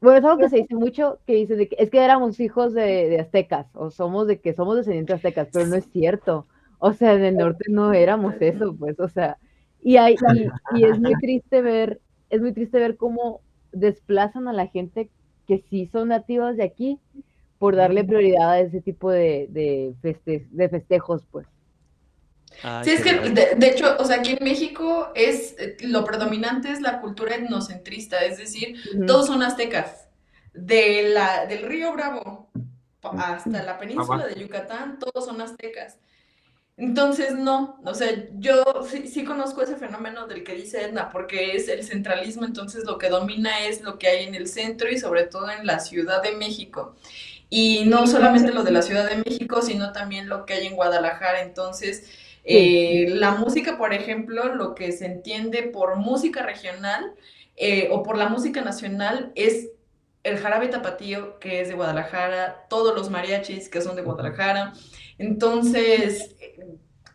bueno, 0.00 0.18
es 0.18 0.24
algo 0.24 0.38
que 0.38 0.48
se 0.48 0.56
dice 0.58 0.74
mucho, 0.74 1.20
que 1.26 1.34
dice 1.34 1.56
de 1.56 1.68
que 1.68 1.76
es 1.78 1.90
que 1.90 2.04
éramos 2.04 2.38
hijos 2.40 2.74
de, 2.74 3.18
aztecas, 3.20 3.66
o 3.74 3.90
somos 3.90 4.26
de 4.26 4.40
que 4.40 4.54
somos 4.54 4.76
descendientes 4.76 5.14
de 5.14 5.16
aztecas, 5.28 5.48
pero 5.52 5.66
no 5.66 5.76
es 5.76 5.86
cierto. 5.90 6.46
O 6.78 6.92
sea, 6.92 7.14
en 7.14 7.24
el 7.24 7.36
norte 7.36 7.64
no 7.70 7.92
éramos 7.92 8.34
eso, 8.40 8.76
pues, 8.78 9.00
o 9.00 9.08
sea, 9.08 9.38
y 9.82 9.96
hay, 9.96 10.16
y 10.74 10.84
es 10.84 11.00
muy 11.00 11.16
triste 11.18 11.62
ver, 11.62 12.00
es 12.30 12.40
muy 12.42 12.52
triste 12.52 12.78
ver 12.78 12.96
cómo 12.96 13.40
desplazan 13.72 14.48
a 14.48 14.52
la 14.52 14.66
gente 14.68 15.10
que 15.46 15.62
sí 15.70 15.88
son 15.92 16.08
nativas 16.08 16.56
de 16.56 16.64
aquí 16.64 16.98
por 17.58 17.74
darle 17.76 18.04
prioridad 18.04 18.50
a 18.52 18.60
ese 18.60 18.80
tipo 18.80 19.10
de, 19.10 19.46
de, 19.50 19.94
feste- 20.02 20.46
de 20.50 20.68
festejos, 20.68 21.22
pues. 21.30 21.46
ay, 22.62 22.84
Sí, 22.84 22.90
es 22.90 23.02
que 23.02 23.14
de, 23.30 23.54
de 23.56 23.68
hecho, 23.68 23.96
o 23.98 24.04
sea, 24.04 24.16
aquí 24.20 24.32
en 24.38 24.44
México 24.44 25.08
es 25.14 25.54
eh, 25.58 25.76
lo 25.80 26.04
predominante 26.04 26.70
es 26.70 26.80
la 26.80 27.00
cultura 27.00 27.36
etnocentrista, 27.36 28.24
es 28.24 28.38
decir, 28.38 28.76
todos 29.06 29.26
son 29.26 29.42
aztecas. 29.42 30.08
De 30.52 31.10
la, 31.10 31.44
del 31.46 31.62
río 31.66 31.92
Bravo 31.92 32.48
hasta 33.02 33.62
la 33.62 33.78
península 33.78 34.26
de 34.26 34.40
Yucatán, 34.40 34.98
todos 34.98 35.26
son 35.26 35.40
aztecas. 35.40 35.98
Entonces, 36.78 37.34
no, 37.34 37.80
o 37.84 37.94
sea, 37.94 38.10
yo 38.34 38.62
sí, 38.90 39.08
sí 39.08 39.24
conozco 39.24 39.62
ese 39.62 39.76
fenómeno 39.76 40.26
del 40.26 40.44
que 40.44 40.54
dice 40.54 40.82
Edna, 40.82 41.08
porque 41.10 41.56
es 41.56 41.68
el 41.68 41.82
centralismo, 41.82 42.44
entonces 42.44 42.84
lo 42.84 42.98
que 42.98 43.08
domina 43.08 43.64
es 43.64 43.80
lo 43.80 43.98
que 43.98 44.08
hay 44.08 44.26
en 44.26 44.34
el 44.34 44.46
centro 44.46 44.90
y 44.90 44.98
sobre 44.98 45.24
todo 45.24 45.50
en 45.50 45.66
la 45.66 45.78
Ciudad 45.80 46.22
de 46.22 46.32
México. 46.32 46.94
Y 47.48 47.84
no 47.86 48.06
solamente 48.06 48.52
lo 48.52 48.62
de 48.62 48.72
la 48.72 48.82
Ciudad 48.82 49.08
de 49.08 49.16
México, 49.16 49.62
sino 49.62 49.92
también 49.92 50.28
lo 50.28 50.44
que 50.44 50.54
hay 50.54 50.66
en 50.66 50.76
Guadalajara. 50.76 51.40
Entonces, 51.42 52.10
eh, 52.44 53.06
la 53.08 53.32
música, 53.32 53.78
por 53.78 53.94
ejemplo, 53.94 54.54
lo 54.54 54.74
que 54.74 54.92
se 54.92 55.06
entiende 55.06 55.62
por 55.62 55.96
música 55.96 56.42
regional 56.42 57.14
eh, 57.56 57.88
o 57.90 58.02
por 58.02 58.18
la 58.18 58.28
música 58.28 58.60
nacional 58.60 59.32
es 59.34 59.70
el 60.24 60.38
jarabe 60.38 60.68
tapatío, 60.68 61.38
que 61.38 61.60
es 61.60 61.68
de 61.68 61.74
Guadalajara, 61.74 62.66
todos 62.68 62.94
los 62.94 63.10
mariachis 63.10 63.68
que 63.68 63.80
son 63.80 63.96
de 63.96 64.02
Guadalajara. 64.02 64.74
Entonces, 65.18 66.35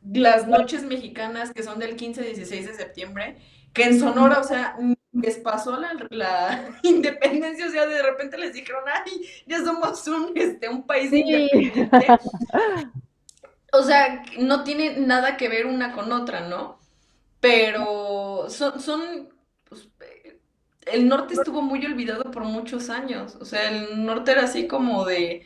las 0.03 0.47
noches 0.47 0.83
mexicanas 0.83 1.51
que 1.53 1.63
son 1.63 1.79
del 1.79 1.95
15-16 1.95 2.67
de 2.67 2.73
septiembre, 2.73 3.37
que 3.73 3.83
en 3.83 3.99
Sonora, 3.99 4.39
o 4.39 4.43
sea, 4.43 4.77
les 5.21 5.37
pasó 5.37 5.77
la, 5.79 5.93
la 6.09 6.79
independencia, 6.83 7.67
o 7.67 7.71
sea, 7.71 7.85
de 7.87 8.01
repente 8.01 8.37
les 8.37 8.53
dijeron, 8.53 8.83
ay, 8.93 9.21
ya 9.47 9.63
somos 9.63 10.07
un, 10.07 10.31
este, 10.35 10.69
un 10.69 10.85
país 10.85 11.09
Sí. 11.09 11.19
independiente. 11.19 12.17
O 13.73 13.83
sea, 13.83 14.23
no 14.39 14.63
tiene 14.63 14.97
nada 14.99 15.37
que 15.37 15.47
ver 15.49 15.65
una 15.65 15.93
con 15.93 16.11
otra, 16.11 16.47
¿no? 16.47 16.79
Pero 17.39 18.47
son, 18.49 18.79
son, 18.81 19.29
pues, 19.69 19.89
eh, 20.01 20.39
el 20.87 21.07
norte 21.07 21.33
estuvo 21.35 21.61
muy 21.61 21.85
olvidado 21.85 22.31
por 22.31 22.43
muchos 22.45 22.89
años. 22.89 23.35
O 23.41 23.45
sea, 23.45 23.69
el 23.71 24.05
norte 24.05 24.31
era 24.33 24.43
así 24.45 24.67
como 24.67 25.05
de, 25.05 25.43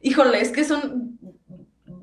híjole, 0.00 0.40
es 0.40 0.52
que 0.52 0.64
son 0.64 1.15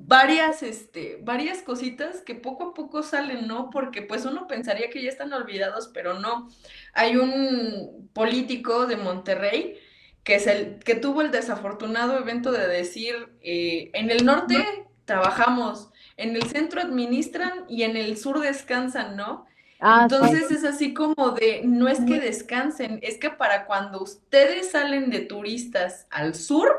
varias, 0.06 0.64
este, 0.64 1.20
varias 1.24 1.62
cositas 1.62 2.22
que 2.22 2.36
poco 2.36 2.70
a 2.70 2.74
poco 2.74 3.04
salen, 3.04 3.48
¿no? 3.48 3.70
Porque 3.70 4.02
pues 4.02 4.26
uno 4.26 4.48
pensaría 4.48 4.90
que 4.90 5.02
ya 5.02 5.10
están 5.10 5.34
olvidados, 5.34 5.90
pero 5.94 6.20
no. 6.20 6.50
Hay 6.94 7.16
un 7.16 8.10
político 8.14 8.86
de 8.86 8.98
Monterrey 8.98 9.80
que 10.24 10.36
es 10.36 10.48
el 10.48 10.80
que 10.80 10.96
tuvo 10.96 11.22
el 11.22 11.32
desafortunado 11.32 12.18
evento 12.18 12.52
de 12.52 12.68
decir, 12.68 13.34
eh, 13.42 13.92
en 13.94 14.10
el 14.10 14.26
norte 14.26 14.88
trabajamos, 15.06 15.90
en 16.16 16.36
el 16.36 16.44
centro 16.44 16.80
administran 16.80 17.66
y 17.68 17.84
en 17.84 17.98
el 17.98 18.18
sur 18.18 18.40
descansan, 18.40 19.18
¿no? 19.18 19.46
Ah, 19.82 20.08
sí. 20.08 20.16
Entonces 20.16 20.52
es 20.52 20.64
así 20.64 20.94
como 20.94 21.32
de, 21.32 21.62
no 21.66 21.90
es 21.90 22.00
que 22.00 22.22
descansen, 22.22 23.00
es 23.02 23.18
que 23.18 23.32
para 23.32 23.66
cuando 23.66 24.02
ustedes 24.02 24.72
salen 24.72 25.10
de 25.10 25.20
turistas 25.20 26.08
al 26.10 26.36
sur, 26.36 26.72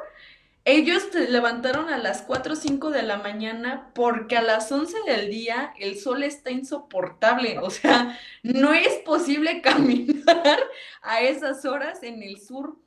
ellos 0.65 1.09
se 1.13 1.29
levantaron 1.29 1.91
a 1.91 1.99
las 1.99 2.23
4 2.23 2.55
o 2.55 2.57
5 2.57 2.91
de 2.91 3.03
la 3.03 3.19
mañana 3.19 3.91
porque 3.95 4.37
a 4.37 4.43
las 4.43 4.73
11 4.73 4.97
del 5.07 5.29
día 5.31 5.75
el 5.79 5.99
sol 5.99 6.23
está 6.23 6.51
insoportable, 6.51 7.59
o 7.59 7.69
sea, 7.69 8.19
no 8.43 8.73
es 8.73 8.95
posible 9.05 9.61
caminar 9.63 10.59
a 11.03 11.21
esas 11.21 11.65
horas 11.65 12.03
en 12.03 12.23
el 12.23 12.41
sur. 12.41 12.79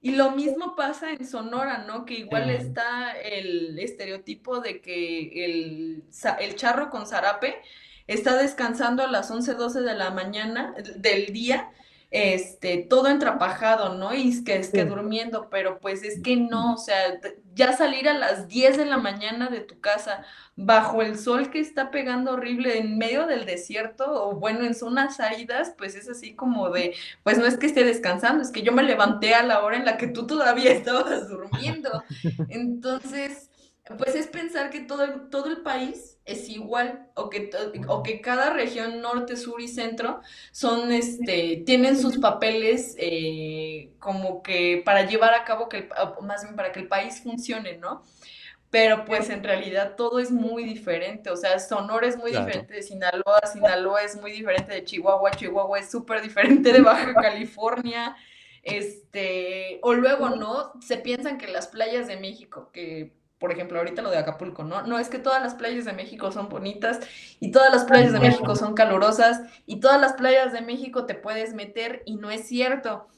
Y 0.00 0.16
lo 0.16 0.32
mismo 0.32 0.74
pasa 0.74 1.12
en 1.12 1.24
Sonora, 1.24 1.84
¿no? 1.86 2.04
Que 2.04 2.14
igual 2.14 2.50
está 2.50 3.12
el 3.12 3.78
estereotipo 3.78 4.58
de 4.58 4.80
que 4.80 5.44
el, 5.44 6.02
el 6.40 6.56
charro 6.56 6.90
con 6.90 7.06
zarape 7.06 7.62
está 8.08 8.36
descansando 8.36 9.04
a 9.04 9.06
las 9.06 9.30
11, 9.30 9.54
12 9.54 9.82
de 9.82 9.94
la 9.94 10.10
mañana 10.10 10.74
del 10.96 11.32
día 11.32 11.70
este, 12.12 12.78
todo 12.78 13.08
entrapajado, 13.08 13.94
¿no? 13.96 14.14
Y 14.14 14.28
es 14.30 14.42
que, 14.44 14.56
es 14.58 14.70
que 14.72 14.84
Sí. 14.84 14.86
durmiendo, 14.86 15.48
pero 15.50 15.80
pues 15.80 16.04
es 16.04 16.20
que 16.22 16.36
no, 16.36 16.74
o 16.74 16.78
sea, 16.78 16.96
ya 17.54 17.72
salir 17.74 18.08
a 18.08 18.14
las 18.14 18.48
10 18.48 18.76
de 18.76 18.84
la 18.86 18.98
mañana 18.98 19.48
de 19.50 19.60
tu 19.60 19.80
casa 19.80 20.24
bajo 20.56 21.02
el 21.02 21.18
sol 21.18 21.50
que 21.50 21.60
está 21.60 21.90
pegando 21.90 22.32
horrible 22.32 22.78
en 22.78 22.98
medio 22.98 23.26
del 23.26 23.46
desierto 23.46 24.04
o 24.28 24.36
bueno, 24.36 24.64
en 24.64 24.74
zonas 24.74 25.20
áridas, 25.20 25.74
pues 25.78 25.94
es 25.96 26.08
así 26.08 26.36
como 26.36 26.70
de, 26.70 26.94
pues 27.24 27.38
no 27.38 27.46
es 27.46 27.56
que 27.58 27.66
esté 27.66 27.84
descansando, 27.84 28.42
es 28.42 28.50
que 28.52 28.62
yo 28.62 28.72
me 28.72 28.82
levanté 28.84 29.34
a 29.34 29.42
la 29.42 29.62
hora 29.64 29.76
en 29.78 29.84
la 29.86 29.96
que 29.96 30.08
tú 30.08 30.26
todavía 30.26 30.72
estabas 30.72 31.28
durmiendo. 31.28 32.04
Entonces, 32.48 33.50
pues 33.98 34.14
es 34.14 34.26
pensar 34.28 34.70
que 34.70 34.80
todo 34.80 35.28
todo 35.30 35.46
el 35.48 35.62
país 35.62 36.11
es 36.24 36.48
igual 36.48 37.08
o 37.14 37.30
que, 37.30 37.50
o 37.88 38.02
que 38.02 38.20
cada 38.20 38.50
región 38.52 39.00
norte, 39.00 39.36
sur 39.36 39.60
y 39.60 39.68
centro 39.68 40.20
son, 40.52 40.92
este, 40.92 41.62
tienen 41.66 41.98
sus 41.98 42.18
papeles 42.18 42.94
eh, 42.98 43.92
como 43.98 44.42
que 44.42 44.82
para 44.84 45.04
llevar 45.06 45.34
a 45.34 45.44
cabo 45.44 45.68
que 45.68 45.78
el, 45.78 45.88
más 46.22 46.44
bien 46.44 46.56
para 46.56 46.72
que 46.72 46.80
el 46.80 46.88
país 46.88 47.22
funcione, 47.22 47.76
¿no? 47.78 48.02
Pero 48.70 49.04
pues 49.04 49.28
en 49.30 49.44
realidad 49.44 49.96
todo 49.96 50.18
es 50.18 50.30
muy 50.30 50.64
diferente, 50.64 51.28
o 51.30 51.36
sea, 51.36 51.58
Sonora 51.58 52.06
es 52.06 52.16
muy 52.16 52.30
Claro. 52.30 52.46
diferente 52.46 52.74
de 52.74 52.82
Sinaloa, 52.82 53.40
Sinaloa 53.52 54.02
es 54.02 54.16
muy 54.20 54.32
diferente 54.32 54.72
de 54.72 54.84
Chihuahua, 54.84 55.30
Chihuahua 55.32 55.78
es 55.78 55.90
súper 55.90 56.22
diferente 56.22 56.72
de 56.72 56.80
Baja 56.80 57.14
California, 57.20 58.16
este, 58.62 59.78
o 59.82 59.92
luego, 59.94 60.30
¿no? 60.30 60.72
Se 60.80 60.96
piensan 60.98 61.36
que 61.38 61.48
las 61.48 61.66
playas 61.68 62.06
de 62.06 62.16
México, 62.16 62.70
que 62.72 63.12
por 63.42 63.52
ejemplo 63.52 63.78
ahorita 63.78 64.00
lo 64.00 64.10
de 64.10 64.16
Acapulco, 64.16 64.64
¿no? 64.64 64.86
No 64.86 64.98
es 64.98 65.10
que 65.10 65.18
todas 65.18 65.42
las 65.42 65.54
playas 65.54 65.84
de 65.84 65.92
México 65.92 66.32
son 66.32 66.48
bonitas 66.48 67.00
y 67.40 67.50
todas 67.50 67.70
las 67.70 67.84
playas 67.84 68.14
de 68.14 68.20
México 68.20 68.56
son 68.56 68.72
calurosas 68.72 69.42
y 69.66 69.80
todas 69.80 70.00
las 70.00 70.14
playas 70.14 70.54
de 70.54 70.62
México 70.62 71.04
te 71.04 71.14
puedes 71.14 71.52
meter 71.52 72.02
y 72.06 72.14
no 72.14 72.30
es 72.30 72.46
cierto. 72.46 73.08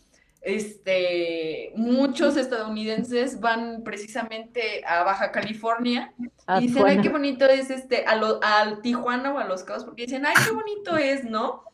Este, 0.40 1.72
muchos 1.76 2.36
estadounidenses 2.36 3.40
van 3.40 3.82
precisamente 3.82 4.84
a 4.86 5.02
Baja 5.02 5.30
California 5.30 6.12
Ah, 6.46 6.60
y 6.60 6.66
dicen, 6.66 6.84
ay, 6.86 7.00
qué 7.00 7.08
bonito 7.08 7.46
es 7.46 7.70
este, 7.70 8.04
a 8.04 8.16
lo, 8.16 8.38
al 8.42 8.82
Tijuana 8.82 9.32
o 9.32 9.38
a 9.38 9.44
Los 9.44 9.64
Cabos, 9.64 9.84
porque 9.84 10.02
dicen, 10.02 10.26
ay, 10.26 10.34
qué 10.44 10.52
bonito 10.52 10.96
es, 10.98 11.24
¿no? 11.24 11.64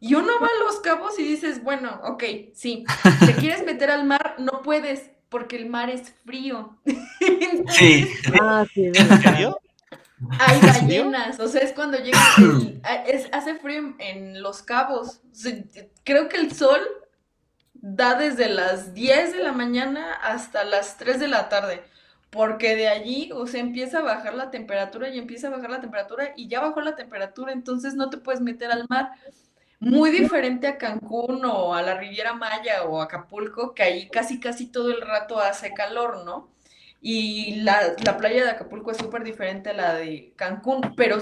Y 0.00 0.14
uno 0.14 0.32
va 0.40 0.48
a 0.48 0.64
Los 0.64 0.80
Cabos 0.80 1.18
y 1.18 1.22
dices, 1.22 1.62
bueno, 1.62 2.00
ok, 2.02 2.24
sí, 2.52 2.84
te 3.24 3.34
quieres 3.34 3.64
meter 3.64 3.90
al 3.90 4.04
mar, 4.04 4.34
no 4.38 4.62
puedes, 4.62 5.10
porque 5.36 5.56
el 5.56 5.66
mar 5.66 5.90
es 5.90 6.14
frío. 6.24 6.78
Sí. 7.68 8.08
Ah, 8.40 8.64
sí. 8.72 8.90
Hay 10.38 10.60
ballenas, 10.60 11.38
o 11.40 11.46
sea, 11.48 11.60
es 11.60 11.72
cuando 11.74 11.98
llega, 11.98 12.18
el- 12.38 12.80
a- 12.84 13.02
es- 13.04 13.28
hace 13.32 13.54
frío 13.56 13.78
en, 13.80 13.96
en 13.98 14.42
Los 14.42 14.62
Cabos. 14.62 15.20
O 15.30 15.34
sea, 15.34 15.52
creo 16.04 16.28
que 16.30 16.38
el 16.38 16.52
sol 16.52 16.80
da 17.74 18.14
desde 18.14 18.48
las 18.48 18.94
10 18.94 19.32
de 19.34 19.42
la 19.42 19.52
mañana 19.52 20.14
hasta 20.14 20.64
las 20.64 20.96
3 20.96 21.20
de 21.20 21.28
la 21.28 21.48
tarde, 21.50 21.82
porque 22.30 22.74
de 22.76 22.88
allí, 22.88 23.30
o 23.34 23.46
sea, 23.46 23.60
empieza 23.60 23.98
a 23.98 24.02
bajar 24.02 24.34
la 24.34 24.50
temperatura 24.50 25.10
y 25.10 25.18
empieza 25.18 25.48
a 25.48 25.50
bajar 25.50 25.70
la 25.70 25.80
temperatura 25.82 26.32
y 26.34 26.48
ya 26.48 26.60
bajó 26.60 26.80
la 26.80 26.96
temperatura, 26.96 27.52
entonces 27.52 27.94
no 27.94 28.08
te 28.08 28.16
puedes 28.16 28.40
meter 28.40 28.70
al 28.72 28.86
mar. 28.88 29.10
Muy 29.78 30.10
diferente 30.10 30.66
a 30.66 30.78
Cancún 30.78 31.44
o 31.44 31.74
a 31.74 31.82
la 31.82 31.98
Riviera 31.98 32.32
Maya 32.34 32.84
o 32.84 33.00
Acapulco, 33.02 33.74
que 33.74 33.82
ahí 33.82 34.10
casi 34.10 34.40
casi 34.40 34.66
todo 34.72 34.90
el 34.90 35.02
rato 35.02 35.38
hace 35.38 35.74
calor, 35.74 36.24
¿no? 36.24 36.50
Y 37.00 37.56
la, 37.62 37.94
la 38.04 38.16
playa 38.16 38.44
de 38.44 38.50
Acapulco 38.50 38.90
es 38.90 38.96
súper 38.98 39.22
diferente 39.22 39.70
a 39.70 39.74
la 39.74 39.94
de 39.94 40.32
Cancún, 40.36 40.94
pero 40.96 41.18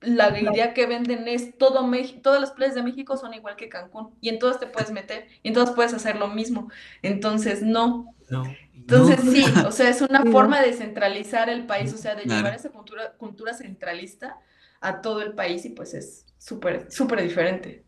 la 0.00 0.36
idea 0.38 0.74
que 0.74 0.86
venden 0.86 1.28
es 1.28 1.56
todo 1.56 1.86
México, 1.86 2.20
todas 2.22 2.40
las 2.40 2.50
playas 2.52 2.74
de 2.74 2.82
México 2.82 3.16
son 3.16 3.34
igual 3.34 3.54
que 3.56 3.68
Cancún, 3.68 4.16
y 4.20 4.28
en 4.30 4.38
todas 4.40 4.58
te 4.58 4.66
puedes 4.66 4.90
meter, 4.90 5.28
y 5.42 5.48
en 5.48 5.54
todas 5.54 5.70
puedes 5.70 5.94
hacer 5.94 6.16
lo 6.16 6.26
mismo. 6.28 6.68
Entonces, 7.02 7.62
no. 7.62 8.14
No. 8.28 8.58
Entonces, 8.72 9.22
No. 9.24 9.32
sí, 9.32 9.44
o 9.64 9.70
sea, 9.70 9.88
es 9.88 10.00
una 10.02 10.26
forma 10.26 10.60
de 10.60 10.72
centralizar 10.72 11.48
el 11.48 11.66
país, 11.66 11.92
o 11.94 11.98
sea, 11.98 12.16
de 12.16 12.26
llevar 12.26 12.54
esa 12.54 12.70
cultura, 12.70 13.12
cultura 13.16 13.54
centralista 13.54 14.38
a 14.80 15.00
todo 15.00 15.22
el 15.22 15.34
país, 15.34 15.64
y 15.64 15.70
pues 15.70 15.94
es 15.94 16.26
súper, 16.38 16.90
súper 16.90 17.22
diferente. 17.22 17.84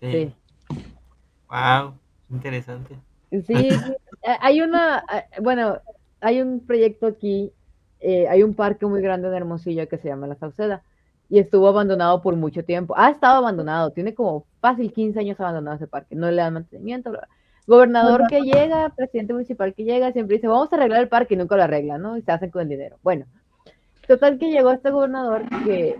Sí. 0.00 0.10
Sí. 0.10 0.34
Wow, 1.48 1.94
interesante. 2.30 2.96
Sí, 3.30 3.68
eh, 3.68 4.36
hay 4.40 4.60
una, 4.60 5.04
eh, 5.12 5.40
bueno, 5.40 5.78
hay 6.20 6.40
un 6.40 6.60
proyecto 6.60 7.06
aquí, 7.06 7.52
eh, 8.00 8.28
hay 8.28 8.42
un 8.42 8.54
parque 8.54 8.86
muy 8.86 9.00
grande 9.00 9.28
en 9.28 9.34
Hermosillo 9.34 9.88
que 9.88 9.98
se 9.98 10.08
llama 10.08 10.26
La 10.26 10.36
Sauceda 10.36 10.82
y 11.28 11.38
estuvo 11.38 11.68
abandonado 11.68 12.22
por 12.22 12.36
mucho 12.36 12.64
tiempo. 12.64 12.94
Ha 12.96 13.10
estado 13.10 13.38
abandonado, 13.38 13.90
tiene 13.90 14.14
como 14.14 14.46
fácil 14.60 14.92
15 14.92 15.20
años 15.20 15.40
abandonado 15.40 15.76
ese 15.76 15.86
parque, 15.86 16.14
no 16.14 16.30
le 16.30 16.36
dan 16.36 16.54
mantenimiento. 16.54 17.10
bla, 17.10 17.20
bla. 17.20 17.28
Gobernador 17.66 18.28
que 18.28 18.42
llega, 18.42 18.90
presidente 18.90 19.32
municipal 19.32 19.74
que 19.74 19.82
llega, 19.82 20.12
siempre 20.12 20.36
dice, 20.36 20.46
vamos 20.46 20.72
a 20.72 20.76
arreglar 20.76 21.02
el 21.02 21.08
parque 21.08 21.34
y 21.34 21.36
nunca 21.36 21.56
lo 21.56 21.64
arreglan, 21.64 22.00
¿no? 22.00 22.16
Y 22.16 22.22
se 22.22 22.30
hacen 22.30 22.50
con 22.50 22.62
el 22.62 22.68
dinero. 22.68 22.96
Bueno, 23.02 23.26
total 24.06 24.38
que 24.38 24.52
llegó 24.52 24.70
este 24.70 24.90
gobernador 24.90 25.42
que 25.64 25.98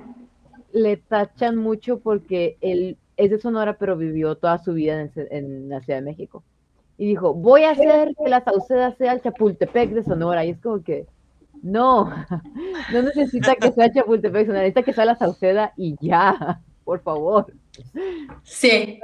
le 0.73 0.97
tachan 0.97 1.57
mucho 1.57 1.99
porque 1.99 2.57
él 2.61 2.99
es 3.17 3.31
de 3.31 3.39
Sonora, 3.39 3.77
pero 3.79 3.97
vivió 3.97 4.35
toda 4.37 4.59
su 4.59 4.75
vida 4.75 5.01
en, 5.01 5.11
el- 5.15 5.29
en 5.31 5.69
la 5.69 5.81
Ciudad 5.81 5.99
de 6.01 6.05
México 6.05 6.43
y 6.99 7.07
dijo, 7.07 7.35
voy 7.35 7.65
a 7.65 7.71
hacer 7.71 8.15
que 8.17 8.29
la 8.31 8.43
Sauceda 8.43 8.95
sea 8.97 9.13
el 9.13 9.21
Chapultepec 9.23 9.91
de 9.91 10.03
Sonora. 10.05 10.45
Y 10.45 10.51
es 10.51 10.59
como 10.61 10.83
que, 10.83 11.07
no, 11.63 12.11
no 12.93 13.03
necesita 13.03 13.55
que 13.57 13.73
sea 13.73 13.93
Chapultepec 13.93 14.41
de 14.41 14.47
Sonora, 14.47 14.61
necesita 14.63 14.83
que 14.83 14.93
sea 14.93 15.05
la 15.05 15.17
Sauceda 15.17 15.73
y 15.77 15.97
ya, 16.01 16.61
por 16.85 17.01
favor. 17.03 17.53
Sí, 18.43 19.01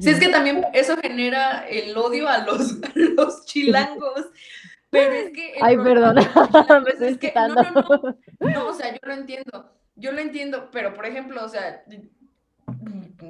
Sí, 0.00 0.08
es 0.08 0.18
que 0.18 0.28
también 0.30 0.64
eso 0.72 0.96
genera 0.96 1.68
el 1.68 1.94
odio 1.98 2.26
a 2.26 2.38
los, 2.38 2.72
a 2.82 2.92
los 3.16 3.44
chilangos. 3.44 4.30
Pero 4.88 5.12
es 5.12 5.30
que. 5.30 5.54
Ay, 5.60 5.76
me 5.76 5.92
estoy 5.92 7.08
es 7.08 7.18
que- 7.18 7.32
no, 7.36 7.48
no, 7.48 7.62
no, 7.64 8.16
no, 8.40 8.66
o 8.68 8.72
sea, 8.72 8.92
yo 8.92 8.98
lo 9.02 9.12
entiendo. 9.12 9.70
Yo 9.96 10.12
lo 10.12 10.20
entiendo, 10.20 10.70
pero 10.72 10.94
por 10.94 11.04
ejemplo, 11.04 11.44
o 11.44 11.48
sea, 11.48 11.84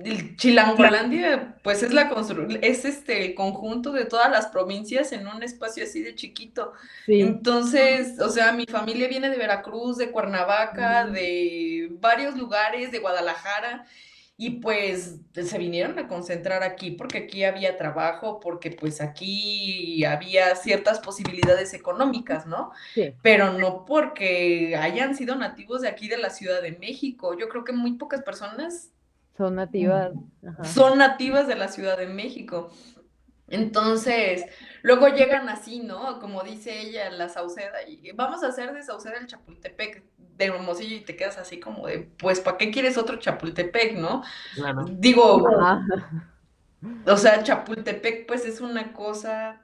el 0.05 0.36
Chilangolandia, 0.36 1.56
pues 1.62 1.82
es 1.82 1.93
la 1.93 2.11
constru- 2.11 2.59
es 2.62 2.85
este 2.85 3.24
el 3.24 3.35
conjunto 3.35 3.93
de 3.93 4.05
todas 4.05 4.31
las 4.31 4.47
provincias 4.48 5.12
en 5.12 5.27
un 5.27 5.43
espacio 5.43 5.85
así 5.85 6.02
de 6.02 6.15
chiquito. 6.15 6.73
Sí, 7.06 7.20
Entonces, 7.20 8.20
o 8.20 8.28
sea, 8.31 8.52
mi 8.52 8.66
familia 8.66 9.09
viene 9.09 9.31
de 9.31 9.36
Veracruz, 9.39 9.97
de 9.98 10.11
Cuernavaca, 10.11 11.06
de 11.06 11.89
varios 12.01 12.36
lugares, 12.36 12.93
de 12.93 12.98
Guadalajara, 12.98 13.86
y 14.36 14.51
pues 14.61 15.20
se 15.32 15.59
vinieron 15.59 15.98
a 15.98 16.09
concentrar 16.09 16.62
aquí 16.65 16.90
porque 16.93 17.19
aquí 17.19 17.44
había 17.44 17.77
trabajo, 17.77 18.40
porque 18.40 18.70
pues 18.73 19.01
aquí 19.01 20.05
había 20.05 20.56
ciertas 20.56 20.98
posibilidades 21.01 21.73
económicas, 21.74 22.47
¿no? 22.47 22.73
sí, 22.94 23.15
Pero 23.23 23.52
no 23.52 23.85
porque 23.85 24.77
hayan 24.77 25.16
sido 25.16 25.36
nativos 25.36 25.82
de 25.82 25.89
aquí 25.89 26.09
de 26.09 26.19
la 26.19 26.31
Ciudad 26.31 26.62
de 26.62 26.73
México. 26.73 27.36
Yo 27.39 27.48
creo 27.48 27.65
que 27.65 27.73
muy 27.73 27.93
pocas 27.94 28.23
personas 28.23 28.90
son 29.36 29.56
nativas. 29.56 30.12
ajá. 30.47 30.65
son 30.65 30.98
nativas 30.98 31.47
de 31.48 31.56
la 31.56 31.69
Ciudad 31.69 31.98
de 31.98 32.06
México. 32.06 32.70
Entonces, 33.48 34.44
luego 34.82 35.09
llegan 35.09 35.48
así, 35.48 35.81
¿no? 35.81 36.19
Como 36.19 36.43
dice 36.43 36.81
ella, 36.81 37.11
la 37.11 37.28
Sauceda, 37.28 37.86
y 37.86 38.12
vamos 38.12 38.43
a 38.43 38.48
hacer 38.48 38.73
de 38.73 38.82
Sauceda 38.82 39.19
el 39.19 39.27
Chapultepec 39.27 40.02
de 40.36 40.44
Hermosillo 40.47 40.97
y 40.97 41.01
te 41.01 41.15
quedas 41.15 41.36
así 41.39 41.61
como 41.61 41.86
de, 41.86 42.11
pues, 42.19 42.40
¿para 42.40 42.56
qué 42.56 42.70
quieres 42.70 42.97
otro 42.97 43.16
Chapultepec, 43.16 43.98
no? 43.98 44.23
Claro. 44.55 44.86
Digo, 44.89 45.47
Ajá. 45.47 45.85
o 47.06 47.16
sea, 47.16 47.43
Chapultepec, 47.43 48.27
pues 48.27 48.44
es 48.47 48.61
una 48.61 48.93
cosa 48.93 49.61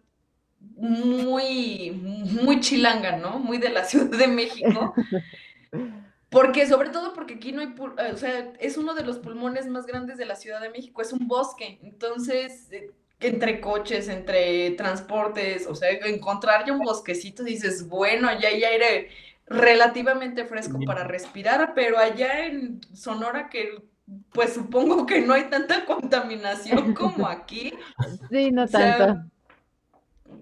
muy, 0.77 1.91
muy 1.91 2.61
chilanga, 2.61 3.17
¿no? 3.17 3.39
Muy 3.39 3.59
de 3.59 3.71
la 3.71 3.85
Ciudad 3.85 4.17
de 4.17 4.29
México. 4.29 4.95
Porque, 6.31 6.67
sobre 6.69 6.91
todo 6.91 7.13
porque 7.15 7.35
aquí 7.35 7.53
no 7.53 7.61
hay, 7.61 7.69
pul- 7.69 7.95
eh, 8.01 8.13
o 8.13 8.17
sea, 8.17 8.53
es 8.61 8.77
uno 8.79 8.95
de 8.95 9.05
los 9.05 9.19
pulmones 9.19 9.67
más 9.69 9.87
grandes 9.87 10.17
de 10.19 10.27
la 10.27 10.37
Ciudad 10.37 10.61
de 10.61 10.71
México, 10.71 11.03
es 11.03 11.13
un 11.13 11.27
bosque. 11.29 11.81
Entonces, 11.83 12.69
eh, 12.73 12.91
entre 13.21 13.61
coches, 13.61 14.09
entre 14.09 14.71
transportes, 14.73 15.67
o 15.67 15.75
sea, 15.75 15.91
encontrar 15.91 16.65
ya 16.67 16.73
un 16.73 16.81
bosquecito, 16.81 17.43
dices, 17.45 17.89
bueno, 17.89 18.29
ya 18.41 18.49
hay 18.49 18.65
aire 18.65 19.11
relativamente 19.47 20.45
fresco 20.47 20.85
para 20.85 21.05
respirar, 21.05 21.75
pero 21.75 21.99
allá 21.99 22.47
en 22.47 22.81
Sonora 22.95 23.49
que 23.51 23.83
pues 24.33 24.55
supongo 24.55 25.07
que 25.07 25.21
no 25.21 25.35
hay 25.35 25.45
tanta 25.51 25.85
contaminación 25.87 26.95
como 26.95 27.29
aquí. 27.29 27.73
Sí, 28.31 28.51
no 28.53 28.67
O 28.67 28.69
sea, 28.69 29.15
tanto. 29.15 29.31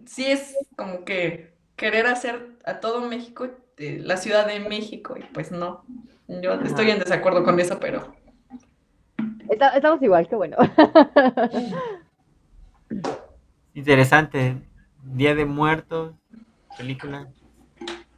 sí 0.06 0.26
es 0.26 0.56
como 0.76 1.04
que 1.04 1.54
querer 1.76 2.06
hacer 2.06 2.56
a 2.64 2.80
todo 2.80 3.00
México 3.02 3.50
eh, 3.78 4.00
la 4.02 4.16
Ciudad 4.16 4.46
de 4.46 4.60
México 4.60 5.16
y 5.16 5.22
pues 5.32 5.52
no. 5.52 5.84
Yo 6.28 6.54
estoy 6.54 6.90
en 6.90 6.98
desacuerdo 6.98 7.44
con 7.44 7.58
eso, 7.60 7.78
pero 7.80 8.12
Está- 9.48 9.74
estamos 9.76 10.02
igual, 10.02 10.28
qué 10.28 10.36
bueno. 10.36 10.56
Interesante. 13.74 14.56
Día 15.02 15.34
de 15.34 15.44
Muertos, 15.46 16.14
película, 16.76 17.28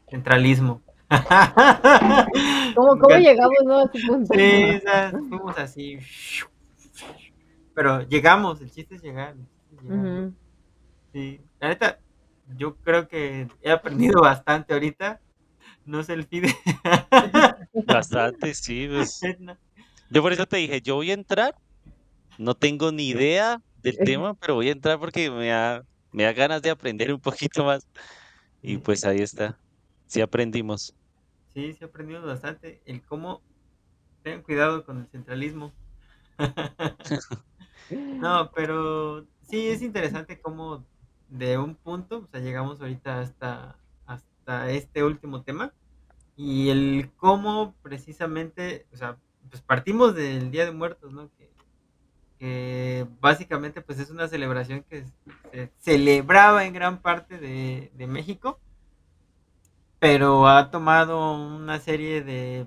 centralismo. 0.08 0.82
¿Cómo, 2.74 2.98
cómo 2.98 3.16
llegamos 3.16 3.56
¿no? 3.64 3.78
a 3.80 3.84
ese 3.84 4.06
punto? 4.06 4.34
Sí, 4.34 4.80
fuimos 5.28 5.58
así. 5.58 5.98
pero 7.74 8.02
llegamos, 8.02 8.60
el 8.60 8.70
chiste 8.70 8.94
es 8.96 9.02
llegar. 9.02 9.34
el 9.34 9.46
chiste 9.46 9.76
es 9.76 9.82
llegar. 9.82 10.30
Sí, 11.12 11.40
la 11.60 11.68
neta, 11.68 11.98
yo 12.56 12.76
creo 12.76 13.08
que 13.08 13.48
he 13.62 13.70
aprendido 13.70 14.20
bastante 14.22 14.72
ahorita. 14.72 15.20
No 15.90 16.04
sé 16.04 16.12
el 16.12 16.24
FIDE. 16.24 16.54
Bastante, 17.84 18.54
sí, 18.54 18.88
pues. 18.88 19.20
Yo 20.10 20.22
por 20.22 20.32
eso 20.32 20.46
te 20.46 20.58
dije, 20.58 20.80
yo 20.80 20.96
voy 20.96 21.10
a 21.10 21.14
entrar, 21.14 21.56
no 22.38 22.54
tengo 22.54 22.90
ni 22.90 23.08
idea 23.08 23.60
del 23.82 23.96
tema, 23.98 24.34
pero 24.34 24.54
voy 24.56 24.68
a 24.68 24.72
entrar 24.72 24.98
porque 24.98 25.30
me 25.30 25.48
da, 25.48 25.84
me 26.10 26.24
da 26.24 26.32
ganas 26.32 26.62
de 26.62 26.70
aprender 26.70 27.12
un 27.12 27.20
poquito 27.20 27.64
más. 27.64 27.86
Y 28.60 28.78
pues 28.78 29.04
ahí 29.04 29.20
está. 29.20 29.56
Sí 30.06 30.20
aprendimos. 30.20 30.94
Sí, 31.54 31.72
sí 31.72 31.78
he 31.80 31.84
aprendido 31.84 32.26
bastante. 32.26 32.82
El 32.86 33.02
cómo 33.02 33.40
tengan 34.24 34.42
cuidado 34.42 34.84
con 34.84 34.98
el 34.98 35.06
centralismo. 35.08 35.72
No, 37.90 38.52
pero 38.54 39.26
sí 39.42 39.66
es 39.66 39.82
interesante 39.82 40.40
cómo 40.40 40.86
de 41.28 41.58
un 41.58 41.74
punto, 41.74 42.18
o 42.18 42.26
sea, 42.28 42.38
llegamos 42.38 42.80
ahorita 42.80 43.20
hasta, 43.20 43.76
hasta 44.06 44.70
este 44.70 45.02
último 45.02 45.42
tema 45.42 45.72
y 46.42 46.70
el 46.70 47.10
cómo 47.18 47.74
precisamente, 47.82 48.86
o 48.94 48.96
sea, 48.96 49.18
pues 49.50 49.60
partimos 49.60 50.14
del 50.14 50.50
Día 50.50 50.64
de 50.64 50.72
Muertos, 50.72 51.12
¿no? 51.12 51.28
Que, 52.38 53.06
básicamente 53.20 53.82
pues 53.82 53.98
es 53.98 54.08
una 54.08 54.26
celebración 54.26 54.82
que 54.88 55.04
se 55.52 55.70
celebraba 55.80 56.64
en 56.64 56.72
gran 56.72 57.02
parte 57.02 57.36
de, 57.36 57.92
de 57.92 58.06
México, 58.06 58.58
pero 59.98 60.48
ha 60.48 60.70
tomado 60.70 61.34
una 61.34 61.78
serie 61.78 62.22
de, 62.22 62.66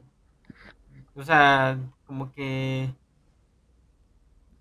o 1.16 1.24
sea, 1.24 1.80
como 2.06 2.32
que 2.32 2.94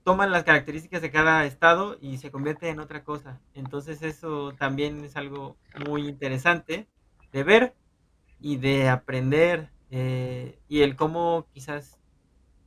toman 0.04 0.32
las 0.32 0.44
características 0.44 1.02
de 1.02 1.10
cada 1.10 1.44
estado 1.44 1.98
y 2.00 2.16
se 2.16 2.30
convierte 2.30 2.70
en 2.70 2.80
otra 2.80 3.04
cosa. 3.04 3.38
Entonces 3.52 4.00
eso 4.00 4.54
también 4.54 5.04
es 5.04 5.16
algo 5.16 5.58
muy 5.86 6.08
interesante 6.08 6.88
de 7.30 7.44
ver 7.44 7.74
y 8.42 8.56
de 8.58 8.88
aprender 8.90 9.70
eh, 9.90 10.60
y 10.68 10.82
el 10.82 10.96
cómo 10.96 11.46
quizás 11.54 12.00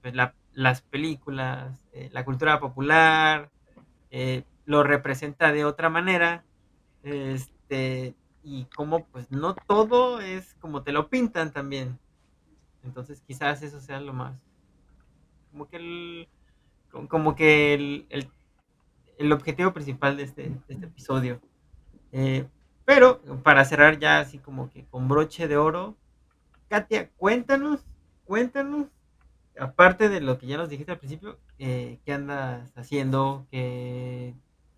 pues, 0.01 0.15
la- 0.15 0.35
las 0.53 0.81
películas, 0.83 1.85
eh, 1.93 2.09
la 2.13 2.25
cultura 2.25 2.59
popular 2.59 3.51
eh, 4.11 4.43
lo 4.65 4.83
representa 4.83 5.51
de 5.51 5.65
otra 5.65 5.89
manera 5.89 6.45
este, 7.03 8.15
y 8.43 8.65
cómo 8.75 9.05
pues 9.07 9.31
no 9.31 9.55
todo 9.55 10.21
es 10.21 10.55
como 10.55 10.83
te 10.83 10.91
lo 10.93 11.09
pintan 11.09 11.51
también. 11.53 11.99
Entonces 12.83 13.21
quizás 13.27 13.63
eso 13.63 13.81
sea 13.81 13.99
lo 14.01 14.13
más, 14.13 14.39
como 15.51 15.67
que 15.67 15.77
el, 15.77 16.27
como- 16.91 17.35
que 17.35 17.73
el, 17.73 18.07
el- 18.09 18.31
objetivo 19.33 19.73
principal 19.73 20.17
de 20.17 20.23
este, 20.23 20.43
de 20.49 20.61
este 20.69 20.85
episodio. 20.87 21.41
Pero 22.85 23.21
para 23.43 23.65
cerrar 23.65 23.99
ya 23.99 24.19
así 24.19 24.37
como 24.37 24.69
que 24.69 24.85
con 24.85 25.07
broche 25.07 25.47
de 25.47 25.57
oro, 25.57 25.97
Katia, 26.69 27.09
cuéntanos, 27.17 27.81
cuéntanos, 28.25 28.87
aparte 29.59 30.09
de 30.09 30.21
lo 30.21 30.37
que 30.37 30.47
ya 30.47 30.57
nos 30.57 30.69
dijiste 30.69 30.91
al 30.91 30.99
principio, 30.99 31.39
eh, 31.59 31.99
qué 32.05 32.13
andas 32.13 32.71
haciendo, 32.75 33.47
qué, 33.51 34.33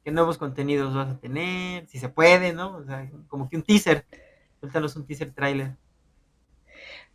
nuevos 0.05 0.37
contenidos 0.37 0.95
vas 0.95 1.09
a 1.09 1.19
tener, 1.19 1.85
si 1.87 1.99
se 1.99 2.07
puede, 2.07 2.53
¿no? 2.53 2.77
O 2.77 2.83
sea, 2.83 3.09
como 3.27 3.49
que 3.49 3.57
un 3.57 3.63
teaser, 3.63 4.05
cuéntanos 4.61 4.95
un 4.95 5.05
teaser 5.05 5.33
trailer. 5.33 5.71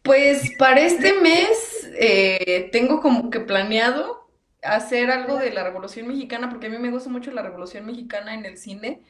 Pues 0.02 0.50
para 0.58 0.80
este 0.80 1.18
mes 1.20 1.90
eh, 1.98 2.68
tengo 2.70 3.00
como 3.00 3.30
que 3.30 3.40
planeado 3.40 4.28
hacer 4.62 5.10
algo 5.10 5.36
de 5.36 5.52
la 5.52 5.64
Revolución 5.64 6.06
Mexicana, 6.06 6.50
porque 6.50 6.66
a 6.66 6.70
mí 6.70 6.78
me 6.78 6.90
gusta 6.90 7.08
mucho 7.08 7.30
la 7.30 7.42
Revolución 7.42 7.86
Mexicana 7.86 8.34
en 8.34 8.44
el 8.44 8.58
cine. 8.58 9.02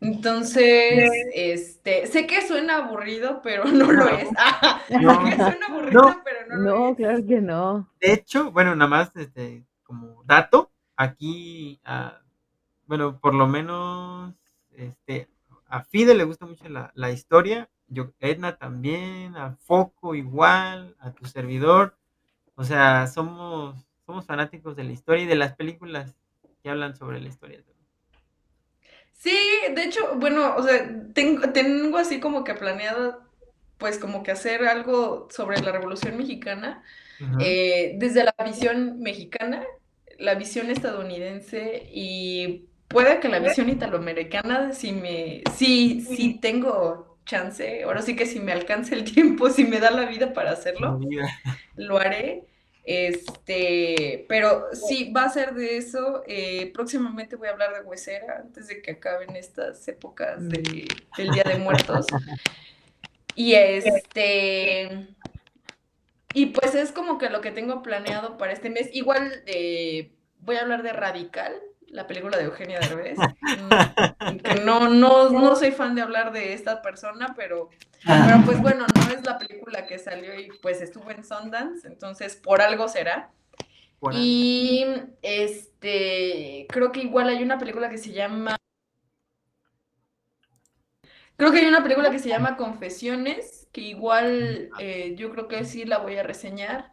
Entonces, 0.00 1.10
este, 1.34 2.06
sé 2.06 2.26
que 2.26 2.46
suena 2.46 2.76
aburrido, 2.78 3.40
pero 3.42 3.64
no 3.66 3.90
lo 3.92 4.08
es. 4.08 4.28
Ah, 4.36 4.82
No. 5.00 5.14
sé 5.14 5.30
que 5.30 5.36
suena 5.42 5.66
aburrido, 5.68 6.02
No. 6.02 6.22
pero 6.24 6.46
no 6.48 6.56
lo 6.56 6.70
No, 6.78 6.88
es. 6.90 6.96
claro 6.96 7.26
que 7.26 7.40
no. 7.40 7.88
De 8.00 8.12
hecho, 8.12 8.50
bueno, 8.52 8.74
nada 8.76 8.88
más 8.88 9.16
este, 9.16 9.64
como 9.82 10.22
dato, 10.24 10.70
aquí, 10.96 11.80
ah, 11.84 12.20
bueno, 12.86 13.18
por 13.20 13.34
lo 13.34 13.46
menos 13.46 14.34
este, 14.72 15.28
a 15.68 15.82
Fide 15.84 16.14
le 16.14 16.24
gusta 16.24 16.46
mucho 16.46 16.68
la, 16.68 16.92
la 16.94 17.10
historia, 17.10 17.70
yo, 17.88 18.12
Edna 18.20 18.56
también, 18.56 19.36
a 19.36 19.56
Foco 19.56 20.14
igual, 20.14 20.96
a 21.00 21.12
tu 21.12 21.26
servidor, 21.26 21.96
o 22.56 22.64
sea, 22.64 23.06
somos, 23.08 23.76
somos 24.06 24.26
fanáticos 24.26 24.76
de 24.76 24.84
la 24.84 24.92
historia 24.92 25.24
y 25.24 25.26
de 25.26 25.36
las 25.36 25.54
películas 25.54 26.14
que 26.62 26.70
hablan 26.70 26.96
sobre 26.96 27.20
la 27.20 27.28
historia. 27.28 27.62
Sí, 29.16 29.36
de 29.74 29.84
hecho, 29.84 30.16
bueno, 30.16 30.54
o 30.56 30.62
sea, 30.62 30.86
tengo, 31.14 31.50
tengo 31.52 31.98
así 31.98 32.20
como 32.20 32.44
que 32.44 32.54
planeado, 32.54 33.22
pues 33.78 33.98
como 33.98 34.22
que 34.22 34.32
hacer 34.32 34.66
algo 34.66 35.28
sobre 35.30 35.60
la 35.60 35.72
Revolución 35.72 36.16
Mexicana. 36.16 36.82
Eh, 37.40 37.94
desde 37.96 38.24
la 38.24 38.34
visión 38.44 39.00
mexicana, 39.00 39.64
la 40.18 40.34
visión 40.34 40.68
estadounidense 40.68 41.88
y 41.90 42.66
puede 42.88 43.20
que 43.20 43.28
la 43.28 43.38
visión 43.38 43.68
italoamericana, 43.68 44.72
si 44.72 44.92
me, 44.92 45.42
sí, 45.56 46.00
sí 46.02 46.38
tengo 46.40 47.18
chance, 47.24 47.84
ahora 47.84 48.02
sí 48.02 48.16
que 48.16 48.26
si 48.26 48.40
me 48.40 48.52
alcanza 48.52 48.94
el 48.94 49.04
tiempo, 49.12 49.48
si 49.48 49.64
me 49.64 49.80
da 49.80 49.90
la 49.90 50.06
vida 50.06 50.32
para 50.32 50.52
hacerlo, 50.52 51.00
lo 51.76 51.98
haré. 51.98 52.44
Este, 52.84 54.26
pero 54.28 54.66
sí, 54.74 55.10
va 55.10 55.24
a 55.24 55.30
ser 55.30 55.54
de 55.54 55.78
eso. 55.78 56.22
eh, 56.26 56.70
próximamente 56.74 57.36
voy 57.36 57.48
a 57.48 57.52
hablar 57.52 57.74
de 57.74 57.80
Huesera 57.80 58.38
antes 58.40 58.68
de 58.68 58.82
que 58.82 58.92
acaben 58.92 59.34
estas 59.36 59.86
épocas 59.88 60.46
de, 60.48 60.86
del 61.16 61.30
Día 61.30 61.44
de 61.44 61.58
Muertos. 61.58 62.06
Y 63.36 63.54
este, 63.54 65.08
y 66.34 66.46
pues 66.46 66.74
es 66.74 66.92
como 66.92 67.18
que 67.18 67.30
lo 67.30 67.40
que 67.40 67.50
tengo 67.50 67.82
planeado 67.82 68.38
para 68.38 68.52
este 68.52 68.70
mes. 68.70 68.88
Igual 68.92 69.42
eh, 69.46 70.12
voy 70.38 70.56
a 70.56 70.62
hablar 70.62 70.82
de 70.82 70.92
Radical, 70.92 71.54
la 71.94 72.08
película 72.08 72.36
de 72.36 72.44
Eugenio 72.44 72.80
Derbez. 72.80 73.16
Mm, 73.18 74.36
que 74.38 74.54
no, 74.64 74.88
no, 74.88 75.30
no 75.30 75.54
soy 75.54 75.70
fan 75.70 75.94
de 75.94 76.02
hablar 76.02 76.32
de 76.32 76.52
esta 76.52 76.82
persona, 76.82 77.34
pero, 77.36 77.70
pero 78.04 78.42
pues 78.44 78.60
bueno, 78.60 78.84
no 78.94 79.14
es 79.14 79.24
la 79.24 79.38
película 79.38 79.86
que 79.86 79.98
salió 79.98 80.38
y 80.38 80.48
pues 80.60 80.82
estuvo 80.82 81.08
en 81.12 81.24
Sundance, 81.24 81.86
entonces 81.86 82.34
por 82.36 82.60
algo 82.60 82.88
será. 82.88 83.30
Y 84.12 84.84
este, 85.22 86.66
creo 86.68 86.90
que 86.90 87.00
igual 87.00 87.28
hay 87.28 87.42
una 87.42 87.58
película 87.58 87.88
que 87.88 87.96
se 87.96 88.12
llama. 88.12 88.56
Creo 91.36 91.52
que 91.52 91.58
hay 91.58 91.66
una 91.66 91.82
película 91.82 92.10
que 92.10 92.18
se 92.18 92.28
llama 92.28 92.56
Confesiones, 92.56 93.68
que 93.72 93.82
igual 93.82 94.68
eh, 94.80 95.14
yo 95.16 95.30
creo 95.30 95.46
que 95.48 95.64
sí 95.64 95.84
la 95.84 95.98
voy 95.98 96.16
a 96.16 96.24
reseñar. 96.24 96.92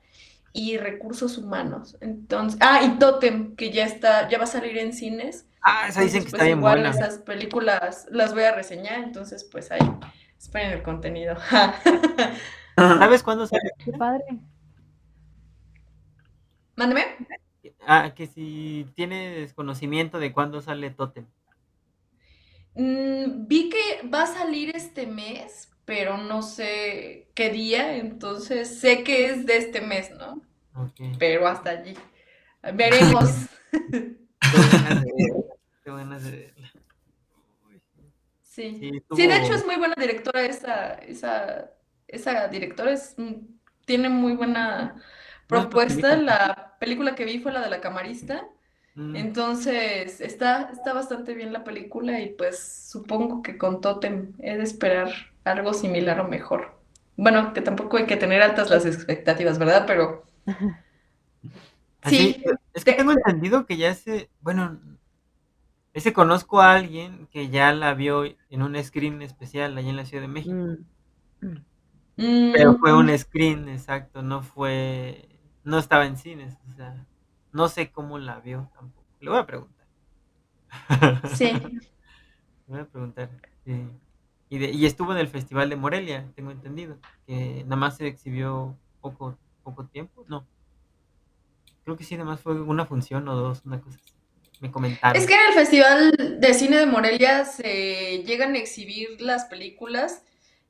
Y 0.54 0.78
Recursos 0.78 1.38
Humanos. 1.38 1.98
Entonces, 2.02 2.60
ah, 2.62 2.84
y 2.84 3.00
Totem, 3.00 3.56
que 3.56 3.72
ya 3.72 3.86
está, 3.86 4.28
ya 4.30 4.38
va 4.38 4.44
a 4.44 4.48
salir 4.48 4.78
en 4.78 4.94
cines. 4.94 5.48
Ah, 5.62 5.88
esa 5.88 6.02
dicen 6.02 6.24
que 6.24 6.28
Entonces, 6.30 6.34
está 6.34 6.38
pues 6.38 6.46
bien 6.48 6.58
igual 6.58 6.80
buena. 6.82 6.90
esas 6.90 7.20
películas 7.20 8.08
las 8.12 8.34
voy 8.34 8.44
a 8.44 8.54
reseñar, 8.56 9.00
entonces 9.04 9.44
pues 9.44 9.72
ahí 9.72 9.80
esperen 10.38 10.72
el 10.72 10.84
contenido. 10.84 11.36
¿Sabes 12.76 13.24
cuándo 13.24 13.46
sale? 13.48 13.72
Qué 13.84 13.92
padre. 13.94 14.24
Mándeme. 16.76 17.06
Ah, 17.86 18.14
que 18.16 18.28
si 18.28 18.88
tienes 18.96 19.54
conocimiento 19.54 20.20
de 20.20 20.34
cuándo 20.34 20.62
sale 20.62 20.90
Totem. 20.90 21.28
Mm, 22.74 23.48
vi 23.48 23.70
que 23.70 24.08
va 24.08 24.24
a 24.24 24.28
salir 24.28 24.76
este 24.76 25.06
mes, 25.06 25.71
pero 25.92 26.16
no 26.16 26.42
sé 26.42 27.28
qué 27.36 27.50
día, 27.50 27.98
entonces 27.98 28.80
sé 28.80 29.04
que 29.04 29.26
es 29.26 29.46
de 29.46 29.58
este 29.58 29.82
mes, 29.82 30.10
¿no? 30.12 30.42
Pero 31.20 31.46
hasta 31.46 31.72
allí. 31.72 31.96
Veremos. 32.74 33.30
Tengo 35.84 35.98
ganas 35.98 36.24
de 36.24 36.54
Sí. 38.42 38.78
Sí, 38.80 39.04
Sí, 39.14 39.28
de 39.28 39.36
hecho 39.36 39.54
es 39.54 39.66
muy 39.66 39.76
buena 39.76 39.96
directora 39.98 40.44
esa, 40.44 40.94
esa, 40.94 41.72
esa 42.08 42.48
directora, 42.48 42.94
es, 42.94 43.18
tiene 43.84 44.08
muy 44.08 44.32
buena 44.38 44.96
propuesta. 45.48 46.16
La 46.16 46.78
película 46.80 47.16
que 47.16 47.26
vi 47.26 47.40
fue 47.40 47.52
la 47.52 47.60
de 47.60 47.70
La 47.70 47.82
Camarista. 47.82 48.48
Mm, 48.96 49.18
Entonces, 49.18 50.22
está, 50.22 50.70
está 50.72 50.94
bastante 50.94 51.34
bien 51.34 51.52
la 51.52 51.66
película 51.66 52.22
y 52.22 52.30
pues 52.30 52.88
supongo 52.90 53.42
que 53.42 53.58
con 53.58 53.82
Totem 53.82 54.32
he 54.40 54.56
de 54.56 54.64
esperar 54.64 55.31
algo 55.44 55.74
similar 55.74 56.20
o 56.22 56.28
mejor. 56.28 56.80
Bueno, 57.18 57.54
que 57.54 57.62
tampoco 57.62 57.98
hay 57.98 58.06
que 58.08 58.18
tener 58.18 58.42
altas 58.42 58.70
las 58.70 58.86
expectativas, 58.86 59.60
¿verdad? 59.60 59.86
Pero 59.88 60.24
sí, 62.04 62.44
es 62.74 62.84
que 62.86 62.94
te- 62.94 62.98
tengo 62.98 63.12
entendido 63.12 63.66
que 63.66 63.78
ya 63.78 63.90
ese, 63.90 64.30
bueno, 64.42 64.80
ese 65.94 66.12
conozco 66.14 66.60
a 66.62 66.74
alguien 66.74 67.28
que 67.28 67.50
ya 67.50 67.72
la 67.74 67.94
vio 67.94 68.26
en 68.26 68.62
un 68.62 68.82
screen 68.84 69.22
especial 69.22 69.78
allá 69.78 69.90
en 69.90 69.96
la 69.98 70.06
Ciudad 70.06 70.22
de 70.24 70.28
México. 70.28 70.56
Mm. 71.42 71.56
Pero 72.52 72.74
mm, 72.74 72.78
fue 72.80 72.94
un 72.94 73.18
screen, 73.18 73.68
exacto, 73.70 74.22
no 74.22 74.44
fue, 74.44 75.30
no 75.64 75.78
estaba 75.80 76.06
en 76.06 76.18
cines, 76.18 76.58
o 76.70 76.72
sea, 76.74 77.06
no 77.52 77.68
sé 77.70 77.92
cómo 77.92 78.20
la 78.20 78.40
vio 78.40 78.70
tampoco. 78.74 79.08
Le 79.20 79.30
voy 79.30 79.40
a 79.40 79.46
preguntar. 79.46 79.88
Sí. 81.34 81.52
Le 82.68 82.74
voy 82.76 82.80
a 82.80 82.86
preguntar. 82.86 83.30
sí. 83.66 83.88
Y, 84.52 84.58
de- 84.58 84.70
y 84.72 84.86
estuvo 84.86 85.14
en 85.14 85.18
el 85.18 85.30
Festival 85.30 85.70
de 85.70 85.78
Morelia, 85.78 86.30
tengo 86.36 86.52
entendido. 86.52 86.98
Que 87.26 87.64
nada 87.64 87.78
más 87.78 87.96
se 87.96 88.06
exhibió 88.06 88.78
poco, 89.00 89.38
poco 89.64 89.86
tiempo. 89.86 90.26
No. 90.28 90.46
Creo 91.86 91.96
que 91.96 92.04
sí, 92.04 92.16
nada 92.16 92.30
más 92.30 92.42
fue 92.42 92.62
una 92.62 92.86
función 92.86 93.28
o 93.30 93.36
dos, 93.36 93.62
una 93.66 93.80
cosa 93.80 93.98
así. 94.04 94.14
Me 94.60 94.70
comentaron. 94.70 95.16
Es 95.20 95.26
que 95.26 95.34
en 95.36 95.40
el 95.48 95.54
Festival 95.54 96.38
de 96.42 96.54
Cine 96.54 96.78
de 96.78 96.86
Morelia 96.86 97.46
se 97.46 98.24
llegan 98.26 98.54
a 98.54 98.58
exhibir 98.58 99.22
las 99.22 99.46
películas, 99.46 100.24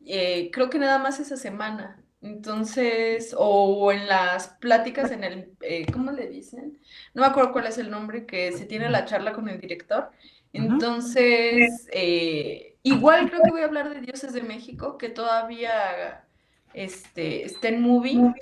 eh, 0.06 0.52
creo 0.54 0.70
que 0.70 0.78
nada 0.78 1.00
más 1.00 1.20
esa 1.20 1.36
semana. 1.36 1.98
Entonces, 2.22 3.34
o 3.36 3.92
en 3.92 4.08
las 4.08 4.50
pláticas 4.60 5.10
en 5.10 5.24
el, 5.24 5.54
eh, 5.62 5.88
¿cómo 5.92 6.12
le 6.12 6.28
dicen? 6.28 6.78
No 7.16 7.24
me 7.24 7.28
acuerdo 7.30 7.52
cuál 7.52 7.66
es 7.66 7.80
el 7.80 7.90
nombre, 7.90 8.28
que 8.28 8.52
se 8.52 8.66
tiene 8.68 8.92
la 8.92 9.06
charla 9.06 9.34
con 9.34 9.50
el 9.50 9.60
director. 9.60 10.12
Entonces, 10.54 11.88
eh, 11.92 12.71
igual 12.84 13.30
creo 13.30 13.42
que 13.44 13.52
voy 13.52 13.62
a 13.62 13.66
hablar 13.66 13.90
de 13.94 14.02
Dioses 14.02 14.34
de 14.34 14.42
México, 14.42 14.98
que 14.98 15.10
todavía 15.10 16.26
este, 16.74 17.46
está 17.46 17.70
en 17.70 17.82
movie. 17.82 18.34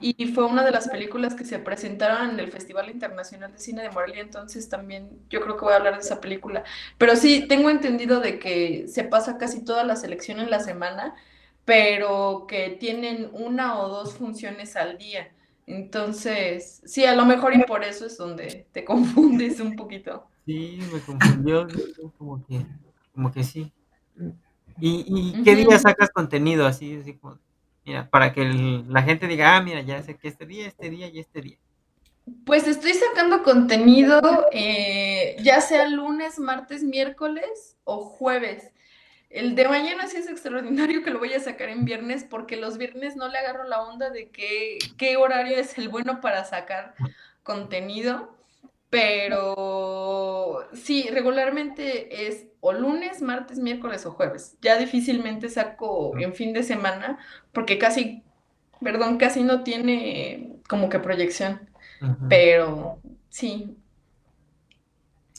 Y 0.00 0.26
fue 0.26 0.44
una 0.44 0.64
de 0.64 0.70
las 0.70 0.88
películas 0.88 1.34
que 1.34 1.44
se 1.44 1.58
presentaron 1.58 2.30
en 2.30 2.38
el 2.38 2.52
Festival 2.52 2.88
Internacional 2.88 3.52
de 3.52 3.58
Cine 3.58 3.82
de 3.82 3.90
Morelia, 3.90 4.22
entonces 4.22 4.68
también 4.68 5.10
yo 5.28 5.40
creo 5.40 5.56
que 5.56 5.64
voy 5.64 5.72
a 5.72 5.76
hablar 5.76 5.94
de 5.94 6.00
esa 6.00 6.20
película. 6.20 6.62
Pero 6.98 7.16
sí, 7.16 7.46
tengo 7.48 7.68
entendido 7.68 8.20
de 8.20 8.38
que 8.38 8.86
se 8.86 9.02
pasa 9.02 9.38
casi 9.38 9.64
toda 9.64 9.82
la 9.82 9.96
selección 9.96 10.38
en 10.38 10.50
la 10.50 10.60
semana, 10.60 11.16
pero 11.64 12.46
que 12.46 12.76
tienen 12.78 13.28
una 13.32 13.80
o 13.80 13.88
dos 13.88 14.14
funciones 14.14 14.76
al 14.76 14.98
día. 14.98 15.32
Entonces, 15.66 16.80
sí, 16.86 17.04
a 17.04 17.14
lo 17.14 17.26
mejor 17.26 17.54
y 17.54 17.62
por 17.64 17.84
eso 17.84 18.06
es 18.06 18.16
donde 18.16 18.66
te 18.72 18.84
confundes 18.86 19.60
un 19.60 19.76
poquito. 19.76 20.28
Sí, 20.46 20.78
me 20.92 21.00
confundió. 21.00 21.66
Como 22.16 22.46
que, 22.46 22.64
como 23.18 23.32
que 23.32 23.42
sí. 23.42 23.72
¿Y, 24.80 25.04
y 25.08 25.42
qué 25.42 25.56
día 25.56 25.76
sacas 25.80 26.08
contenido 26.10 26.64
así? 26.68 26.98
así 27.00 27.14
como, 27.14 27.36
mira, 27.84 28.08
para 28.08 28.32
que 28.32 28.42
el- 28.42 28.84
la 28.92 29.02
gente 29.02 29.26
diga, 29.26 29.56
ah, 29.56 29.60
mira, 29.60 29.80
ya 29.80 30.00
sé 30.04 30.16
que 30.16 30.28
este 30.28 30.46
día, 30.46 30.68
este 30.68 30.88
día 30.88 31.08
y 31.08 31.18
este 31.18 31.40
día. 31.40 31.58
Pues 32.46 32.68
estoy 32.68 32.94
sacando 32.94 33.42
contenido, 33.42 34.20
eh, 34.52 35.34
ya 35.42 35.60
sea 35.60 35.88
lunes, 35.88 36.38
martes, 36.38 36.84
miércoles 36.84 37.76
o 37.82 38.04
jueves. 38.04 38.70
El 39.30 39.56
de 39.56 39.68
mañana 39.68 40.06
sí 40.06 40.18
es 40.18 40.28
extraordinario 40.28 41.02
que 41.02 41.10
lo 41.10 41.18
voy 41.18 41.32
a 41.34 41.40
sacar 41.40 41.70
en 41.70 41.84
viernes 41.84 42.22
porque 42.22 42.56
los 42.56 42.78
viernes 42.78 43.16
no 43.16 43.26
le 43.26 43.38
agarro 43.38 43.64
la 43.64 43.82
onda 43.82 44.10
de 44.10 44.28
qué, 44.30 44.78
qué 44.96 45.16
horario 45.16 45.56
es 45.56 45.76
el 45.76 45.88
bueno 45.88 46.20
para 46.20 46.44
sacar 46.44 46.94
contenido, 47.42 48.37
pero 48.90 50.66
sí, 50.72 51.08
regularmente 51.12 52.26
es 52.28 52.46
o 52.60 52.72
lunes, 52.72 53.22
martes, 53.22 53.58
miércoles 53.58 54.04
o 54.06 54.12
jueves. 54.12 54.56
Ya 54.62 54.76
difícilmente 54.78 55.48
saco 55.48 56.16
en 56.18 56.34
fin 56.34 56.52
de 56.52 56.62
semana 56.62 57.18
porque 57.52 57.78
casi, 57.78 58.22
perdón, 58.80 59.18
casi 59.18 59.42
no 59.42 59.62
tiene 59.62 60.56
como 60.68 60.88
que 60.88 60.98
proyección. 60.98 61.68
Pero 62.28 62.98
sí. 63.28 63.76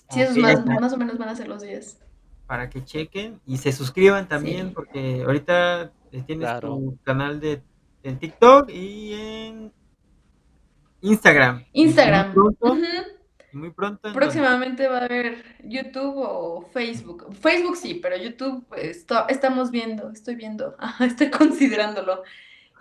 Sí, 0.09 0.21
esos 0.21 0.37
más, 0.37 0.65
más 0.65 0.93
o 0.93 0.97
menos 0.97 1.17
van 1.17 1.29
a 1.29 1.35
ser 1.35 1.47
los 1.47 1.61
días. 1.61 1.99
Para 2.47 2.69
que 2.69 2.83
chequen 2.83 3.39
y 3.45 3.57
se 3.57 3.71
suscriban 3.71 4.27
también, 4.27 4.69
Sí. 4.69 4.73
porque 4.73 5.23
ahorita 5.25 5.91
eh, 6.11 6.23
tienes 6.25 6.47
Claro. 6.47 6.69
tu 6.69 6.97
canal 7.03 7.39
de 7.39 7.61
en 8.03 8.17
TikTok 8.17 8.69
y 8.69 9.13
en 9.13 9.71
Instagram. 11.01 11.65
Y 11.73 11.83
Instagram. 11.83 12.33
Y 12.33 13.18
muy 13.53 13.71
pronto 13.71 13.99
donde- 14.03 14.17
Próximamente 14.19 14.87
va 14.87 14.99
a 14.99 15.05
haber 15.05 15.43
YouTube 15.63 16.15
o 16.17 16.61
Facebook. 16.71 17.27
Facebook 17.33 17.75
sí, 17.77 17.95
pero 17.95 18.15
YouTube 18.17 18.65
pues, 18.67 19.05
to- 19.05 19.27
estamos 19.29 19.71
viendo, 19.71 20.09
estoy 20.11 20.35
viendo, 20.35 20.75
estoy 20.99 21.29
considerándolo. 21.29 22.23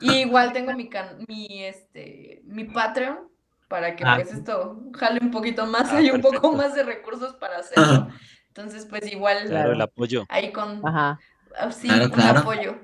Y 0.00 0.12
igual 0.18 0.52
tengo 0.52 0.72
mi 0.74 0.88
can- 0.88 1.24
mi 1.26 1.64
este 1.64 2.42
mi 2.44 2.64
Patreon 2.64 3.18
para 3.68 3.96
que 3.96 4.04
Ah, 4.06 4.14
pues 4.16 4.32
esto 4.32 4.80
jale 4.94 5.18
un 5.20 5.30
poquito 5.30 5.66
más, 5.66 5.92
Ah, 5.92 5.96
hay 5.98 6.10
un 6.10 6.20
poco 6.20 6.52
más 6.52 6.74
de 6.74 6.84
recursos 6.84 7.34
para 7.34 7.58
hacerlo. 7.58 8.08
Entonces, 8.48 8.86
pues 8.86 9.10
igual 9.12 9.44
Claro, 9.46 9.72
el 9.72 9.80
apoyo. 9.80 10.24
ahí 10.28 10.52
con 10.52 10.86
Ajá. 10.86 11.18
ah, 11.58 11.70
sí, 11.72 11.86
Claro, 11.88 12.04
un 12.06 12.10
claro. 12.10 12.38
apoyo. 12.40 12.78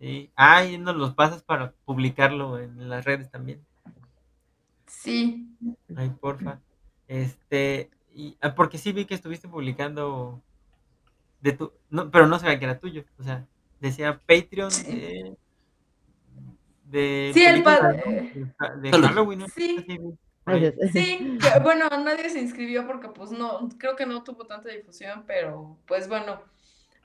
Sí. 0.00 0.30
Ah, 0.36 0.64
y 0.64 0.76
nos 0.78 0.96
los 0.96 1.14
pasas 1.14 1.42
para 1.42 1.72
publicarlo 1.84 2.58
en 2.58 2.88
las 2.88 3.04
redes 3.04 3.30
también. 3.30 3.64
Sí. 4.86 5.46
Ay, 5.96 6.10
porfa. 6.20 6.58
Este, 7.22 7.90
y, 8.14 8.36
ah, 8.40 8.54
porque 8.54 8.78
sí 8.78 8.92
vi 8.92 9.04
que 9.04 9.14
estuviste 9.14 9.48
publicando 9.48 10.40
de 11.40 11.52
tu, 11.52 11.72
no, 11.90 12.10
pero 12.10 12.26
no 12.26 12.38
sabía 12.38 12.58
que 12.58 12.64
era 12.64 12.78
tuyo. 12.78 13.04
O 13.18 13.22
sea, 13.24 13.44
decía 13.80 14.20
Patreon 14.26 14.70
Sí. 14.70 14.84
de, 14.94 15.36
de 16.84 17.30
Sí, 17.34 17.44
el 17.44 17.62
películas, 17.62 17.80
pa- 17.80 17.92
¿no? 17.92 18.12
eh, 18.12 18.32
De, 18.80 18.90
de. 18.90 19.02
Halloween, 19.06 19.38
¿no? 19.40 19.48
Sí. 19.48 19.84
Sí, 20.92 21.38
que, 21.40 21.60
bueno, 21.62 21.88
nadie 21.88 22.28
se 22.28 22.38
inscribió 22.38 22.86
porque 22.86 23.08
pues 23.08 23.30
no, 23.30 23.66
creo 23.78 23.96
que 23.96 24.04
no 24.04 24.22
tuvo 24.22 24.44
tanta 24.46 24.68
difusión, 24.68 25.24
pero 25.26 25.78
pues 25.86 26.06
bueno, 26.06 26.42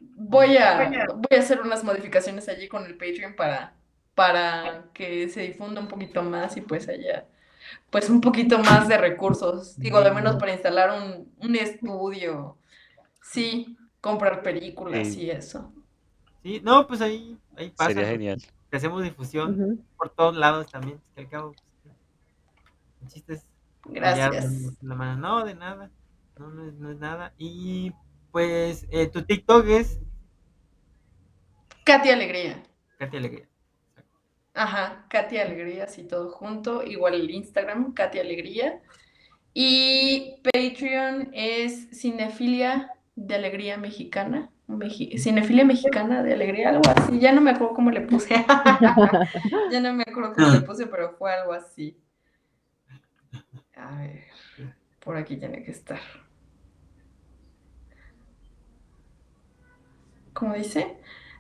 voy 0.02 0.58
a, 0.58 0.90
voy 1.16 1.38
a 1.38 1.40
hacer 1.40 1.62
unas 1.62 1.86
modificaciones 1.86 2.50
allí 2.50 2.68
con 2.68 2.86
el 2.86 2.98
Patreon 2.98 3.36
para, 3.38 3.74
para 4.14 4.84
que 4.94 5.30
se 5.30 5.42
difunda 5.44 5.80
un 5.80 5.88
poquito 5.88 6.22
más 6.22 6.58
y 6.58 6.62
pues 6.62 6.90
haya 6.90 7.28
pues 7.90 8.10
un 8.10 8.22
poquito 8.22 8.60
más 8.60 8.88
de 8.88 8.98
recursos, 8.98 9.78
digo, 9.78 10.02
de 10.02 10.12
menos 10.12 10.36
para 10.38 10.54
instalar 10.54 10.92
un, 11.02 11.32
un 11.40 11.56
estudio, 11.56 12.58
sí, 13.22 13.78
comprar 14.02 14.42
películas 14.44 15.08
Sí. 15.10 15.24
y 15.24 15.30
eso. 15.32 15.72
Sí, 16.44 16.62
no, 16.64 16.88
pues 16.88 17.02
ahí, 17.02 17.38
ahí 17.58 17.70
pasa. 17.72 17.92
Sería 17.92 18.08
genial. 18.10 18.42
Que 18.72 18.78
hacemos 18.78 19.04
difusión 19.04 19.84
por 19.98 20.10
todos 20.10 20.36
lados 20.38 20.68
también. 20.72 21.02
Que 21.16 21.22
al 21.22 21.30
cabo, 21.30 21.54
pues, 21.84 21.96
el 23.02 23.08
chiste 23.10 23.34
es 23.34 23.46
apoyar 23.82 24.32
Gracias. 24.32 24.78
la 24.82 24.96
mano. 24.96 25.18
No, 25.20 25.46
de 25.46 25.56
nada. 25.56 25.90
No, 26.38 26.50
no 26.50 26.66
es, 26.68 26.74
no 26.76 26.92
es 26.92 26.98
nada. 26.98 27.34
Y 27.38 27.92
pues 28.32 28.88
eh, 28.92 29.08
tu 29.08 29.24
TikTok 29.24 29.66
es 29.68 30.00
Katy 31.84 32.10
Alegría. 32.10 32.64
Katy 33.00 33.18
Alegría. 33.18 33.50
Ajá, 34.54 35.06
Katy 35.10 35.38
Alegría, 35.38 35.86
así 35.86 36.04
todo 36.04 36.32
junto. 36.32 36.84
Igual 36.84 37.16
el 37.16 37.30
Instagram, 37.30 37.94
Katy 37.94 38.20
Alegría. 38.20 38.82
Y 39.54 40.42
Patreon 40.44 41.30
es 41.34 41.90
Cinefilia 41.92 42.92
de 43.16 43.36
Alegría 43.36 43.78
Mexicana. 43.78 44.52
Cinefilia 45.18 45.66
Mexicana 45.66 46.22
de 46.22 46.34
Alegría, 46.34 46.70
algo 46.70 46.84
así. 46.96 47.20
Ya 47.20 47.32
no 47.32 47.42
me 47.42 47.52
acuerdo 47.52 47.74
cómo 47.74 47.90
le 47.90 48.02
puse. 48.02 48.36
ya 49.72 49.80
no 49.82 49.94
me 49.94 50.04
acuerdo 50.08 50.34
cómo 50.36 50.50
le 50.50 50.62
puse, 50.62 50.88
pero 50.88 51.16
fue 51.18 51.34
algo 51.34 51.54
así. 51.54 51.98
A 53.76 53.98
ver, 53.98 54.26
por 55.00 55.18
aquí 55.18 55.38
tiene 55.38 55.64
que 55.64 55.72
estar. 55.72 56.00
¿Cómo 60.34 60.54
dice? 60.54 60.98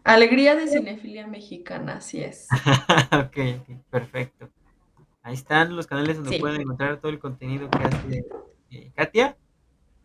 Alegría 0.09 0.55
de 0.55 0.67
Cinefilia 0.67 1.27
Mexicana, 1.27 1.97
así 1.97 2.19
es. 2.21 2.47
ok, 3.11 3.37
ok, 3.61 3.77
perfecto. 3.91 4.49
Ahí 5.21 5.35
están 5.35 5.75
los 5.75 5.85
canales 5.85 6.15
donde 6.17 6.31
Sí. 6.31 6.39
pueden 6.39 6.61
encontrar 6.61 6.97
todo 6.97 7.11
el 7.11 7.19
contenido 7.19 7.69
que 7.69 7.77
hace 7.77 8.25
eh, 8.71 8.91
Katia. 8.95 9.37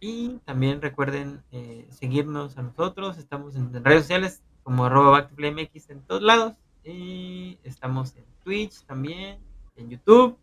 Y 0.00 0.40
también 0.44 0.82
recuerden 0.82 1.42
eh, 1.52 1.86
seguirnos 1.88 2.58
a 2.58 2.62
nosotros. 2.62 3.16
Estamos 3.16 3.56
en, 3.56 3.72
redes 3.82 4.02
sociales 4.02 4.42
como 4.62 4.84
arroba 4.84 5.10
backtoplaymx 5.12 5.88
en 5.88 6.02
todos 6.02 6.20
lados. 6.20 6.54
Y 6.84 7.58
estamos 7.64 8.14
en 8.16 8.24
Twitch 8.44 8.84
también, 8.84 9.38
en 9.76 9.88
YouTube. 9.88 10.36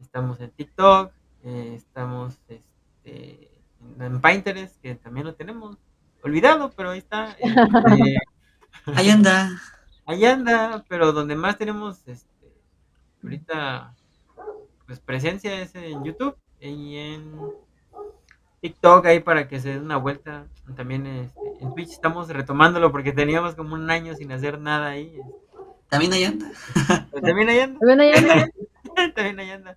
Estamos 0.00 0.40
en 0.40 0.50
TikTok. 0.52 1.12
eh, 1.44 1.74
estamos 1.76 2.38
este, 2.48 3.50
en, 3.98 4.02
en 4.02 4.20
Pinterest, 4.22 4.80
que 4.80 4.94
también 4.94 5.26
lo 5.26 5.34
tenemos 5.34 5.76
olvidado, 6.22 6.72
pero 6.74 6.90
ahí 6.90 6.98
está. 7.00 7.32
este, 7.32 7.44
Ahí 8.94 9.10
anda. 9.10 9.50
Ahí 10.06 10.24
anda, 10.24 10.84
pero 10.88 11.12
donde 11.12 11.36
más 11.36 11.56
tenemos 11.56 12.06
este, 12.08 12.28
ahorita 13.22 13.94
pues 14.86 14.98
presencia 14.98 15.60
es 15.60 15.74
en 15.76 16.02
YouTube 16.02 16.36
y 16.58 16.96
en 16.96 17.32
TikTok 18.60 19.06
ahí 19.06 19.20
para 19.20 19.46
que 19.46 19.60
se 19.60 19.70
den 19.70 19.84
una 19.84 19.96
vuelta. 19.96 20.46
También 20.76 21.06
este, 21.06 21.40
en 21.60 21.74
Twitch 21.74 21.90
estamos 21.90 22.28
retomándolo 22.28 22.90
porque 22.90 23.12
teníamos 23.12 23.54
como 23.54 23.74
un 23.74 23.90
año 23.90 24.14
sin 24.14 24.32
hacer 24.32 24.58
nada 24.58 24.88
ahí. 24.88 25.18
También 25.88 26.12
ahí 26.12 26.24
anda. 26.24 26.50
También 27.22 27.48
ahí 27.48 27.60
anda, 27.60 27.78
También 27.78 28.00
ahí 28.00 28.12
anda. 28.12 28.50
también 29.14 29.40
ahí 29.40 29.50
anda. 29.50 29.76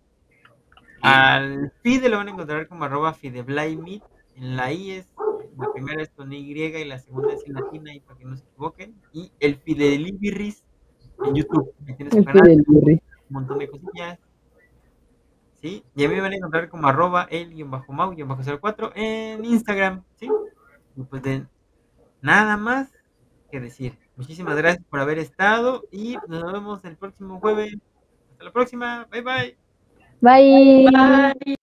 al 1.03 1.71
Fide 1.81 2.09
lo 2.09 2.17
van 2.17 2.30
a 2.30 2.31
encontrar 2.31 2.67
como 2.67 2.85
arroba 2.85 3.13
Fideblaymit, 3.13 4.03
en 4.35 4.55
la 4.55 4.71
I 4.71 4.91
es, 4.91 5.13
la 5.57 5.71
primera 5.71 6.01
es 6.01 6.09
con 6.09 6.34
Y 6.34 6.51
y 6.51 6.85
la 6.85 6.97
segunda 6.97 7.34
es 7.34 7.45
en 7.45 7.53
latina, 7.53 7.93
y 7.93 7.99
para 7.99 8.17
que 8.17 8.25
no 8.25 8.35
se 8.35 8.43
equivoquen, 8.45 8.95
y 9.11 9.31
el 9.39 9.57
Fidelibirris 9.57 10.63
en 11.25 11.35
YouTube, 11.35 11.73
ahí 11.88 11.95
tienes 11.95 12.15
El 12.15 12.25
canal, 12.25 12.63
un 12.67 13.01
montón 13.30 13.59
de 13.59 13.69
cosillas. 13.69 14.19
¿Sí? 15.61 15.84
Y 15.95 16.03
a 16.03 16.09
mí 16.09 16.15
me 16.15 16.21
van 16.21 16.34
a 16.34 16.35
encontrar 16.35 16.69
como 16.69 16.88
arroba 16.88 17.27
el-mau-04 17.30 18.91
en 18.95 19.45
Instagram, 19.45 20.03
¿sí? 20.15 20.30
Y 20.97 21.03
pues 21.03 21.21
de 21.21 21.45
nada 22.21 22.57
más 22.57 22.91
que 23.49 23.59
decir. 23.59 23.97
Muchísimas 24.15 24.55
gracias 24.57 24.84
por 24.89 24.99
haber 24.99 25.19
estado 25.19 25.84
y 25.91 26.17
nos 26.27 26.51
vemos 26.51 26.84
el 26.85 26.97
próximo 26.97 27.39
jueves. 27.39 27.75
Hasta 28.31 28.43
la 28.43 28.51
próxima. 28.51 29.07
Bye 29.11 29.21
bye. 29.21 29.62
Bye. 30.23 30.87
Bye. 30.91 31.55